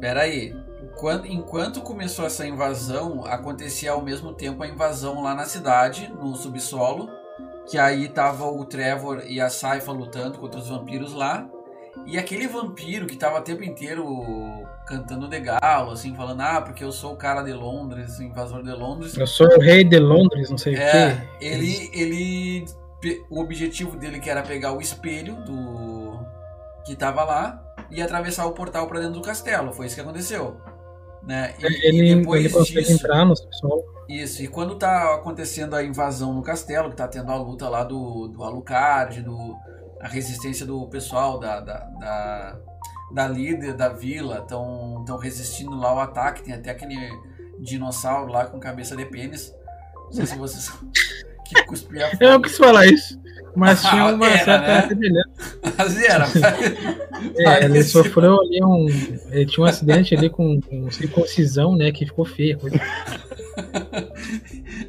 Peraí. 0.01 0.55
Enquanto, 0.93 1.27
enquanto 1.27 1.81
começou 1.83 2.25
essa 2.25 2.47
invasão, 2.47 3.25
acontecia 3.27 3.93
ao 3.93 4.03
mesmo 4.03 4.33
tempo 4.33 4.63
a 4.63 4.67
invasão 4.67 5.23
lá 5.23 5.35
na 5.35 5.45
cidade, 5.45 6.11
no 6.21 6.35
subsolo. 6.37 7.11
Que 7.71 7.77
aí 7.79 8.09
tava 8.09 8.47
o 8.47 8.65
Trevor 8.65 9.23
e 9.29 9.41
a 9.41 9.49
Saifa 9.51 9.93
lutando 9.93 10.39
contra 10.39 10.59
os 10.59 10.69
vampiros 10.69 11.13
lá. 11.13 11.49
E 12.07 12.17
aquele 12.17 12.47
vampiro 12.47 13.07
que 13.07 13.17
tava 13.17 13.39
o 13.39 13.43
tempo 13.43 13.65
inteiro 13.65 14.07
cantando 14.87 15.27
de 15.29 15.41
galo, 15.41 15.91
assim, 15.91 16.15
falando, 16.15 16.41
ah, 16.41 16.63
porque 16.63 16.85
eu 16.85 16.93
sou 16.93 17.15
o 17.15 17.17
cara 17.17 17.43
de 17.43 17.53
Londres, 17.53 18.19
o 18.19 18.23
invasor 18.23 18.63
de 18.63 18.71
Londres. 18.71 19.17
Eu 19.17 19.27
sou 19.27 19.49
o 19.49 19.61
rei 19.61 19.83
de 19.83 19.99
Londres, 19.99 20.49
não 20.49 20.57
sei 20.57 20.75
o 20.75 20.79
É, 20.81 21.17
quê. 21.41 21.47
ele, 21.47 21.91
ele. 21.93 22.65
O 23.29 23.41
objetivo 23.41 23.97
dele 23.97 24.19
que 24.21 24.31
era 24.31 24.43
pegar 24.43 24.73
o 24.73 24.81
espelho 24.81 25.35
do. 25.45 26.19
que 26.85 26.95
tava 26.97 27.25
lá 27.25 27.63
e 27.91 28.01
atravessar 28.01 28.47
o 28.47 28.53
portal 28.53 28.87
pra 28.87 29.01
dentro 29.01 29.15
do 29.15 29.23
castelo. 29.23 29.73
Foi 29.73 29.87
isso 29.87 29.95
que 29.97 30.01
aconteceu. 30.01 30.57
Né? 31.23 31.55
E, 31.59 31.67
Ele, 31.89 32.13
e 32.13 32.15
depois 32.17 32.45
ele 32.45 32.53
consegue 32.55 32.81
disso. 32.83 32.93
entrar 32.93 33.25
no 33.25 33.35
subsolo. 33.37 33.83
Isso, 34.09 34.43
e 34.45 34.47
quando 34.47 34.77
tá 34.77 35.17
acontecendo 35.17 35.75
a 35.75 35.83
invasão 35.83 36.33
no 36.33 36.41
castelo, 36.43 36.91
que 36.91 36.97
tá 36.97 37.09
tendo 37.09 37.33
a 37.33 37.37
luta 37.37 37.69
lá 37.69 37.83
do, 37.83 38.29
do 38.29 38.45
Alucard, 38.45 39.21
do, 39.23 39.57
a 40.07 40.09
resistência 40.09 40.65
do 40.65 40.87
pessoal, 40.87 41.37
da, 41.41 41.59
da, 41.59 41.79
da, 41.79 42.61
da 43.11 43.27
líder 43.27 43.75
da 43.75 43.89
vila, 43.89 44.39
estão 44.39 45.03
tão 45.05 45.19
resistindo 45.19 45.77
lá 45.77 45.89
ao 45.89 45.99
ataque, 45.99 46.45
tem 46.45 46.55
até 46.55 46.71
aquele 46.71 46.97
dinossauro 47.59 48.31
lá 48.31 48.47
com 48.47 48.61
cabeça 48.61 48.95
de 48.95 49.05
pênis. 49.05 49.53
Não 50.05 50.13
sei 50.13 50.27
se 50.27 50.39
vocês. 50.39 50.73
que 51.49 51.63
cuspia 51.65 52.11
fogo. 52.11 52.25
Eu 52.25 52.41
quis 52.41 52.57
falar 52.57 52.87
isso, 52.87 53.19
mas 53.55 53.83
tinha 53.83 54.07
uma 54.15 54.27
Era, 54.27 54.45
certa 54.45 54.67
né? 54.67 54.89
semelhança. 54.89 55.59
Mas 55.77 56.03
era. 56.03 56.27
É, 57.39 57.65
ele 57.65 57.83
sofreu 57.83 58.39
ali 58.41 58.63
um. 58.63 58.87
Ele 59.31 59.47
tinha 59.47 59.65
um 59.65 59.67
acidente 59.67 60.15
ali 60.15 60.29
com, 60.29 60.61
com 60.61 60.91
circuncisão, 60.91 61.75
né? 61.75 61.91
Que 61.91 62.05
ficou 62.05 62.27
feia. 62.27 62.55
a 62.55 62.59
coisa. 62.59 62.79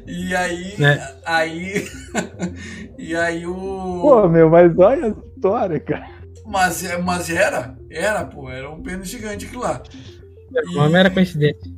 E, 0.06 0.34
aí. 0.34 0.74
Né? 0.78 1.14
Aí. 1.24 1.88
e 2.98 3.16
aí 3.16 3.46
o. 3.46 3.54
Pô, 3.54 4.28
meu, 4.28 4.50
mas 4.50 4.78
olha 4.78 5.06
a 5.06 5.08
história, 5.08 5.80
cara. 5.80 6.06
Mas, 6.46 6.82
mas 7.02 7.30
era, 7.30 7.76
era, 7.90 8.24
pô, 8.24 8.50
era 8.50 8.70
um 8.70 8.82
pênis 8.82 9.08
gigante 9.08 9.46
aquilo 9.46 9.62
lá. 9.62 9.82
É 10.54 10.62
uma 10.70 10.86
e... 10.86 10.92
mera 10.92 11.10
coincidência. 11.10 11.70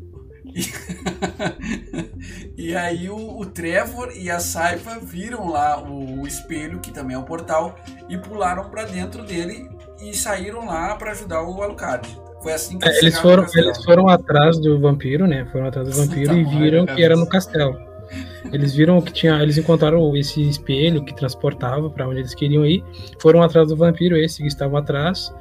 E, 2.60 2.76
aí 2.76 3.08
o, 3.08 3.38
o, 3.38 3.46
Trevor 3.46 4.12
e 4.14 4.30
a 4.30 4.38
Saifa 4.38 4.98
viram 5.00 5.48
lá 5.48 5.82
o, 5.82 6.20
o, 6.20 6.26
espelho, 6.26 6.78
que 6.78 6.92
também 6.92 7.16
é 7.16 7.18
um 7.18 7.22
portal, 7.22 7.74
e 8.08 8.18
pularam 8.18 8.68
para 8.68 8.84
dentro 8.84 9.24
dele 9.24 9.66
e 10.02 10.14
saíram 10.14 10.66
lá 10.66 10.94
para 10.94 11.12
ajudar 11.12 11.42
o 11.42 11.62
Alucard. 11.62 12.06
Foi 12.42 12.52
assim 12.52 12.78
que 12.78 12.86
é, 12.86 12.98
eles 12.98 13.18
foram 13.18 13.46
Eles 13.54 13.82
foram 13.82 14.08
atrás 14.08 14.58
do 14.58 14.78
vampiro, 14.78 15.26
né? 15.26 15.46
Foram 15.50 15.66
atrás 15.66 15.88
do 15.88 15.94
vampiro 15.94 16.36
e 16.36 16.44
viram 16.44 16.84
que 16.84 17.02
era 17.02 17.16
no 17.16 17.26
castelo. 17.26 17.78
Eles 18.52 18.74
viram 18.74 19.00
que 19.00 19.12
tinha, 19.12 19.42
eles 19.42 19.56
encontraram 19.56 20.14
esse 20.16 20.46
espelho 20.48 21.04
que 21.04 21.14
transportava 21.14 21.88
para 21.88 22.06
onde 22.06 22.20
eles 22.20 22.34
queriam 22.34 22.64
ir. 22.66 22.84
Foram 23.20 23.42
atrás 23.42 23.68
do 23.68 23.76
vampiro 23.76 24.16
esse 24.16 24.42
que 24.42 24.48
estava 24.48 24.78
atrás 24.78 25.32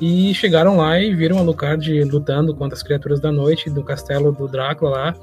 e 0.00 0.34
chegaram 0.34 0.76
lá 0.76 0.98
e 0.98 1.14
viram 1.14 1.38
Alucard 1.38 2.04
lutando 2.04 2.54
contra 2.54 2.76
as 2.76 2.82
criaturas 2.82 3.20
da 3.20 3.30
noite 3.30 3.70
do 3.70 3.82
castelo 3.84 4.32
do 4.32 4.48
Drácula 4.48 4.90
lá. 4.90 5.16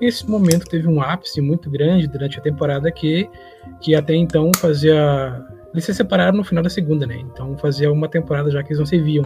Esse 0.00 0.28
momento 0.28 0.66
teve 0.66 0.88
um 0.88 1.00
ápice 1.00 1.40
muito 1.40 1.70
grande 1.70 2.06
durante 2.06 2.38
a 2.38 2.42
temporada 2.42 2.90
que, 2.90 3.28
que 3.80 3.94
até 3.94 4.14
então 4.14 4.50
fazia. 4.56 5.44
Eles 5.72 5.84
se 5.84 5.94
separaram 5.94 6.38
no 6.38 6.44
final 6.44 6.62
da 6.62 6.70
segunda, 6.70 7.06
né? 7.06 7.18
Então 7.18 7.56
fazia 7.58 7.92
uma 7.92 8.08
temporada 8.08 8.50
já 8.50 8.62
que 8.62 8.68
eles 8.68 8.78
não 8.78 8.86
se 8.86 8.98
viam. 8.98 9.24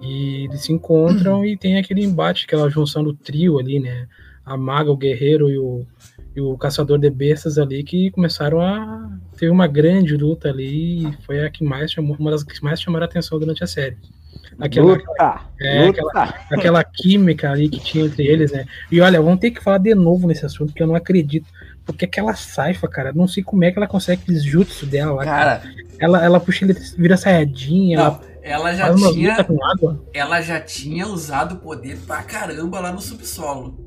E 0.00 0.44
eles 0.44 0.62
se 0.62 0.72
encontram 0.72 1.38
uhum. 1.38 1.44
e 1.44 1.56
tem 1.56 1.78
aquele 1.78 2.04
embate, 2.04 2.44
aquela 2.44 2.68
junção 2.68 3.02
do 3.02 3.14
trio 3.14 3.58
ali, 3.58 3.80
né? 3.80 4.06
A 4.44 4.56
maga, 4.56 4.90
o 4.90 4.96
guerreiro 4.96 5.50
e 5.50 5.58
o, 5.58 5.86
e 6.34 6.40
o 6.40 6.56
caçador 6.58 6.98
de 6.98 7.08
bestas 7.10 7.58
ali 7.58 7.84
que 7.84 8.10
começaram 8.10 8.60
a 8.60 9.08
ter 9.36 9.50
uma 9.50 9.66
grande 9.66 10.16
luta 10.16 10.48
ali 10.48 11.06
e 11.06 11.12
foi 11.24 11.44
a 11.44 11.50
que 11.50 11.62
mais 11.62 11.92
chamou, 11.92 12.16
uma 12.18 12.30
das 12.30 12.42
que 12.42 12.62
mais 12.62 12.80
chamaram 12.80 13.04
a 13.04 13.08
atenção 13.08 13.38
durante 13.38 13.62
a 13.62 13.66
série. 13.66 13.96
Aquela, 14.58 14.94
luta, 14.94 15.40
é, 15.60 15.86
luta. 15.86 16.00
Aquela, 16.00 16.34
aquela 16.50 16.84
química 16.84 17.50
ali 17.50 17.68
que 17.68 17.80
tinha 17.80 18.04
entre 18.04 18.24
eles, 18.26 18.52
né? 18.52 18.66
E 18.90 19.00
olha, 19.00 19.20
vamos 19.20 19.40
ter 19.40 19.50
que 19.50 19.62
falar 19.62 19.78
de 19.78 19.94
novo 19.94 20.26
nesse 20.26 20.44
assunto, 20.44 20.68
porque 20.68 20.82
eu 20.82 20.86
não 20.86 20.94
acredito. 20.94 21.46
Porque 21.84 22.04
aquela 22.04 22.34
saifa, 22.34 22.88
cara, 22.88 23.12
não 23.12 23.28
sei 23.28 23.42
como 23.42 23.64
é 23.64 23.70
que 23.70 23.78
ela 23.78 23.86
consegue 23.86 24.22
aqueles 24.22 24.42
jutsu 24.42 24.86
dela 24.86 25.12
lá. 25.12 25.24
Cara, 25.24 25.58
cara. 25.58 25.74
Ela, 25.98 26.24
ela 26.24 26.40
puxa 26.40 26.64
ele, 26.64 26.74
vira 26.96 27.16
saiadinha. 27.16 27.98
Não, 27.98 28.20
ela, 28.42 28.70
ela 28.70 28.74
já 28.74 28.94
tinha. 28.94 29.36
Ela 30.12 30.40
já 30.40 30.60
tinha 30.60 31.06
usado 31.06 31.56
poder 31.56 31.98
pra 32.06 32.22
caramba 32.22 32.80
lá 32.80 32.92
no 32.92 33.00
subsolo. 33.00 33.78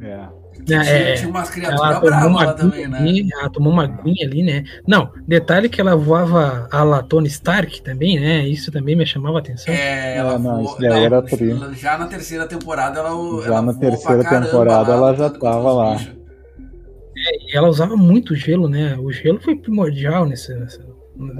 É. 0.00 0.39
Tinha, 0.78 0.82
é, 0.82 1.14
tinha 1.14 1.28
umas 1.28 1.50
criaturas 1.50 2.00
bravas 2.00 2.32
lá 2.32 2.54
também, 2.54 2.86
né? 2.86 2.98
Ali, 2.98 3.28
ela 3.32 3.50
tomou 3.50 3.72
uma 3.72 3.84
aguinha 3.84 4.26
ali, 4.26 4.42
né? 4.42 4.64
Não, 4.86 5.10
detalhe 5.26 5.68
que 5.68 5.80
ela 5.80 5.96
voava 5.96 6.68
a 6.70 6.82
la 6.82 7.02
Tony 7.02 7.28
Stark 7.28 7.82
também, 7.82 8.20
né? 8.20 8.46
Isso 8.46 8.70
também 8.70 8.94
me 8.94 9.04
chamava 9.04 9.38
a 9.38 9.40
atenção. 9.40 9.72
É, 9.74 10.16
ela 10.16 10.34
ah, 10.34 10.38
não, 10.38 10.62
voou, 10.62 10.80
não, 10.80 10.96
era 10.96 11.22
tri. 11.22 11.54
Já 11.76 11.98
na 11.98 12.06
terceira 12.06 12.46
temporada 12.46 13.00
ela 13.00 13.42
Já 13.42 13.46
ela 13.48 13.62
na 13.62 13.74
terceira 13.74 14.24
temporada 14.24 14.92
ela 14.92 15.14
já 15.14 15.30
tava 15.30 15.72
lá. 15.72 15.96
É, 15.96 17.52
e 17.52 17.56
ela 17.56 17.68
usava 17.68 17.96
muito 17.96 18.34
gelo, 18.34 18.68
né? 18.68 18.96
O 18.98 19.12
gelo 19.12 19.40
foi 19.40 19.56
primordial 19.56 20.26
nessa. 20.26 20.54
nessa 20.56 20.90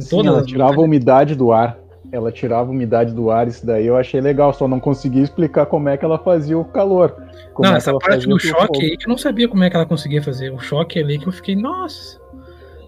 Sim, 0.00 0.08
toda 0.10 0.28
ela 0.28 0.44
tirava 0.44 0.74
a 0.74 0.84
umidade 0.84 1.34
do 1.34 1.52
ar 1.52 1.79
ela 2.12 2.32
tirava 2.32 2.70
a 2.70 2.72
umidade 2.72 3.14
do 3.14 3.30
ar, 3.30 3.46
isso 3.46 3.64
daí 3.64 3.86
eu 3.86 3.96
achei 3.96 4.20
legal, 4.20 4.52
só 4.52 4.66
não 4.66 4.80
consegui 4.80 5.20
explicar 5.20 5.66
como 5.66 5.88
é 5.88 5.96
que 5.96 6.04
ela 6.04 6.18
fazia 6.18 6.58
o 6.58 6.64
calor. 6.64 7.14
não, 7.58 7.74
é 7.74 7.76
essa 7.76 7.96
parte 7.96 8.26
do 8.26 8.38
choque 8.38 8.82
aí 8.82 8.96
que 8.96 9.06
eu 9.06 9.08
não 9.08 9.18
sabia 9.18 9.48
como 9.48 9.62
é 9.64 9.70
que 9.70 9.76
ela 9.76 9.86
conseguia 9.86 10.22
fazer. 10.22 10.52
O 10.52 10.58
choque 10.58 10.98
ali 10.98 11.18
que 11.18 11.26
eu 11.26 11.32
fiquei, 11.32 11.54
nossa, 11.54 12.20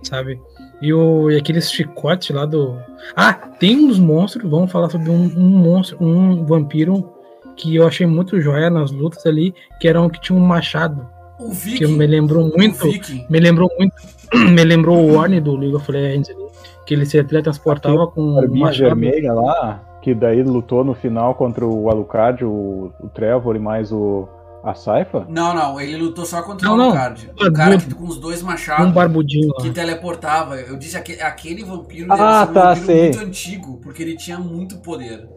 sabe? 0.03 0.41
E, 0.81 0.93
o, 0.93 1.31
e 1.31 1.37
aqueles 1.37 1.71
chicotes 1.71 2.35
lá 2.35 2.45
do. 2.45 2.77
Ah, 3.15 3.33
tem 3.33 3.77
uns 3.85 3.99
monstros, 3.99 4.51
vamos 4.51 4.71
falar 4.73 4.91
sobre 4.91 5.11
um, 5.11 5.25
um 5.37 5.49
monstro, 5.49 5.97
um 6.01 6.45
vampiro 6.45 7.09
que 7.57 7.77
eu 7.77 7.87
achei 7.87 8.07
muito 8.07 8.41
joia 8.41 8.69
nas 8.69 8.91
lutas 8.91 9.25
ali, 9.27 9.55
que 9.81 9.87
era 9.87 10.01
um 10.01 10.09
que 10.09 10.21
tinha 10.21 10.37
um 10.37 10.45
machado. 10.45 11.07
O 11.39 11.51
Viking. 11.51 11.79
Que 11.79 11.87
me 11.87 12.07
lembrou 12.07 12.49
muito. 12.49 12.87
Me 13.31 13.39
lembrou 13.39 13.71
muito. 13.79 13.95
me 14.53 14.65
lembrou 14.65 14.99
o 14.99 15.15
Warner 15.15 15.43
do 15.43 15.57
League 15.57 15.75
of 15.75 15.91
Legends 15.91 16.31
ali 16.31 16.53
que 16.85 16.95
ele 16.95 17.07
se 17.07 17.23
teletransportava 17.23 18.07
com 18.09 18.21
uma 18.23 18.71
vermelha 18.71 19.33
lá, 19.33 19.99
que 20.03 20.15
daí 20.15 20.43
lutou 20.43 20.85
no 20.85 20.95
final 20.95 21.35
contra 21.35 21.65
o 21.67 21.89
Alucard, 21.89 22.45
o, 22.45 22.93
o 23.01 23.09
Trevor 23.09 23.57
e 23.57 23.59
mais 23.59 23.93
o 23.93 24.29
a 24.65 24.75
Saifa? 24.75 25.27
Não, 25.29 25.53
não, 25.53 25.81
ele 25.81 25.97
lutou 25.97 26.25
só 26.25 26.41
contra 26.41 26.69
não, 26.69 26.79
o 26.79 26.83
Alucard. 26.83 27.31
Não. 27.37 27.49
O 27.49 27.53
cara 27.53 27.77
que 27.77 27.93
com 27.93 28.05
os 28.05 28.17
dois 28.19 28.43
machados 28.43 28.87
um 28.87 28.93
barbudinho 28.93 29.53
que 29.55 29.69
lá. 29.69 29.75
teleportava. 29.75 30.55
Eu 30.57 30.77
disse 30.77 30.97
aquele, 30.97 31.21
aquele 31.21 31.65
vampiro 31.65 32.13
ah, 32.13 32.47
tá, 32.47 32.71
um 32.71 32.75
vampiro 32.75 33.03
muito 33.03 33.21
antigo, 33.21 33.81
porque 33.83 34.03
ele 34.05 34.17
tinha 34.17 34.39
muito 34.39 34.79
poder. 34.79 35.29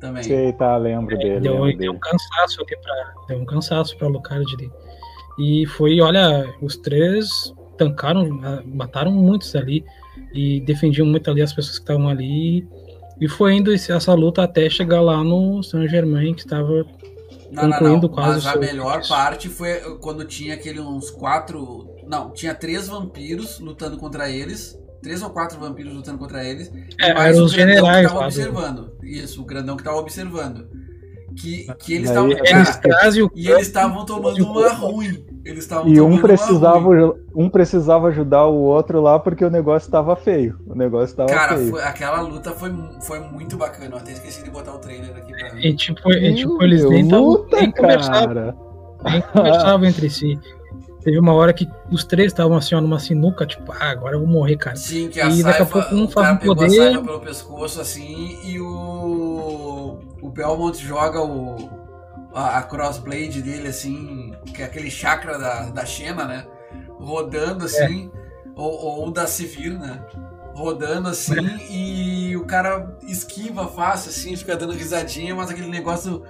Também. 0.00 0.22
Sei, 0.22 0.52
tá, 0.54 0.78
lembro 0.78 1.14
é, 1.16 1.18
dele. 1.18 1.40
Deu, 1.40 1.52
lembro 1.52 1.66
deu 1.66 1.76
dele. 1.76 1.90
um 1.90 1.98
cansaço 1.98 2.62
aqui 2.62 2.74
pra. 2.78 2.94
Deu 3.28 3.38
um 3.38 3.44
cansaço 3.44 3.98
pra 3.98 4.06
Alucard 4.06 4.46
ali. 4.54 4.70
E 5.38 5.66
foi, 5.66 6.00
olha, 6.00 6.46
os 6.62 6.76
três 6.78 7.52
tancaram, 7.78 8.28
mataram 8.66 9.12
muitos 9.12 9.54
ali 9.54 9.84
e 10.34 10.60
defendiam 10.60 11.06
muito 11.06 11.30
ali 11.30 11.40
as 11.40 11.52
pessoas 11.52 11.78
que 11.78 11.84
estavam 11.84 12.08
ali. 12.08 12.66
E 13.20 13.28
foi 13.28 13.54
indo 13.54 13.72
essa 13.72 14.14
luta 14.14 14.42
até 14.42 14.68
chegar 14.68 15.00
lá 15.00 15.24
no 15.24 15.62
Saint 15.62 15.90
Germain, 15.90 16.34
que 16.34 16.42
estava 16.42 16.84
concluindo 17.54 17.82
não, 17.82 18.00
não. 18.00 18.08
quase 18.08 18.44
Mas 18.44 18.46
a 18.46 18.58
melhor 18.58 19.06
parte 19.08 19.48
foi 19.48 19.80
quando 20.00 20.24
tinha 20.24 20.54
aquele 20.54 20.80
uns 20.80 21.10
quatro. 21.10 21.88
Não, 22.06 22.30
tinha 22.30 22.54
três 22.54 22.88
vampiros 22.88 23.58
lutando 23.58 23.96
contra 23.96 24.30
eles. 24.30 24.78
Três 25.02 25.22
ou 25.22 25.30
quatro 25.30 25.58
vampiros 25.58 25.92
lutando 25.94 26.18
contra 26.18 26.44
eles. 26.44 26.72
É, 27.00 27.10
eram 27.10 27.44
os 27.44 27.52
generais. 27.52 28.06
Que 28.06 28.12
tava 28.12 28.26
observando. 28.26 28.92
Isso, 29.02 29.42
o 29.42 29.44
grandão 29.44 29.76
que 29.76 29.84
tava 29.84 29.96
observando. 29.96 30.68
Que, 31.36 31.66
que 31.78 31.94
eles 31.94 32.08
estavam. 32.08 32.30
E 33.34 33.48
eles 33.48 33.66
estavam 33.66 34.04
tomando 34.04 34.44
uma 34.44 34.72
ruim. 34.72 35.24
E 35.86 36.00
um 36.00 36.20
precisava, 36.20 36.88
um 37.34 37.48
precisava 37.48 38.08
ajudar 38.08 38.46
o 38.46 38.54
outro 38.54 39.00
lá 39.00 39.18
porque 39.18 39.44
o 39.44 39.50
negócio 39.50 39.86
estava 39.86 40.14
feio. 40.14 40.58
O 40.66 40.74
negócio 40.74 41.12
estava 41.12 41.28
Cara, 41.28 41.56
feio. 41.56 41.70
Foi, 41.70 41.82
aquela 41.82 42.20
luta 42.20 42.52
foi, 42.52 42.74
foi 43.02 43.20
muito 43.20 43.56
bacana. 43.56 43.94
Eu 43.94 43.98
até 43.98 44.12
esqueci 44.12 44.42
de 44.44 44.50
botar 44.50 44.74
o 44.74 44.78
trailer 44.78 45.16
aqui 45.16 45.32
pra 45.32 45.54
mim. 45.54 45.60
E 45.62 45.74
tipo, 45.74 46.12
e, 46.12 46.34
tipo 46.34 46.62
eles 46.62 46.84
nem, 46.84 47.08
luta, 47.08 47.56
nem 47.56 47.70
conversavam. 47.70 48.54
Nem 49.04 49.22
conversavam 49.22 49.86
entre 49.86 50.10
si. 50.10 50.38
Teve 51.02 51.18
uma 51.18 51.32
hora 51.32 51.52
que 51.52 51.66
os 51.90 52.04
três 52.04 52.32
estavam 52.32 52.56
assim, 52.56 52.74
ó, 52.74 52.80
numa 52.80 52.98
sinuca, 52.98 53.46
tipo, 53.46 53.72
ah, 53.72 53.90
agora 53.90 54.16
eu 54.16 54.20
vou 54.20 54.28
morrer, 54.28 54.56
cara. 54.56 54.76
Sim, 54.76 55.08
que 55.08 55.20
a 55.20 55.28
e 55.28 55.42
daqui 55.42 55.62
a 55.62 55.66
pouco 55.66 55.94
um 55.94 56.08
faz 56.08 56.34
um 56.34 56.36
poder. 56.36 56.96
A 56.96 57.00
pelo 57.00 57.20
pescoço 57.20 57.80
assim 57.80 58.38
e 58.44 58.60
o. 58.60 59.98
O 60.20 60.30
Belmont 60.30 60.76
joga 60.84 61.22
o, 61.22 61.70
a, 62.38 62.58
a 62.58 62.62
crossblade 62.62 63.42
dele, 63.42 63.68
assim, 63.68 64.32
que 64.54 64.62
é 64.62 64.64
aquele 64.64 64.90
chakra 64.90 65.38
da, 65.38 65.70
da 65.70 65.84
Xena, 65.84 66.24
né? 66.24 66.46
Rodando 66.88 67.64
assim, 67.64 68.10
é. 68.14 68.50
ou, 68.54 69.00
ou 69.00 69.10
da 69.10 69.26
Sivir, 69.26 69.78
né? 69.78 70.04
Rodando 70.54 71.08
assim, 71.08 71.38
é. 71.38 71.72
e 71.72 72.36
o 72.36 72.44
cara 72.46 72.96
esquiva 73.02 73.66
fácil, 73.68 74.10
assim, 74.10 74.36
fica 74.36 74.56
dando 74.56 74.72
risadinha, 74.72 75.34
mas 75.34 75.50
aquele 75.50 75.68
negócio 75.68 76.24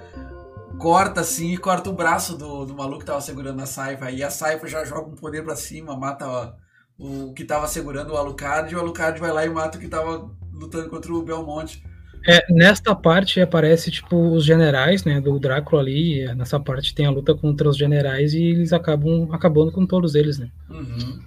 corta 0.79 1.21
assim 1.21 1.53
e 1.53 1.57
corta 1.57 1.89
o 1.89 1.93
braço 1.93 2.37
do, 2.37 2.65
do 2.65 2.73
maluco 2.73 2.99
que 2.99 3.05
tava 3.05 3.21
segurando 3.21 3.61
a 3.61 3.65
Saifa. 3.65 4.09
E 4.09 4.23
a 4.23 4.31
Saifa 4.31 4.67
já 4.67 4.83
joga 4.85 5.09
um 5.09 5.15
poder 5.15 5.43
pra 5.43 5.55
cima, 5.55 5.95
mata 5.95 6.27
ó, 6.27 6.53
o 6.97 7.33
que 7.33 7.43
tava 7.43 7.67
segurando 7.67 8.13
o 8.13 8.17
Alucard, 8.17 8.71
e 8.71 8.75
o 8.75 8.79
Alucard 8.79 9.19
vai 9.19 9.31
lá 9.31 9.45
e 9.45 9.49
mata 9.49 9.77
o 9.77 9.81
que 9.81 9.87
tava 9.87 10.29
lutando 10.53 10.89
contra 10.89 11.13
o 11.13 11.21
Belmonte. 11.21 11.83
É, 12.27 12.53
nesta 12.53 12.93
parte 12.93 13.39
aparece 13.39 13.89
tipo 13.89 14.33
os 14.33 14.43
generais, 14.43 15.03
né, 15.03 15.21
do 15.21 15.39
Drácula 15.39 15.81
ali. 15.81 16.25
Nessa 16.35 16.59
parte 16.59 16.93
tem 16.93 17.05
a 17.05 17.11
luta 17.11 17.33
contra 17.33 17.69
os 17.69 17.77
generais 17.77 18.33
e 18.33 18.43
eles 18.43 18.73
acabam 18.73 19.29
acabando 19.31 19.71
com 19.71 19.85
todos 19.85 20.15
eles, 20.15 20.37
né? 20.37 20.49
Uhum. 20.69 21.19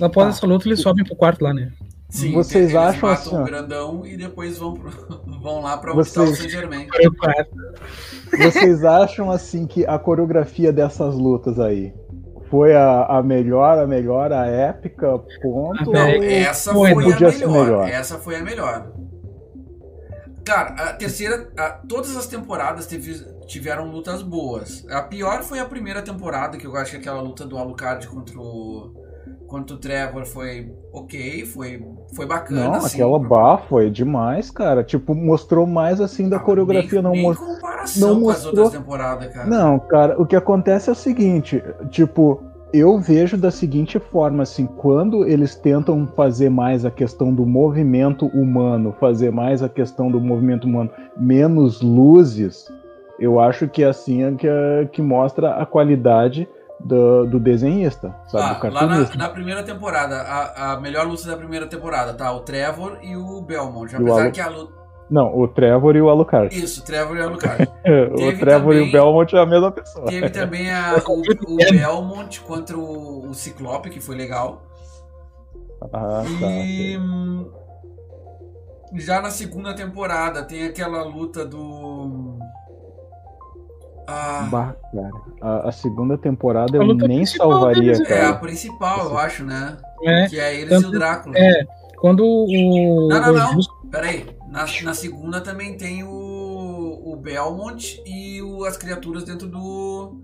Após 0.00 0.26
tá. 0.26 0.30
essa 0.30 0.46
luta 0.46 0.66
eles 0.66 0.80
sobem 0.80 1.04
pro 1.04 1.14
quarto 1.14 1.42
lá, 1.42 1.52
né? 1.52 1.72
Sim, 2.08 2.32
vocês 2.32 2.64
eles 2.64 2.76
acham 2.76 3.08
matam 3.08 3.42
assim, 3.42 3.44
grandão 3.44 4.06
e 4.06 4.16
depois 4.18 4.58
vão, 4.58 4.74
pro, 4.74 4.90
vão 5.40 5.62
lá 5.62 5.78
para 5.78 5.96
o 5.96 6.04
Saint 6.04 6.50
Germain. 6.50 6.86
Vocês 8.36 8.84
acham 8.84 9.30
assim 9.30 9.66
que 9.66 9.86
a 9.86 9.98
coreografia 9.98 10.72
dessas 10.72 11.14
lutas 11.14 11.58
aí 11.58 11.92
foi 12.52 12.76
a, 12.76 13.04
a 13.06 13.22
melhor, 13.22 13.78
a 13.78 13.86
melhor, 13.86 14.30
a 14.30 14.44
épica, 14.44 15.18
ponto? 15.40 15.90
Não, 15.90 16.06
essa 16.06 16.70
foi, 16.70 16.92
foi 16.92 17.04
a 17.04 17.08
melhor, 17.08 17.48
melhor, 17.48 17.88
Essa 17.88 18.18
foi 18.18 18.36
a 18.36 18.42
melhor. 18.42 18.92
Cara, 20.44 20.74
a 20.74 20.92
terceira. 20.92 21.50
A, 21.56 21.70
todas 21.70 22.14
as 22.14 22.26
temporadas 22.26 22.86
teve, 22.86 23.14
tiveram 23.46 23.90
lutas 23.90 24.20
boas. 24.22 24.86
A 24.90 25.00
pior 25.00 25.42
foi 25.42 25.60
a 25.60 25.64
primeira 25.64 26.02
temporada, 26.02 26.58
que 26.58 26.66
eu 26.66 26.76
acho 26.76 26.90
que 26.90 26.96
é 26.98 27.00
aquela 27.00 27.22
luta 27.22 27.46
do 27.46 27.56
Alucard 27.56 28.06
contra 28.06 28.38
o. 28.38 29.01
contra 29.52 29.76
o 29.76 29.78
Trevor 29.78 30.24
foi 30.24 30.72
ok, 30.92 31.44
foi, 31.44 31.84
foi 32.16 32.24
bacana. 32.26 32.64
Não, 32.64 32.74
assim. 32.76 32.96
aquela 32.96 33.18
bar 33.18 33.58
foi 33.68 33.90
demais, 33.90 34.50
cara. 34.50 34.82
Tipo, 34.82 35.14
mostrou 35.14 35.66
mais 35.66 36.00
assim 36.00 36.26
da 36.28 36.36
Ah, 36.38 36.40
coreografia, 36.40 36.94
nem, 36.94 37.02
não 37.02 37.10
nem 37.12 37.22
mostrou. 37.22 37.54
comparação 37.54 38.08
não 38.14 38.22
com 38.22 38.30
as 38.30 38.44
mostrou- 38.44 38.64
outras 38.64 38.80
temporadas, 38.80 39.32
cara. 39.32 39.46
Não, 39.48 39.78
cara, 39.78 40.20
o 40.20 40.24
que 40.24 40.34
acontece 40.34 40.88
é 40.88 40.92
o 40.92 40.96
seguinte, 40.96 41.62
tipo, 41.90 42.42
eu 42.72 42.98
vejo 42.98 43.36
da 43.36 43.50
seguinte 43.50 43.98
forma, 43.98 44.42
assim, 44.42 44.64
quando 44.64 45.26
eles 45.26 45.54
tentam 45.54 46.06
fazer 46.16 46.48
mais 46.48 46.86
a 46.86 46.90
questão 46.90 47.32
do 47.34 47.44
movimento 47.44 48.26
humano, 48.28 48.94
fazer 48.98 49.30
mais 49.30 49.62
a 49.62 49.68
questão 49.68 50.10
do 50.10 50.18
movimento 50.18 50.66
humano, 50.66 50.90
menos 51.14 51.82
luzes, 51.82 52.72
eu 53.20 53.38
acho 53.38 53.68
que 53.68 53.84
é 53.84 53.88
assim 53.88 54.24
é 54.24 54.32
que, 54.32 54.48
é- 54.48 54.88
que 54.90 55.02
mostra 55.02 55.50
a 55.56 55.66
qualidade 55.66 56.48
do, 56.84 57.26
do 57.26 57.38
desenhista, 57.40 58.14
sabe, 58.28 58.44
Ah, 58.66 58.68
do 58.68 58.74
lá 58.74 58.86
na, 58.86 59.14
na 59.16 59.28
primeira 59.28 59.62
temporada, 59.62 60.16
a, 60.22 60.72
a 60.72 60.80
melhor 60.80 61.06
luta 61.06 61.26
da 61.26 61.36
primeira 61.36 61.66
temporada, 61.66 62.12
tá? 62.14 62.32
O 62.32 62.40
Trevor 62.40 62.98
e 63.02 63.16
o 63.16 63.40
Belmont. 63.40 63.94
o 63.94 63.98
Apesar 63.98 64.22
Alu- 64.22 64.32
que 64.32 64.40
a 64.40 64.48
luta. 64.48 64.82
Não, 65.10 65.38
o 65.38 65.46
Trevor 65.46 65.94
e 65.94 66.00
o 66.00 66.08
Alucard. 66.08 66.56
Isso, 66.56 66.80
o 66.80 66.84
Trevor 66.84 67.16
e 67.16 67.20
o 67.20 67.24
Alucard. 67.24 67.68
o 68.14 68.38
Trevor 68.38 68.74
e 68.74 68.78
também- 68.78 68.88
o 68.88 68.92
Belmont 68.92 69.36
é 69.36 69.38
a 69.40 69.46
mesma 69.46 69.70
pessoa. 69.70 70.06
Teve 70.06 70.30
também 70.30 70.70
a, 70.72 70.96
o, 71.06 71.52
o 71.52 71.56
Belmont 71.56 72.40
contra 72.40 72.78
o, 72.78 73.28
o 73.28 73.34
Ciclope, 73.34 73.90
que 73.90 74.00
foi 74.00 74.16
legal. 74.16 74.62
Ah, 75.92 76.22
tá. 76.40 76.46
E 76.46 76.96
hum, 76.96 77.50
já 78.94 79.20
na 79.20 79.30
segunda 79.30 79.74
temporada 79.74 80.42
tem 80.44 80.64
aquela 80.64 81.02
luta 81.04 81.44
do. 81.44 82.38
Ah, 84.06 84.48
Bah, 84.50 84.74
cara. 84.92 85.10
A, 85.40 85.68
a 85.68 85.72
segunda 85.72 86.18
temporada 86.18 86.76
A 86.78 86.82
eu 86.84 86.94
nem 86.94 87.24
salvaria, 87.24 87.92
deles, 87.92 88.00
é 88.00 88.18
a 88.18 88.20
cara. 88.24 88.34
principal, 88.36 89.10
eu 89.10 89.18
acho, 89.18 89.44
né? 89.44 89.76
É, 90.04 90.26
Que 90.28 90.38
é 90.40 90.54
eles 90.60 90.68
tanto- 90.70 90.86
e 90.86 90.88
o 90.88 90.92
Drácula. 90.92 91.38
é. 91.38 91.64
Quando 91.98 92.24
o. 92.24 93.08
Não, 93.08 93.20
não, 93.20 93.32
não. 93.32 93.52
Justo- 93.52 93.72
Peraí, 93.90 94.26
na, 94.48 94.64
na 94.82 94.94
segunda 94.94 95.40
também 95.40 95.76
tem 95.76 96.02
o, 96.02 96.08
o 97.12 97.16
Belmont 97.16 98.02
e 98.06 98.40
o- 98.42 98.64
as 98.64 98.76
criaturas 98.76 99.22
dentro 99.24 99.46
do. 99.46 100.20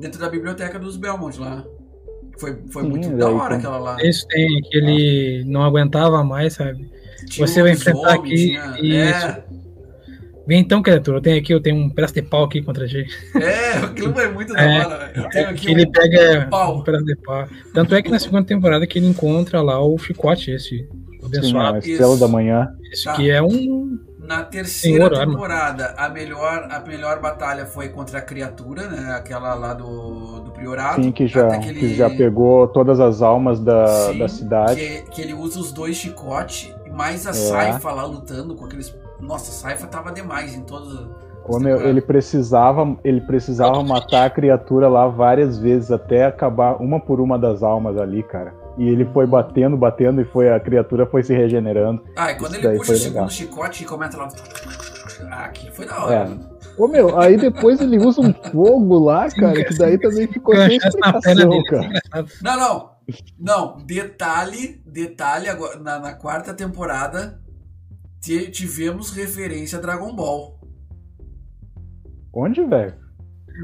dentro 0.00 0.18
da 0.20 0.28
biblioteca 0.30 0.78
dos 0.78 0.96
Belmont 0.96 1.38
lá. 1.38 1.64
Foi, 2.38 2.56
foi 2.72 2.82
Sim, 2.84 2.88
muito 2.88 3.08
daí 3.10 3.18
da 3.18 3.28
hora 3.30 3.56
aquela 3.56 3.78
lá. 3.78 3.96
Isso 4.02 4.26
tem, 4.28 4.48
que 4.62 4.76
ele 4.78 5.44
não 5.46 5.62
aguentava 5.62 6.24
mais, 6.24 6.54
sabe? 6.54 6.90
Tinha 7.28 7.46
Você 7.46 7.60
vai 7.62 7.72
enfrentar 7.72 8.16
lobisomem, 8.16 8.56
aqui 8.58 8.80
tinha- 8.80 9.10
isso. 9.10 9.42
Vem 10.46 10.58
então, 10.60 10.82
criatura, 10.82 11.18
eu 11.18 11.22
tenho 11.22 11.38
aqui, 11.38 11.52
eu 11.54 11.60
tenho 11.62 11.76
um 11.76 11.88
pedaço 11.88 12.14
de 12.14 12.22
pau 12.22 12.44
aqui 12.44 12.60
contra 12.62 12.86
ti. 12.88 13.06
É, 13.36 13.38
é, 13.44 13.76
aquilo 13.78 14.12
foi 14.12 14.28
muito 14.32 14.52
da 14.52 14.60
É, 14.62 14.84
hora. 14.86 15.12
Eu 15.14 15.28
tenho 15.30 15.48
aqui 15.50 15.66
Que 15.66 15.70
ele 15.70 15.86
um- 15.86 15.92
pega 15.92 16.48
pau. 16.50 16.78
um 16.78 16.82
pedaço 16.82 17.04
de 17.04 17.16
pau. 17.16 17.46
Tanto 17.72 17.94
é 17.94 18.02
que 18.02 18.10
na 18.10 18.18
segunda 18.18 18.44
temporada 18.44 18.86
que 18.86 18.98
ele 18.98 19.06
encontra 19.06 19.60
lá 19.62 19.80
o 19.84 19.96
chicote, 19.98 20.50
esse 20.50 20.68
Sim, 20.78 20.88
abençoado. 21.24 21.76
a 21.76 21.78
Estrela 21.78 22.12
Isso. 22.12 22.20
da 22.20 22.28
Manhã. 22.28 22.68
Esse 22.92 23.04
Tá. 23.04 23.12
que 23.14 23.30
é 23.30 23.40
um. 23.42 23.98
Na 24.18 24.42
terceira 24.44 24.98
Senhor 25.08 25.14
arma. 25.18 25.32
temporada, 25.32 25.94
a 25.98 26.08
melhor, 26.08 26.68
a 26.70 26.78
melhor 26.80 27.20
batalha 27.20 27.66
foi 27.66 27.88
contra 27.88 28.18
a 28.18 28.22
criatura, 28.22 28.86
né? 28.88 29.14
Aquela 29.16 29.52
lá 29.54 29.74
do, 29.74 30.40
do 30.40 30.50
Priorato. 30.52 31.02
Sim, 31.02 31.10
que 31.10 31.26
já, 31.26 31.58
que 31.58 31.68
ele- 31.70 31.80
que 31.80 31.94
já 31.96 32.08
pegou 32.08 32.68
todas 32.68 33.00
as 33.00 33.20
almas 33.20 33.58
da, 33.58 33.86
Sim, 34.12 34.18
da 34.18 34.28
cidade. 34.28 34.76
Que, 34.76 35.02
que 35.10 35.22
ele 35.22 35.34
usa 35.34 35.58
os 35.58 35.72
dois 35.72 35.96
chicotes, 35.96 36.72
mais 36.92 37.26
a 37.26 37.30
É. 37.30 37.32
Saifa 37.32 37.90
lá 37.90 38.04
lutando 38.04 38.54
com 38.54 38.64
aqueles. 38.64 38.94
Nossa, 39.22 39.50
a 39.50 39.54
Saifa 39.54 39.86
tava 39.86 40.12
demais 40.12 40.54
em 40.54 40.64
Ô, 41.48 41.58
meu, 41.58 41.80
ele 41.88 42.00
precisava, 42.00 42.96
ele 43.02 43.20
precisava 43.20 43.82
matar 43.82 44.26
a 44.26 44.30
criatura 44.30 44.88
lá 44.88 45.08
várias 45.08 45.58
vezes 45.58 45.90
até 45.90 46.24
acabar 46.24 46.80
uma 46.80 47.00
por 47.00 47.20
uma 47.20 47.38
das 47.38 47.62
almas 47.62 47.96
ali, 47.96 48.22
cara. 48.22 48.54
E 48.78 48.88
ele 48.88 49.04
foi 49.06 49.26
batendo, 49.26 49.76
batendo 49.76 50.20
e 50.20 50.24
foi 50.24 50.48
a 50.48 50.58
criatura 50.58 51.04
foi 51.06 51.22
se 51.22 51.34
regenerando. 51.34 52.02
Ah, 52.16 52.30
e 52.30 52.36
quando 52.36 52.56
Isso 52.56 52.66
ele 52.66 52.78
puxa 52.78 52.86
foi 52.86 52.94
o 52.94 52.98
segundo 52.98 53.14
legal. 53.14 53.28
chicote 53.28 53.82
e 53.82 53.86
começa 53.86 54.16
lá. 54.16 54.28
Ah, 55.30 55.44
aqui 55.44 55.70
foi 55.70 55.86
da 55.86 56.04
hora. 56.04 56.14
É. 56.14 56.52
Ô 56.78 56.88
meu, 56.88 57.18
aí 57.18 57.36
depois 57.36 57.80
ele 57.80 57.98
usa 57.98 58.20
um 58.22 58.32
fogo 58.32 58.98
lá, 58.98 59.28
cara, 59.30 59.64
que 59.64 59.76
daí 59.76 59.98
também 59.98 60.26
ficou 60.26 60.56
sem 60.56 60.76
explicação, 60.76 61.62
cara. 61.64 62.24
Não, 62.42 62.56
não. 62.56 62.92
Não, 63.38 63.76
detalhe, 63.84 64.80
detalhe, 64.86 65.48
agora, 65.48 65.78
na, 65.78 65.98
na 65.98 66.14
quarta 66.14 66.54
temporada 66.54 67.36
te- 67.36 67.41
tivemos 68.50 69.10
referência 69.10 69.78
a 69.78 69.80
Dragon 69.80 70.14
Ball. 70.14 70.60
Onde, 72.32 72.64
velho? 72.64 72.94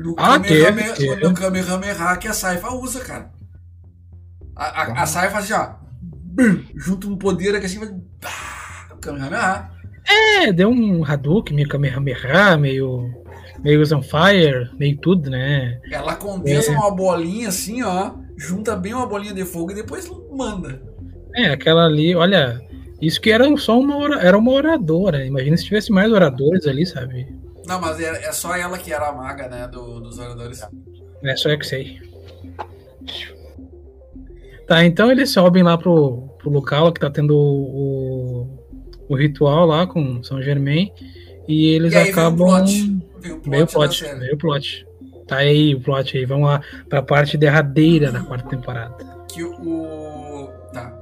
No, 0.02 0.14
Ah, 0.18 0.38
Kamehameha, 0.38 0.94
teve, 0.94 1.08
teve. 1.14 1.24
no 1.28 1.34
Kamehameha 1.34 2.16
que 2.16 2.28
a 2.28 2.32
Saifa 2.32 2.70
usa, 2.74 3.00
cara. 3.00 3.30
A, 4.54 4.82
a, 4.82 5.02
a 5.02 5.06
Saifa 5.06 5.38
assim, 5.38 5.52
ó. 5.54 5.74
Junta 6.76 7.06
um 7.06 7.16
poder 7.16 7.54
aqui 7.56 7.66
assim, 7.66 7.78
vai. 7.78 7.88
o 7.88 8.96
Kamehameha. 9.00 9.70
É, 10.06 10.52
deu 10.52 10.68
um 10.70 11.04
Hadouken, 11.04 11.54
meio 11.56 11.68
Kamehameha, 11.68 12.56
meio. 12.58 13.10
meio 13.62 13.82
Fire, 14.02 14.70
meio 14.78 14.98
tudo, 14.98 15.30
né? 15.30 15.80
Ela 15.90 16.16
condensa 16.16 16.72
É. 16.72 16.76
uma 16.76 16.90
bolinha 16.94 17.48
assim, 17.48 17.82
ó. 17.82 18.14
Junta 18.36 18.76
bem 18.76 18.94
uma 18.94 19.06
bolinha 19.06 19.32
de 19.34 19.44
fogo 19.44 19.72
e 19.72 19.74
depois 19.74 20.08
manda. 20.32 20.82
É, 21.34 21.46
aquela 21.50 21.84
ali, 21.86 22.14
olha. 22.14 22.60
Isso 23.00 23.20
que 23.20 23.30
era 23.30 23.44
só 23.56 23.78
uma 23.78 23.96
ora- 23.96 24.20
era 24.20 24.36
uma 24.36 24.52
oradora. 24.52 25.24
Imagina 25.24 25.56
se 25.56 25.64
tivesse 25.64 25.90
mais 25.92 26.10
oradores 26.12 26.66
ali, 26.66 26.84
sabe? 26.84 27.26
Não, 27.66 27.80
mas 27.80 28.00
é, 28.00 28.26
é 28.26 28.32
só 28.32 28.56
ela 28.56 28.76
que 28.78 28.92
era 28.92 29.08
a 29.08 29.12
maga, 29.12 29.46
né? 29.48 29.68
Do, 29.68 30.00
dos 30.00 30.18
oradores. 30.18 30.60
É 31.22 31.36
só 31.36 31.48
eu 31.50 31.58
que 31.58 31.66
sei. 31.66 32.00
Tá, 34.66 34.84
então 34.84 35.10
eles 35.10 35.30
sobem 35.30 35.62
lá 35.62 35.78
pro, 35.78 36.28
pro 36.38 36.50
local 36.50 36.92
que 36.92 37.00
tá 37.00 37.10
tendo 37.10 37.34
o, 37.36 38.46
o 39.08 39.16
ritual 39.16 39.64
lá 39.66 39.86
com 39.86 40.22
São 40.22 40.42
Germain. 40.42 40.92
E 41.46 41.68
eles 41.68 41.94
E 41.94 41.96
aí 41.96 42.04
vem 42.04 42.12
o 42.12 42.18
acabam. 42.18 42.46
plot. 42.46 42.98
Veio 43.46 43.64
o 43.64 44.36
plot. 44.36 44.86
Tá 45.26 45.36
aí 45.38 45.74
o 45.74 45.80
plot 45.80 46.16
aí. 46.18 46.24
Vamos 46.26 46.48
lá 46.48 46.60
pra 46.88 47.02
parte 47.02 47.36
derradeira 47.38 48.12
da 48.12 48.20
quarta 48.20 48.48
temporada. 48.48 48.96
Que 49.32 49.42
o- 49.42 50.48
Tá. 50.72 50.94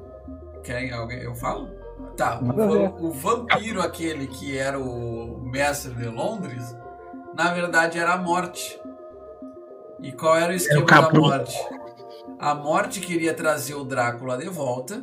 Querem 0.63 0.93
alguém? 0.93 1.19
Eu 1.21 1.35
falo? 1.35 1.69
Tá, 2.17 2.41
o, 2.41 2.53
ver. 2.53 2.93
o 2.99 3.11
vampiro, 3.11 3.83
aquele 3.83 4.27
que 4.27 4.57
era 4.57 4.79
o 4.79 5.39
mestre 5.45 5.93
de 5.93 6.07
Londres, 6.07 6.75
na 7.37 7.53
verdade 7.53 7.99
era 7.99 8.15
a 8.15 8.17
morte. 8.17 8.81
E 10.01 10.13
qual 10.13 10.37
era 10.37 10.53
o 10.53 10.57
esquema 10.57 10.87
da 10.87 11.11
morte? 11.11 11.57
A 12.39 12.55
morte 12.55 13.01
queria 13.01 13.35
trazer 13.35 13.75
o 13.75 13.85
Drácula 13.85 14.37
de 14.37 14.49
volta, 14.49 15.03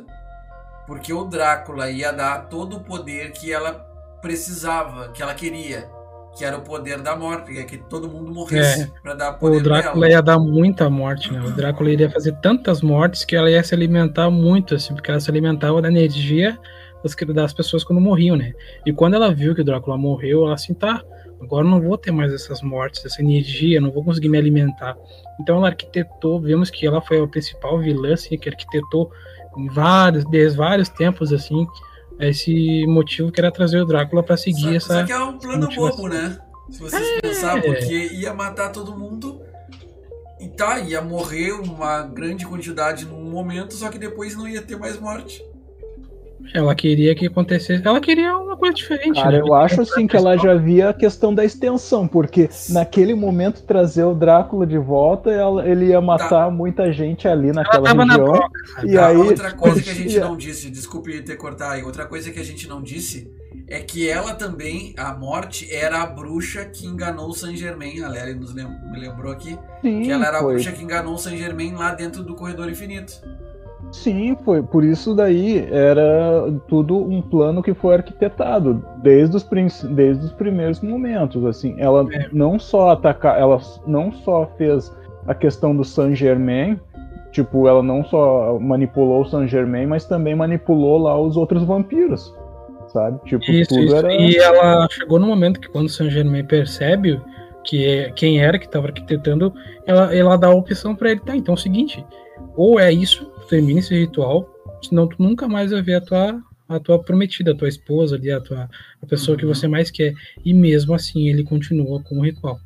porque 0.86 1.12
o 1.12 1.24
Drácula 1.24 1.90
ia 1.90 2.12
dar 2.12 2.48
todo 2.48 2.76
o 2.76 2.80
poder 2.80 3.32
que 3.32 3.52
ela 3.52 3.72
precisava, 4.20 5.08
que 5.08 5.22
ela 5.22 5.34
queria. 5.34 5.88
Que 6.36 6.44
era 6.44 6.56
o 6.56 6.62
poder 6.62 7.00
da 7.00 7.14
morte, 7.14 7.52
que 7.52 7.58
é 7.60 7.62
que 7.62 7.78
todo 7.78 8.08
mundo 8.08 8.32
morresse 8.32 8.82
É. 8.82 8.90
pra 9.02 9.14
dar 9.14 9.34
poder 9.34 9.58
O 9.58 9.62
Drácula 9.62 10.08
ia 10.08 10.20
dar 10.20 10.38
muita 10.38 10.90
morte, 10.90 11.32
né? 11.32 11.40
O 11.40 11.52
Drácula 11.52 11.90
iria 11.90 12.10
fazer 12.10 12.32
tantas 12.40 12.82
mortes 12.82 13.24
que 13.24 13.36
ela 13.36 13.48
ia 13.48 13.62
se 13.62 13.72
alimentar 13.72 14.28
muito, 14.30 14.74
assim, 14.74 14.94
porque 14.94 15.12
ela 15.12 15.20
se 15.20 15.30
alimentava 15.30 15.80
da 15.80 15.88
energia 15.88 16.58
das, 17.04 17.14
das 17.14 17.52
pessoas 17.52 17.84
quando 17.84 18.00
morriam, 18.00 18.36
né? 18.36 18.54
E 18.84 18.92
quando 18.92 19.14
ela 19.14 19.32
viu 19.32 19.54
que 19.54 19.60
o 19.60 19.64
Drácula 19.64 19.96
morreu, 19.96 20.44
ela 20.46 20.54
assim, 20.54 20.72
tá, 20.72 21.04
agora 21.40 21.64
não 21.64 21.80
vou 21.80 21.98
ter 21.98 22.10
mais 22.10 22.32
essas 22.32 22.62
mortes, 22.62 23.04
essa 23.04 23.20
energia, 23.20 23.80
não 23.80 23.92
vou 23.92 24.02
conseguir 24.02 24.28
me 24.28 24.38
alimentar. 24.38 24.96
Então 25.40 25.58
ela 25.58 25.68
arquitetou, 25.68 26.40
vemos 26.40 26.70
que 26.70 26.86
ela 26.86 27.00
foi 27.00 27.20
a 27.20 27.26
principal 27.28 27.78
vilã, 27.78 28.14
assim, 28.14 28.38
que 28.38 28.48
arquitetou 28.48 29.12
em 29.56 29.68
vários, 29.68 30.24
desde 30.24 30.56
vários 30.56 30.88
tempos, 30.88 31.32
assim, 31.32 31.66
esse 32.18 32.86
motivo 32.86 33.30
que 33.30 33.40
era 33.40 33.52
trazer 33.52 33.80
o 33.80 33.84
Drácula 33.84 34.22
para 34.22 34.36
seguir 34.36 34.80
Só, 34.80 34.94
essa. 34.94 35.00
só 35.00 35.04
que 35.04 35.12
é 35.12 35.18
um 35.18 35.38
plano 35.38 35.68
bobo, 35.74 36.08
né? 36.08 36.38
Se 36.70 36.80
vocês 36.80 37.20
pensarem, 37.20 37.62
porque 37.62 38.14
ia 38.14 38.32
matar 38.32 38.70
todo 38.70 38.96
mundo 38.96 39.40
e 40.40 40.48
tá, 40.48 40.78
ia 40.80 41.02
morrer 41.02 41.52
uma 41.52 42.02
grande 42.02 42.46
quantidade 42.46 43.04
num 43.04 43.30
momento, 43.30 43.74
só 43.74 43.90
que 43.90 43.98
depois 43.98 44.34
não 44.34 44.48
ia 44.48 44.62
ter 44.62 44.76
mais 44.76 44.98
morte. 44.98 45.44
Ela 46.52 46.74
queria 46.74 47.14
que 47.14 47.26
acontecesse. 47.26 47.86
Ela 47.86 48.00
queria 48.00 48.36
uma 48.36 48.56
coisa 48.56 48.74
diferente. 48.74 49.14
Cara, 49.20 49.32
né? 49.32 49.40
eu 49.40 49.54
acho 49.54 49.80
assim 49.80 50.06
que 50.06 50.16
ela 50.16 50.36
já 50.36 50.54
via 50.54 50.90
a 50.90 50.94
questão 50.94 51.34
da 51.34 51.44
extensão, 51.44 52.06
porque 52.06 52.48
naquele 52.70 53.14
momento 53.14 53.62
trazer 53.62 54.04
o 54.04 54.14
Drácula 54.14 54.66
de 54.66 54.78
volta, 54.78 55.30
ela- 55.30 55.66
ele 55.68 55.86
ia 55.86 56.00
matar 56.00 56.50
muita 56.50 56.92
gente 56.92 57.26
ali 57.26 57.48
Ela 57.48 57.62
naquela 57.62 57.84
tava 57.84 58.04
na 58.04 58.14
região. 58.14 58.32
broca. 58.32 58.50
E 58.84 58.94
Tá, 58.94 59.06
aí, 59.08 59.16
outra 59.16 59.52
coisa 59.52 59.82
que 59.82 59.90
a 59.90 59.94
gente 59.94 60.18
não 60.20 60.36
disse, 60.36 60.70
desculpe 60.70 61.22
ter 61.22 61.36
cortar 61.36 61.72
aí, 61.72 61.82
outra 61.82 62.06
coisa 62.06 62.30
que 62.30 62.38
a 62.38 62.44
gente 62.44 62.68
não 62.68 62.82
disse 62.82 63.28
é 63.66 63.80
que 63.80 64.08
ela 64.08 64.34
também, 64.34 64.92
a 64.96 65.14
morte, 65.14 65.66
era 65.74 66.02
a 66.02 66.06
bruxa 66.06 66.64
que 66.66 66.86
enganou 66.86 67.28
o 67.30 67.34
Saint 67.34 67.56
Germain. 67.56 68.02
A 68.02 68.08
Lélia 68.08 68.34
nos 68.34 68.54
lem- 68.54 68.68
me 68.92 68.98
lembrou 69.00 69.32
aqui 69.32 69.58
Sim, 69.80 70.02
que 70.02 70.10
ela 70.10 70.26
era 70.26 70.38
a 70.38 70.40
foi. 70.42 70.54
bruxa 70.54 70.72
que 70.72 70.82
enganou 70.84 71.14
o 71.14 71.18
Saint 71.18 71.38
Germain 71.38 71.72
lá 71.72 71.94
dentro 71.94 72.22
do 72.22 72.34
corredor 72.34 72.68
infinito. 72.70 73.12
Sim, 73.94 74.36
foi. 74.44 74.60
Por 74.60 74.82
isso 74.82 75.14
daí 75.14 75.68
era 75.70 76.52
tudo 76.66 76.98
um 76.98 77.22
plano 77.22 77.62
que 77.62 77.72
foi 77.72 77.94
arquitetado 77.94 78.84
desde 79.02 79.36
os, 79.36 79.44
desde 79.84 80.26
os 80.26 80.32
primeiros 80.32 80.80
momentos. 80.80 81.44
Assim, 81.44 81.76
ela 81.78 82.04
É. 82.12 82.26
não 82.32 82.58
só 82.58 82.90
atacar, 82.90 83.38
ela 83.38 83.60
não 83.86 84.10
só 84.12 84.50
fez 84.58 84.92
a 85.26 85.34
questão 85.34 85.74
do 85.74 85.84
Saint 85.84 86.14
Germain, 86.16 86.78
Tipo, 87.30 87.66
ela 87.66 87.82
não 87.82 88.04
só 88.04 88.60
manipulou 88.60 89.22
o 89.22 89.24
Saint 89.24 89.50
Germain, 89.50 89.86
mas 89.86 90.04
também 90.04 90.36
manipulou 90.36 90.98
lá 90.98 91.20
os 91.20 91.36
outros 91.36 91.64
vampiros. 91.64 92.32
Sabe? 92.86 93.18
Tipo, 93.24 93.44
Isso, 93.50 93.70
tudo 93.70 93.86
isso. 93.86 93.96
era. 93.96 94.14
E 94.14 94.36
ela 94.36 94.86
chegou 94.88 95.18
no 95.18 95.26
momento 95.26 95.58
que 95.58 95.68
quando 95.68 95.86
o 95.86 95.88
Saint 95.88 96.12
Germain 96.12 96.44
percebe 96.44 97.20
que 97.64 97.84
é, 97.84 98.12
quem 98.12 98.40
era 98.40 98.56
que 98.56 98.66
estava 98.66 98.86
arquitetando, 98.86 99.52
ela, 99.84 100.14
ela 100.14 100.36
dá 100.36 100.46
a 100.46 100.54
opção 100.54 100.94
para 100.94 101.10
ele, 101.10 101.20
tá, 101.20 101.34
então 101.34 101.54
é 101.54 101.58
o 101.58 101.60
seguinte, 101.60 102.06
ou 102.56 102.78
é 102.78 102.92
isso, 102.92 103.28
termina 103.48 103.80
esse 103.80 103.94
ritual, 103.98 104.48
senão 104.82 105.08
tu 105.08 105.16
nunca 105.22 105.48
mais 105.48 105.70
vai 105.70 105.82
ver 105.82 105.96
a 105.96 106.00
tua, 106.00 106.42
a 106.68 106.80
tua 106.80 107.02
prometida, 107.02 107.52
a 107.52 107.56
tua 107.56 107.68
esposa 107.68 108.16
ali, 108.16 108.30
a, 108.30 108.40
tua, 108.40 108.68
a 109.02 109.06
pessoa 109.06 109.36
que 109.36 109.44
Uhum. 109.44 109.46
você 109.46 109.68
mais 109.68 109.90
quer. 109.90 110.14
E 110.44 110.54
mesmo 110.54 110.94
assim 110.94 111.28
ele 111.28 111.44
continua 111.44 112.02
com 112.02 112.18
o 112.18 112.24
ritual. 112.24 112.60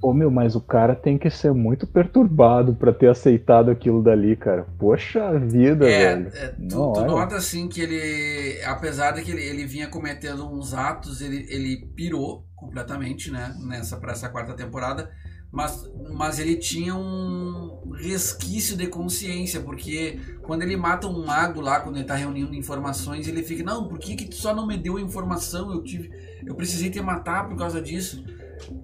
Pô, 0.00 0.12
meu, 0.12 0.30
mas 0.30 0.54
o 0.56 0.60
cara 0.60 0.94
tem 0.96 1.16
que 1.16 1.30
ser 1.30 1.52
muito 1.54 1.86
perturbado 1.86 2.74
pra 2.74 2.92
ter 2.92 3.08
aceitado 3.08 3.70
aquilo 3.70 4.02
dali, 4.02 4.36
cara. 4.36 4.64
Poxa 4.78 5.38
vida, 5.38 5.90
É, 5.90 5.90
velho. 5.92 6.32
é, 6.34 6.48
tu, 6.68 6.86
Não, 6.86 6.92
tu 6.92 7.04
nota 7.04 7.36
assim 7.36 7.68
que 7.68 7.80
ele, 7.80 8.62
apesar 8.64 9.12
de 9.12 9.22
que 9.22 9.32
ele, 9.32 9.42
ele 9.42 9.66
vinha 9.66 9.88
cometendo 9.88 10.48
uns 10.48 10.72
atos, 10.74 11.20
ele, 11.20 11.44
ele 11.48 11.86
pirou 11.96 12.46
completamente, 12.54 13.30
né, 13.32 13.52
nessa 13.58 13.96
para 13.98 14.12
essa 14.12 14.28
quarta 14.28 14.54
temporada, 14.54 15.10
mas, 15.52 15.86
mas 16.10 16.38
ele 16.38 16.56
tinha 16.56 16.94
um 16.94 17.90
resquício 17.94 18.74
de 18.74 18.86
consciência, 18.86 19.60
porque 19.60 20.18
quando 20.42 20.62
ele 20.62 20.76
mata 20.76 21.06
um 21.06 21.26
mago 21.26 21.60
lá, 21.60 21.80
quando 21.80 21.96
ele 21.96 22.06
tá 22.06 22.14
reunindo 22.14 22.54
informações, 22.54 23.28
ele 23.28 23.42
fica, 23.42 23.62
não, 23.62 23.86
por 23.86 23.98
que 23.98 24.16
que 24.16 24.24
tu 24.24 24.34
só 24.34 24.54
não 24.54 24.66
me 24.66 24.78
deu 24.78 24.96
a 24.96 25.00
informação? 25.00 25.70
Eu 25.70 25.82
tive, 25.82 26.10
eu 26.46 26.54
precisei 26.54 26.88
te 26.88 27.02
matar 27.02 27.46
por 27.46 27.56
causa 27.56 27.82
disso. 27.82 28.24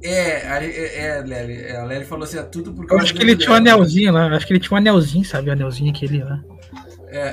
É, 0.02 0.40
é, 0.42 1.06
é, 1.06 1.22
Lely, 1.22 1.70
a 1.70 1.84
Lely 1.84 2.04
falou 2.04 2.24
assim, 2.24 2.36
é 2.38 2.42
tudo 2.42 2.72
por 2.74 2.82
Eu 2.82 2.88
causa 2.88 3.04
acho 3.04 3.14
que 3.14 3.22
ele 3.22 3.36
tinha 3.36 3.52
um 3.52 3.54
anelzinho 3.54 4.12
lá, 4.12 4.36
acho 4.36 4.46
que 4.46 4.52
ele 4.52 4.60
tinha 4.60 4.74
um 4.74 4.78
anelzinho, 4.78 5.24
sabe? 5.24 5.48
O 5.48 5.52
anelzinho 5.52 5.90
aquele 5.90 6.22
lá. 6.22 6.44
É, 7.08 7.32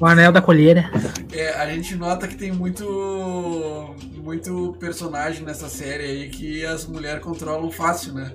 O 0.00 0.06
anel 0.06 0.32
da 0.32 0.42
colheira. 0.42 0.90
É, 1.32 1.50
a 1.50 1.66
gente 1.72 1.94
nota 1.94 2.26
que 2.26 2.36
tem 2.36 2.52
muito 2.52 3.94
muito 4.16 4.76
personagem 4.80 5.44
nessa 5.44 5.68
série 5.68 6.04
aí 6.04 6.28
que 6.28 6.64
as 6.64 6.86
mulheres 6.86 7.22
controlam 7.22 7.70
fácil, 7.70 8.14
né? 8.14 8.32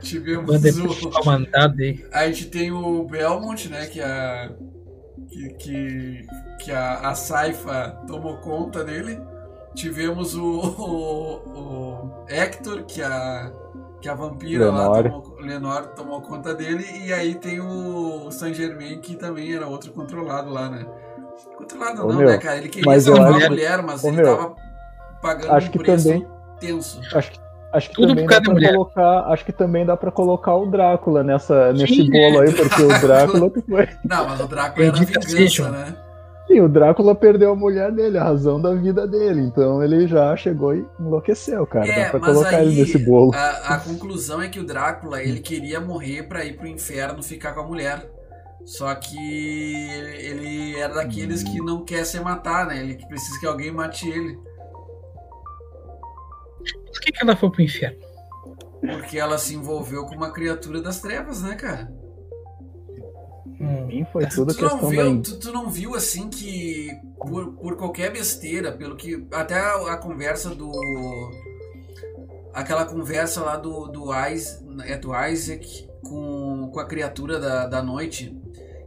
Tivemos 0.00 0.78
o, 0.78 1.24
mandado 1.24 1.80
aí. 1.80 2.04
a 2.12 2.26
gente 2.26 2.46
tem 2.46 2.72
o 2.72 3.04
Belmont, 3.04 3.68
né, 3.68 3.86
que 3.86 4.00
a 4.00 4.50
que, 5.28 5.48
que, 5.54 6.26
que 6.64 6.72
a, 6.72 7.08
a 7.10 7.14
Saifa 7.14 7.90
tomou 8.06 8.36
conta 8.38 8.82
dele. 8.84 9.20
Tivemos 9.74 10.34
o, 10.34 10.42
o, 10.78 11.58
o 11.58 12.24
Hector, 12.28 12.84
que 12.84 13.02
a 13.02 13.52
que 14.00 14.08
a 14.08 14.14
vampira 14.14 14.70
lá 14.72 14.88
Lenore. 14.88 15.10
tomou, 15.10 15.40
Lenore 15.40 15.86
tomou 15.94 16.22
conta 16.22 16.54
dele 16.54 16.86
e 17.04 17.12
aí 17.12 17.34
tem 17.34 17.60
o 17.60 18.30
Saint 18.30 18.56
Germain 18.56 18.98
que 18.98 19.14
também 19.14 19.54
era 19.54 19.66
outro 19.68 19.92
controlado 19.92 20.48
lá, 20.50 20.70
né? 20.70 20.86
Controlado 21.56 22.06
Ô, 22.06 22.08
não, 22.08 22.16
meu, 22.16 22.28
né, 22.30 22.38
cara? 22.38 22.56
Ele 22.56 22.70
queria 22.70 22.86
mas 22.90 23.06
eu 23.06 23.14
salvar 23.14 23.34
a 23.34 23.36
acho- 23.36 23.48
mulher, 23.50 23.82
mas 23.82 24.02
ele 24.02 24.16
meu, 24.16 24.24
tava 24.36 24.56
pagando 25.20 25.52
acho 25.52 25.68
um 25.68 25.70
que 25.72 25.78
preço 25.78 26.08
também- 26.08 26.26
tenso. 26.58 26.98
Acho 27.14 27.30
que, 27.32 27.38
acho 27.72 27.88
que 27.90 27.94
Tudo 27.96 28.08
também 28.08 28.24
por 28.26 28.30
dá 28.30 28.36
causa 28.36 28.40
da 28.40 28.44
pra 28.44 28.54
mulher. 28.54 28.72
colocar. 28.72 29.32
Acho 29.32 29.44
que 29.44 29.52
também 29.52 29.86
dá 29.86 29.96
pra 29.96 30.10
colocar 30.10 30.54
o 30.56 30.66
Drácula 30.66 31.22
nessa, 31.22 31.72
nesse 31.72 31.94
Sim, 31.94 32.10
bolo 32.10 32.40
aí, 32.40 32.52
porque 32.52 32.82
o 32.82 32.88
Drácula 33.00 33.50
foi. 33.68 33.88
Não, 34.04 34.28
mas 34.28 34.40
o 34.40 34.46
Drácula 34.46 34.86
era 34.86 34.92
Bendita 34.92 35.20
vingança, 35.20 35.70
né? 35.70 35.96
Sim, 36.46 36.60
o 36.62 36.68
Drácula 36.68 37.14
perdeu 37.14 37.52
a 37.52 37.56
mulher 37.56 37.92
dele, 37.92 38.18
a 38.18 38.24
razão 38.24 38.60
da 38.60 38.74
vida 38.74 39.06
dele. 39.06 39.40
Então 39.40 39.82
ele 39.84 40.08
já 40.08 40.36
chegou 40.36 40.74
e 40.74 40.84
enlouqueceu, 40.98 41.64
cara. 41.64 41.86
É, 41.86 42.04
dá 42.04 42.10
pra 42.10 42.20
colocar 42.20 42.56
aí 42.56 42.66
ele 42.66 42.80
nesse 42.80 42.98
bolo. 42.98 43.32
A, 43.34 43.74
a 43.74 43.78
conclusão 43.78 44.42
é 44.42 44.48
que 44.48 44.58
o 44.58 44.64
Drácula 44.66 45.22
ele 45.22 45.38
queria 45.38 45.80
morrer 45.80 46.24
pra 46.24 46.44
ir 46.44 46.56
pro 46.56 46.66
inferno 46.66 47.22
ficar 47.22 47.52
com 47.52 47.60
a 47.60 47.66
mulher. 47.66 48.04
Só 48.64 48.94
que 48.94 49.16
ele 49.16 50.78
era 50.78 50.94
daqueles 50.94 51.42
que 51.42 51.58
não 51.60 51.84
quer 51.84 52.04
se 52.04 52.18
matar, 52.20 52.66
né? 52.66 52.80
Ele 52.80 52.98
precisa 53.06 53.38
que 53.40 53.46
alguém 53.46 53.70
mate 53.72 54.08
ele. 54.08 54.36
Por 57.00 57.04
que, 57.04 57.12
que 57.12 57.22
ela 57.22 57.34
foi 57.34 57.50
pro 57.50 57.62
inferno? 57.62 57.98
Porque 58.80 59.18
ela 59.18 59.38
se 59.38 59.54
envolveu 59.54 60.04
com 60.04 60.14
uma 60.14 60.30
criatura 60.30 60.82
das 60.82 61.00
trevas, 61.00 61.42
né, 61.42 61.54
cara? 61.54 61.90
Hum. 63.58 63.86
Mim 63.86 64.06
foi 64.12 64.26
Tu, 64.26 64.36
tudo 64.36 64.54
tu 64.54 64.62
não 64.62 64.70
questão 64.70 64.88
viu, 64.90 65.16
da. 65.16 65.22
tu, 65.22 65.38
tu 65.38 65.52
não 65.52 65.70
viu 65.70 65.94
assim 65.94 66.28
que 66.28 66.88
por, 67.18 67.52
por 67.54 67.76
qualquer 67.76 68.12
besteira, 68.12 68.72
pelo 68.72 68.96
que. 68.96 69.26
Até 69.32 69.54
a, 69.54 69.92
a 69.92 69.96
conversa 69.96 70.54
do. 70.54 70.70
Aquela 72.52 72.84
conversa 72.84 73.40
lá 73.42 73.56
do, 73.56 73.86
do, 73.86 74.10
Is, 74.28 74.62
é 74.84 74.96
do 74.98 75.12
Isaac 75.26 75.88
com, 76.02 76.70
com 76.72 76.80
a 76.80 76.86
criatura 76.86 77.38
da, 77.38 77.66
da 77.66 77.82
noite. 77.82 78.36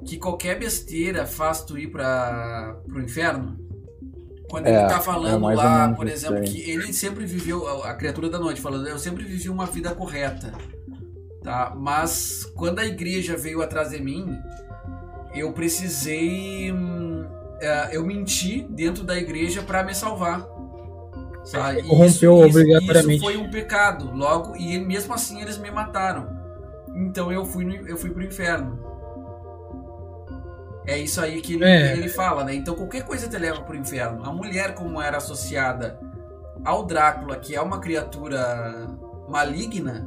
Que 0.06 0.18
qualquer 0.18 0.60
besteira 0.60 1.26
faz 1.26 1.62
tu 1.64 1.78
ir 1.78 1.88
pra, 1.88 2.78
pro 2.88 3.02
inferno. 3.02 3.58
Quando 4.54 4.68
É, 4.68 4.82
ele 4.82 4.88
tá 4.88 4.98
é 4.98 5.02
falando 5.02 5.44
ou 5.44 5.52
lá, 5.56 5.90
por 5.94 6.06
isso 6.06 6.28
exemplo, 6.28 6.44
que 6.44 6.70
ele 6.70 6.94
sempre 6.94 7.26
viveu, 7.26 7.68
a 7.86 7.96
criatura 7.96 8.30
da 8.30 8.38
noite 8.38 8.62
falando, 8.62 8.88
eu 8.88 9.00
sempre 9.00 9.24
vivi 9.24 9.50
uma 9.50 9.66
vida 9.66 9.96
correta. 9.96 10.54
Tá? 11.42 11.74
Mas 11.76 12.46
quando 12.56 12.78
a 12.78 12.86
igreja 12.86 13.36
veio 13.36 13.64
atrás 13.64 13.90
de 13.90 14.00
mim, 14.00 14.38
eu 15.34 15.52
precisei. 15.54 16.72
hum, 16.72 17.26
é, 17.62 17.98
eu 17.98 18.06
menti 18.06 18.62
dentro 18.70 19.04
da 19.04 19.18
igreja 19.18 19.64
para 19.64 19.84
me 19.84 19.96
salvar. 19.96 20.48
Sabe? 21.44 21.82
Corrompeu 21.82 22.38
obrigatoriamente. 22.38 23.16
Isso 23.16 23.26
foi 23.26 23.38
um 23.38 23.50
pecado. 23.50 24.16
Logo, 24.16 24.56
e 24.56 24.78
mesmo 24.78 25.16
assim 25.16 25.42
eles 25.42 25.58
me 25.58 25.72
mataram. 25.72 26.30
Então 26.96 27.32
eu 27.32 27.44
fui, 27.44 27.66
no- 27.66 27.88
eu 27.88 27.98
fui 27.98 28.12
pro 28.12 28.22
inferno. 28.24 28.80
É 30.86 30.98
isso 30.98 31.22
aí 31.22 31.42
que 31.42 31.54
ele, 31.54 31.64
É. 31.66 31.94
ele 31.94 32.10
fala, 32.10 32.44
né? 32.44 32.54
Então 32.54 32.76
qualquer 32.76 33.04
coisa 33.04 33.28
te 33.28 33.38
leva 33.38 33.62
pro 33.62 33.76
inferno. 33.76 34.24
A 34.26 34.34
mulher, 34.34 34.74
como 34.76 35.02
era 35.02 35.18
associada 35.18 35.98
ao 36.66 36.86
Drácula, 36.86 37.38
que 37.38 37.56
é 37.56 37.62
uma 37.62 37.80
criatura 37.80 38.88
maligna, 39.30 40.06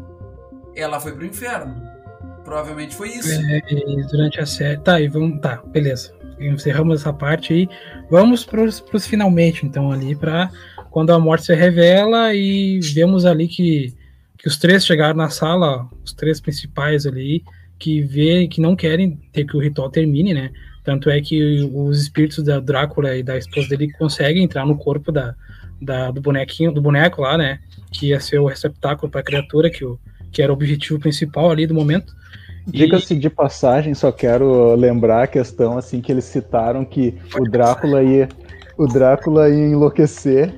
ela 0.75 1.01
foi 1.01 1.13
pro 1.13 1.25
inferno. 1.25 1.75
Provavelmente 2.45 2.95
foi 2.95 3.09
isso. 3.09 3.29
É, 3.33 3.61
durante 4.11 4.41
a 4.41 4.47
série. 4.47 4.79
Tá, 4.79 5.01
e 5.01 5.09
vamos. 5.09 5.41
Tá, 5.41 5.63
beleza. 5.67 6.15
Encerramos 6.39 7.01
essa 7.01 7.13
parte 7.13 7.53
aí. 7.53 7.69
Vamos 8.11 8.45
pros, 8.45 8.79
pros 8.81 9.07
finalmente, 9.07 9.65
então, 9.67 9.91
ali, 9.91 10.15
pra 10.15 10.51
quando 10.91 11.11
a 11.11 11.19
morte 11.19 11.47
se 11.47 11.55
revela 11.55 12.33
e 12.35 12.81
vemos 12.95 13.27
ali 13.27 13.49
que, 13.49 13.95
que 14.39 14.49
os 14.49 14.57
três 14.57 14.87
chegaram 14.87 15.15
na 15.17 15.29
sala, 15.29 15.87
os 16.05 16.13
três 16.13 16.41
principais 16.41 17.05
ali, 17.05 17.45
que 17.79 18.01
vê 18.01 18.47
que 18.49 18.61
não 18.61 18.75
querem 18.75 19.19
ter 19.33 19.45
que 19.45 19.57
o 19.57 19.61
ritual 19.61 19.91
termine, 19.91 20.33
né? 20.33 20.51
Tanto 20.85 21.11
é 21.11 21.21
que 21.21 21.69
os 21.75 22.01
espíritos 22.03 22.43
da 22.45 22.61
Drácula 22.61 23.17
e 23.17 23.23
da 23.23 23.37
esposa 23.37 23.69
dele 23.69 23.93
conseguem 23.93 24.45
entrar 24.45 24.65
no 24.65 24.77
corpo 24.77 25.11
da, 25.11 25.35
da- 25.83 26.11
do 26.11 26.21
bonequinho, 26.21 26.73
do 26.73 26.81
boneco 26.81 27.23
lá, 27.23 27.37
né? 27.37 27.59
Que 27.93 28.09
ia 28.09 28.21
ser 28.21 28.39
o 28.39 28.47
receptáculo 28.47 29.11
para 29.11 29.21
a 29.21 29.25
criatura, 29.25 29.69
que, 29.69 29.85
o, 29.85 29.99
que 30.33 30.41
era 30.43 30.53
o 30.53 30.55
objetivo 30.55 30.99
principal 31.01 31.51
ali 31.51 31.67
do 31.67 31.75
momento. 31.75 32.15
Diga-se 32.67 33.15
de 33.15 33.31
passagem, 33.31 33.95
só 33.95 34.11
quero 34.11 34.75
lembrar 34.75 35.23
a 35.25 35.27
questão 35.29 35.79
assim 35.79 36.01
que 36.01 36.11
eles 36.11 36.25
citaram 36.25 36.85
que 36.85 37.15
o 37.39 37.45
Drácula 37.49 38.03
ia, 38.03 38.29
o 38.77 38.87
Drácula 38.87 39.49
ia 39.49 39.67
enlouquecer 39.69 40.53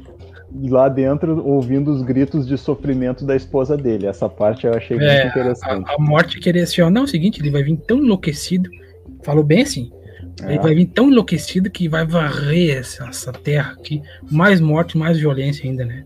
lá 0.70 0.88
dentro 0.88 1.44
ouvindo 1.46 1.90
os 1.90 2.02
gritos 2.02 2.46
de 2.46 2.56
sofrimento 2.56 3.24
da 3.24 3.36
esposa 3.36 3.76
dele. 3.76 4.06
Essa 4.06 4.28
parte 4.28 4.66
eu 4.66 4.72
achei 4.74 4.96
É, 4.98 5.00
muito 5.22 5.26
interessante. 5.26 5.88
A, 5.90 5.94
a 5.94 5.98
morte 5.98 6.38
queria 6.40 6.62
assim, 6.62 6.80
ó, 6.80 6.90
não, 6.90 7.02
é 7.02 7.04
o 7.04 7.08
seguinte, 7.08 7.40
ele 7.40 7.50
vai 7.50 7.62
vir 7.62 7.76
tão 7.86 7.98
enlouquecido, 7.98 8.70
falou 9.22 9.44
bem 9.44 9.62
assim, 9.62 9.90
ele 10.42 10.54
É. 10.54 10.58
vai 10.58 10.74
vir 10.74 10.86
tão 10.86 11.10
enlouquecido 11.10 11.70
que 11.70 11.88
vai 11.88 12.06
varrer 12.06 12.78
essa, 12.78 13.04
essa 13.08 13.32
terra 13.32 13.72
aqui, 13.78 14.00
mais 14.30 14.60
morte, 14.60 14.96
mais 14.96 15.18
violência 15.18 15.68
ainda, 15.68 15.84
né? 15.84 16.04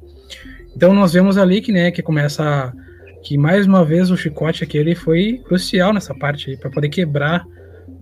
Então 0.74 0.92
nós 0.92 1.12
vemos 1.12 1.36
ali 1.38 1.60
que, 1.60 1.70
né, 1.70 1.90
que 1.90 2.02
começa 2.02 2.42
a- 2.42 2.72
que 3.22 3.38
mais 3.38 3.66
uma 3.66 3.84
vez 3.84 4.10
o 4.10 4.16
chicote 4.16 4.64
aquele 4.64 4.94
foi 4.96 5.40
crucial 5.44 5.92
nessa 5.92 6.12
parte 6.14 6.50
aí, 6.50 6.56
para 6.56 6.70
poder 6.70 6.88
quebrar 6.88 7.44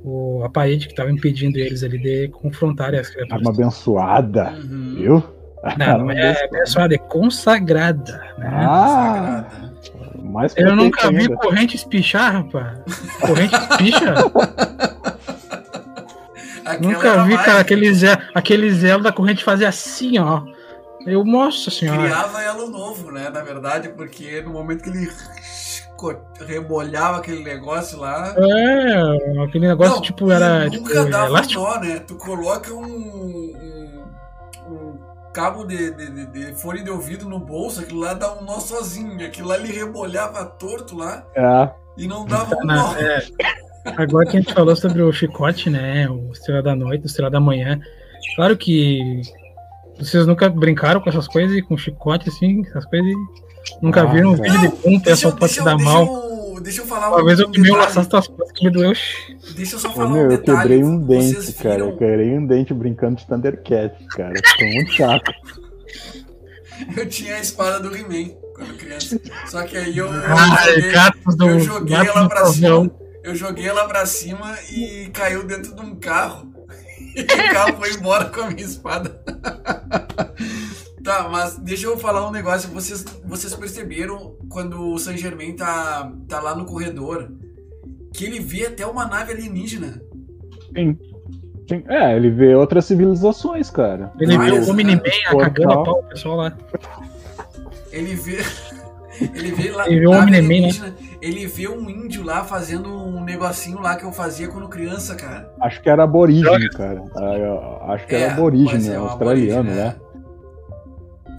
o, 0.02 0.42
a 0.44 0.48
parede 0.48 0.86
que 0.86 0.92
estava 0.94 1.10
impedindo 1.12 1.58
eles 1.58 1.82
ali 1.82 1.98
de 1.98 2.28
confrontarem 2.28 2.98
as 2.98 3.10
criaturas. 3.10 3.46
Arma 3.46 3.50
abençoada, 3.50 4.52
Uhum. 4.52 4.94
viu? 4.96 5.24
Não, 5.76 5.98
não 6.06 6.10
é 6.10 6.44
abençoada, 6.44 6.94
é 6.94 6.98
consagrada, 6.98 8.18
né? 8.38 8.48
Ah, 8.50 9.44
mais 10.22 10.54
Eu 10.56 10.74
nunca 10.74 11.02
potente 11.02 11.16
vi 11.16 11.22
ainda. 11.32 11.36
corrente 11.36 11.76
espichar, 11.76 12.32
rapaz. 12.34 12.78
Corrente 13.20 13.54
espicha? 13.54 14.14
Nunca 16.80 17.24
vi, 17.24 17.34
mais- 17.34 17.44
cara, 17.46 17.60
aquele 17.60 17.92
zelo, 17.92 18.22
aquele 18.34 18.70
zelo 18.72 19.02
da 19.02 19.12
corrente 19.12 19.42
fazer 19.42 19.64
assim, 19.66 20.18
ó. 20.18 20.42
Eu, 21.06 21.24
nossa 21.24 21.70
senhora. 21.70 22.02
Criava 22.02 22.42
elo 22.42 22.68
novo, 22.70 23.10
né? 23.10 23.28
Na 23.30 23.42
verdade, 23.42 23.88
porque 23.88 24.40
no 24.42 24.50
momento 24.50 24.84
que 24.84 24.90
ele 24.90 25.10
rebolhava 26.46 27.18
aquele 27.18 27.42
negócio 27.42 27.98
lá. 27.98 28.34
É, 28.36 29.42
aquele 29.42 29.66
negócio, 29.66 29.94
Não, 29.96 30.02
tipo, 30.02 30.30
era 30.30 30.68
tipo, 30.70 30.84
nunca 30.88 31.04
dava 31.06 31.26
elástico. 31.26 31.60
um 31.60 31.64
nó, 31.64 31.80
né? 31.80 31.98
Tu 32.06 32.14
coloca 32.16 32.72
um, 32.72 32.84
um, 32.84 34.04
um 34.68 34.98
cabo 35.32 35.64
de, 35.64 35.90
de, 35.92 36.10
de- 36.10 36.26
de 36.26 36.54
fone 36.60 36.82
de 36.82 36.90
ouvido 36.90 37.28
no 37.28 37.38
bolso, 37.38 37.80
aquilo 37.80 38.00
lá 38.00 38.14
dá 38.14 38.32
um 38.34 38.44
nó 38.44 38.58
sozinho. 38.60 39.24
Aquilo 39.24 39.48
lá 39.48 39.56
ele 39.58 39.72
rebolhava 39.72 40.44
torto 40.44 40.96
lá 40.96 41.24
É, 41.34 41.70
e 41.96 42.06
não 42.08 42.24
dava 42.26 42.56
um 42.56 42.64
Na- 42.66 42.74
nó. 42.92 42.94
é, 42.96 43.22
Agora 43.96 44.26
que 44.26 44.36
a 44.36 44.40
gente 44.40 44.52
falou 44.52 44.76
sobre 44.76 45.00
o 45.02 45.12
chicote, 45.12 45.70
né? 45.70 46.08
O 46.08 46.32
Estrela 46.32 46.62
da 46.62 46.74
Noite, 46.76 47.04
o 47.04 47.06
Estrela 47.06 47.30
da 47.30 47.40
Manhã. 47.40 47.80
Claro 48.36 48.56
que 48.56 49.22
vocês 49.98 50.26
nunca 50.26 50.48
brincaram 50.50 51.00
com 51.00 51.08
essas 51.08 51.26
coisas, 51.26 51.60
com 51.62 51.76
chicote, 51.76 52.28
assim, 52.28 52.62
essas 52.66 52.84
coisas. 52.84 53.10
Nunca 53.80 54.02
Ah, 54.02 54.04
viram 54.06 54.32
um 54.32 54.34
vídeo 54.36 54.60
de 54.84 54.96
o 54.96 55.00
pessoal 55.00 55.34
pode 55.34 55.52
se 55.52 55.64
dar 55.64 55.78
mal. 55.78 56.06
Eu, 56.70 56.76
deixa 56.76 56.82
eu 56.82 56.86
falar 56.86 57.08
Uma 57.08 57.24
vez 57.24 57.38
eu 57.40 57.48
um 57.48 57.50
um 57.50 57.76
laço 57.76 57.94
das 57.96 58.06
costas 58.08 58.52
que 58.52 58.64
me 58.64 58.70
doeu. 58.72 58.92
Deixa 59.54 59.74
eu 59.74 59.78
só 59.80 59.88
Ô, 59.88 59.92
falar 59.92 60.08
meu, 60.10 60.18
um 60.18 60.22
eu 60.22 60.28
detalhe. 60.28 60.58
quebrei 60.58 60.84
um 60.84 60.98
dente, 61.00 61.52
cara. 61.54 61.80
Eu 61.80 61.96
quebrei 61.96 62.38
um 62.38 62.46
dente 62.46 62.72
brincando 62.74 63.16
de 63.16 63.26
Thundercat, 63.26 64.06
cara. 64.08 64.34
Ficou 64.34 64.68
muito 64.68 64.92
chato. 64.92 65.32
Eu 66.96 67.06
tinha 67.06 67.36
a 67.36 67.40
espada 67.40 67.78
do 67.78 67.94
He-Man 67.94 68.30
quando 68.54 68.78
criança. 68.78 69.20
Só 69.48 69.62
que 69.64 69.76
aí 69.76 69.98
eu, 69.98 70.06
eu 70.06 70.22
Ai, 70.24 70.74
joguei, 70.76 70.92
gatos 70.92 71.36
do. 71.36 71.46
eu 71.46 71.60
joguei 71.60 71.96
gatos 71.96 72.16
ela 72.16 72.28
pra 72.28 72.46
cima. 72.46 72.90
Eu 73.22 73.34
joguei 73.34 73.68
ela 73.68 73.86
pra 73.86 74.06
cima 74.06 74.58
e 74.72 75.10
caiu 75.12 75.46
dentro 75.46 75.74
de 75.74 75.80
um 75.82 75.94
carro. 75.96 76.48
E 77.14 77.22
o 77.22 77.52
carro 77.52 77.76
foi 77.76 77.92
embora 77.94 78.26
com 78.26 78.40
a 78.42 78.50
minha 78.50 78.64
espada. 78.64 79.20
tá, 81.02 81.28
mas 81.28 81.56
deixa 81.58 81.86
eu 81.86 81.98
falar 81.98 82.28
um 82.28 82.32
negócio. 82.32 82.70
Vocês, 82.70 83.04
vocês 83.24 83.54
perceberam 83.54 84.36
quando 84.48 84.92
o 84.92 84.98
Saint 84.98 85.18
Germain 85.18 85.54
tá, 85.54 86.12
tá 86.28 86.40
lá 86.40 86.54
no 86.54 86.64
corredor 86.64 87.30
que 88.12 88.24
ele 88.24 88.40
vê 88.40 88.66
até 88.66 88.86
uma 88.86 89.06
nave 89.06 89.32
alienígena. 89.32 90.02
Sim. 90.74 90.98
Sim. 91.68 91.84
É, 91.88 92.16
ele 92.16 92.30
vê 92.30 92.54
outras 92.54 92.84
civilizações, 92.84 93.70
cara. 93.70 94.12
Ele 94.18 94.36
Mas, 94.36 94.52
viu 94.52 94.62
o 94.62 94.70
Omni-Man 94.70 95.00
cagando 95.38 95.72
a 95.72 95.84
pau 95.84 96.00
o 96.00 96.02
pessoal 96.02 96.36
lá. 96.36 96.58
Ele 97.92 98.14
vê. 98.14 98.38
Ele 99.34 99.52
vê 99.52 99.70
lá. 99.70 99.86
Ele 99.86 100.00
vê 100.00 100.08
um 100.08 100.12
né? 100.12 100.18
alienígena, 100.38 100.94
Ele 101.20 101.46
vê 101.46 101.68
um 101.68 101.90
índio 101.90 102.24
lá 102.24 102.42
fazendo 102.42 102.90
um 102.90 103.22
negocinho 103.22 103.78
lá 103.78 103.94
que 103.94 104.04
eu 104.04 104.12
fazia 104.12 104.48
quando 104.48 104.66
criança, 104.66 105.14
cara. 105.14 105.52
Acho 105.60 105.82
que 105.82 105.90
era 105.90 106.04
aborígene, 106.04 106.70
cara. 106.70 107.04
Eu 107.14 107.82
Acho 107.92 108.06
que 108.06 108.14
era 108.14 108.34
pode 108.34 108.40
aborígene, 108.40 108.96
um 108.96 109.02
australiano, 109.02 109.70
aborígene, 109.70 109.76
né? 109.76 109.96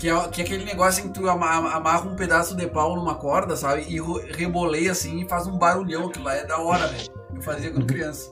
Que 0.01 0.09
é, 0.09 0.27
que 0.29 0.41
é 0.41 0.43
aquele 0.43 0.65
negócio 0.65 1.05
em 1.05 1.09
que 1.09 1.19
tu 1.19 1.29
ama- 1.29 1.75
amarra 1.75 2.09
um 2.09 2.15
pedaço 2.15 2.55
de 2.55 2.65
pau 2.65 2.95
numa 2.95 3.13
corda, 3.13 3.55
sabe? 3.55 3.85
E 3.87 3.99
reboleia 4.35 4.91
assim 4.93 5.21
e 5.21 5.29
faz 5.29 5.45
um 5.45 5.59
barulhão. 5.59 6.07
Aquilo 6.07 6.25
lá 6.25 6.33
é 6.35 6.43
da 6.43 6.57
hora, 6.57 6.87
velho. 6.87 7.07
Eu 7.35 7.41
fazia 7.43 7.69
quando 7.69 7.85
criança. 7.85 8.31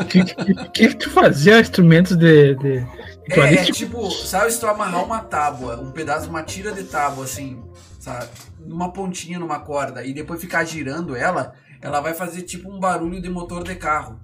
O 0.00 0.04
que, 0.06 0.24
que, 0.24 0.88
que 0.88 0.94
tu 0.94 1.10
fazia 1.10 1.60
instrumentos 1.60 2.16
de. 2.16 2.54
de 2.54 2.86
É, 3.28 3.54
é 3.54 3.64
tipo, 3.64 4.10
sabe 4.10 4.50
se 4.50 4.58
tu 4.58 4.66
amarrar 4.66 5.04
uma 5.04 5.20
tábua, 5.20 5.78
um 5.78 5.90
pedaço, 5.90 6.30
uma 6.30 6.42
tira 6.42 6.72
de 6.72 6.84
tábua, 6.84 7.24
assim, 7.24 7.62
sabe? 8.00 8.28
Numa 8.64 8.90
pontinha 8.92 9.38
numa 9.38 9.60
corda 9.60 10.02
e 10.04 10.14
depois 10.14 10.40
ficar 10.40 10.64
girando 10.64 11.14
ela, 11.14 11.52
ela 11.82 12.00
vai 12.00 12.14
fazer 12.14 12.42
tipo 12.42 12.70
um 12.72 12.80
barulho 12.80 13.20
de 13.20 13.28
motor 13.28 13.62
de 13.62 13.74
carro. 13.74 14.18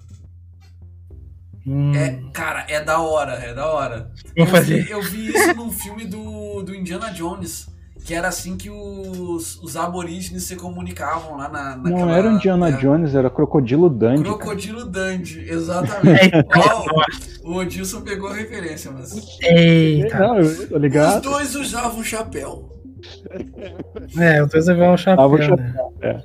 Hum, 1.65 1.95
É, 1.95 2.19
cara, 2.33 2.65
é 2.67 2.81
da 2.83 2.99
hora, 2.99 3.33
é 3.33 3.53
da 3.53 3.67
hora. 3.67 4.11
vou 4.35 4.45
Eu 4.45 4.47
fazer. 4.47 4.83
vi, 4.83 4.91
eu 4.91 5.01
vi 5.01 5.29
isso 5.29 5.53
num 5.55 5.71
filme 5.71 6.05
do, 6.05 6.61
do 6.61 6.75
Indiana 6.75 7.09
Jones, 7.11 7.67
que 8.03 8.13
era 8.13 8.27
assim 8.27 8.57
que 8.57 8.69
os, 8.69 9.61
os 9.63 9.77
aborígenes 9.77 10.43
se 10.43 10.57
comunicavam 10.57 11.37
lá 11.37 11.47
na. 11.47 11.77
Não 11.77 11.83
naquela- 11.91 12.17
era 12.17 12.29
o 12.29 12.33
Indiana 12.33 12.67
é, 12.69 12.71
Jones, 12.73 13.15
era 13.15 13.29
Crocodilo 13.29 13.89
Dundee. 13.89 14.23
cara. 14.23 14.37
Crocodilo 14.37 14.83
Dundee, 14.85 15.49
exatamente. 15.49 16.21
Eita, 16.35 16.45
Ó, 16.59 17.49
o 17.49 17.55
Odilson 17.55 18.01
pegou 18.01 18.27
a 18.29 18.33
referência, 18.35 18.91
mas. 18.91 19.15
Eita. 19.41 20.19
Não, 20.19 20.39
eu 20.39 20.67
tô 20.67 20.75
Os 20.75 20.81
ligado. 20.81 21.21
dois 21.21 21.55
usavam 21.55 22.03
chapéu. 22.03 22.69
É, 24.19 24.43
os 24.43 24.49
dois 24.49 24.67
um 24.67 24.97
chapéu, 24.97 25.29
né? 25.31 25.43
chapéu, 25.45 25.93
é. 26.01 26.21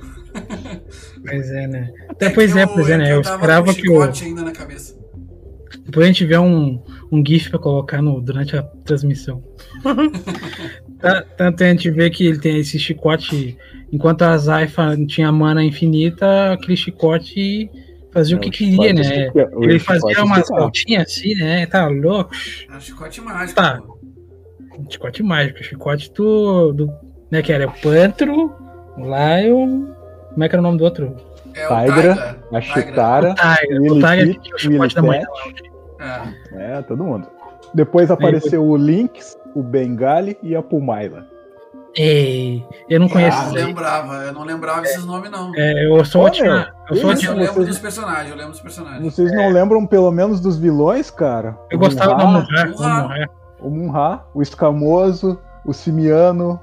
Pois 1.26 1.50
é, 1.50 1.66
né? 1.66 1.92
Até, 2.08 2.30
pois 2.30 2.56
é, 2.56 2.66
que 2.66 2.72
pois 2.74 2.88
é, 2.90 2.96
né? 2.96 3.12
Eu 3.12 3.22
tava 3.22 3.36
esperava 3.36 3.74
que 3.74 3.88
o. 3.88 4.02
ainda 4.02 4.42
na 4.42 4.52
cabeça. 4.52 4.97
Depois 5.88 6.04
a 6.04 6.08
gente 6.08 6.18
tiver 6.18 6.38
um, 6.38 6.82
um 7.10 7.24
GIF 7.26 7.48
pra 7.48 7.58
colocar 7.58 8.02
no, 8.02 8.20
durante 8.20 8.54
a 8.56 8.62
transmissão. 8.84 9.42
Tá- 11.00 11.22
Tanto 11.36 11.62
a 11.62 11.68
gente 11.68 11.90
vê 11.92 12.10
que 12.10 12.26
ele 12.26 12.38
tem 12.38 12.58
esse 12.58 12.76
chicote. 12.78 13.56
Enquanto 13.92 14.22
a 14.22 14.36
Zaifa 14.36 14.96
tinha 15.06 15.30
mana 15.30 15.62
infinita, 15.64 16.52
aquele 16.52 16.76
chicote 16.76 17.70
fazia 18.12 18.36
o 18.36 18.40
É, 18.40 18.42
que 18.42 18.48
o 18.48 18.52
queria, 18.52 18.72
chicote 18.72 18.92
né? 18.94 19.00
estica- 19.26 19.50
o 19.56 19.64
Ele 19.64 19.78
fazia 19.78 20.24
umas 20.24 20.38
esticava. 20.40 20.60
voltinhas 20.62 21.02
assim, 21.04 21.34
né? 21.36 21.66
Tá 21.66 21.86
louco. 21.86 22.30
Era 22.68 22.76
um 22.76 22.80
chicote 22.80 23.20
mágico. 23.20 23.54
Tá. 23.60 23.80
Chicote 24.90 25.22
mágico. 25.22 25.62
Chicote 25.62 26.12
do. 26.12 26.72
do 26.72 26.92
né, 27.30 27.42
que 27.42 27.52
era 27.52 27.68
o 27.68 27.72
Pantro, 27.80 28.52
o 28.96 29.00
Lion. 29.02 29.86
Como 30.32 30.44
é 30.44 30.48
que 30.48 30.54
era 30.56 30.60
o 30.60 30.62
nome 30.64 30.78
do 30.78 30.84
outro? 30.84 31.14
É 31.54 31.64
o 31.66 31.78
Tigra, 31.84 31.94
Tigra. 31.94 32.38
A 32.52 32.60
Tigra. 32.60 32.82
Chitara, 32.82 33.34
Tiger. 33.34 33.82
O 33.92 33.94
Tiger 33.94 34.26
Pit, 34.26 34.38
que 34.40 34.42
tinha 34.42 34.54
o 34.56 34.58
chicote 34.58 34.94
da 34.96 35.02
manhã. 35.02 35.22
É. 35.98 36.78
é, 36.78 36.82
todo 36.82 37.04
mundo. 37.04 37.26
Depois 37.74 38.10
apareceu 38.10 38.64
o 38.64 38.76
Lynx, 38.76 39.36
o 39.54 39.62
Bengali 39.62 40.38
e 40.42 40.54
a 40.56 40.62
Pumaila. 40.62 41.26
Ei, 41.96 42.64
eu 42.88 43.00
não 43.00 43.08
conheço. 43.08 43.56
Eu 43.56 43.62
Ah, 43.62 43.66
lembrava, 43.66 44.14
eu 44.24 44.32
não 44.32 44.44
lembrava 44.44 44.82
esses 44.82 45.04
nomes, 45.04 45.30
não. 45.30 45.52
É, 45.56 45.86
eu 45.86 46.04
sou 46.04 46.22
ótimo. 46.22 46.48
Eu 46.48 46.96
sou 46.96 47.12
isso, 47.12 47.26
eu 47.26 47.32
ótimo. 47.32 47.34
lembro 47.34 47.64
dos 47.64 47.78
personagens, 47.78 48.30
eu 48.30 48.36
lembro 48.36 48.52
dos 48.52 48.60
personagens. 48.60 49.02
Vocês 49.02 49.32
não 49.34 49.48
lembram 49.50 49.84
pelo 49.86 50.10
menos 50.12 50.40
dos 50.40 50.56
vilões, 50.58 51.10
cara? 51.10 51.58
Eu 51.70 51.76
O 51.78 51.80
gostava 51.80 52.14
da 52.14 52.24
Munra. 52.24 52.46
O 53.60 53.70
Munra, 53.70 54.22
o 54.32 54.40
Escamoso, 54.42 55.40
o 55.64 55.72
Simiano, 55.72 56.60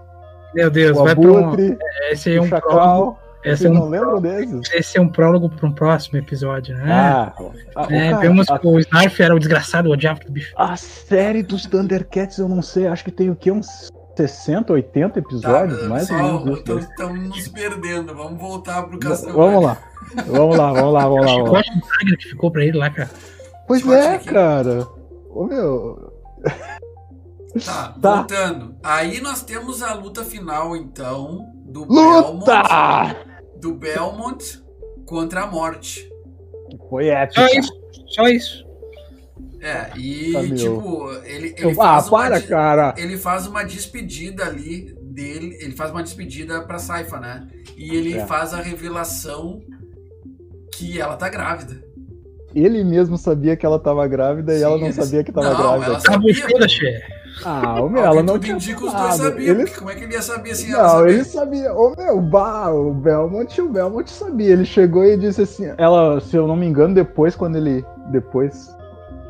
Meu 0.53 0.69
Deus, 0.69 0.97
o 0.97 1.03
vai 1.03 1.15
pra 1.15 1.29
um. 1.29 1.37
Abutre, 1.47 1.77
Esse 2.11 2.29
aí 2.29 2.37
é 2.37 2.39
o 2.39 2.43
um. 2.43 2.47
Chacal. 2.47 3.19
Esse 3.45 3.63
Vocês 3.63 3.65
é 3.65 3.69
não 3.69 3.85
um, 3.85 3.89
lembram 3.89 4.21
desses? 4.21 4.73
esse 4.73 4.97
é 4.97 5.01
um 5.01 5.07
prólogo 5.07 5.49
para 5.49 5.67
um 5.67 5.71
próximo 5.71 6.17
episódio, 6.17 6.75
né? 6.75 6.91
Ah, 6.91 7.33
ah, 7.75 7.87
é, 7.89 8.09
cara, 8.09 8.21
vemos 8.21 8.49
a, 8.49 8.57
que 8.57 8.67
o 8.67 8.79
Snarf 8.79 9.21
era 9.21 9.35
o 9.35 9.39
desgraçado, 9.39 9.87
o 9.89 9.91
odiava 9.93 10.19
do 10.21 10.31
bicho. 10.31 10.53
a 10.57 10.75
série 10.75 11.43
dos 11.43 11.65
Thundercats, 11.65 12.37
eu 12.39 12.49
não 12.49 12.61
sei, 12.61 12.87
acho 12.87 13.03
que 13.03 13.11
tem 13.11 13.29
o 13.29 13.35
quê? 13.35 13.51
Uns 13.51 13.89
60, 14.17 14.73
80 14.73 15.19
episódios? 15.19 15.79
Tá, 15.81 15.87
mais 15.89 16.09
ou 16.09 16.17
menos. 16.45 16.59
Estamos 16.83 17.19
nos 17.29 17.47
perdendo. 17.49 18.15
Vamos 18.15 18.39
voltar 18.39 18.83
pro 18.83 18.97
Castelo. 18.97 19.33
Vamos 19.37 19.63
lá. 19.63 19.77
Vamos 20.27 20.57
lá, 20.57 20.71
vamos 20.73 20.93
lá, 20.93 21.07
vamos 21.07 21.25
lá. 21.25 21.33
O 21.35 21.43
Vamos 21.45 21.51
lá. 21.51 21.63
chicote 21.63 21.79
do 21.79 21.87
Tiger 21.99 22.17
que 22.17 22.27
ficou 22.29 22.51
pra 22.51 22.63
ele 22.63 22.77
lá, 22.77 22.89
cara. 22.89 23.09
Pois 23.67 23.85
é, 23.87 24.15
aqui. 24.15 24.25
cara. 24.29 24.87
Ô 25.29 25.45
meu. 25.45 26.13
Tá, 27.65 27.93
Tá. 28.01 28.15
voltando. 28.17 28.75
Aí 28.83 29.21
nós 29.21 29.41
temos 29.43 29.81
a 29.81 29.93
luta 29.93 30.23
final, 30.23 30.75
então, 30.75 31.45
do 31.65 31.85
Belmont, 31.85 32.31
Luta! 32.39 33.15
Do 33.65 33.73
Belmont 33.73 34.61
contra 35.07 35.41
a 35.41 35.47
morte. 35.47 36.07
Foi 36.89 37.07
épica. 37.07 37.41
Só 37.41 37.47
isso, 37.59 37.71
só 38.09 38.27
isso. 38.27 38.65
É, 39.59 39.97
e 39.97 40.31
Tá, 40.33 40.41
tipo, 40.55 41.11
ele, 41.23 41.47
ele 41.47 41.55
Eu- 41.57 41.71
ah, 41.81 41.99
faz 41.99 42.07
uma 42.09 42.19
para, 42.19 42.41
cara. 42.41 42.93
ele 42.97 43.17
faz 43.17 43.47
uma 43.47 43.63
despedida 43.63 44.45
ali 44.45 44.95
dele, 45.01 45.57
ele 45.59 45.71
faz 45.75 45.89
uma 45.89 46.03
despedida 46.03 46.61
pra 46.61 46.77
Saifa, 46.77 47.19
né? 47.19 47.47
E 47.75 47.95
ele 47.95 48.13
É. 48.15 48.25
faz 48.27 48.53
a 48.53 48.61
revelação 48.61 49.59
que 50.71 51.01
ela 51.01 51.15
tá 51.17 51.27
grávida. 51.29 51.83
Ele 52.53 52.83
mesmo 52.83 53.17
sabia 53.17 53.55
que 53.57 53.65
ela 53.65 53.79
tava 53.79 54.07
grávida 54.07 54.53
e 54.53 54.57
Sim, 54.59 54.63
ela 54.63 54.77
não 54.77 54.85
ele- 54.85 54.93
sabia 54.93 55.23
que 55.23 55.31
tava 55.31 55.49
Não, 55.49 55.57
grávida. 55.57 55.85
ela 55.87 55.97
Ah, 55.97 55.99
sabia. 55.99 57.01
Ah, 57.43 57.81
ô 57.81 57.89
meu, 57.89 58.03
ela 58.03 58.17
que 58.17 58.23
não 58.23 58.39
tinha 58.39 58.55
indica, 58.55 58.85
os 58.85 58.93
dois 58.93 59.15
sabiam. 59.15 59.55
Ele... 59.59 59.69
Como 59.71 59.89
é 59.89 59.95
que 59.95 60.03
ele 60.03 60.13
ia 60.13 60.21
saber 60.21 60.51
assim? 60.51 60.71
Não, 60.71 60.89
sabia? 60.89 61.13
ele 61.13 61.23
sabia. 61.25 61.73
Ô 61.73 61.93
meu, 61.97 62.21
bah, 62.21 62.69
o 62.71 62.93
Belmont, 62.93 63.61
o 63.61 63.69
Belmont 63.69 64.09
sabia. 64.09 64.53
Ele 64.53 64.65
chegou 64.65 65.03
e 65.05 65.17
disse 65.17 65.41
assim. 65.41 65.71
Ela, 65.77 66.19
se 66.21 66.35
eu 66.35 66.47
não 66.47 66.55
me 66.55 66.65
engano, 66.65 66.93
depois, 66.95 67.35
quando 67.35 67.57
ele. 67.57 67.83
Depois. 68.11 68.73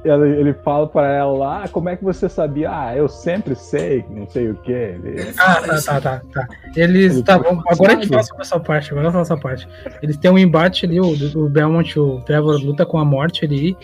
Ele 0.03 0.53
fala 0.63 0.87
pra 0.87 1.11
ela 1.11 1.31
lá, 1.35 1.63
"Ah, 1.63 1.67
como 1.67 1.89
é 1.89 1.95
que 1.95 2.03
você 2.03 2.29
sabia? 2.29 2.69
Ah, 2.71 2.95
eu 2.95 3.07
sempre 3.09 3.55
sei, 3.55 4.05
não 4.07 4.29
sei 4.29 4.51
o 4.51 4.53
quê. 4.53 4.71
Ele- 5.03 5.19
Ele 5.21 5.33
Ah, 5.35 5.55
tá, 5.55 5.81
tá, 5.81 6.01
tá, 6.01 6.21
tá. 6.31 6.47
Eles. 6.75 7.13
Ele 7.15 7.23
Tá, 7.23 7.39
bom, 7.39 7.59
agora 7.67 7.93
a 7.93 7.95
gente 7.95 8.09
fala 8.09 8.21
sobre 8.21 8.41
essa 8.43 8.59
parte. 8.59 8.91
Agora 8.91 9.09
fala 9.11 9.23
essa 9.23 9.35
parte. 9.37 9.67
Eles 10.03 10.15
têm 10.17 10.29
um 10.29 10.37
embate 10.37 10.85
ali, 10.85 10.99
o, 11.01 11.07
o 11.39 11.49
Belmont, 11.49 11.99
o 11.99 12.21
Trevor 12.21 12.55
luta 12.63 12.85
com 12.85 12.99
a 12.99 13.03
morte 13.03 13.45
ali. 13.45 13.75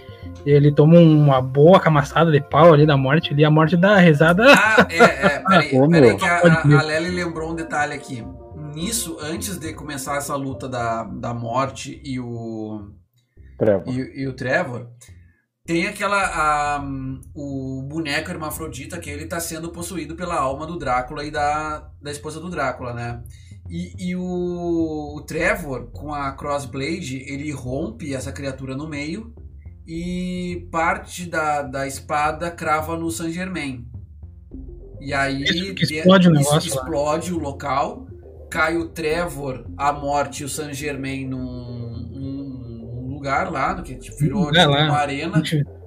Ele 0.46 0.72
toma 0.72 0.98
uma 1.00 1.42
boa 1.42 1.80
camaçada 1.80 2.32
de 2.32 2.42
pau 2.42 2.74
ali 2.74 2.86
da 2.86 2.98
morte 2.98 3.34
ali. 3.34 3.44
A 3.46 3.52
morte 3.52 3.78
dá 3.78 3.98
risada. 3.98 4.44
Ah, 4.54 4.88
é, 4.90 4.98
é. 4.98 5.40
Peraí, 5.48 5.80
Ô, 5.80 5.90
peraí 5.90 6.18
que 6.18 6.26
a, 6.26 6.38
a, 6.38 6.80
a 6.80 6.84
Lely 6.84 7.12
lembrou 7.12 7.52
um 7.52 7.56
detalhe 7.56 7.94
aqui. 7.94 8.26
Nisso, 8.74 9.18
antes 9.22 9.58
de 9.58 9.74
começar 9.74 10.16
essa 10.18 10.36
luta 10.36 10.68
da, 10.70 11.04
da 11.04 11.34
morte 11.34 12.02
e 12.06 12.20
o, 12.20 12.90
Trevor. 13.58 13.94
e, 13.94 14.22
e 14.22 14.28
o 14.28 14.34
Trevor, 14.34 14.88
tem 15.66 15.88
aquela. 15.88 16.18
a- 16.18 16.84
o 17.36 17.84
boneco 17.88 18.32
hermafrodita 18.32 18.98
que 19.00 19.10
ele 19.10 19.26
tá 19.26 19.40
sendo 19.40 19.70
possuído 19.72 20.16
pela 20.16 20.36
alma 20.36 20.66
do 20.66 20.78
Drácula 20.80 21.24
e 21.26 21.32
da, 21.32 21.90
da 22.02 22.12
esposa 22.12 22.40
do 22.40 22.50
Drácula, 22.50 22.94
né? 22.94 23.22
E, 23.70 24.10
e 24.12 24.16
o, 24.16 25.16
o 25.18 25.22
Trevor, 25.26 25.92
com 25.92 26.14
a 26.14 26.32
Crossblade, 26.32 27.18
ele 27.28 27.52
rompe 27.52 28.14
essa 28.14 28.32
criatura 28.32 28.76
no 28.76 28.88
meio 28.88 29.34
e 29.88 30.68
parte 30.72 31.28
da, 31.30 31.62
da 31.62 31.88
espada 31.88 32.50
crava 32.52 32.96
no 32.98 33.10
Saint 33.12 33.34
Germain. 33.34 33.86
E 35.00 35.14
aí 35.14 35.74
que 35.74 35.84
explode 35.84 36.28
o 36.30 36.32
de- 36.32 36.38
negócio 36.38 36.76
lá. 36.76 36.82
explode 36.82 37.34
o 37.34 37.40
local, 37.40 38.06
cai 38.50 38.78
o 38.78 38.90
Trevor, 38.90 39.66
a 39.76 39.92
morte 39.92 40.42
e 40.42 40.46
o 40.46 40.50
Saint 40.50 40.74
Germain 40.74 41.26
num, 41.28 43.08
lugar 43.14 43.52
lá, 43.52 43.80
que 43.82 43.96
tipo, 43.96 44.18
virou 44.18 44.50
É, 44.50 44.60
tipo, 44.62 44.70
lá. 44.72 44.86
uma 44.86 44.98
arena. 44.98 45.44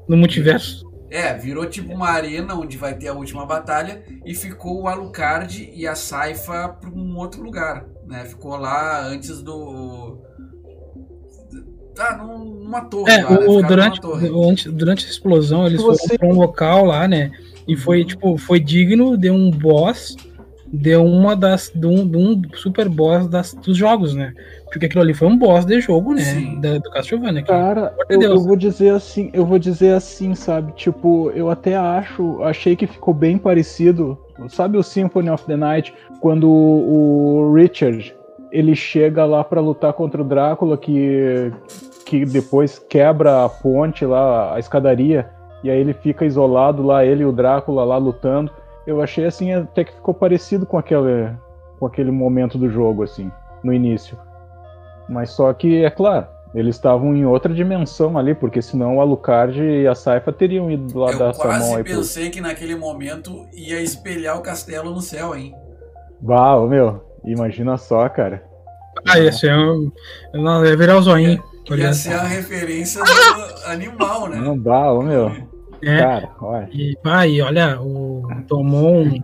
No 0.08 0.16
multiverso. 0.16 0.84
É, 1.10 1.32
virou 1.34 1.64
tipo 1.66 1.92
uma 1.92 2.08
arena 2.08 2.54
onde 2.54 2.76
vai 2.76 2.94
ter 2.96 3.08
a 3.08 3.12
última 3.12 3.46
batalha 3.46 4.04
e 4.24 4.34
ficou 4.34 4.82
o 4.82 4.88
Alucard 4.88 5.70
e 5.72 5.86
a 5.86 5.94
Saifa 5.94 6.68
para 6.68 6.90
um 6.90 7.16
outro 7.16 7.40
lugar, 7.42 7.86
né? 8.06 8.24
Ficou 8.24 8.56
lá 8.56 9.04
antes 9.06 9.40
do 9.42 10.18
tá 11.94 12.16
num- 12.16 12.44
numa 12.64 12.80
torre 12.82 13.12
É, 13.12 13.22
lá, 13.22 13.30
né? 13.30 13.36
o, 13.36 13.40
Ficaram 13.40 13.68
durante, 13.68 14.02
numa 14.02 14.12
torre. 14.12 14.30
o- 14.30 14.50
antes- 14.50 14.72
durante 14.72 15.06
a 15.06 15.08
explosão, 15.10 15.66
eles 15.66 15.80
Você- 15.82 16.06
foram 16.08 16.18
pra 16.18 16.28
um 16.28 16.38
local 16.40 16.84
lá, 16.86 17.06
né? 17.08 17.30
E 17.66 17.76
foi, 17.76 18.00
Uhum. 18.00 18.06
tipo, 18.06 18.36
foi 18.38 18.60
digno 18.60 19.16
de 19.16 19.30
um 19.30 19.50
boss, 19.50 20.16
de 20.72 20.96
uma 20.96 21.36
das. 21.36 21.70
de 21.74 21.86
um, 21.86 22.06
de 22.06 22.16
um 22.16 22.42
super 22.54 22.88
boss 22.88 23.28
das, 23.28 23.54
dos 23.54 23.76
jogos, 23.76 24.12
né? 24.14 24.32
Porque 24.70 24.86
aquilo 24.86 25.02
ali 25.02 25.14
foi 25.14 25.28
um 25.28 25.38
boss 25.38 25.64
de 25.64 25.80
jogo, 25.80 26.14
né? 26.14 26.20
Sim. 26.22 26.60
Da, 26.60 26.78
do 26.78 26.90
Castlevania. 26.90 27.42
Cara, 27.44 27.94
eu, 28.08 28.20
eu 28.20 28.40
vou 28.40 28.56
dizer 28.56 28.90
assim, 28.90 29.30
eu 29.32 29.46
vou 29.46 29.58
dizer 29.58 29.94
assim, 29.94 30.34
sabe? 30.34 30.72
Tipo, 30.72 31.30
eu 31.30 31.48
até 31.48 31.76
acho, 31.76 32.42
achei 32.42 32.74
que 32.74 32.86
ficou 32.88 33.14
bem 33.14 33.38
parecido. 33.38 34.18
Sabe 34.48 34.76
o 34.76 34.82
Symphony 34.82 35.30
of 35.30 35.44
the 35.46 35.56
Night, 35.56 35.94
quando 36.20 36.50
o 36.50 37.52
Richard 37.54 38.12
ele 38.54 38.76
chega 38.76 39.24
lá 39.24 39.42
pra 39.42 39.60
lutar 39.60 39.92
contra 39.92 40.22
o 40.22 40.24
Drácula, 40.24 40.78
que, 40.78 41.52
que 42.06 42.24
depois 42.24 42.78
quebra 42.78 43.44
a 43.44 43.48
ponte 43.48 44.06
lá, 44.06 44.54
a 44.54 44.60
escadaria, 44.60 45.28
e 45.64 45.68
aí 45.68 45.80
ele 45.80 45.92
fica 45.92 46.24
isolado 46.24 46.80
lá, 46.80 47.04
ele 47.04 47.24
e 47.24 47.26
o 47.26 47.32
Drácula 47.32 47.82
lá 47.82 47.96
lutando. 47.96 48.52
Eu 48.86 49.02
achei 49.02 49.24
assim, 49.26 49.52
até 49.52 49.82
que 49.82 49.92
ficou 49.92 50.14
parecido 50.14 50.64
com 50.64 50.78
aquele, 50.78 51.32
com 51.80 51.86
aquele 51.86 52.12
momento 52.12 52.56
do 52.56 52.70
jogo, 52.70 53.02
assim, 53.02 53.28
no 53.64 53.72
início. 53.72 54.16
Mas 55.08 55.30
só 55.30 55.52
que, 55.52 55.84
é 55.84 55.90
claro, 55.90 56.28
eles 56.54 56.76
estavam 56.76 57.12
em 57.12 57.26
outra 57.26 57.52
dimensão 57.52 58.16
ali, 58.16 58.36
porque 58.36 58.62
senão 58.62 58.98
o 58.98 59.00
Alucard 59.00 59.60
e 59.60 59.88
a 59.88 59.96
Saifa 59.96 60.32
teriam 60.32 60.70
ido 60.70 60.96
lá 60.96 61.10
dar 61.10 61.24
Eu 61.24 61.30
essa 61.30 61.58
mão 61.58 61.74
aí 61.74 61.82
pro. 61.82 61.96
pensei 61.96 62.30
que 62.30 62.40
naquele 62.40 62.76
momento 62.76 63.48
ia 63.52 63.80
espelhar 63.80 64.38
o 64.38 64.42
castelo 64.42 64.92
no 64.92 65.00
céu, 65.00 65.34
hein? 65.34 65.52
Ô, 66.24 66.68
meu, 66.68 67.13
imagina 67.26 67.76
só, 67.76 68.08
cara. 68.08 68.42
Ah, 69.08 69.18
esse 69.18 69.48
é 69.48 69.56
um. 69.56 69.90
Não, 70.34 70.64
ia 70.64 70.76
virar 70.76 70.96
o 70.98 71.02
zoinho. 71.02 71.32
Ia 71.32 71.72
olhando. 71.72 71.94
ser 71.94 72.14
a 72.14 72.22
referência 72.24 73.02
do 73.02 73.10
animal, 73.70 74.28
né? 74.28 74.36
Não, 74.38 74.58
bah, 74.58 74.92
ô, 74.92 75.02
meu, 75.02 75.32
É, 75.82 75.98
cara, 75.98 76.28
olha. 76.40 76.68
e, 76.72 76.96
e 77.28 77.42
olha, 77.42 77.80
o, 77.80 78.22
tomou 78.46 79.02
um. 79.02 79.20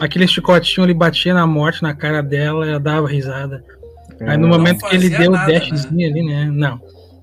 Aquele 0.00 0.26
chicotinho, 0.26 0.84
ele 0.84 0.94
batia 0.94 1.32
na 1.32 1.46
morte 1.46 1.82
na 1.82 1.94
cara 1.94 2.20
dela, 2.22 2.66
ela 2.66 2.80
dava 2.80 3.06
risada. 3.08 3.64
Aí 4.20 4.36
no 4.36 4.46
É, 4.46 4.50
momento 4.50 4.84
que 4.86 4.94
ele 4.94 5.08
deu 5.08 5.30
o 5.30 5.34
nada, 5.34 5.52
dashzinho 5.52 6.08
ali, 6.10 6.22
né? 6.24 6.48
Não. 6.52 6.80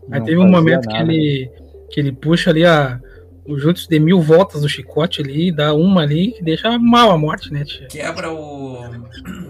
Aí 0.10 0.20
não 0.20 0.26
teve 0.26 0.38
um 0.38 0.50
momento 0.50 0.88
que 0.88 0.94
nada. 0.94 1.12
ele, 1.12 1.52
que 1.90 2.00
ele 2.00 2.12
puxa 2.14 2.50
ali 2.50 2.66
a, 2.66 3.00
o 3.46 3.58
Jutsu 3.58 3.90
de 3.90 4.00
mil 4.00 4.22
voltas 4.22 4.62
do 4.62 4.70
chicote 4.70 5.22
ali, 5.22 5.52
dá 5.52 5.74
uma 5.74 6.02
ali, 6.02 6.32
que 6.32 6.44
deixa 6.44 6.78
mal 6.78 7.12
a 7.12 7.18
morte, 7.18 7.52
né, 7.52 7.64
tia? 7.66 7.88
Quebra 7.88 8.32
o. 8.32 8.78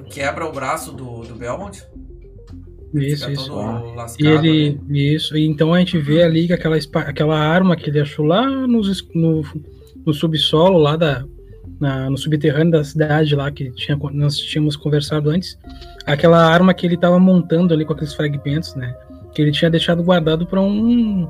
Quebra 0.09 0.45
o 0.45 0.51
braço 0.51 0.91
do, 0.91 1.22
do 1.23 1.35
Belmont. 1.35 1.84
Isso, 2.93 3.22
Fica 3.30 3.31
isso. 3.41 3.53
lascado. 3.95 4.22
E 4.22 4.27
ele, 4.27 4.72
né? 4.88 4.97
isso, 4.99 5.38
e 5.38 5.45
então 5.45 5.73
a 5.73 5.80
gente 5.80 5.97
vê 5.97 6.23
ali 6.23 6.47
que 6.47 6.53
aquela, 6.53 6.77
aquela 7.05 7.38
arma 7.39 7.76
que 7.76 7.89
ele 7.89 7.99
achou 8.01 8.26
lá 8.26 8.45
nos 8.68 9.07
no, 9.15 9.43
no 10.05 10.13
subsolo, 10.13 10.77
lá 10.77 10.97
da, 10.97 11.23
na- 11.80 12.09
no 12.09 12.18
subterrâneo 12.18 12.72
da 12.72 12.84
cidade 12.84 13.34
lá, 13.34 13.49
que 13.49 13.72
tinha, 13.72 13.97
nós 14.11 14.38
tínhamos 14.38 14.76
conversado 14.76 15.30
antes, 15.30 15.57
aquela 16.05 16.43
arma 16.45 16.73
que 16.73 16.85
ele 16.85 16.95
estava 16.95 17.18
montando 17.18 17.73
ali 17.73 17.85
com 17.85 17.93
aqueles 17.93 18.13
fragmentos, 18.13 18.76
né? 18.76 18.93
Que 19.34 19.41
ele 19.41 19.51
tinha 19.53 19.72
deixado 19.72 20.03
guardado 20.03 20.45
para 20.45 20.59
um, 20.59 21.30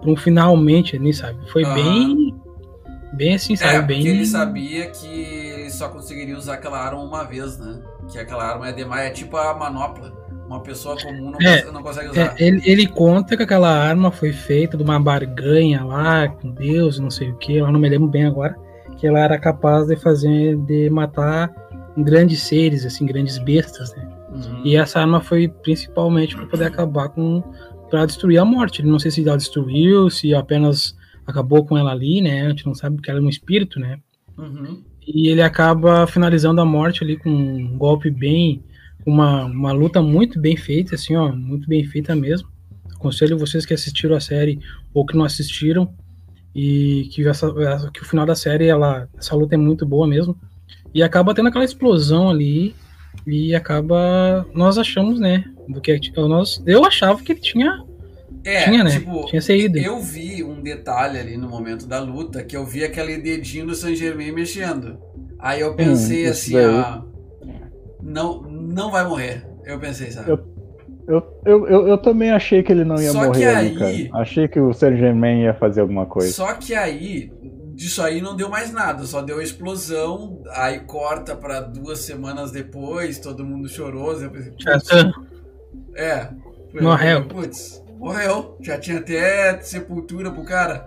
pra 0.00 0.10
um 0.10 0.16
finalmente 0.16 0.96
ali, 0.96 1.12
sabe? 1.12 1.38
Foi 1.50 1.64
bem, 1.64 2.34
bem 3.12 3.34
assim, 3.34 3.56
sabe? 3.56 3.74
É, 3.74 3.82
bem. 3.82 3.98
porque 3.98 4.08
ele 4.10 4.26
sabia 4.26 4.90
que 4.90 5.06
ele 5.06 5.70
só 5.70 5.88
conseguiria 5.88 6.36
usar 6.36 6.54
aquela 6.54 6.78
arma 6.78 7.00
uma 7.00 7.24
vez, 7.24 7.58
né? 7.58 7.80
Que 8.10 8.18
aquela 8.18 8.44
arma 8.44 8.68
é 8.68 8.72
demais, 8.72 9.10
é 9.10 9.10
tipo 9.10 9.36
a 9.36 9.54
manopla. 9.54 10.12
Uma 10.46 10.60
pessoa 10.60 10.96
comum 10.96 11.30
não, 11.30 11.40
É, 11.40 11.58
consegue, 11.58 11.72
não 11.72 11.82
consegue 11.82 12.08
usar. 12.08 12.20
É, 12.20 12.34
ele, 12.38 12.62
ele 12.64 12.86
conta 12.86 13.36
que 13.36 13.42
aquela 13.42 13.68
arma 13.68 14.10
foi 14.10 14.32
feita 14.32 14.78
de 14.78 14.82
uma 14.82 14.98
barganha 14.98 15.84
lá, 15.84 16.26
com 16.26 16.50
Deus, 16.50 16.98
não 16.98 17.10
sei 17.10 17.30
o 17.30 17.36
que, 17.36 17.56
eu 17.56 17.70
não 17.70 17.78
me 17.78 17.88
lembro 17.88 18.08
bem 18.08 18.24
agora, 18.24 18.56
que 18.96 19.06
ela 19.06 19.20
era 19.20 19.38
capaz 19.38 19.88
de 19.88 19.96
fazer, 19.96 20.56
de 20.56 20.88
matar 20.88 21.52
grandes 21.98 22.42
seres, 22.42 22.86
assim, 22.86 23.04
grandes 23.04 23.38
bestas, 23.38 23.94
né? 23.94 24.08
Uhum. 24.30 24.62
E 24.64 24.76
essa 24.76 25.00
arma 25.00 25.20
foi 25.20 25.48
principalmente 25.48 26.36
para 26.36 26.46
poder 26.46 26.64
acabar 26.66 27.08
com, 27.08 27.42
para 27.90 28.06
destruir 28.06 28.38
a 28.38 28.44
morte. 28.44 28.80
Ele 28.80 28.90
não 28.90 28.98
sei 28.98 29.10
se 29.10 29.26
ela 29.26 29.36
destruiu, 29.36 30.10
se 30.10 30.34
apenas 30.34 30.96
acabou 31.26 31.64
com 31.64 31.76
ela 31.76 31.90
ali, 31.92 32.20
né? 32.20 32.46
A 32.46 32.48
gente 32.50 32.66
não 32.66 32.74
sabe 32.74 32.96
porque 32.96 33.10
ela 33.10 33.20
é 33.20 33.22
um 33.22 33.28
espírito, 33.28 33.78
né? 33.78 33.98
Uhum. 34.36 34.82
E 35.06 35.28
ele 35.28 35.42
acaba 35.42 36.06
finalizando 36.06 36.60
a 36.60 36.64
morte 36.64 37.02
ali 37.02 37.16
com 37.16 37.30
um 37.30 37.76
golpe 37.76 38.10
bem. 38.10 38.62
Uma, 39.06 39.44
uma 39.46 39.72
luta 39.72 40.02
muito 40.02 40.38
bem 40.38 40.56
feita, 40.56 40.94
assim, 40.94 41.16
ó, 41.16 41.32
muito 41.32 41.66
bem 41.68 41.84
feita 41.84 42.14
mesmo. 42.14 42.48
Aconselho 42.94 43.38
vocês 43.38 43.64
que 43.64 43.72
assistiram 43.72 44.16
a 44.16 44.20
série 44.20 44.58
ou 44.92 45.06
que 45.06 45.16
não 45.16 45.24
assistiram 45.24 45.94
e 46.54 47.08
que, 47.12 47.26
essa- 47.26 47.50
que 47.92 48.02
o 48.02 48.04
final 48.04 48.26
da 48.26 48.34
série, 48.34 48.66
ela, 48.66 49.08
essa 49.16 49.34
luta 49.34 49.54
é 49.54 49.58
muito 49.58 49.86
boa 49.86 50.06
mesmo. 50.06 50.36
E 50.92 51.02
acaba 51.02 51.34
tendo 51.34 51.48
aquela 51.48 51.64
explosão 51.64 52.28
ali 52.28 52.74
e 53.26 53.54
acaba. 53.54 54.46
Nós 54.54 54.78
achamos, 54.78 55.20
né? 55.20 55.44
Do 55.68 55.80
que 55.80 56.00
nós, 56.16 56.62
eu 56.66 56.84
achava 56.84 57.22
que 57.22 57.32
ele 57.32 57.40
tinha, 57.40 57.84
É, 58.44 58.64
tinha 58.64 58.82
né? 58.82 58.90
tipo, 58.90 59.26
tinha 59.26 59.42
saído. 59.42 59.78
eu 59.78 60.00
vi 60.00 60.42
um 60.42 60.62
detalhe 60.62 61.18
ali 61.18 61.36
no 61.36 61.48
momento 61.48 61.86
da 61.86 62.00
luta, 62.00 62.42
que 62.42 62.56
eu 62.56 62.64
vi 62.64 62.82
aquele 62.84 63.18
dedinho 63.18 63.66
do 63.66 63.74
Saint 63.74 63.96
Germain 63.96 64.32
mexendo. 64.32 64.98
Aí 65.38 65.60
eu 65.60 65.74
pensei 65.74 66.22
isso 66.22 66.30
assim, 66.32 66.52
daí. 66.54 66.64
ah, 66.64 67.02
não, 68.02 68.42
não 68.42 68.90
vai 68.90 69.06
morrer. 69.06 69.44
Eu 69.64 69.78
pensei, 69.78 70.10
sabe? 70.10 70.30
Eu- 70.30 70.58
Eu, 71.08 71.22
eu, 71.46 71.66
eu, 71.68 71.88
eu 71.88 71.96
também 71.96 72.30
achei 72.30 72.62
que 72.62 72.70
ele 72.70 72.84
não 72.84 73.00
ia 73.00 73.10
Só 73.12 73.24
morrer 73.24 73.38
que 73.38 73.44
ali, 73.46 73.82
aí- 73.82 74.08
cara. 74.10 74.20
Achei 74.22 74.46
que 74.46 74.60
o 74.60 74.74
Saint 74.74 74.98
Germain 74.98 75.40
ia 75.42 75.54
fazer 75.54 75.80
alguma 75.80 76.04
coisa. 76.04 76.30
Só 76.30 76.52
que 76.52 76.74
aí, 76.74 77.32
disso 77.74 78.02
aí 78.02 78.20
não 78.20 78.36
deu 78.36 78.50
mais 78.50 78.70
nada, 78.74 79.04
só 79.06 79.22
deu 79.22 79.38
a 79.38 79.42
explosão, 79.42 80.42
aí 80.50 80.80
corta 80.80 81.34
pra 81.34 81.60
duas 81.62 82.00
semanas 82.00 82.50
depois, 82.52 83.18
todo 83.18 83.42
mundo 83.42 83.70
chorou. 83.70 84.12
Eu 84.20 84.30
pensei, 84.30 84.52
é, 85.98 86.28
Morreu. 86.80 87.24
Putz, 87.26 87.82
morreu. 87.98 88.56
Já 88.60 88.78
tinha 88.78 88.98
até 88.98 89.58
sepultura 89.60 90.30
pro 90.30 90.44
cara. 90.44 90.86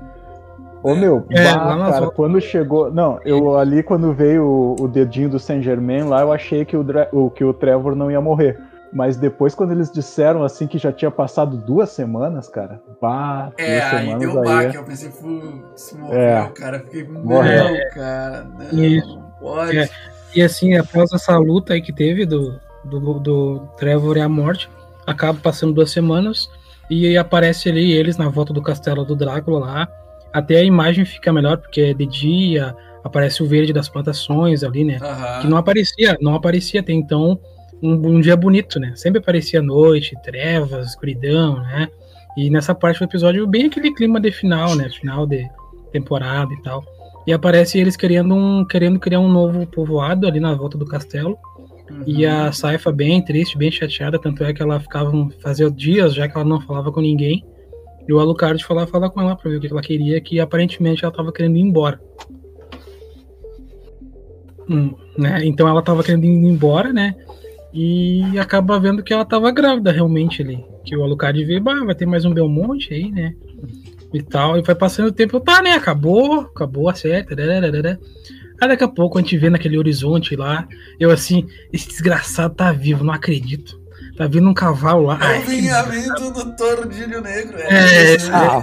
Ô 0.84 0.96
meu, 0.96 1.26
É, 1.30 1.44
bah, 1.54 1.92
cara, 1.92 2.10
quando 2.12 2.40
chegou. 2.42 2.92
Não, 2.92 3.20
eu 3.24 3.58
ali 3.58 3.84
quando 3.84 4.14
veio 4.14 4.44
o, 4.46 4.76
o 4.84 4.88
dedinho 4.88 5.30
do 5.30 5.38
Saint 5.40 5.62
Germain 5.64 6.04
lá, 6.04 6.22
eu 6.22 6.32
achei 6.32 6.66
que 6.66 6.76
o, 6.76 6.84
o- 7.12 7.30
que 7.30 7.44
o 7.44 7.54
Trevor 7.54 7.96
não 7.96 8.10
ia 8.10 8.20
morrer. 8.22 8.60
Mas 8.94 9.16
depois, 9.16 9.56
quando 9.56 9.72
eles 9.72 9.90
disseram 9.92 10.44
assim 10.44 10.68
que 10.68 10.78
já 10.78 10.92
tinha 10.92 11.10
passado 11.12 11.56
duas 11.56 11.90
semanas, 11.92 12.50
cara. 12.50 12.82
Bah, 13.02 13.52
É, 13.58 13.80
duas 13.80 13.94
aí 13.94 14.00
semanas 14.06 14.20
deu 14.20 14.34
um 14.36 14.40
aí. 14.50 14.66
baque. 14.66 14.78
Eu 14.78 14.84
pensei, 14.84 15.10
putz, 15.10 15.94
morreu, 15.98 16.20
É. 16.20 16.50
cara. 16.56 16.80
Fiquei, 16.80 17.08
não, 17.08 17.22
Morreu. 17.24 17.66
cara, 17.94 18.44
não, 18.44 18.84
Isso. 18.84 19.16
não 19.16 19.32
pode. 19.40 19.78
É. 19.78 19.90
E 20.36 20.42
assim, 20.42 20.76
após 20.78 21.12
essa 21.14 21.38
luta 21.38 21.74
aí 21.74 21.82
que 21.82 21.94
teve 21.94 22.26
do, 22.26 22.60
do, 22.84 23.20
do 23.20 23.60
Trevor 23.78 24.18
e 24.18 24.22
a 24.22 24.28
morte, 24.30 24.70
acaba 25.06 25.40
passando 25.40 25.74
duas 25.74 25.92
semanas 25.92 26.50
e 26.90 27.18
aparece 27.18 27.70
ali 27.70 27.92
eles 27.92 28.18
na 28.18 28.30
volta 28.30 28.54
do 28.54 28.62
castelo 28.62 29.06
do 29.06 29.16
Drácula 29.16 29.60
lá. 29.60 29.88
Até 30.34 30.58
a 30.58 30.64
imagem 30.64 31.06
fica 31.06 31.32
melhor, 31.32 31.58
porque 31.58 31.82
é 31.82 31.94
de 31.94 32.06
dia, 32.06 32.76
aparece 33.04 33.44
o 33.44 33.48
verde 33.48 33.74
das 33.74 33.90
plantações 33.90 34.64
ali, 34.64 34.84
né? 34.84 34.98
Aham. 35.02 35.42
Que 35.42 35.48
não 35.48 35.58
aparecia, 35.58 36.18
não 36.22 36.36
aparecia 36.36 36.80
até 36.82 36.94
então 36.94 37.40
um, 37.82 37.94
um 37.94 38.22
dia 38.22 38.36
bonito, 38.36 38.80
né? 38.80 38.94
Sempre 38.96 39.20
aparecia 39.20 39.62
noite, 39.62 40.18
trevas, 40.24 40.88
escuridão, 40.88 41.58
né? 41.62 41.88
E 42.38 42.50
nessa 42.50 42.74
parte 42.74 43.00
do 43.00 43.06
episódio, 43.06 43.46
bem 43.48 43.66
aquele 43.66 43.94
clima 43.94 44.20
de 44.20 44.32
final, 44.32 44.76
né? 44.76 44.90
Final 44.90 45.26
de 45.26 45.50
temporada 45.92 46.54
e 46.54 46.62
tal. 46.62 46.84
E 47.28 47.34
aparece 47.34 47.80
eles 47.80 47.96
querendo, 47.96 48.34
um, 48.34 48.66
querendo 48.66 49.00
criar 49.00 49.20
um 49.20 49.30
novo 49.30 49.66
povoado 49.68 50.28
ali 50.28 50.40
na 50.40 50.54
volta 50.54 50.78
do 50.78 50.86
castelo. 50.86 51.38
Uhum. 51.92 52.04
E 52.08 52.26
a 52.26 52.52
Saifa 52.52 52.92
bem 52.92 53.24
triste, 53.24 53.58
bem 53.58 53.72
chateada, 53.72 54.20
tanto 54.20 54.44
é 54.44 54.54
que 54.54 54.62
ela 54.62 54.80
ficava 54.80 55.12
fazia 55.40 55.70
dias 55.70 56.14
já 56.14 56.28
que 56.28 56.36
ela 56.36 56.46
não 56.48 56.62
falava 56.62 56.92
com 56.92 57.02
ninguém. 57.02 57.46
E 58.08 58.14
o 58.14 58.20
Alucard 58.20 58.64
foi 58.64 58.76
lá 58.76 58.88
falar 58.88 59.10
com 59.10 59.22
ela 59.22 59.36
pra 59.36 59.50
ver 59.50 59.58
o 59.58 59.62
que 59.62 59.68
ela 59.68 59.82
queria, 59.82 60.20
que 60.20 60.40
aparentemente 60.40 61.04
ela 61.04 61.14
tava 61.14 61.32
querendo 61.32 61.58
ir 61.58 61.62
embora. 61.62 62.00
Hum, 64.70 64.94
né? 65.18 65.46
Então 65.46 65.68
ela 65.68 65.82
tava 65.82 66.04
querendo 66.04 66.26
ir 66.26 66.30
embora, 66.30 66.92
né? 66.92 67.16
E 67.74 68.38
acaba 68.40 68.80
vendo 68.80 69.04
que 69.04 69.14
ela 69.14 69.26
tava 69.26 69.52
grávida 69.52 69.92
realmente 69.92 70.42
ali. 70.42 70.64
Que 70.84 70.96
o 70.96 71.04
Alucard 71.04 71.44
vê, 71.46 71.60
bah, 71.60 71.84
vai 71.86 71.96
ter 71.96 72.06
mais 72.06 72.26
um 72.26 72.34
Belmonte 72.34 72.94
aí, 72.94 73.12
né? 73.12 73.34
E 74.14 74.22
tal. 74.22 74.58
E 74.58 74.62
vai 74.62 74.76
passando 74.76 75.08
o 75.08 75.12
tempo, 75.12 75.40
tá, 75.40 75.62
né? 75.62 75.72
Acabou, 75.72 76.42
acabou 76.42 76.90
a 76.90 76.96
série. 76.96 77.24
tararara. 77.24 78.00
Aí 78.62 78.68
daqui 78.68 78.84
a 78.84 78.88
pouco 78.88 79.18
a 79.18 79.22
gente 79.22 79.36
vê 79.40 79.50
naquele 79.50 79.76
horizonte 79.76 80.36
lá, 80.36 80.68
eu 81.00 81.10
assim, 81.10 81.48
esse 81.74 81.88
desgraçado 81.88 82.54
tá 82.54 82.72
vivo, 82.72 83.04
não 83.04 83.12
acredito. 83.12 83.81
Tá 84.22 84.28
vindo 84.28 84.48
um 84.48 84.54
cavalo 84.54 85.08
lá. 85.08 85.18
É 85.34 85.40
o 85.40 85.42
vinhamento 85.42 86.30
do 86.30 86.52
tordilho 86.52 87.22
negro. 87.22 87.58
É, 87.58 87.74
É, 87.74 88.14
é, 88.14 88.18
Ah, 88.32 88.62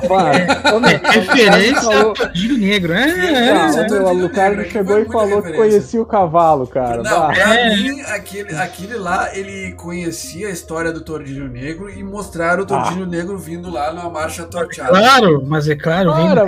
é 0.89 1.11
referência 1.19 1.99
ao 1.99 2.13
tordilho 2.15 2.59
negro. 2.59 2.93
É, 2.93 3.01
é, 3.09 3.51
Ah, 3.51 3.67
Esse 3.67 3.79
é. 3.81 3.83
é 3.83 3.89
meu, 3.91 4.05
o 4.05 4.09
Alucard 4.09 4.71
chegou 4.71 5.01
e 5.01 5.05
falou 5.07 5.43
que 5.43 5.53
conhecia 5.55 6.01
o 6.01 6.07
cavalo, 6.07 6.65
cara. 6.65 7.03
Não, 7.03 7.27
pra 7.33 7.55
É. 7.57 7.75
mim, 7.75 8.01
aquele, 8.03 8.55
aquele 8.55 8.95
lá, 8.99 9.37
ele 9.37 9.73
conhecia 9.73 10.47
a 10.47 10.51
história 10.53 10.93
do 10.93 11.01
Tordilho 11.01 11.49
Negro 11.49 11.91
e 11.91 12.05
mostraram 12.05 12.63
o 12.63 12.67
Tordilho 12.67 13.05
Negro 13.05 13.37
vindo 13.37 13.69
lá 13.69 13.93
numa 13.93 14.09
marcha 14.11 14.45
torteada. 14.45 14.91
Claro, 14.91 15.43
mas 15.45 15.69
é 15.69 15.75
claro, 15.75 16.13
Para, 16.13 16.45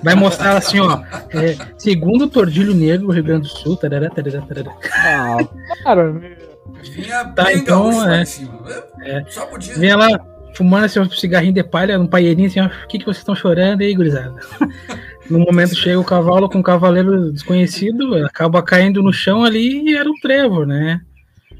vai 0.00 0.14
mostrar 0.14 0.56
assim, 0.58 0.78
ó. 0.78 1.00
é, 1.30 1.56
segundo 1.76 2.26
o 2.26 2.28
Tordilho 2.30 2.72
Negro, 2.72 3.10
Rio 3.10 3.24
Grande 3.24 3.48
do 3.48 3.48
Sul. 3.48 3.76
Tarará, 3.76 4.08
tarará, 4.10 4.42
tarará. 4.42 4.72
Ah, 4.94 5.38
para, 5.82 6.04
meu. 6.12 6.43
Vinha 6.82 7.24
Tá, 7.26 7.44
bem 7.44 7.58
então, 7.58 7.82
gaúcho 7.84 7.98
lá 8.06 8.16
é. 8.18 8.22
em 8.22 8.26
cima. 8.26 8.60
É. 9.02 9.24
Só 9.28 9.46
podia. 9.46 9.74
Vem 9.76 9.94
lá 9.94 10.08
fumando 10.54 10.84
assim, 10.84 11.00
um 11.00 11.10
cigarrinho 11.10 11.52
de 11.54 11.64
palha, 11.64 11.98
um 12.00 12.06
paeirinho 12.06 12.48
assim, 12.48 12.60
ó. 12.60 12.66
O 12.66 12.88
que, 12.88 12.98
que 12.98 13.04
vocês 13.04 13.18
estão 13.18 13.34
chorando 13.34 13.80
aí, 13.82 13.94
gurizada? 13.94 14.34
No 15.30 15.38
momento 15.38 15.74
chega 15.74 15.98
o 15.98 16.04
cavalo 16.04 16.50
com 16.50 16.58
um 16.58 16.62
cavaleiro 16.62 17.32
desconhecido, 17.32 18.14
acaba 18.26 18.62
caindo 18.62 19.02
no 19.02 19.10
chão 19.10 19.42
ali 19.42 19.88
e 19.90 19.96
era 19.96 20.06
um 20.06 20.12
Trevor, 20.20 20.66
né? 20.66 21.00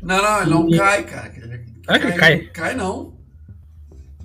Não, 0.03 0.21
não, 0.23 0.43
ele 0.43 0.51
não 0.51 0.69
E- 0.69 0.77
cai, 0.77 1.03
cara. 1.05 1.33
Ele 1.35 1.61
Ah, 1.89 1.99
que 1.99 2.07
ele 2.09 2.13
cai. 2.13 2.39
Cai 2.53 2.75
não. 2.75 3.15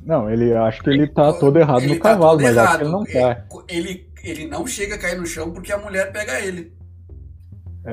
Não, 0.06 0.30
ele 0.30 0.54
acho 0.54 0.84
que 0.84 0.90
ele 0.90 1.08
tá 1.08 1.32
todo 1.32 1.58
errado 1.58 1.84
Ele 1.84 1.94
no 1.94 2.00
tá 2.02 2.10
cavalo, 2.10 2.42
mas 2.42 2.58
acho 2.58 2.60
errado. 2.68 2.78
que 2.80 2.84
ele 2.84 2.92
não 2.92 3.04
cai. 3.06 3.44
Ele, 3.70 4.10
ele 4.26 4.48
não 4.48 4.68
chega 4.68 4.96
a 4.96 4.98
cair 4.98 5.18
no 5.18 5.26
chão 5.26 5.52
porque 5.52 5.72
a 5.72 5.78
mulher 5.78 6.12
pega 6.12 6.38
ele. 6.42 6.74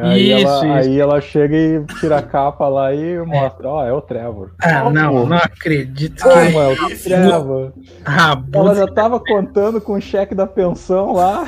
Aí, 0.02 0.32
Isso, 0.32 0.46
ela, 0.46 0.56
isso. 0.80 0.88
aí 0.90 1.00
ela 1.00 1.20
chega 1.20 1.56
e 1.56 1.84
tira 2.00 2.18
a 2.18 2.22
capa 2.22 2.68
lá 2.68 2.94
e 2.94 3.18
mostra, 3.24 3.68
ó, 3.68 3.84
é 3.86 3.92
o 3.92 4.00
Trevor. 4.00 4.50
Ah, 4.62 4.90
não, 4.90 5.26
não 5.26 5.36
acredito. 5.36 6.22
Como 6.22 6.34
Que 6.50 6.56
é 6.56 6.66
o 6.68 6.98
Trevor? 6.98 7.72
Ela 8.04 8.14
rabo. 8.16 8.74
já 8.74 8.86
tava 8.88 9.18
contando 9.20 9.80
com 9.80 9.94
o 9.94 10.00
cheque 10.00 10.34
da 10.34 10.46
pensão 10.46 11.12
lá. 11.12 11.44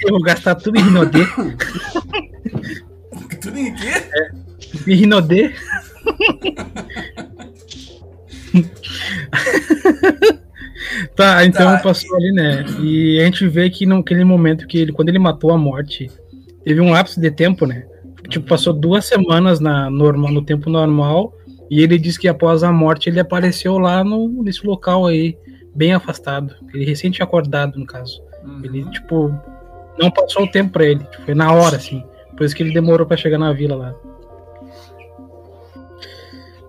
Eu 0.00 0.10
vou 0.10 0.22
gastar 0.22 0.54
tudo 0.54 0.78
em 0.78 0.82
Rinodê. 0.82 1.24
Tudo 3.40 3.58
em 3.58 3.74
quê? 3.74 3.92
Em 4.86 4.94
Rinodê. 4.94 5.52
Tá, 11.16 11.44
então 11.44 11.72
Tá, 11.76 11.78
passou 11.82 12.16
ali, 12.16 12.32
né? 12.32 12.64
E 12.80 13.20
a 13.20 13.24
gente 13.24 13.46
vê 13.48 13.68
que 13.70 13.86
naquele 13.86 14.24
momento 14.24 14.66
que 14.66 14.78
ele, 14.78 14.92
quando 14.92 15.08
ele 15.08 15.18
matou 15.18 15.50
a 15.52 15.58
morte, 15.58 16.10
teve 16.64 16.80
um 16.80 16.90
lapso 16.90 17.20
de 17.20 17.30
tempo, 17.30 17.66
né? 17.66 17.86
Tipo, 18.28 18.46
passou 18.46 18.72
duas 18.72 19.04
semanas 19.04 19.60
na 19.60 19.90
normal, 19.90 20.32
no 20.32 20.42
tempo 20.42 20.70
normal, 20.70 21.32
e 21.70 21.82
ele 21.82 21.98
disse 21.98 22.18
que 22.18 22.28
após 22.28 22.62
a 22.62 22.72
morte 22.72 23.08
ele 23.08 23.20
apareceu 23.20 23.78
lá 23.78 24.02
no, 24.02 24.42
nesse 24.42 24.66
local 24.66 25.06
aí, 25.06 25.36
bem 25.74 25.92
afastado. 25.92 26.54
Ele 26.72 26.94
tinha 26.94 27.24
acordado, 27.24 27.78
no 27.78 27.86
caso. 27.86 28.22
Ele, 28.62 28.82
Uhum. 28.82 28.90
tipo, 28.90 29.34
não 29.98 30.10
passou 30.10 30.44
o 30.44 30.50
tempo 30.50 30.72
pra 30.72 30.84
ele. 30.84 31.00
tipo, 31.04 31.22
Foi 31.24 31.34
na 31.34 31.52
hora, 31.52 31.76
assim. 31.76 32.02
Por 32.36 32.44
isso 32.44 32.54
que 32.54 32.62
ele 32.62 32.72
demorou 32.74 33.06
pra 33.06 33.16
chegar 33.16 33.38
na 33.38 33.52
vila 33.52 33.76
lá. 33.76 33.94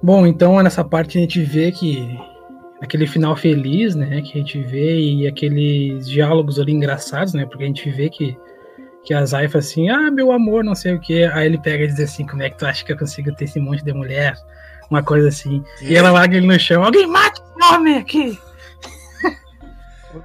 Bom, 0.02 0.26
então 0.28 0.62
nessa 0.62 0.84
parte 0.84 1.18
a 1.18 1.22
gente 1.22 1.42
vê 1.42 1.72
que 1.72 2.08
aquele 2.82 3.08
final 3.08 3.36
feliz, 3.36 3.96
né, 3.96 4.22
que 4.22 4.34
a 4.34 4.38
gente 4.38 4.62
vê 4.62 5.00
e 5.00 5.28
aqueles 5.28 6.08
diálogos 6.08 6.60
ali 6.60 6.74
engraçados, 6.74 7.34
né, 7.34 7.46
porque 7.46 7.64
a 7.64 7.68
gente 7.68 7.90
vê 7.90 8.10
que 8.10 8.38
que 9.04 9.14
a 9.14 9.24
Zay 9.24 9.48
fala 9.48 9.60
assim, 9.60 9.88
ah, 9.88 10.10
meu 10.10 10.32
amor, 10.32 10.64
não 10.64 10.74
sei 10.74 10.96
o 10.96 11.00
que, 11.00 11.26
aí 11.26 11.46
ele 11.46 11.60
pega 11.60 11.84
e 11.84 11.88
diz 11.88 12.00
assim, 12.00 12.26
como 12.26 12.42
é 12.42 12.50
que 12.50 12.58
tu 12.58 12.66
acha 12.66 12.84
que 12.84 12.92
eu 12.92 12.98
consigo 12.98 13.32
ter 13.36 13.46
esse 13.46 13.60
monte 13.60 13.84
de 13.84 13.94
mulher? 13.94 14.34
Uma 14.90 15.04
coisa 15.04 15.28
assim. 15.28 15.64
E 15.80 15.96
ela 15.96 16.10
larga 16.10 16.36
ele 16.36 16.48
no 16.48 16.60
chão, 16.60 16.84
alguém 16.84 17.06
mata 17.06 17.40
esse 17.40 17.74
homem 17.74 17.98
aqui! 17.98 18.40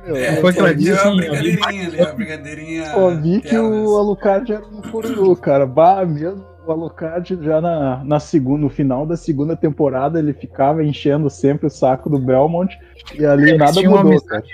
É, 0.06 0.36
Foi 0.36 0.52
que 0.52 0.60
ela 0.60 0.74
disse 0.74 0.92
uma 0.92 1.00
assim, 1.00 1.16
brincadeirinha 1.16 1.88
ali, 1.88 1.96
uma 1.96 2.12
brincadeirinha. 2.12 2.86
Só 2.86 3.10
vi 3.10 3.40
que 3.40 3.58
o 3.58 3.98
Alucard 3.98 4.52
era 4.52 4.64
um 4.64 4.82
fururu, 4.84 5.36
cara. 5.36 5.66
Bah, 5.66 6.06
mesmo 6.06 6.49
o 6.70 6.74
Alucard 6.74 7.38
já 7.42 7.60
na, 7.60 8.02
na 8.04 8.20
segunda, 8.20 8.60
no 8.62 8.70
final 8.70 9.04
da 9.06 9.16
segunda 9.16 9.56
temporada 9.56 10.18
ele 10.18 10.32
ficava 10.32 10.82
enchendo 10.84 11.28
sempre 11.30 11.66
o 11.66 11.70
saco 11.70 12.08
do 12.10 12.18
Belmont 12.18 12.76
e 13.14 13.24
ali 13.24 13.48
Eles 13.50 13.58
nada 13.58 13.72
tinham 13.72 13.92
uma 13.92 14.02
mudou, 14.02 14.18
amizade. 14.18 14.48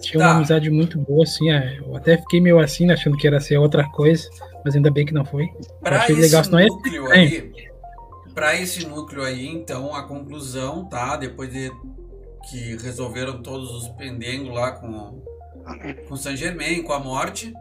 Tinha 0.00 0.18
Tá. 0.20 0.30
uma 0.30 0.36
amizade 0.36 0.68
muito 0.70 0.98
boa, 0.98 1.22
assim, 1.22 1.50
é, 1.52 1.78
eu 1.78 1.96
até 1.96 2.16
fiquei 2.18 2.40
meio 2.40 2.58
assim, 2.58 2.86
né, 2.86 2.94
achando 2.94 3.16
que 3.16 3.26
era 3.26 3.38
ser 3.40 3.56
outra 3.58 3.88
coisa, 3.90 4.28
mas 4.64 4.74
ainda 4.74 4.90
bem 4.90 5.06
que 5.06 5.14
não 5.14 5.24
foi. 5.24 5.48
Pra 5.80 5.98
achei 5.98 6.14
esse 6.16 6.22
legal, 6.22 6.42
senão 6.44 6.58
é- 6.58 6.66
núcleo 6.66 7.06
aí, 7.10 7.52
pra 8.34 8.54
esse 8.56 8.84
núcleo 8.86 9.22
aí, 9.22 9.46
então, 9.46 9.94
a 9.94 10.02
conclusão, 10.02 10.84
tá? 10.86 11.16
Depois 11.16 11.50
de 11.52 11.70
que 12.50 12.76
resolveram 12.82 13.40
todos 13.42 13.70
os 13.70 13.88
pendengos 13.90 14.52
lá 14.52 14.72
com, 14.72 15.22
com 16.08 16.16
Saint 16.16 16.36
Germain, 16.36 16.82
com 16.82 16.92
a 16.92 16.98
morte, 16.98 17.52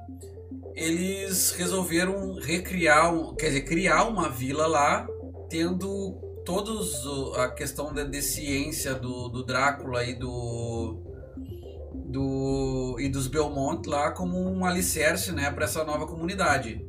eles 0.75 1.51
resolveram 1.51 2.35
recriar, 2.35 3.11
quer 3.37 3.47
dizer, 3.47 3.61
criar 3.61 4.05
uma 4.05 4.29
vila 4.29 4.67
lá, 4.67 5.07
tendo 5.49 6.19
todos 6.45 6.93
a 7.37 7.49
questão 7.49 7.93
da 7.93 8.03
de 8.03 8.21
ciência 8.21 8.93
do, 8.95 9.29
do 9.29 9.43
Drácula 9.45 10.03
e 10.03 10.15
do 10.15 10.99
do 11.93 12.97
e 12.99 13.07
dos 13.09 13.27
Belmont 13.27 13.87
lá 13.87 14.11
como 14.11 14.37
um 14.37 14.65
alicerce, 14.65 15.31
né, 15.31 15.49
para 15.51 15.65
essa 15.65 15.83
nova 15.83 16.05
comunidade. 16.07 16.85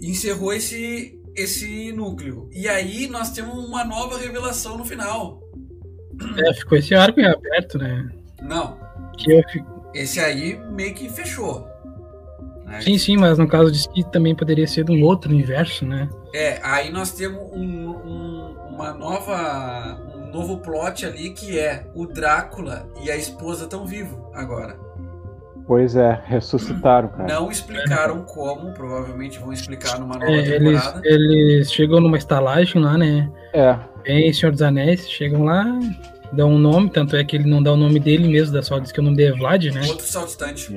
Encerrou 0.00 0.52
esse 0.52 1.18
esse 1.36 1.92
núcleo. 1.92 2.48
E 2.52 2.68
aí 2.68 3.06
nós 3.06 3.30
temos 3.30 3.54
uma 3.66 3.84
nova 3.84 4.18
revelação 4.18 4.76
no 4.76 4.84
final. 4.84 5.40
É, 6.44 6.54
ficou 6.54 6.76
esse 6.76 6.94
arco 6.94 7.20
aberto, 7.20 7.78
né? 7.78 8.10
Não, 8.42 8.76
Que 9.16 9.32
eu 9.32 9.42
fi- 9.48 9.64
esse 9.94 10.18
aí 10.20 10.58
meio 10.72 10.92
que 10.94 11.08
fechou. 11.08 11.66
Né? 12.70 12.80
Sim, 12.80 12.96
sim, 12.98 13.16
mas 13.16 13.38
no 13.38 13.46
caso 13.48 13.70
disse 13.70 13.88
que 13.88 14.02
também 14.10 14.34
poderia 14.34 14.66
ser 14.66 14.84
de 14.84 14.92
um 14.92 15.02
outro 15.04 15.30
universo, 15.30 15.84
né? 15.84 16.08
É, 16.34 16.58
aí 16.62 16.90
nós 16.90 17.12
temos 17.12 17.42
um, 17.52 17.90
um- 17.90 18.56
uma 18.70 18.92
nova 18.94 19.98
um 20.16 20.30
novo 20.32 20.58
plot 20.58 21.04
ali 21.04 21.30
que 21.30 21.58
é 21.58 21.86
o 21.94 22.06
Drácula 22.06 22.88
e 23.02 23.10
a 23.10 23.16
esposa 23.16 23.66
tão 23.66 23.84
vivo 23.86 24.30
agora. 24.32 24.76
Pois 25.66 25.94
é, 25.94 26.20
ressuscitaram, 26.24 27.08
cara. 27.08 27.32
Não 27.32 27.50
explicaram 27.50 28.22
como, 28.22 28.72
provavelmente 28.72 29.38
vão 29.38 29.52
explicar 29.52 30.00
numa 30.00 30.14
nova 30.14 30.30
É, 30.30 30.38
eles, 30.38 30.58
temporada. 30.82 31.00
eles 31.04 31.72
chegam 31.72 32.00
numa 32.00 32.16
estalagem 32.18 32.82
lá, 32.82 32.96
né? 32.98 33.30
É, 33.52 33.76
Bem, 34.02 34.32
Senhor 34.32 34.50
dos 34.50 34.62
Anéis, 34.62 35.08
chegam 35.10 35.44
lá, 35.44 35.64
dão 36.32 36.52
um 36.52 36.58
nome, 36.58 36.90
tanto 36.90 37.14
é 37.14 37.22
que 37.22 37.36
ele 37.36 37.48
não 37.48 37.62
dá 37.62 37.72
o 37.72 37.76
nome 37.76 38.00
dele 38.00 38.26
mesmo, 38.26 38.54
dá 38.54 38.62
só 38.62 38.78
diz 38.78 38.90
que 38.90 38.98
o 38.98 39.02
nome 39.02 39.16
dele 39.16 39.34
é 39.34 39.38
Vlad, 39.38 39.64
né? 39.66 39.82
Outro 39.86 40.06
saltitante. 40.06 40.72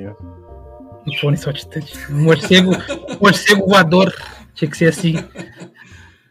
Um 1.06 1.12
fone 1.18 1.36
saltitante. 1.36 1.94
Um 2.10 2.24
morcego, 2.24 2.72
morcego 3.20 3.66
voador. 3.66 4.12
Tinha 4.54 4.70
que 4.70 4.76
ser 4.76 4.86
assim. 4.86 5.16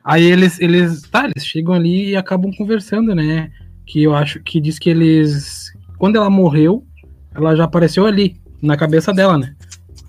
Aí 0.04 0.24
eles, 0.24 0.60
eles, 0.60 1.02
tá, 1.04 1.26
eles 1.26 1.46
chegam 1.46 1.74
ali 1.74 2.10
e 2.10 2.16
acabam 2.16 2.52
conversando, 2.58 3.16
né? 3.16 3.52
Que 3.86 4.04
eu 4.04 4.16
acho 4.16 4.40
que 4.42 4.60
diz 4.60 4.78
que 4.78 4.90
eles, 4.90 5.72
quando 5.98 6.18
ela 6.18 6.30
morreu, 6.30 6.86
ela 7.34 7.56
já 7.56 7.64
apareceu 7.64 8.06
ali, 8.06 8.36
na 8.62 8.76
cabeça 8.76 9.14
dela, 9.14 9.38
né? 9.38 9.56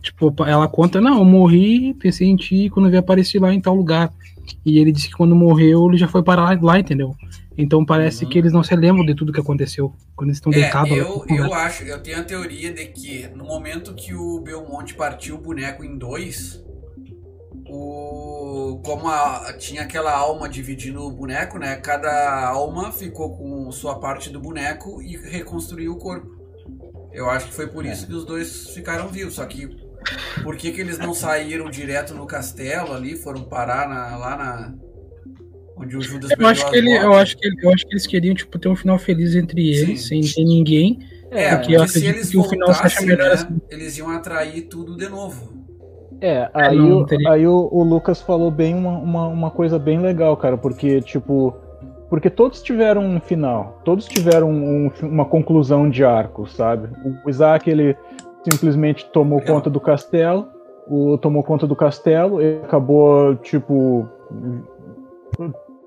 Tipo, 0.03 0.35
ela 0.47 0.69
conta, 0.69 1.01
não, 1.01 1.19
eu 1.19 1.25
morri, 1.25 1.95
pensei 1.95 2.29
em 2.29 2.37
ti 2.37 2.69
quando 2.69 2.87
eu 2.87 2.91
vi 2.91 2.97
aparecer 2.99 3.41
lá 3.41 3.53
em 3.53 3.61
tal 3.61 3.75
lugar. 3.75 4.13
E 4.65 4.79
ele 4.79 4.93
disse 4.93 5.09
que 5.09 5.15
quando 5.15 5.35
morreu, 5.35 5.87
ele 5.89 5.97
já 5.99 6.09
foi 6.09 6.23
para 6.23 6.43
lá, 6.43 6.59
lá, 6.61 6.79
entendeu? 6.79 7.15
Então 7.57 7.85
parece 7.85 8.25
Uhum. 8.25 8.31
que 8.31 8.39
eles 8.39 8.53
não 8.53 8.63
se 8.65 8.75
lembram 8.75 9.05
de 9.07 9.15
tudo 9.15 9.33
que 9.33 9.41
aconteceu 9.41 9.93
quando 10.17 10.29
eles 10.29 10.39
estão 10.39 10.53
É, 10.53 10.57
deitados. 10.57 10.91
eu, 10.91 11.25
eu 11.29 11.55
acho, 11.55 11.85
eu 11.85 12.03
tenho 12.03 12.19
a 12.19 12.25
teoria 12.25 12.73
de 12.73 12.87
que 12.87 13.29
no 13.29 13.45
momento 13.45 13.95
que 13.95 14.13
o 14.15 14.41
Belmonte 14.41 14.95
partiu 14.95 15.37
o 15.37 15.41
boneco 15.41 15.85
em 15.85 15.97
dois, 15.97 16.61
o 17.69 18.81
como 18.85 19.09
a- 19.09 19.55
tinha 19.59 19.83
aquela 19.83 20.13
alma 20.17 20.49
dividindo 20.49 21.01
o 21.03 21.11
boneco, 21.11 21.59
né? 21.59 21.77
Cada 21.77 22.49
alma 22.49 22.93
ficou 22.93 23.37
com 23.37 23.71
sua 23.73 23.99
parte 23.99 24.31
do 24.31 24.41
boneco 24.41 25.01
e 25.03 25.17
reconstruiu 25.17 25.93
o 25.93 25.97
corpo. 25.97 26.29
Eu 27.13 27.31
acho 27.31 27.47
que 27.47 27.55
foi 27.55 27.69
por 27.69 27.87
isso 27.87 28.07
que 28.07 28.13
os 28.13 28.25
dois 28.25 28.69
ficaram 28.71 29.09
vivos. 29.09 29.35
Só 29.35 29.47
que 29.47 29.69
por 30.43 30.57
que, 30.57 30.71
que 30.73 30.81
eles 30.81 30.99
não 30.99 31.15
saíram 31.15 31.71
direto 31.71 32.15
no 32.15 32.27
castelo 32.27 32.93
ali, 32.93 33.17
foram 33.17 33.43
parar 33.45 33.89
na- 33.89 34.17
lá 34.17 34.37
na 34.37 34.75
onde 35.77 35.97
o 35.97 36.01
Judas 36.01 36.31
Eu 36.39 36.47
acho, 36.47 36.71
que 36.71 36.77
ele, 36.77 36.93
eu, 36.97 37.13
acho 37.15 37.37
que 37.37 37.47
ele- 37.47 37.57
eu 37.63 37.73
acho 37.73 37.87
que 37.87 37.93
eles 37.95 38.07
queriam 38.07 38.35
tipo, 38.35 38.59
ter 38.59 38.69
um 38.69 38.77
final 38.77 38.99
feliz 38.99 39.35
entre 39.35 39.69
eles, 39.75 40.07
Sim. 40.07 40.23
sem 40.23 40.33
ter 40.35 40.45
ninguém. 40.49 40.99
É, 41.31 41.57
porque 41.57 41.77
se 41.77 41.83
acredito 41.99 42.15
eles 42.17 42.31
que 42.31 42.39
o 42.39 42.45
final 42.45 42.69
voltassem, 42.73 43.07
melhor 43.07 43.27
né, 43.29 43.33
assim. 43.35 43.61
eles 43.69 43.99
iam 43.99 44.09
atrair 44.11 44.63
tudo 44.69 44.97
de 44.97 45.09
novo. 45.09 45.53
É, 46.21 46.49
aí, 46.55 46.77
não 46.79 46.99
o, 46.99 47.07
teria- 47.07 47.33
aí 47.33 47.47
o, 47.47 47.69
o 47.73 47.83
Lucas 47.83 48.23
falou 48.23 48.51
bem 48.51 48.73
uma, 48.75 48.93
uma, 48.99 49.27
uma 49.27 49.51
coisa 49.51 49.79
bem 49.79 49.99
legal, 50.01 50.37
cara, 50.37 50.57
porque, 50.57 51.01
tipo, 51.03 51.53
porque 52.09 52.31
todos 52.31 52.63
tiveram 52.63 53.05
um 53.05 53.21
final, 53.21 53.81
todos 53.85 54.07
tiveram 54.07 54.49
um- 54.51 54.91
uma 55.03 55.25
conclusão 55.25 55.91
de 55.91 56.05
arco, 56.05 56.47
sabe? 56.49 56.89
O 57.25 57.29
Isaac, 57.29 57.69
ele 57.69 57.97
simplesmente 58.45 59.07
tomou 59.07 59.41
conta 59.41 59.71
do 59.71 59.81
castelo, 59.81 60.49
o 60.87 61.17
tomou 61.19 61.43
conta 61.43 61.67
do 61.67 61.75
castelo, 61.75 62.41
ele 62.41 62.61
acabou, 62.63 63.35
tipo, 63.37 64.07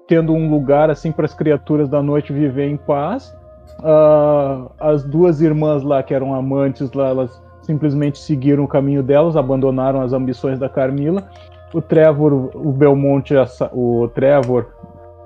tendo 0.08 0.34
um 0.34 0.50
lugar 0.50 0.90
assim 0.90 1.12
para 1.12 1.26
as 1.26 1.34
criaturas 1.34 1.88
da 1.88 2.02
noite 2.02 2.34
viver 2.34 2.68
em 2.68 2.78
paz. 2.78 3.36
Uh, 3.80 4.72
as 4.80 5.04
duas 5.04 5.42
irmãs 5.42 5.84
lá 5.84 6.02
que 6.02 6.14
eram 6.14 6.34
amantes 6.34 6.92
lá, 6.94 7.10
elas 7.10 7.42
simplesmente 7.62 8.18
seguiram 8.18 8.64
o 8.64 8.68
caminho 8.68 9.04
delas, 9.04 9.36
abandonaram 9.36 10.02
as 10.02 10.14
ambições 10.14 10.58
da 10.58 10.70
Carmila. 10.70 11.30
O 11.74 11.82
Trevor, 11.82 12.50
o 12.56 12.72
Belmonte, 12.72 13.34
o 13.74 14.08
Trevor, 14.16 14.68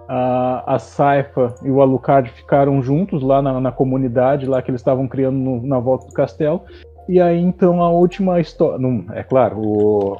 a, 0.10 0.76
a 0.76 0.80
Saifa 0.80 1.53
e 1.64 1.70
o 1.70 1.82
Alucard 1.82 2.30
ficaram 2.32 2.82
juntos 2.82 3.22
lá 3.24 3.41
na, 3.41 3.62
na 3.62 3.72
comunidade 3.72 4.45
lá 4.45 4.62
que 4.62 4.70
eles 4.70 4.82
estavam 4.82 5.08
criando 5.08 5.38
no, 5.38 5.66
na 5.66 5.80
volta 5.80 6.08
do 6.08 6.14
castelo. 6.14 6.64
E 7.07 7.19
aí 7.19 7.40
então 7.40 7.82
a 7.82 7.90
última 7.90 8.40
história, 8.40 8.80
é 9.14 9.23
claro, 9.23 9.60
o 9.60 10.18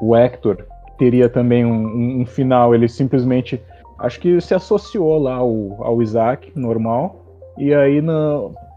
o 0.00 0.14
Hector 0.14 0.64
teria 0.98 1.28
também 1.28 1.64
um, 1.64 1.72
um, 1.72 2.20
um, 2.20 2.26
final, 2.26 2.74
ele 2.74 2.88
simplesmente 2.88 3.62
acho 3.98 4.20
que 4.20 4.40
se 4.40 4.54
associou 4.54 5.18
lá 5.18 5.36
ao, 5.36 5.82
ao 5.82 6.02
Isaac 6.02 6.52
normal. 6.54 7.24
E 7.56 7.72
aí 7.72 8.02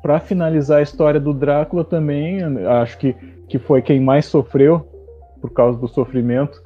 para 0.01 0.19
finalizar 0.19 0.79
a 0.79 0.81
história 0.81 1.19
do 1.19 1.33
Drácula 1.33 1.83
também, 1.83 2.41
acho 2.65 2.97
que 2.97 3.15
que 3.49 3.57
foi 3.57 3.81
quem 3.81 3.99
mais 3.99 4.27
sofreu 4.27 4.87
por 5.41 5.51
causa 5.51 5.77
do 5.77 5.87
sofrimento. 5.87 6.61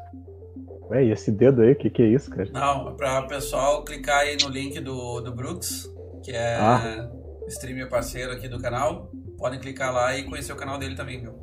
Ué, 0.90 1.06
e 1.06 1.12
esse 1.12 1.32
dedo 1.32 1.62
aí, 1.62 1.72
o 1.72 1.76
que, 1.76 1.90
que 1.90 2.02
é 2.02 2.08
isso, 2.08 2.30
cara? 2.30 2.50
Não, 2.52 2.94
para 2.96 3.22
o 3.22 3.28
pessoal 3.28 3.84
clicar 3.84 4.20
aí 4.20 4.38
no 4.44 4.50
link 4.50 4.80
do, 4.82 5.22
do 5.22 5.34
Brooks, 5.34 5.90
que 6.22 6.32
é 6.32 6.56
ah. 6.56 7.10
streamer 7.48 7.90
parceiro 7.90 8.34
aqui 8.34 8.50
do 8.50 8.60
canal. 8.60 9.10
Podem 9.38 9.60
clicar 9.60 9.94
lá 9.94 10.18
e 10.18 10.24
conhecer 10.24 10.54
o 10.54 10.56
canal 10.56 10.78
dele 10.78 10.96
também, 10.96 11.22
viu? 11.22 11.34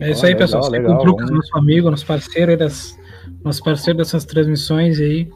É 0.00 0.10
isso 0.10 0.24
aí, 0.24 0.32
legal, 0.32 0.46
pessoal. 0.46 0.70
Legal, 0.70 1.00
o 1.02 1.16
nosso 1.34 1.56
amigo, 1.56 1.90
nosso 1.90 2.06
parceiro 2.06 2.56
das, 2.56 2.96
nosso 3.44 3.62
parceiro 3.62 3.98
dessas 3.98 4.24
transmissões 4.24 5.00
aí. 5.00 5.28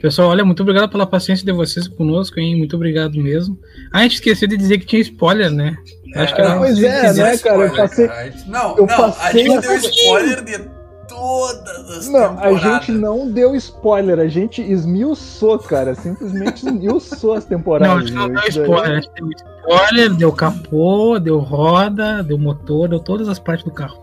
Pessoal, 0.00 0.28
olha, 0.28 0.44
muito 0.44 0.62
obrigado 0.62 0.90
pela 0.90 1.06
paciência 1.06 1.44
de 1.44 1.52
vocês 1.52 1.88
conosco, 1.88 2.38
hein? 2.38 2.56
Muito 2.56 2.76
obrigado 2.76 3.18
mesmo. 3.20 3.58
Ah, 3.92 4.00
a 4.00 4.02
gente 4.02 4.14
esqueceu 4.14 4.48
de 4.48 4.56
dizer 4.56 4.78
que 4.78 4.86
tinha 4.86 5.02
spoiler, 5.02 5.50
né? 5.50 5.76
Acho 6.14 6.34
que 6.34 6.40
é, 6.40 6.56
pois 6.56 6.82
é, 6.82 7.12
né, 7.12 7.38
cara? 7.38 7.62
Eu 7.62 7.76
passei. 7.76 8.08
Não, 8.46 8.76
eu 8.76 8.86
não, 8.86 8.96
passei 8.96 9.42
a 9.42 9.44
gente 9.44 9.60
deu 9.60 9.76
spoiler 9.76 10.44
de 10.44 10.79
todas 11.20 11.90
as 11.90 12.08
Não, 12.08 12.36
temporadas. 12.36 12.64
a 12.64 12.78
gente 12.78 12.92
não 12.92 13.30
deu 13.30 13.54
spoiler, 13.54 14.18
a 14.18 14.28
gente 14.28 14.62
esmiuçou, 14.62 15.58
cara. 15.58 15.94
Simplesmente 15.94 16.66
esmiuçou 16.66 17.34
as 17.34 17.44
temporadas. 17.44 18.10
Não, 18.10 18.28
não 18.28 18.34
deu 18.34 18.48
spoiler, 18.48 18.90
a 18.90 18.94
gente 18.94 19.10
deu 19.14 19.30
spoiler, 19.30 20.14
deu 20.14 20.32
capô, 20.32 21.18
deu 21.18 21.38
roda, 21.38 22.22
deu 22.22 22.38
motor, 22.38 22.88
deu 22.88 22.98
todas 22.98 23.28
as 23.28 23.38
partes 23.38 23.64
do 23.64 23.70
carro. 23.70 24.00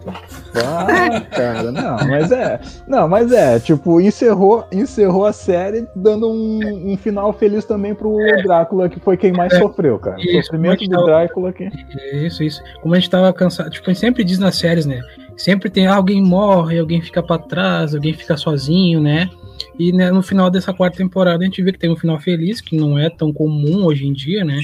Ah, 0.56 1.22
cara, 1.32 1.72
não, 1.72 1.98
mas 2.08 2.32
é. 2.32 2.60
Não, 2.88 3.08
mas 3.08 3.32
é, 3.32 3.60
tipo, 3.60 4.00
encerrou, 4.00 4.66
encerrou 4.72 5.26
a 5.26 5.34
série 5.34 5.88
dando 5.96 6.30
um, 6.30 6.94
um 6.94 6.98
final 6.98 7.34
feliz 7.34 7.66
também 7.66 7.96
pro 7.96 8.20
é. 8.22 8.44
Drácula, 8.44 8.90
que 8.90 9.00
foi 9.00 9.18
quem 9.18 9.32
mais 9.32 9.54
é. 9.54 9.60
sofreu, 9.60 9.98
cara. 9.98 10.18
Isso, 10.20 10.38
o 10.38 10.44
sofrimento 10.44 10.88
do 10.88 11.06
Drácula 11.06 11.52
que. 11.52 11.70
Isso, 12.14 12.44
isso. 12.44 12.62
Como 12.82 12.94
a 12.94 13.00
gente 13.00 13.10
tava 13.10 13.34
cansado, 13.34 13.70
tipo, 13.72 13.90
a 13.90 13.94
gente 13.94 14.00
sempre 14.00 14.24
diz 14.24 14.38
nas 14.38 14.56
séries, 14.56 14.86
né? 14.86 15.02
Sempre 15.38 15.70
tem 15.70 15.86
alguém 15.86 16.22
morre, 16.22 16.80
alguém 16.80 17.02
fica 17.02 17.22
para 17.22 17.42
trás, 17.42 17.94
alguém 17.94 18.14
fica 18.14 18.36
sozinho, 18.36 19.00
né? 19.00 19.30
E 19.78 19.92
né, 19.92 20.12
no 20.12 20.24
final 20.24 20.50
dessa 20.50 20.74
quarta 20.74 20.98
temporada 20.98 21.44
a 21.44 21.46
gente 21.46 21.62
vê 21.62 21.72
que 21.72 21.80
tem 21.80 21.92
um 21.92 21.96
final 21.96 22.20
feliz, 22.20 22.60
que 22.60 22.76
não 22.76 22.98
é 22.98 23.10
tão 23.10 23.32
comum 23.32 23.86
hoje 23.86 24.08
em 24.08 24.14
dia, 24.14 24.44
né? 24.44 24.60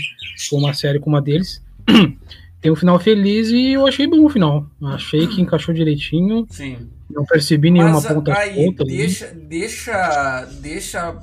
Com 0.49 0.57
uma 0.57 0.73
série 0.73 0.99
como 0.99 1.15
a 1.15 1.21
deles. 1.21 1.63
tem 2.59 2.71
um 2.71 2.75
final 2.75 2.99
feliz 2.99 3.49
e 3.49 3.73
eu 3.73 3.85
achei 3.85 4.07
bom 4.07 4.25
o 4.25 4.29
final. 4.29 4.65
Achei 4.83 5.27
que 5.27 5.41
encaixou 5.41 5.73
direitinho. 5.73 6.47
Sim. 6.49 6.89
Não 7.09 7.25
percebi 7.25 7.69
nenhuma 7.69 7.93
Mas, 7.93 8.07
ponta 8.07 8.35
aí, 8.35 8.65
solta. 8.65 8.83
Deixa, 8.85 9.27
ali. 9.27 9.39
deixa, 9.41 10.47
deixa 10.59 11.19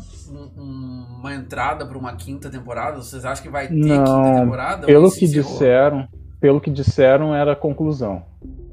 uma 0.56 1.34
entrada 1.34 1.84
para 1.84 1.98
uma 1.98 2.14
quinta 2.14 2.48
temporada. 2.48 2.98
Vocês 2.98 3.24
acham 3.24 3.42
que 3.42 3.50
vai 3.50 3.66
ter 3.66 3.74
não, 3.74 4.04
quinta 4.04 4.40
temporada? 4.40 4.86
Pelo 4.86 5.10
que 5.10 5.26
disseram, 5.26 6.08
pelo 6.40 6.60
que 6.60 6.70
disseram 6.70 7.34
era 7.34 7.52
a 7.52 7.56
conclusão. 7.56 8.22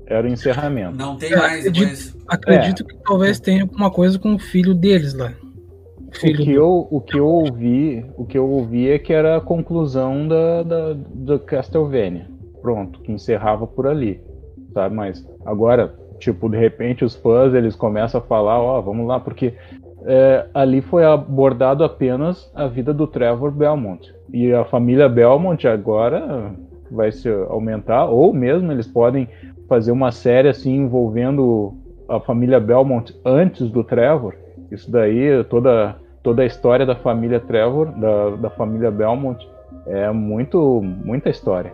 Era 0.08 0.26
o 0.26 0.32
encerramento. 0.32 0.96
Não 0.96 1.18
tem 1.18 1.36
mais 1.36 1.68
acredito, 1.68 2.18
Acredito 2.28 2.84
é. 2.84 2.86
que 2.86 2.96
talvez 3.04 3.40
tenha 3.40 3.64
alguma 3.64 3.92
coisa 3.92 4.18
com 4.18 4.36
o 4.36 4.40
filho 4.40 4.74
deles 4.74 5.14
lá. 5.14 5.34
Filho 6.14 6.42
o 6.42 6.46
que, 6.46 6.54
eu, 6.54 6.88
o 6.90 7.02
que 7.02 7.18
eu 7.20 7.28
ouvi, 7.28 8.06
o 8.18 8.26
que 8.26 8.38
eu 8.38 8.50
ouvi 8.50 8.90
é 8.90 8.98
que 8.98 9.12
era 9.12 9.38
a 9.38 9.42
conclusão 9.42 10.28
da, 10.28 10.64
da, 10.64 10.94
da 10.94 11.40
Castlevania. 11.40 12.28
Pronto, 12.62 13.02
que 13.02 13.12
encerrava 13.12 13.68
por 13.68 13.86
ali. 13.86 14.22
Sabe? 14.74 14.96
Mas 14.96 15.28
agora, 15.46 15.94
tipo, 16.20 16.50
de 16.50 16.58
repente 16.58 17.04
os 17.04 17.16
fãs 17.16 17.54
eles 17.54 17.76
começam 17.76 18.22
a 18.22 18.24
falar, 18.24 18.60
ó, 18.60 18.80
oh, 18.80 18.82
vamos 18.82 19.06
lá, 19.06 19.20
porque 19.20 19.54
é, 20.06 20.46
ali 20.54 20.82
foi 20.82 21.06
abordado 21.06 21.84
apenas 21.84 22.50
a 22.56 22.68
vida 22.68 22.94
do 22.94 23.08
Trevor 23.08 23.52
Belmont. 23.52 24.14
E 24.32 24.54
a 24.54 24.64
família 24.64 25.10
Belmont 25.10 25.68
agora 25.68 26.54
vai 26.90 27.12
se 27.12 27.30
aumentar, 27.50 28.06
ou 28.06 28.34
mesmo 28.34 28.72
eles 28.72 28.88
podem 28.88 29.28
fazer 29.68 29.92
uma 29.92 30.12
série 30.12 30.50
assim 30.50 30.76
envolvendo 30.76 31.74
a 32.08 32.20
família 32.20 32.60
Belmont 32.60 33.14
antes 33.26 33.70
do 33.70 33.84
Trevor, 33.84 34.36
isso 34.72 34.90
daí, 34.90 35.44
toda, 35.46 35.96
toda 36.24 36.42
a 36.42 36.46
história 36.46 36.86
da 36.86 36.96
família 36.96 37.40
Trevor, 37.40 37.92
da, 38.00 38.30
da 38.38 38.50
família 38.50 38.90
Belmont, 38.92 39.48
é 39.86 40.12
muito, 40.12 40.82
muita 40.82 41.30
história. 41.30 41.74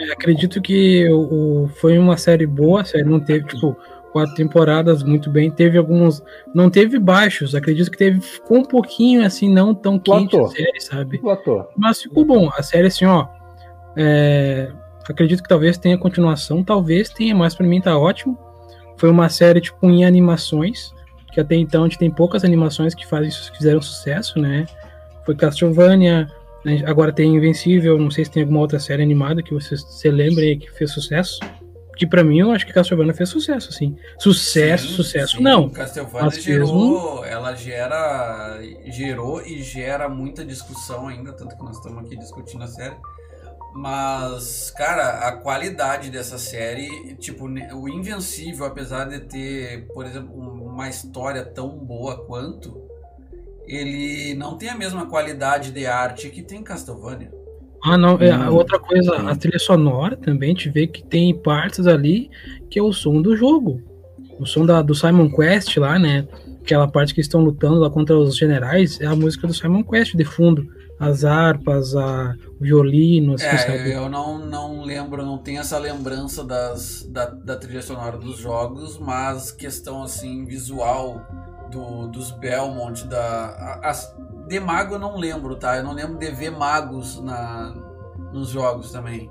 É, 0.00 0.12
acredito 0.12 0.60
que 0.60 1.08
o, 1.10 1.64
o, 1.64 1.68
foi 1.68 1.98
uma 1.98 2.16
série 2.16 2.46
boa, 2.46 2.82
a 2.82 2.84
série 2.84 3.04
não 3.04 3.20
teve, 3.20 3.46
tipo, 3.46 3.76
quatro 4.12 4.34
temporadas 4.34 5.02
muito 5.02 5.30
bem, 5.30 5.50
teve 5.50 5.78
alguns, 5.78 6.22
não 6.54 6.68
teve 6.68 6.98
baixos, 6.98 7.54
acredito 7.54 7.90
que 7.90 7.96
teve, 7.96 8.20
ficou 8.20 8.58
um 8.58 8.64
pouquinho 8.64 9.24
assim, 9.24 9.52
não 9.52 9.74
tão 9.74 9.98
quente 9.98 10.38
a 10.38 10.46
série, 10.48 10.80
sabe? 10.80 11.18
Mas 11.76 12.02
ficou 12.02 12.24
bom, 12.24 12.50
a 12.56 12.62
série 12.62 12.88
assim, 12.88 13.06
ó, 13.06 13.26
é, 13.96 14.70
Acredito 15.08 15.42
que 15.42 15.48
talvez 15.48 15.78
tenha 15.78 15.96
continuação, 15.96 16.62
talvez 16.62 17.08
tenha, 17.08 17.34
mas 17.34 17.54
para 17.54 17.66
mim 17.66 17.80
tá 17.80 17.98
ótimo. 17.98 18.38
Foi 18.96 19.08
uma 19.08 19.28
série 19.28 19.60
tipo 19.60 19.88
em 19.88 20.04
animações, 20.04 20.92
que 21.32 21.40
até 21.40 21.54
então 21.54 21.84
a 21.84 21.88
gente 21.88 21.98
tem 21.98 22.10
poucas 22.10 22.44
animações 22.44 22.94
que 22.94 23.06
fazem 23.06 23.30
fizeram 23.56 23.80
sucesso, 23.80 24.38
né? 24.38 24.66
Foi 25.24 25.34
Castlevania, 25.34 26.28
né? 26.64 26.82
agora 26.86 27.12
tem 27.12 27.34
Invencível, 27.34 27.98
não 27.98 28.10
sei 28.10 28.24
se 28.24 28.30
tem 28.30 28.42
alguma 28.42 28.60
outra 28.60 28.78
série 28.78 29.02
animada 29.02 29.42
que 29.42 29.54
vocês 29.54 29.82
se 29.82 30.10
lembrem 30.10 30.58
que 30.58 30.70
fez 30.72 30.90
sucesso. 30.90 31.38
Que 31.96 32.06
para 32.06 32.22
mim 32.22 32.38
eu 32.38 32.52
acho 32.52 32.64
que 32.64 32.72
Castlevania 32.72 33.12
fez 33.12 33.28
sucesso, 33.28 33.70
assim. 33.70 33.96
Sucesso, 34.18 34.88
sim, 34.88 34.94
sucesso, 34.94 35.36
sim. 35.38 35.42
não. 35.42 35.68
Castlevania 35.68 36.30
gerou, 36.30 37.24
ela 37.24 37.54
gera, 37.54 38.60
gerou 38.86 39.42
e 39.42 39.62
gera 39.62 40.08
muita 40.08 40.44
discussão 40.44 41.08
ainda, 41.08 41.32
tanto 41.32 41.56
que 41.56 41.64
nós 41.64 41.76
estamos 41.76 42.04
aqui 42.04 42.16
discutindo 42.16 42.62
a 42.62 42.68
série 42.68 42.94
mas, 43.74 44.72
cara, 44.76 45.28
a 45.28 45.32
qualidade 45.32 46.10
dessa 46.10 46.38
série, 46.38 47.14
tipo, 47.16 47.46
o 47.46 47.88
Invencível, 47.88 48.66
apesar 48.66 49.04
de 49.04 49.20
ter, 49.20 49.86
por 49.88 50.06
exemplo, 50.06 50.34
uma 50.34 50.88
história 50.88 51.44
tão 51.44 51.68
boa 51.68 52.24
quanto, 52.24 52.82
ele 53.66 54.34
não 54.34 54.56
tem 54.56 54.70
a 54.70 54.74
mesma 54.74 55.06
qualidade 55.06 55.70
de 55.70 55.86
arte 55.86 56.30
que 56.30 56.42
tem 56.42 56.62
Castlevania. 56.62 57.30
Ah, 57.84 57.96
não, 57.96 58.16
é, 58.16 58.36
hum. 58.36 58.54
outra 58.54 58.78
coisa, 58.78 59.16
a 59.16 59.36
trilha 59.36 59.58
sonora 59.58 60.16
também, 60.16 60.54
te 60.54 60.68
vê 60.68 60.86
que 60.86 61.04
tem 61.04 61.36
partes 61.36 61.86
ali 61.86 62.30
que 62.68 62.78
é 62.78 62.82
o 62.82 62.92
som 62.92 63.20
do 63.22 63.36
jogo. 63.36 63.82
O 64.40 64.46
som 64.46 64.64
da, 64.64 64.82
do 64.82 64.94
Simon 64.94 65.30
Quest 65.30 65.76
lá, 65.76 65.98
né? 65.98 66.26
Aquela 66.62 66.88
parte 66.88 67.14
que 67.14 67.20
estão 67.20 67.40
lutando 67.40 67.80
lá 67.80 67.90
contra 67.90 68.16
os 68.18 68.36
generais, 68.36 69.00
é 69.00 69.06
a 69.06 69.14
música 69.14 69.46
do 69.46 69.54
Simon 69.54 69.84
Quest 69.84 70.14
de 70.14 70.24
fundo 70.24 70.66
as 70.98 71.24
harpas, 71.24 71.94
a, 71.94 72.34
o 72.58 72.64
violino, 72.64 73.34
assim, 73.34 73.46
é, 73.46 73.58
sabe? 73.58 73.92
Eu 73.92 74.08
não, 74.08 74.38
não 74.38 74.82
lembro, 74.82 75.24
não 75.24 75.38
tenho 75.38 75.60
essa 75.60 75.78
lembrança 75.78 76.44
das, 76.44 77.06
da, 77.08 77.26
da 77.26 77.56
trilha 77.56 77.82
sonora 77.82 78.16
dos 78.16 78.38
jogos, 78.38 78.98
mas 78.98 79.52
questão 79.52 80.02
assim, 80.02 80.44
visual 80.44 81.20
do, 81.70 82.08
dos 82.08 82.30
Belmont, 82.32 83.06
da. 83.06 83.80
As, 83.82 84.14
de 84.48 84.58
mago 84.58 84.94
eu 84.94 84.98
não 84.98 85.16
lembro, 85.16 85.54
tá? 85.56 85.76
Eu 85.76 85.84
não 85.84 85.92
lembro 85.92 86.18
de 86.18 86.30
ver 86.30 86.50
magos 86.50 87.20
na, 87.20 87.74
nos 88.32 88.48
jogos 88.48 88.90
também. 88.90 89.30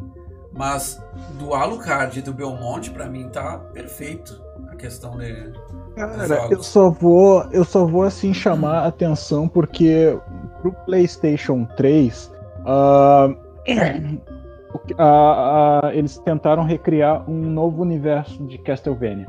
Mas 0.53 1.01
do 1.37 1.53
Alucard 1.53 2.17
e 2.17 2.21
do 2.21 2.33
Belmont, 2.33 2.89
para 2.91 3.07
mim, 3.07 3.29
tá 3.29 3.59
perfeito 3.73 4.41
a 4.71 4.75
questão 4.75 5.17
de. 5.17 5.53
Cara, 5.95 6.47
eu 6.51 6.63
só 6.63 6.89
vou, 6.89 7.43
eu 7.51 7.63
só 7.63 7.85
vou 7.85 8.03
assim 8.03 8.33
chamar 8.33 8.79
a 8.79 8.87
atenção 8.87 9.47
porque 9.47 10.17
pro 10.61 10.71
PlayStation 10.85 11.65
3, 11.75 12.31
uh, 12.65 13.31
uh, 14.93 15.87
eles 15.93 16.17
tentaram 16.19 16.63
recriar 16.63 17.29
um 17.29 17.49
novo 17.49 17.81
universo 17.81 18.43
de 18.45 18.57
Castlevania. 18.57 19.27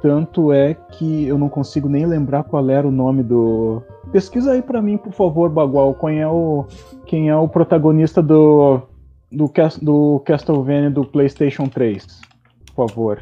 Tanto 0.00 0.52
é 0.52 0.74
que 0.74 1.28
eu 1.28 1.38
não 1.38 1.48
consigo 1.48 1.88
nem 1.88 2.04
lembrar 2.04 2.42
qual 2.42 2.68
era 2.68 2.86
o 2.86 2.90
nome 2.90 3.22
do. 3.22 3.82
Pesquisa 4.10 4.52
aí 4.52 4.60
para 4.60 4.82
mim, 4.82 4.96
por 4.96 5.12
favor, 5.12 5.48
Bagual. 5.48 5.94
Quem 5.94 6.20
é 6.20 6.26
o, 6.26 6.66
quem 7.06 7.28
é 7.28 7.36
o 7.36 7.46
protagonista 7.46 8.20
do, 8.20 8.82
do, 9.30 9.50
do 9.80 10.20
Castlevania 10.24 10.90
do 10.90 11.04
PlayStation 11.04 11.68
3? 11.68 12.20
Por 12.74 12.88
favor. 12.88 13.20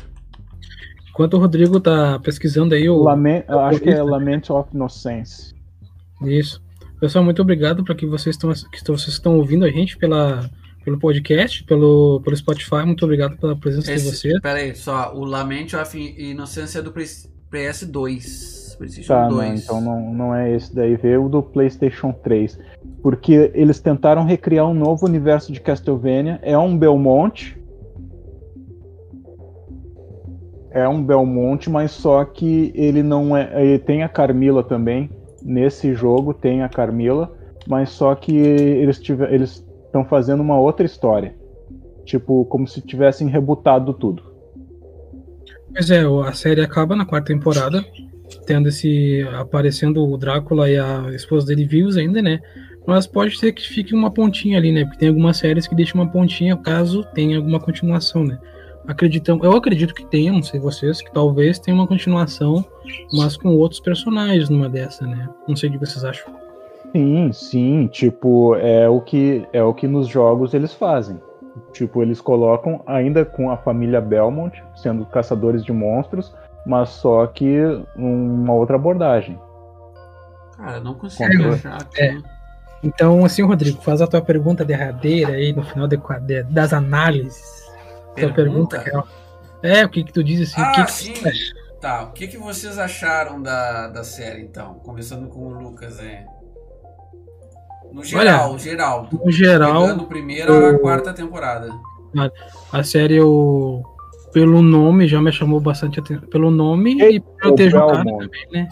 Enquanto 1.10 1.34
o 1.34 1.38
Rodrigo 1.38 1.78
tá 1.80 2.18
pesquisando 2.20 2.74
aí 2.74 2.88
o. 2.88 3.02
Lament, 3.02 3.44
acho 3.46 3.80
que 3.80 3.90
é 3.90 4.02
Lament 4.02 4.48
of 4.48 4.70
Innocence. 4.74 5.54
Isso. 6.22 6.62
Pessoal, 7.00 7.24
muito 7.24 7.40
obrigado 7.40 7.82
para 7.82 7.94
que 7.94 8.04
vocês 8.04 8.36
estão 8.36 8.52
que 8.52 8.84
vocês 8.86 9.08
estão 9.08 9.38
ouvindo 9.38 9.64
a 9.64 9.70
gente 9.70 9.96
pela 9.96 10.48
pelo 10.84 10.98
podcast, 10.98 11.64
pelo, 11.64 12.20
pelo 12.22 12.36
Spotify. 12.36 12.84
Muito 12.84 13.04
obrigado 13.04 13.36
pela 13.38 13.56
presença 13.56 13.92
Esse, 13.92 14.04
de 14.04 14.16
vocês. 14.16 14.40
Pera 14.40 14.58
aí, 14.58 14.74
só 14.74 15.14
o 15.14 15.24
Lament 15.24 15.74
of 15.74 15.98
Inocência 15.98 16.82
do 16.82 16.92
PS2. 16.92 18.60
PlayStation 18.76 19.12
tá, 19.12 19.28
2. 19.28 19.48
Não, 19.48 19.54
então 19.56 19.80
não, 19.80 20.14
não 20.14 20.34
é 20.34 20.54
esse 20.54 20.74
daí, 20.74 20.96
veio 20.96 21.26
o 21.26 21.28
do 21.28 21.42
PlayStation 21.42 22.12
3. 22.12 22.58
Porque 23.02 23.50
eles 23.54 23.78
tentaram 23.78 24.24
recriar 24.24 24.66
um 24.66 24.74
novo 24.74 25.06
universo 25.06 25.52
de 25.52 25.60
Castlevania. 25.60 26.38
É 26.42 26.56
um 26.56 26.76
Belmont. 26.76 27.58
É 30.70 30.88
um 30.88 31.02
Belmont, 31.02 31.68
mas 31.68 31.90
só 31.90 32.24
que 32.24 32.72
ele 32.74 33.02
não 33.02 33.36
é. 33.36 33.50
Ele 33.62 33.78
tem 33.78 34.02
a 34.02 34.08
Carmila 34.08 34.62
também. 34.62 35.10
Nesse 35.42 35.94
jogo 35.94 36.34
tem 36.34 36.62
a 36.62 36.68
Carmila, 36.68 37.32
mas 37.66 37.90
só 37.90 38.14
que 38.14 38.36
eles 38.36 39.00
eles 39.30 39.66
estão 39.84 40.04
fazendo 40.04 40.40
uma 40.40 40.58
outra 40.58 40.84
história. 40.84 41.34
Tipo, 42.04 42.44
como 42.46 42.66
se 42.66 42.80
tivessem 42.80 43.28
rebutado 43.28 43.92
tudo. 43.92 44.22
Pois 45.72 45.90
é, 45.90 46.02
a 46.02 46.32
série 46.32 46.60
acaba 46.60 46.96
na 46.96 47.06
quarta 47.06 47.28
temporada 47.28 47.84
tendo 48.46 48.68
esse 48.68 49.26
aparecendo 49.34 50.04
o 50.04 50.16
Drácula 50.16 50.68
e 50.70 50.78
a 50.78 51.10
esposa 51.12 51.46
dele 51.46 51.64
vivos 51.64 51.96
ainda, 51.96 52.22
né? 52.22 52.40
Mas 52.86 53.06
pode 53.06 53.38
ser 53.38 53.52
que 53.52 53.62
fique 53.62 53.94
uma 53.94 54.10
pontinha 54.10 54.58
ali, 54.58 54.72
né? 54.72 54.84
Porque 54.84 54.98
tem 54.98 55.08
algumas 55.08 55.36
séries 55.36 55.66
que 55.66 55.74
deixam 55.74 56.00
uma 56.00 56.10
pontinha 56.10 56.56
caso 56.56 57.04
tenha 57.14 57.36
alguma 57.36 57.60
continuação, 57.60 58.24
né? 58.24 58.38
Acreditam, 58.86 59.38
eu 59.42 59.52
acredito 59.52 59.94
que 59.94 60.04
tenha, 60.04 60.32
não 60.32 60.42
sei 60.42 60.58
vocês, 60.58 61.00
que 61.00 61.12
talvez 61.12 61.58
tenha 61.58 61.74
uma 61.74 61.86
continuação, 61.86 62.64
mas 63.12 63.36
com 63.36 63.50
outros 63.50 63.80
personagens 63.80 64.48
numa 64.48 64.68
dessa, 64.68 65.06
né? 65.06 65.28
Não 65.46 65.54
sei 65.54 65.68
o 65.68 65.72
que 65.72 65.78
vocês 65.78 66.04
acham. 66.04 66.32
Sim, 66.92 67.30
sim, 67.32 67.86
tipo, 67.86 68.56
é 68.56 68.88
o 68.88 69.00
que 69.00 69.46
é 69.52 69.62
o 69.62 69.72
que 69.72 69.86
nos 69.86 70.08
jogos 70.08 70.54
eles 70.54 70.74
fazem. 70.74 71.20
Tipo, 71.72 72.02
eles 72.02 72.20
colocam 72.20 72.82
ainda 72.86 73.24
com 73.24 73.50
a 73.50 73.56
família 73.56 74.00
Belmont 74.00 74.62
sendo 74.74 75.04
caçadores 75.06 75.64
de 75.64 75.72
monstros, 75.72 76.34
mas 76.66 76.88
só 76.88 77.26
que 77.26 77.58
uma 77.94 78.54
outra 78.54 78.76
abordagem. 78.76 79.38
Cara, 80.56 80.80
não 80.80 80.94
consigo 80.94 81.52
achar 81.52 81.80
aqui. 81.80 82.02
É. 82.02 82.16
Então, 82.82 83.24
assim, 83.24 83.42
Rodrigo, 83.42 83.80
faz 83.82 84.00
a 84.00 84.06
tua 84.06 84.22
pergunta 84.22 84.64
derradeira 84.64 85.32
aí 85.32 85.52
no 85.52 85.62
final 85.62 85.86
de, 85.86 85.98
de, 86.22 86.42
das 86.44 86.72
análises. 86.72 87.59
Pergunta? 88.28 88.76
Tua 88.76 88.84
pergunta 88.84 89.20
é, 89.62 89.84
o 89.84 89.88
que 89.88 90.04
que 90.04 90.12
tu 90.12 90.24
diz 90.24 90.40
assim? 90.40 90.60
Ah, 90.60 90.70
o 90.70 90.74
que, 90.74 90.84
que 90.84 90.92
sim. 90.92 91.14
Tá, 91.80 92.02
o 92.04 92.12
que 92.12 92.26
que 92.28 92.36
vocês 92.36 92.78
acharam 92.78 93.42
da, 93.42 93.88
da 93.88 94.04
série, 94.04 94.42
então? 94.42 94.74
Começando 94.74 95.28
com 95.28 95.46
o 95.46 95.50
Lucas, 95.50 95.98
é. 95.98 96.24
No 97.92 98.04
geral, 98.04 98.50
Olha, 98.50 98.58
geral. 98.58 99.08
No 99.10 99.30
geral. 99.30 99.82
Pegando 99.82 100.04
primeira 100.06 100.52
eu... 100.52 100.76
a 100.76 100.78
quarta 100.78 101.12
temporada. 101.12 101.70
A, 102.16 102.78
a 102.78 102.84
série 102.84 103.16
eu 103.16 103.82
pelo 104.32 104.62
nome 104.62 105.08
já 105.08 105.20
me 105.20 105.32
chamou 105.32 105.58
bastante 105.58 105.98
atenção. 105.98 106.28
Pelo 106.28 106.50
nome 106.50 106.94
e, 106.94 107.16
e 107.16 107.20
por 107.20 107.44
eu 107.44 107.54
ter 107.54 107.70
jogado 107.70 108.04
também, 108.04 108.46
né? 108.52 108.68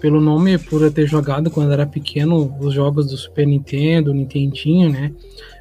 Pelo 0.00 0.20
nome, 0.20 0.58
por 0.58 0.82
eu 0.82 0.90
ter 0.90 1.06
jogado 1.06 1.50
quando 1.50 1.72
era 1.72 1.86
pequeno 1.86 2.52
os 2.58 2.74
jogos 2.74 3.06
do 3.06 3.16
Super 3.16 3.46
Nintendo, 3.46 4.12
Nintendinho, 4.12 4.90
né? 4.90 5.12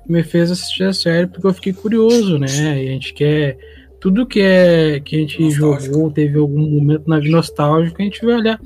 Me 0.08 0.24
fez 0.24 0.52
assistir 0.52 0.84
a 0.84 0.94
série 0.94 1.28
porque 1.28 1.48
eu 1.48 1.54
fiquei 1.54 1.74
curioso, 1.74 2.38
né? 2.38 2.84
E 2.84 2.90
a 2.90 2.92
gente 2.92 3.14
quer. 3.14 3.58
Tudo 4.00 4.26
que, 4.26 4.42
é, 4.42 5.00
que 5.00 5.16
a 5.16 5.20
gente 5.20 5.44
nostálgico. 5.44 5.94
jogou, 5.94 6.12
teve 6.12 6.38
algum 6.40 6.68
momento 6.68 7.08
na 7.08 7.20
vida 7.20 7.32
nostálgico, 7.32 8.02
a 8.02 8.04
gente 8.04 8.26
vai 8.26 8.36
olhar. 8.36 8.60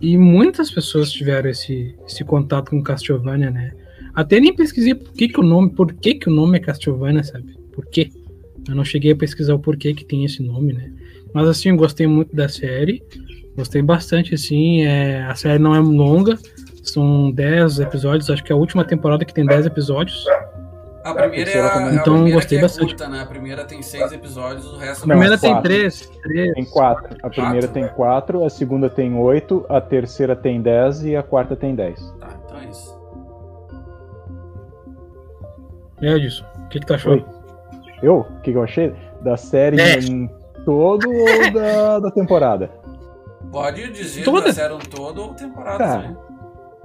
E 0.00 0.18
muitas 0.18 0.70
pessoas 0.72 1.12
tiveram 1.12 1.48
esse, 1.48 1.94
esse 2.04 2.24
contato 2.24 2.70
com 2.70 2.82
Castlevania, 2.82 3.50
né? 3.50 3.72
Até 4.12 4.40
nem 4.40 4.54
pesquisei 4.54 4.94
por 4.94 5.12
que, 5.12 5.28
que 5.28 5.38
o 5.38 5.44
nome, 5.44 5.70
por 5.70 5.92
que, 5.94 6.14
que 6.14 6.28
o 6.28 6.32
nome 6.32 6.58
é 6.58 6.60
Castlevania, 6.60 7.22
sabe? 7.22 7.54
Por 7.72 7.86
quê? 7.86 8.10
Eu 8.68 8.74
não 8.74 8.84
cheguei 8.84 9.12
a 9.12 9.16
pesquisar 9.16 9.54
o 9.54 9.58
porquê 9.58 9.94
que 9.94 10.04
tem 10.04 10.24
esse 10.24 10.42
nome, 10.42 10.72
né? 10.72 10.92
Mas 11.32 11.48
assim, 11.48 11.70
eu 11.70 11.76
gostei 11.76 12.06
muito 12.06 12.34
da 12.34 12.48
série. 12.48 13.02
Gostei 13.56 13.82
bastante, 13.82 14.34
assim. 14.34 14.82
É... 14.82 15.22
A 15.22 15.34
série 15.34 15.58
não 15.58 15.74
é 15.74 15.80
longa. 15.80 16.38
São 16.82 17.30
10 17.30 17.80
episódios. 17.80 18.28
Acho 18.30 18.42
que 18.42 18.52
é 18.52 18.54
a 18.54 18.58
última 18.58 18.84
temporada 18.84 19.24
que 19.24 19.32
tem 19.32 19.46
10 19.46 19.66
episódios. 19.66 20.24
A 21.04 21.14
primeira 21.14 21.50
é 21.50 21.60
a, 21.60 21.92
então, 21.92 21.98
a 21.98 22.02
primeira 22.02 22.34
gostei 22.36 22.58
é 22.58 22.60
bastante. 22.60 22.86
Curta, 22.86 23.08
né? 23.08 23.22
A 23.22 23.26
primeira 23.26 23.64
tem 23.64 23.82
6 23.82 24.12
episódios, 24.12 24.72
o 24.72 24.76
resto... 24.76 25.04
A 25.04 25.06
primeira 25.08 25.36
tem 25.36 25.60
3. 25.60 26.10
Tem 26.54 26.64
4. 26.64 27.16
A 27.22 27.28
primeira 27.28 27.66
quatro? 27.66 27.72
tem 27.72 27.88
4, 27.88 28.44
a 28.44 28.50
segunda 28.50 28.88
tem 28.88 29.16
8, 29.16 29.66
a 29.68 29.80
terceira 29.80 30.36
tem 30.36 30.62
10 30.62 31.04
e 31.06 31.16
a 31.16 31.22
quarta 31.22 31.56
tem 31.56 31.74
10. 31.74 32.00
Tá, 32.20 32.28
então 32.44 32.58
é 32.58 32.64
isso. 32.66 33.02
É, 36.02 36.16
Edson, 36.16 36.44
o 36.56 36.68
que, 36.68 36.80
que 36.80 36.86
tu 36.86 36.94
achou? 36.94 37.12
Oi. 37.12 37.24
Eu? 38.02 38.18
O 38.20 38.40
que, 38.40 38.50
que 38.50 38.58
eu 38.58 38.62
achei? 38.62 38.92
Da 39.22 39.36
série 39.36 39.80
é. 39.80 39.98
em 40.00 40.28
todo 40.64 41.08
ou 41.08 41.52
da, 41.52 41.98
da 42.00 42.10
temporada? 42.10 42.70
Pode 43.50 43.90
dizer 43.92 44.24
Toda. 44.24 44.46
da 44.46 44.52
série 44.52 44.72
um 44.72 44.78
todo 44.78 45.22
ou 45.22 45.34
temporada 45.34 45.78
tá. 45.78 46.02
Sim. 46.02 46.16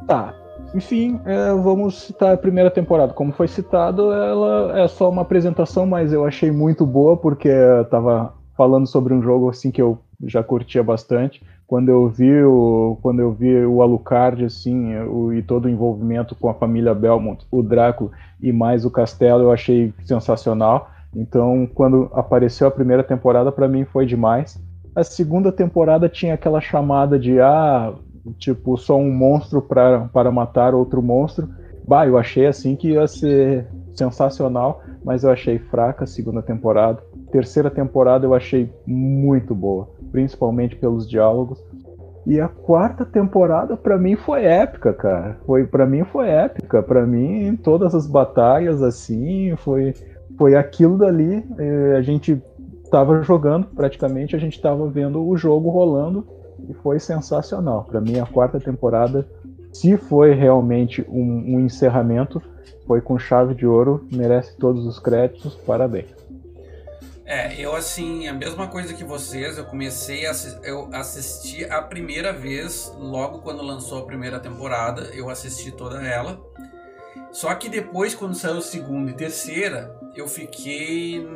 Tá. 0.05 0.35
Enfim, 0.73 1.19
é, 1.25 1.53
vamos 1.53 2.03
citar 2.03 2.33
a 2.33 2.37
primeira 2.37 2.69
temporada. 2.69 3.13
Como 3.13 3.31
foi 3.31 3.47
citado, 3.47 4.11
ela 4.11 4.79
é 4.79 4.87
só 4.87 5.09
uma 5.09 5.21
apresentação, 5.21 5.85
mas 5.85 6.13
eu 6.13 6.25
achei 6.25 6.51
muito 6.51 6.85
boa 6.85 7.17
porque 7.17 7.47
eu 7.47 7.85
tava 7.85 8.33
falando 8.55 8.87
sobre 8.87 9.13
um 9.13 9.21
jogo 9.21 9.49
assim 9.49 9.71
que 9.71 9.81
eu 9.81 9.99
já 10.23 10.43
curtia 10.43 10.83
bastante. 10.83 11.41
Quando 11.67 11.89
eu 11.89 12.07
vi 12.07 12.43
o, 12.43 12.97
quando 13.01 13.19
eu 13.19 13.31
vi 13.31 13.65
o 13.65 13.81
Alucard 13.81 14.45
assim, 14.45 14.95
o, 14.99 15.33
e 15.33 15.43
todo 15.43 15.65
o 15.65 15.69
envolvimento 15.69 16.33
com 16.33 16.49
a 16.49 16.53
família 16.53 16.93
Belmont, 16.93 17.45
o 17.51 17.61
Draco 17.61 18.11
e 18.41 18.51
mais 18.51 18.85
o 18.85 18.91
castelo, 18.91 19.43
eu 19.43 19.51
achei 19.51 19.93
sensacional. 20.05 20.89
Então, 21.15 21.67
quando 21.73 22.09
apareceu 22.13 22.67
a 22.67 22.71
primeira 22.71 23.03
temporada, 23.03 23.51
para 23.51 23.67
mim 23.67 23.85
foi 23.85 24.05
demais. 24.05 24.59
A 24.95 25.03
segunda 25.03 25.51
temporada 25.51 26.09
tinha 26.09 26.33
aquela 26.33 26.59
chamada 26.59 27.19
de 27.19 27.39
ah, 27.39 27.93
tipo, 28.33 28.77
só 28.77 28.97
um 28.97 29.11
monstro 29.11 29.61
pra, 29.61 30.09
para 30.11 30.31
matar 30.31 30.73
outro 30.73 31.01
monstro. 31.01 31.49
Bah, 31.87 32.05
eu 32.05 32.17
achei 32.17 32.45
assim 32.45 32.75
que 32.75 32.91
ia 32.91 33.07
ser 33.07 33.65
sensacional, 33.93 34.81
mas 35.03 35.23
eu 35.23 35.31
achei 35.31 35.57
fraca 35.57 36.03
a 36.03 36.07
segunda 36.07 36.41
temporada. 36.41 37.01
Terceira 37.31 37.69
temporada 37.69 38.25
eu 38.25 38.33
achei 38.33 38.71
muito 38.85 39.55
boa, 39.55 39.87
principalmente 40.11 40.75
pelos 40.75 41.09
diálogos. 41.09 41.63
E 42.25 42.41
a 42.41 42.49
quarta 42.49 43.05
temporada 43.05 43.77
para 43.77 43.97
mim 43.97 44.17
foi 44.17 44.43
épica, 44.43 44.91
cara. 44.91 45.37
Foi 45.45 45.65
para 45.65 45.85
mim 45.85 46.03
foi 46.03 46.27
épica. 46.27 46.83
Para 46.83 47.05
mim 47.05 47.55
todas 47.55 47.95
as 47.95 48.05
batalhas 48.05 48.83
assim, 48.83 49.55
foi 49.55 49.93
foi 50.37 50.55
aquilo 50.55 50.97
dali, 50.97 51.43
é, 51.57 51.95
a 51.97 52.01
gente 52.01 52.41
estava 52.83 53.23
jogando 53.23 53.65
praticamente, 53.67 54.35
a 54.35 54.39
gente 54.39 54.55
estava 54.55 54.87
vendo 54.87 55.25
o 55.25 55.35
jogo 55.35 55.69
rolando 55.69 56.27
e 56.69 56.73
foi 56.73 56.99
sensacional. 56.99 57.83
Para 57.83 58.01
mim, 58.01 58.19
a 58.19 58.25
quarta 58.25 58.59
temporada, 58.59 59.27
se 59.71 59.97
foi 59.97 60.33
realmente 60.33 61.05
um, 61.09 61.55
um, 61.55 61.59
encerramento, 61.59 62.41
foi 62.85 63.01
com 63.01 63.17
chave 63.19 63.53
de 63.53 63.65
ouro, 63.65 64.07
merece 64.11 64.55
todos 64.57 64.85
os 64.85 64.99
créditos, 64.99 65.55
parabéns. 65.55 66.07
É, 67.25 67.59
eu 67.59 67.75
assim, 67.75 68.27
a 68.27 68.33
mesma 68.33 68.67
coisa 68.67 68.93
que 68.93 69.03
vocês, 69.03 69.57
eu 69.57 69.65
comecei 69.65 70.25
a 70.25 70.31
eu 70.63 70.89
assisti 70.93 71.65
a 71.65 71.81
primeira 71.81 72.31
vez, 72.31 72.89
logo 72.97 73.39
quando 73.39 73.61
lançou 73.61 73.99
a 73.99 74.05
primeira 74.05 74.39
temporada, 74.39 75.09
eu 75.13 75.29
assisti 75.29 75.71
toda 75.71 76.01
ela. 76.01 76.39
Só 77.31 77.53
que 77.53 77.67
depois, 77.67 78.15
quando 78.15 78.33
saiu 78.33 78.61
segunda 78.61 79.11
e 79.11 79.13
terceira, 79.13 79.93
eu 80.15 80.27
fiquei. 80.27 81.27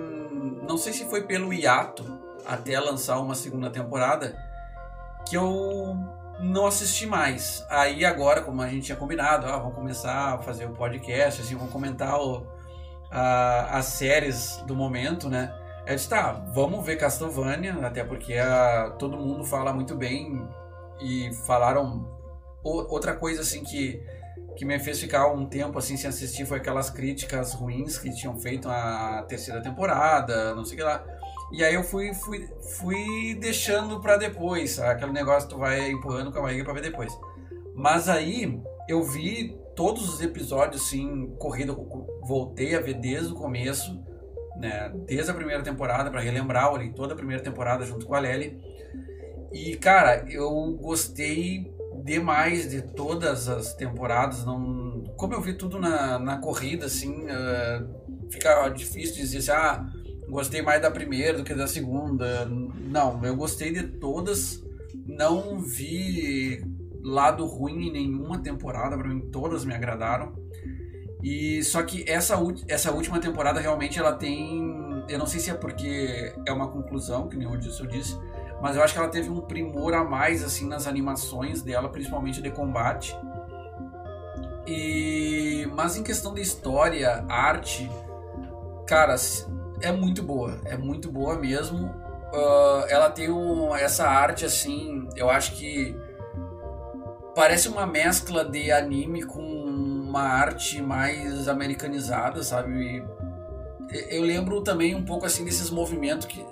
Não 0.68 0.78
sei 0.78 0.94
se 0.94 1.06
foi 1.06 1.24
pelo 1.24 1.54
hiato 1.54 2.04
até 2.46 2.80
lançar 2.80 3.20
uma 3.20 3.36
segunda 3.36 3.70
temporada, 3.70 4.36
que 5.28 5.38
eu 5.38 5.96
não 6.40 6.66
assisti 6.66 7.06
mais. 7.06 7.66
Aí 7.70 8.04
agora, 8.04 8.42
como 8.42 8.62
a 8.62 8.68
gente 8.68 8.86
tinha 8.86 8.96
combinado, 8.96 9.48
ah, 9.48 9.58
vamos 9.58 9.76
começar 9.76 10.36
a 10.36 10.38
fazer 10.40 10.66
o 10.66 10.72
podcast, 10.72 11.42
assim, 11.42 11.56
vamos 11.56 11.72
comentar 11.72 12.20
o, 12.20 12.46
a, 13.10 13.78
as 13.78 13.86
séries 13.86 14.58
do 14.66 14.76
momento, 14.76 15.30
né? 15.30 15.54
Eu 15.86 15.96
disse, 15.96 16.10
tá, 16.10 16.32
vamos 16.54 16.86
ver 16.86 16.96
Castlevania, 16.98 17.74
até 17.86 18.04
porque 18.04 18.36
a, 18.36 18.92
todo 18.98 19.18
mundo 19.18 19.44
fala 19.44 19.74
muito 19.74 19.96
bem 19.96 20.48
e 21.00 21.34
falaram 21.46 22.08
outra 22.64 23.16
coisa 23.16 23.42
assim 23.42 23.64
que 23.64 24.00
que 24.56 24.66
me 24.66 24.78
fez 24.80 25.00
ficar 25.00 25.28
um 25.28 25.46
tempo 25.46 25.78
assim 25.80 25.96
sem 25.98 26.10
assistir 26.10 26.46
foi 26.46 26.58
aquelas 26.58 26.90
críticas 26.90 27.54
ruins 27.54 27.98
que 27.98 28.14
tinham 28.14 28.38
feito 28.38 28.70
a 28.70 29.24
terceira 29.28 29.62
temporada, 29.62 30.54
não 30.54 30.66
sei 30.66 30.76
o 30.76 30.78
que 30.78 30.84
lá. 30.84 31.04
E 31.52 31.64
aí 31.64 31.74
eu 31.74 31.84
fui, 31.84 32.14
fui, 32.14 32.48
fui 32.78 33.36
deixando 33.40 34.00
para 34.00 34.18
depois, 34.18 34.80
aquele 34.80 35.12
negócio 35.12 35.50
que 35.50 35.56
tu 35.56 35.60
vai 35.60 35.92
empurrando 35.92 36.32
com 36.32 36.40
a 36.40 36.44
barriga 36.44 36.64
pra 36.64 36.74
ver 36.74 36.82
depois. 36.82 37.12
Mas 37.76 38.08
aí 38.08 38.62
eu 38.88 39.04
vi 39.04 39.58
todos 39.76 40.08
os 40.14 40.22
episódios 40.22 40.82
assim, 40.82 41.28
corrido, 41.38 41.76
voltei 42.24 42.76
a 42.76 42.80
ver 42.80 42.96
desde 42.96 43.34
o 43.34 43.36
começo, 43.36 44.02
né? 44.56 44.94
Desde 45.06 45.30
a 45.30 45.34
primeira 45.34 45.62
temporada 45.62 46.10
para 46.10 46.22
relembrar, 46.22 46.72
olhei 46.72 46.92
toda 46.92 47.14
a 47.14 47.18
primeira 47.18 47.44
temporada 47.44 47.86
junto 47.86 48.06
com 48.06 48.16
a 48.16 48.20
Lely. 48.20 48.58
E 49.52 49.76
cara, 49.76 50.26
eu 50.30 50.78
gostei 50.82 51.74
demais 52.04 52.70
de 52.70 52.82
todas 52.82 53.50
as 53.50 53.74
temporadas. 53.74 54.46
Não, 54.46 55.04
como 55.18 55.34
eu 55.34 55.42
vi 55.42 55.54
tudo 55.54 55.80
na, 55.80 56.18
na 56.18 56.38
corrida, 56.38 56.86
assim, 56.86 57.26
uh, 57.26 58.30
fica 58.30 58.70
difícil 58.70 59.16
dizer 59.16 59.40
assim, 59.40 59.52
ah, 59.52 59.86
gostei 60.32 60.62
mais 60.62 60.82
da 60.82 60.90
primeira 60.90 61.38
do 61.38 61.44
que 61.44 61.54
da 61.54 61.68
segunda. 61.68 62.46
Não, 62.46 63.24
eu 63.24 63.36
gostei 63.36 63.72
de 63.72 63.84
todas. 63.84 64.64
Não 65.06 65.60
vi 65.60 66.64
lado 67.04 67.46
ruim 67.46 67.88
em 67.88 67.92
nenhuma 67.92 68.40
temporada, 68.40 68.98
para 68.98 69.08
mim 69.08 69.20
todas 69.32 69.66
me 69.66 69.74
agradaram. 69.74 70.34
E 71.22 71.64
só 71.64 71.84
que 71.84 72.10
essa, 72.10 72.36
essa 72.68 72.92
última 72.92 73.20
temporada 73.20 73.60
realmente 73.60 74.00
ela 74.00 74.14
tem, 74.14 75.04
eu 75.08 75.20
não 75.20 75.28
sei 75.28 75.40
se 75.40 75.52
é 75.52 75.54
porque 75.54 76.34
é 76.48 76.52
uma 76.52 76.68
conclusão, 76.70 77.28
que 77.28 77.38
nem 77.38 77.48
o 77.48 77.58
disse, 77.58 78.18
mas 78.62 78.76
eu 78.76 78.84
acho 78.84 78.94
que 78.94 79.00
ela 79.00 79.10
teve 79.10 79.30
um 79.30 79.42
primor 79.42 79.94
a 79.94 80.04
mais 80.04 80.44
assim 80.44 80.68
nas 80.68 80.88
animações 80.88 81.62
dela, 81.62 81.90
principalmente 81.90 82.42
de 82.42 82.50
combate. 82.50 83.16
E 84.66 85.68
mas 85.76 85.96
em 85.98 86.04
questão 86.04 86.34
de 86.34 86.42
história, 86.42 87.24
arte, 87.28 87.90
cara, 88.88 89.16
é 89.82 89.92
muito 89.92 90.24
boa, 90.24 90.60
é 90.66 90.78
muito 90.78 91.12
boa 91.12 91.38
mesmo. 91.38 91.88
Uh, 92.34 92.86
ela 92.88 93.10
tem 93.10 93.30
um, 93.30 93.76
essa 93.76 94.08
arte 94.08 94.46
assim, 94.46 95.08
eu 95.16 95.30
acho 95.30 95.54
que 95.54 95.96
parece 97.36 97.68
uma 97.68 97.86
mescla 97.86 98.46
de 98.46 98.72
anime 98.72 99.24
com 99.24 99.42
uma 99.42 100.22
arte 100.22 100.82
mais 100.82 101.48
americanizada, 101.48 102.44
sabe? 102.44 103.04
Eu 104.10 104.24
lembro 104.24 104.62
também 104.62 104.96
um 104.96 105.04
pouco 105.04 105.26
assim 105.26 105.44
desses 105.44 105.70
movimentos 105.70 106.26
que 106.26 106.46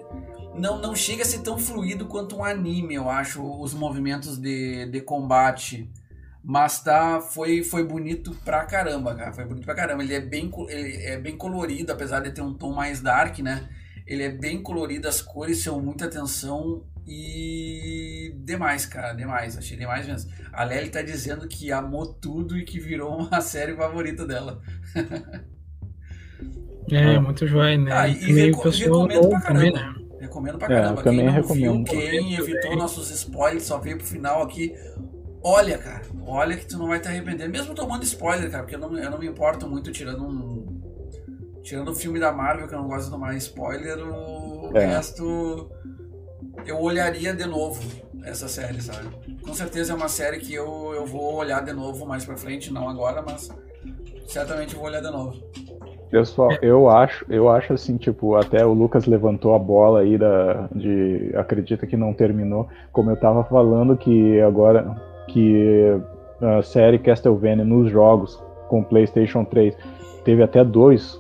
não, 0.54 0.80
não 0.80 0.96
chega 0.96 1.24
a 1.24 1.26
ser 1.26 1.40
tão 1.40 1.58
fluido 1.58 2.06
quanto 2.06 2.38
um 2.38 2.44
anime, 2.44 2.96
eu 2.96 3.10
acho, 3.10 3.42
os 3.42 3.74
movimentos 3.74 4.38
de, 4.38 4.86
de 4.88 5.02
combate. 5.02 5.90
Mas 6.44 6.82
tá, 6.82 7.20
foi, 7.20 7.64
foi 7.64 7.84
bonito 7.84 8.32
pra 8.46 8.66
caramba, 8.66 9.14
cara. 9.14 9.34
Foi 9.34 9.46
bonito 9.46 9.66
pra 9.66 9.76
caramba. 9.76 10.04
Ele 10.04 10.14
é, 10.14 10.22
bem, 10.22 10.50
ele 10.70 11.04
é 11.04 11.18
bem 11.18 11.36
colorido, 11.38 11.92
apesar 11.92 12.22
de 12.22 12.32
ter 12.32 12.42
um 12.42 12.54
tom 12.54 12.74
mais 12.74 13.02
dark, 13.02 13.40
né? 13.40 13.68
Ele 14.08 14.24
é 14.24 14.30
bem 14.30 14.62
colorido, 14.62 15.08
as 15.08 15.22
cores 15.22 15.62
são 15.62 15.80
muita 15.82 16.06
atenção 16.06 16.84
e 17.06 18.34
demais, 18.38 18.86
cara, 18.86 19.14
demais. 19.14 19.58
Achei 19.58 19.78
demais 19.78 20.08
mesmo. 20.08 20.32
A 20.54 20.64
Lely 20.64 20.90
tá 20.90 21.02
dizendo 21.02 21.48
que 21.48 21.72
amou 21.72 22.06
tudo 22.06 22.58
e 22.58 22.64
que 22.64 22.80
virou 22.80 23.18
uma 23.18 23.42
série 23.42 23.76
favorita 23.76 24.26
dela. 24.26 24.62
é, 26.92 27.20
muito 27.20 27.46
joia, 27.46 27.78
né? 27.78 27.92
Ah, 27.92 28.08
e, 28.08 28.14
e 28.14 28.34
reco 28.34 28.70
recomendo 28.70 29.30
pra 29.30 29.42
caramba. 29.42 29.72
Também, 29.72 29.74
né? 29.74 29.96
Recomendo 30.20 30.58
pra 30.58 30.68
caramba. 30.68 31.02
É, 31.02 31.04
também 31.04 31.20
quem 31.20 31.26
não 31.28 31.34
recomendo. 31.34 31.92
Viu, 31.92 32.00
quem 32.00 32.34
evitou 32.36 32.76
nossos 32.76 33.10
spoilers, 33.12 33.64
só 33.64 33.78
veio 33.78 33.98
pro 33.98 34.08
final 34.08 34.42
aqui. 34.42 34.74
Olha, 35.44 35.78
cara, 35.78 36.02
olha 36.26 36.58
que 36.58 36.68
tu 36.68 36.78
não 36.78 36.88
vai 36.88 37.00
te 37.00 37.08
arrepender. 37.08 37.48
Mesmo 37.48 37.74
tomando 37.74 38.04
spoiler, 38.04 38.52
cara, 38.52 38.64
porque 38.64 38.76
eu 38.76 38.80
não, 38.80 38.98
eu 38.98 39.10
não 39.10 39.20
me 39.20 39.28
importo 39.28 39.68
muito 39.68 39.92
tirando 39.92 40.26
um. 40.26 40.80
Tirando 41.62 41.90
o 41.90 41.96
filme 41.96 42.20
da 42.20 42.32
Marvel, 42.32 42.68
que 42.68 42.74
eu 42.74 42.80
não 42.80 42.88
gosto 42.88 43.06
de 43.06 43.12
tomar 43.12 43.36
spoiler, 43.36 43.98
o 44.00 44.72
é. 44.76 44.86
resto. 44.86 45.70
Eu 46.66 46.80
olharia 46.80 47.34
de 47.34 47.46
novo 47.46 47.82
essa 48.24 48.48
série, 48.48 48.82
sabe? 48.82 49.08
Com 49.42 49.54
certeza 49.54 49.94
é 49.94 49.96
uma 49.96 50.10
série 50.10 50.40
que 50.40 50.54
eu, 50.54 50.94
eu 50.94 51.06
vou 51.06 51.36
olhar 51.36 51.64
de 51.64 51.72
novo 51.72 52.06
mais 52.06 52.26
pra 52.26 52.36
frente, 52.36 52.72
não 52.72 52.90
agora, 52.90 53.22
mas 53.22 53.50
certamente 54.28 54.76
vou 54.76 54.86
olhar 54.86 55.02
de 55.02 55.10
novo. 55.10 55.38
Pessoal, 56.10 56.50
eu 56.62 56.90
acho, 56.90 57.24
eu 57.30 57.50
acho 57.50 57.74
assim, 57.74 57.96
tipo, 57.96 58.36
até 58.36 58.66
o 58.66 58.74
Lucas 58.74 59.06
levantou 59.06 59.54
a 59.54 59.60
bola 59.60 60.02
aí 60.02 60.18
da, 60.18 60.68
de 60.74 61.32
acredita 61.36 61.86
que 61.86 61.96
não 61.96 62.14
terminou, 62.14 62.68
como 62.92 63.12
eu 63.12 63.16
tava 63.16 63.44
falando 63.44 63.96
que 63.96 64.42
agora 64.42 65.00
que 65.30 66.00
a 66.42 66.62
série 66.62 67.00
Castlevania 67.00 67.66
nos 67.66 67.92
jogos 67.92 68.42
com 68.68 68.84
PlayStation 68.84 69.44
3 69.44 69.76
teve 70.24 70.44
até 70.44 70.64
dois, 70.64 71.20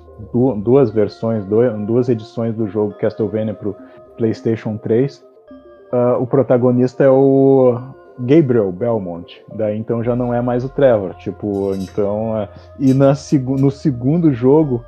duas 0.64 0.92
versões, 0.92 1.46
duas 1.46 2.10
edições 2.10 2.56
do 2.56 2.68
jogo 2.68 2.94
Castlevania 2.96 3.54
pro 3.54 3.76
PlayStation 4.18 4.78
3. 4.78 5.18
Uh, 5.18 5.96
ah, 5.96 6.18
o 6.20 6.28
protagonista 6.28 7.04
é 7.04 7.10
o 7.10 7.78
Gabriel 8.20 8.72
Belmont. 8.72 9.42
Daí 9.56 9.78
então 9.78 10.04
já 10.04 10.16
não 10.16 10.34
é 10.34 10.42
mais 10.42 10.64
o 10.64 10.70
Trevor. 10.70 11.16
Tipo, 11.16 11.74
então. 11.76 12.38
É... 12.38 12.50
E 12.78 12.94
na, 12.94 13.14
no 13.60 13.72
segundo 13.72 14.32
jogo, 14.32 14.84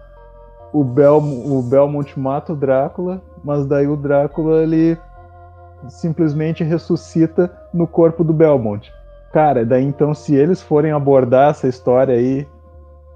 o, 0.72 0.84
Bel, 0.84 1.18
o 1.18 1.62
Belmont 1.64 2.20
mata 2.20 2.54
o 2.54 2.56
Drácula, 2.56 3.22
mas 3.44 3.66
daí 3.66 3.88
o 3.88 3.96
Drácula 3.96 4.64
ele 4.64 4.98
simplesmente 5.90 6.64
ressuscita 6.64 7.52
no 7.74 7.88
corpo 7.88 8.24
do 8.24 8.34
Belmont. 8.34 8.94
Cara, 9.32 9.66
daí 9.66 9.84
então 9.84 10.14
se 10.14 10.36
eles 10.36 10.62
forem 10.62 10.92
abordar 10.92 11.52
essa 11.52 11.68
história 11.68 12.16
aí, 12.16 12.46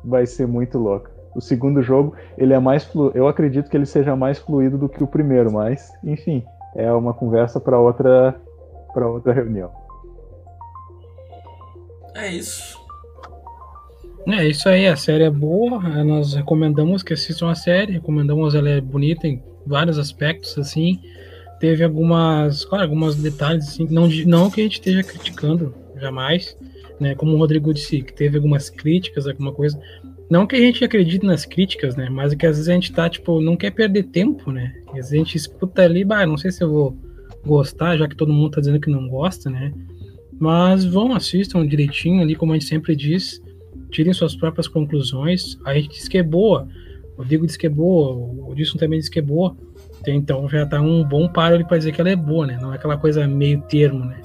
vai 0.04 0.26
ser 0.26 0.48
muito 0.48 0.78
louco. 0.78 1.10
O 1.36 1.42
segundo 1.42 1.82
jogo, 1.82 2.14
ele 2.38 2.54
é 2.54 2.60
mais 2.60 2.86
flu... 2.86 3.12
eu 3.14 3.28
acredito 3.28 3.70
que 3.70 3.76
ele 3.76 3.86
seja 3.86 4.16
mais 4.16 4.40
fluido 4.40 4.78
do 4.78 4.88
que 4.88 5.04
o 5.04 5.08
primeiro, 5.08 5.52
mas 5.52 5.92
enfim, 6.04 6.44
é 6.76 6.92
uma 6.92 7.14
conversa 7.14 7.60
para 7.60 7.78
outra 7.78 8.36
para 8.94 9.10
outra 9.10 9.34
reunião. 9.34 9.70
É 12.16 12.30
isso. 12.30 12.80
É 14.28 14.48
isso 14.48 14.68
aí, 14.70 14.88
a 14.88 14.96
série 14.96 15.26
é 15.26 15.30
boa, 15.30 15.84
é, 15.88 16.04
nós 16.04 16.34
recomendamos 16.34 17.04
que 17.04 17.14
assistam 17.14 17.50
a 17.50 17.56
série, 17.56 17.94
recomendamos 17.94 18.56
ela 18.56 18.70
é 18.70 18.82
bonita 18.82 19.28
em 19.28 19.44
vários 19.68 20.00
aspectos, 20.00 20.58
assim, 20.58 21.00
teve 21.60 21.84
algumas, 21.84 22.66
claro, 22.66 22.86
alguns 22.86 23.16
detalhes, 23.18 23.68
assim, 23.68 23.86
não, 23.92 24.08
não 24.26 24.50
que 24.50 24.62
a 24.62 24.64
gente 24.64 24.80
esteja 24.80 25.04
criticando, 25.04 25.76
jamais, 26.00 26.58
né, 27.00 27.16
como 27.16 27.34
o 27.34 27.38
Rodrigo 27.38 27.74
disse, 27.74 28.02
que 28.02 28.14
teve 28.14 28.38
algumas 28.38 28.70
críticas, 28.70 29.28
alguma 29.28 29.52
coisa, 29.52 29.80
não 30.30 30.48
que 30.48 30.56
a 30.56 30.60
gente 30.60 30.84
acredite 30.84 31.26
nas 31.26 31.46
críticas, 31.46 31.96
né, 31.96 32.10
mas 32.10 32.34
é 32.34 32.36
que 32.36 32.46
às 32.46 32.58
vezes 32.58 32.70
a 32.70 32.74
gente 32.74 32.92
tá, 32.92 33.10
tipo, 33.10 33.42
não 33.42 33.56
quer 33.56 33.72
perder 33.72 34.04
tempo, 34.04 34.52
né, 34.52 34.74
às 34.90 34.96
vezes 34.96 35.14
a 35.14 35.18
gente 35.18 35.38
escuta 35.38 35.82
ali, 35.82 36.04
bah, 36.04 36.26
não 36.26 36.38
sei 36.38 36.52
se 36.52 36.64
eu 36.64 36.70
vou 36.70 36.98
gostar, 37.46 37.98
já 37.98 38.08
que 38.08 38.16
todo 38.16 38.34
mundo 38.34 38.52
tá 38.52 38.60
dizendo 38.60 38.80
que 38.80 38.90
não 38.90 39.08
gosta, 39.08 39.50
né, 39.50 39.74
mas 40.40 40.84
vão, 40.86 41.14
assistam 41.14 41.66
direitinho 41.66 42.22
ali, 42.22 42.36
como 42.36 42.52
a 42.52 42.56
gente 42.56 42.68
sempre 42.68 42.96
diz, 42.96 43.42
tirem 43.90 44.14
suas 44.14 44.36
próprias 44.36 44.68
conclusões. 44.68 45.58
A 45.66 45.74
gente 45.74 45.90
diz 45.90 46.08
que 46.08 46.18
é 46.18 46.24
boa, 46.24 46.68
o 47.18 47.24
Diego 47.24 47.46
diz 47.46 47.56
que 47.56 47.66
é 47.66 47.70
boa, 47.70 48.14
o 48.14 48.54
Dilson 48.54 48.78
também 48.78 49.00
diz 49.00 49.10
que 49.10 49.20
é 49.20 49.22
boa. 49.22 49.56
Então 50.08 50.48
já 50.50 50.66
tá 50.66 50.82
um 50.82 51.04
bom 51.04 51.28
paro 51.28 51.56
ali 51.56 51.64
para 51.64 51.78
dizer 51.78 51.92
que 51.92 52.02
ela 52.02 52.10
é 52.10 52.16
boa, 52.16 52.46
né? 52.46 52.60
Não 52.62 52.72
é 52.72 52.76
aquela 52.76 52.98
coisa 52.98 53.28
meio 53.28 53.62
termo, 53.64 54.06
né? 54.06 54.22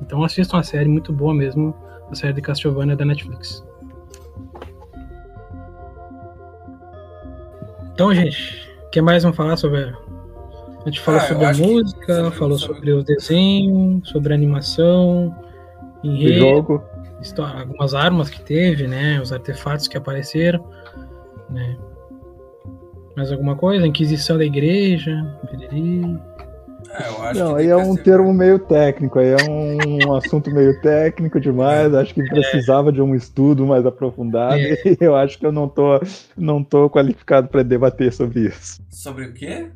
Então 0.00 0.22
assistam 0.22 0.58
a 0.58 0.62
série, 0.62 0.88
muito 0.88 1.12
boa 1.12 1.34
mesmo, 1.34 1.74
a 2.10 2.14
série 2.14 2.32
de 2.32 2.42
Castlevania 2.42 2.96
da 2.96 3.04
Netflix. 3.04 3.64
Então, 7.92 8.14
gente, 8.14 8.68
o 8.86 8.90
que 8.90 9.00
mais 9.00 9.22
vamos 9.22 9.36
falar 9.36 9.56
sobre? 9.56 9.80
A 9.80 10.84
gente 10.84 11.00
falou 11.00 11.20
ah, 11.20 11.24
sobre 11.24 11.44
a 11.46 11.54
música, 11.54 12.30
falou 12.32 12.58
sobre 12.58 12.92
o 12.92 13.02
desenho, 13.02 14.00
sobre 14.04 14.32
a 14.32 14.36
animação, 14.36 15.34
enredo, 16.04 16.38
jogo. 16.38 16.84
História, 17.20 17.60
algumas 17.60 17.94
armas 17.94 18.28
que 18.28 18.40
teve, 18.42 18.86
né? 18.86 19.18
Os 19.20 19.32
artefatos 19.32 19.88
que 19.88 19.96
apareceram, 19.96 20.64
né? 21.48 21.76
Mais 23.16 23.32
alguma 23.32 23.56
coisa? 23.56 23.86
Inquisição 23.86 24.36
da 24.36 24.44
igreja, 24.44 25.38
É, 26.98 27.08
eu 27.08 27.22
acho 27.22 27.40
Não, 27.40 27.56
aí 27.56 27.68
é 27.68 27.76
um 27.76 27.94
termo 27.94 28.32
meio 28.32 28.58
técnico, 28.58 29.18
aí 29.18 29.28
é 29.28 29.36
um, 29.50 30.14
assunto 30.14 30.50
meio 30.50 30.80
técnico 30.80 31.38
demais. 31.38 31.94
Acho 31.94 32.14
que 32.14 32.22
precisava 32.22 32.88
é. 32.88 32.92
de 32.92 33.02
um 33.02 33.14
estudo 33.14 33.66
mais 33.66 33.84
aprofundado. 33.84 34.54
É. 34.54 34.76
E 34.86 34.96
eu 35.00 35.14
acho 35.14 35.38
que 35.38 35.46
eu 35.46 35.52
não 35.52 35.68
tô, 35.68 36.00
não 36.36 36.64
tô 36.64 36.88
qualificado 36.88 37.48
para 37.48 37.62
debater 37.62 38.12
sobre 38.12 38.48
isso. 38.48 38.80
Sobre 38.90 39.26
o 39.26 39.34
quê? 39.34 39.70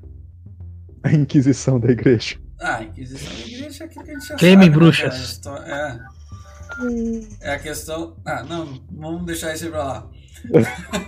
A 1.02 1.12
Inquisição 1.12 1.78
da 1.78 1.90
Igreja. 1.90 2.36
Ah, 2.60 2.76
a 2.76 2.82
Inquisição 2.84 3.32
da 3.32 3.46
Igreja 3.46 3.84
é 3.84 3.86
aquilo 3.86 4.04
que 4.04 4.10
a 4.10 4.14
gente 4.14 4.28
já 4.28 4.36
Queime 4.36 4.64
sabe, 4.64 4.70
né, 4.70 4.76
bruxas. 4.76 5.40
Né? 5.44 6.00
É. 7.40 7.50
É 7.50 7.54
a 7.54 7.58
questão. 7.58 8.16
Ah, 8.24 8.42
não, 8.42 8.80
vamos 8.90 9.26
deixar 9.26 9.54
isso 9.54 9.64
aí 9.64 9.70
pra 9.70 9.84
lá. 9.84 10.08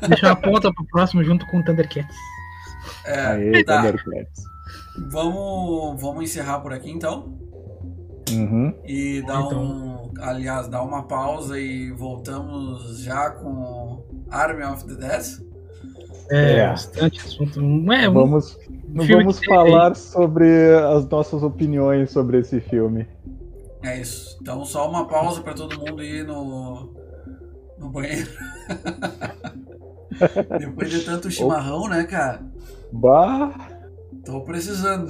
Deixar 0.08 0.32
a 0.32 0.36
ponta 0.36 0.72
pro 0.72 0.84
próximo 0.86 1.24
junto 1.24 1.46
com 1.46 1.60
o 1.60 1.64
Thundercats. 1.64 2.14
É, 3.06 3.20
Aê, 3.20 3.64
tá. 3.64 3.82
Thundercats. 3.82 4.51
Vamos, 4.98 6.00
vamos 6.00 6.24
encerrar 6.24 6.60
por 6.60 6.72
aqui 6.72 6.90
então. 6.90 7.38
Uhum. 8.30 8.74
E 8.84 9.22
dar 9.22 9.42
então. 9.42 9.62
um. 9.62 10.12
Aliás, 10.20 10.68
dar 10.68 10.82
uma 10.82 11.02
pausa 11.04 11.58
e 11.58 11.90
voltamos 11.90 13.00
já 13.00 13.30
com 13.30 14.02
Army 14.30 14.62
of 14.64 14.84
the 14.84 14.94
Dead. 14.94 15.24
É, 16.30 16.58
é. 16.58 16.68
bastante 16.68 17.20
assunto. 17.20 17.60
É, 17.92 18.08
vamos 18.08 18.56
vamos 18.94 19.40
falar 19.44 19.96
sobre 19.96 20.74
as 20.74 21.08
nossas 21.08 21.42
opiniões 21.42 22.10
sobre 22.10 22.38
esse 22.38 22.60
filme. 22.60 23.06
É 23.82 24.00
isso. 24.00 24.38
Então 24.40 24.64
só 24.64 24.88
uma 24.88 25.08
pausa 25.08 25.40
para 25.40 25.54
todo 25.54 25.78
mundo 25.78 26.02
ir 26.02 26.24
no, 26.24 26.92
no 27.78 27.88
banheiro. 27.90 28.30
Depois 30.58 30.90
de 30.90 31.00
tanto 31.00 31.30
chimarrão, 31.30 31.88
né, 31.88 32.04
cara? 32.04 32.42
Bah! 32.92 33.71
Tô 34.24 34.40
precisando. 34.42 35.08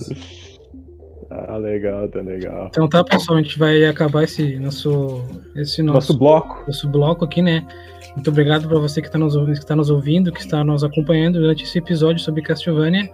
Ah, 1.30 1.56
legal, 1.56 2.08
tá 2.08 2.20
legal. 2.20 2.66
Então 2.68 2.88
tá, 2.88 3.02
pessoal, 3.02 3.38
a 3.38 3.42
gente 3.42 3.58
vai 3.58 3.84
acabar 3.84 4.24
esse 4.24 4.58
nosso, 4.58 5.22
esse 5.56 5.82
nosso, 5.82 5.94
Nosso 5.94 6.18
bloco. 6.18 6.62
nosso 6.66 6.88
bloco 6.88 7.24
aqui, 7.24 7.40
né? 7.40 7.66
Muito 8.14 8.28
obrigado 8.28 8.68
para 8.68 8.78
você 8.78 9.00
que 9.00 9.06
está 9.08 9.18
nos, 9.18 9.34
ouvindo- 9.34 9.58
que 9.58 9.66
tá 9.66 9.74
nos 9.76 9.88
ouvindo, 9.88 10.30
que 10.32 10.40
está 10.40 10.62
nos 10.62 10.84
acompanhando 10.84 11.40
durante 11.40 11.64
esse 11.64 11.78
episódio 11.78 12.22
sobre 12.22 12.42
Castlevania. 12.42 13.10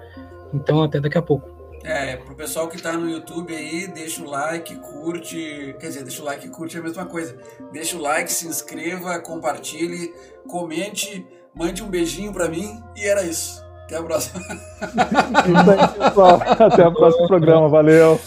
Então, 0.52 0.82
até 0.82 0.98
daqui 1.00 1.16
a 1.18 1.22
pouco. 1.22 1.56
É, 1.84 2.16
pro 2.16 2.34
pessoal 2.34 2.68
que 2.68 2.82
tá 2.82 2.92
no 2.94 3.08
YouTube 3.08 3.54
aí, 3.54 3.86
deixa 3.86 4.20
o 4.24 4.28
like, 4.28 4.74
curte. 4.76 5.76
Quer 5.78 5.86
dizer, 5.88 6.02
deixa 6.02 6.20
o 6.20 6.24
like 6.24 6.46
e 6.46 6.50
curte 6.50 6.76
é 6.76 6.80
a 6.80 6.82
mesma 6.82 7.06
coisa. 7.06 7.36
Deixa 7.72 7.96
o 7.96 8.00
like, 8.00 8.32
se 8.32 8.48
inscreva, 8.48 9.20
compartilhe, 9.20 10.12
comente, 10.48 11.24
mande 11.54 11.82
um 11.84 11.88
beijinho 11.88 12.32
pra 12.32 12.48
mim 12.48 12.68
e 12.96 13.04
era 13.06 13.22
isso. 13.22 13.64
Até 13.88 13.96
a 13.96 14.02
próxima. 14.02 14.40
Isso 14.42 15.70
aí, 15.70 15.88
pessoal. 15.98 16.42
Até 16.44 16.86
o 16.86 16.92
próximo 16.92 17.26
programa. 17.26 17.68
Valeu. 17.70 18.20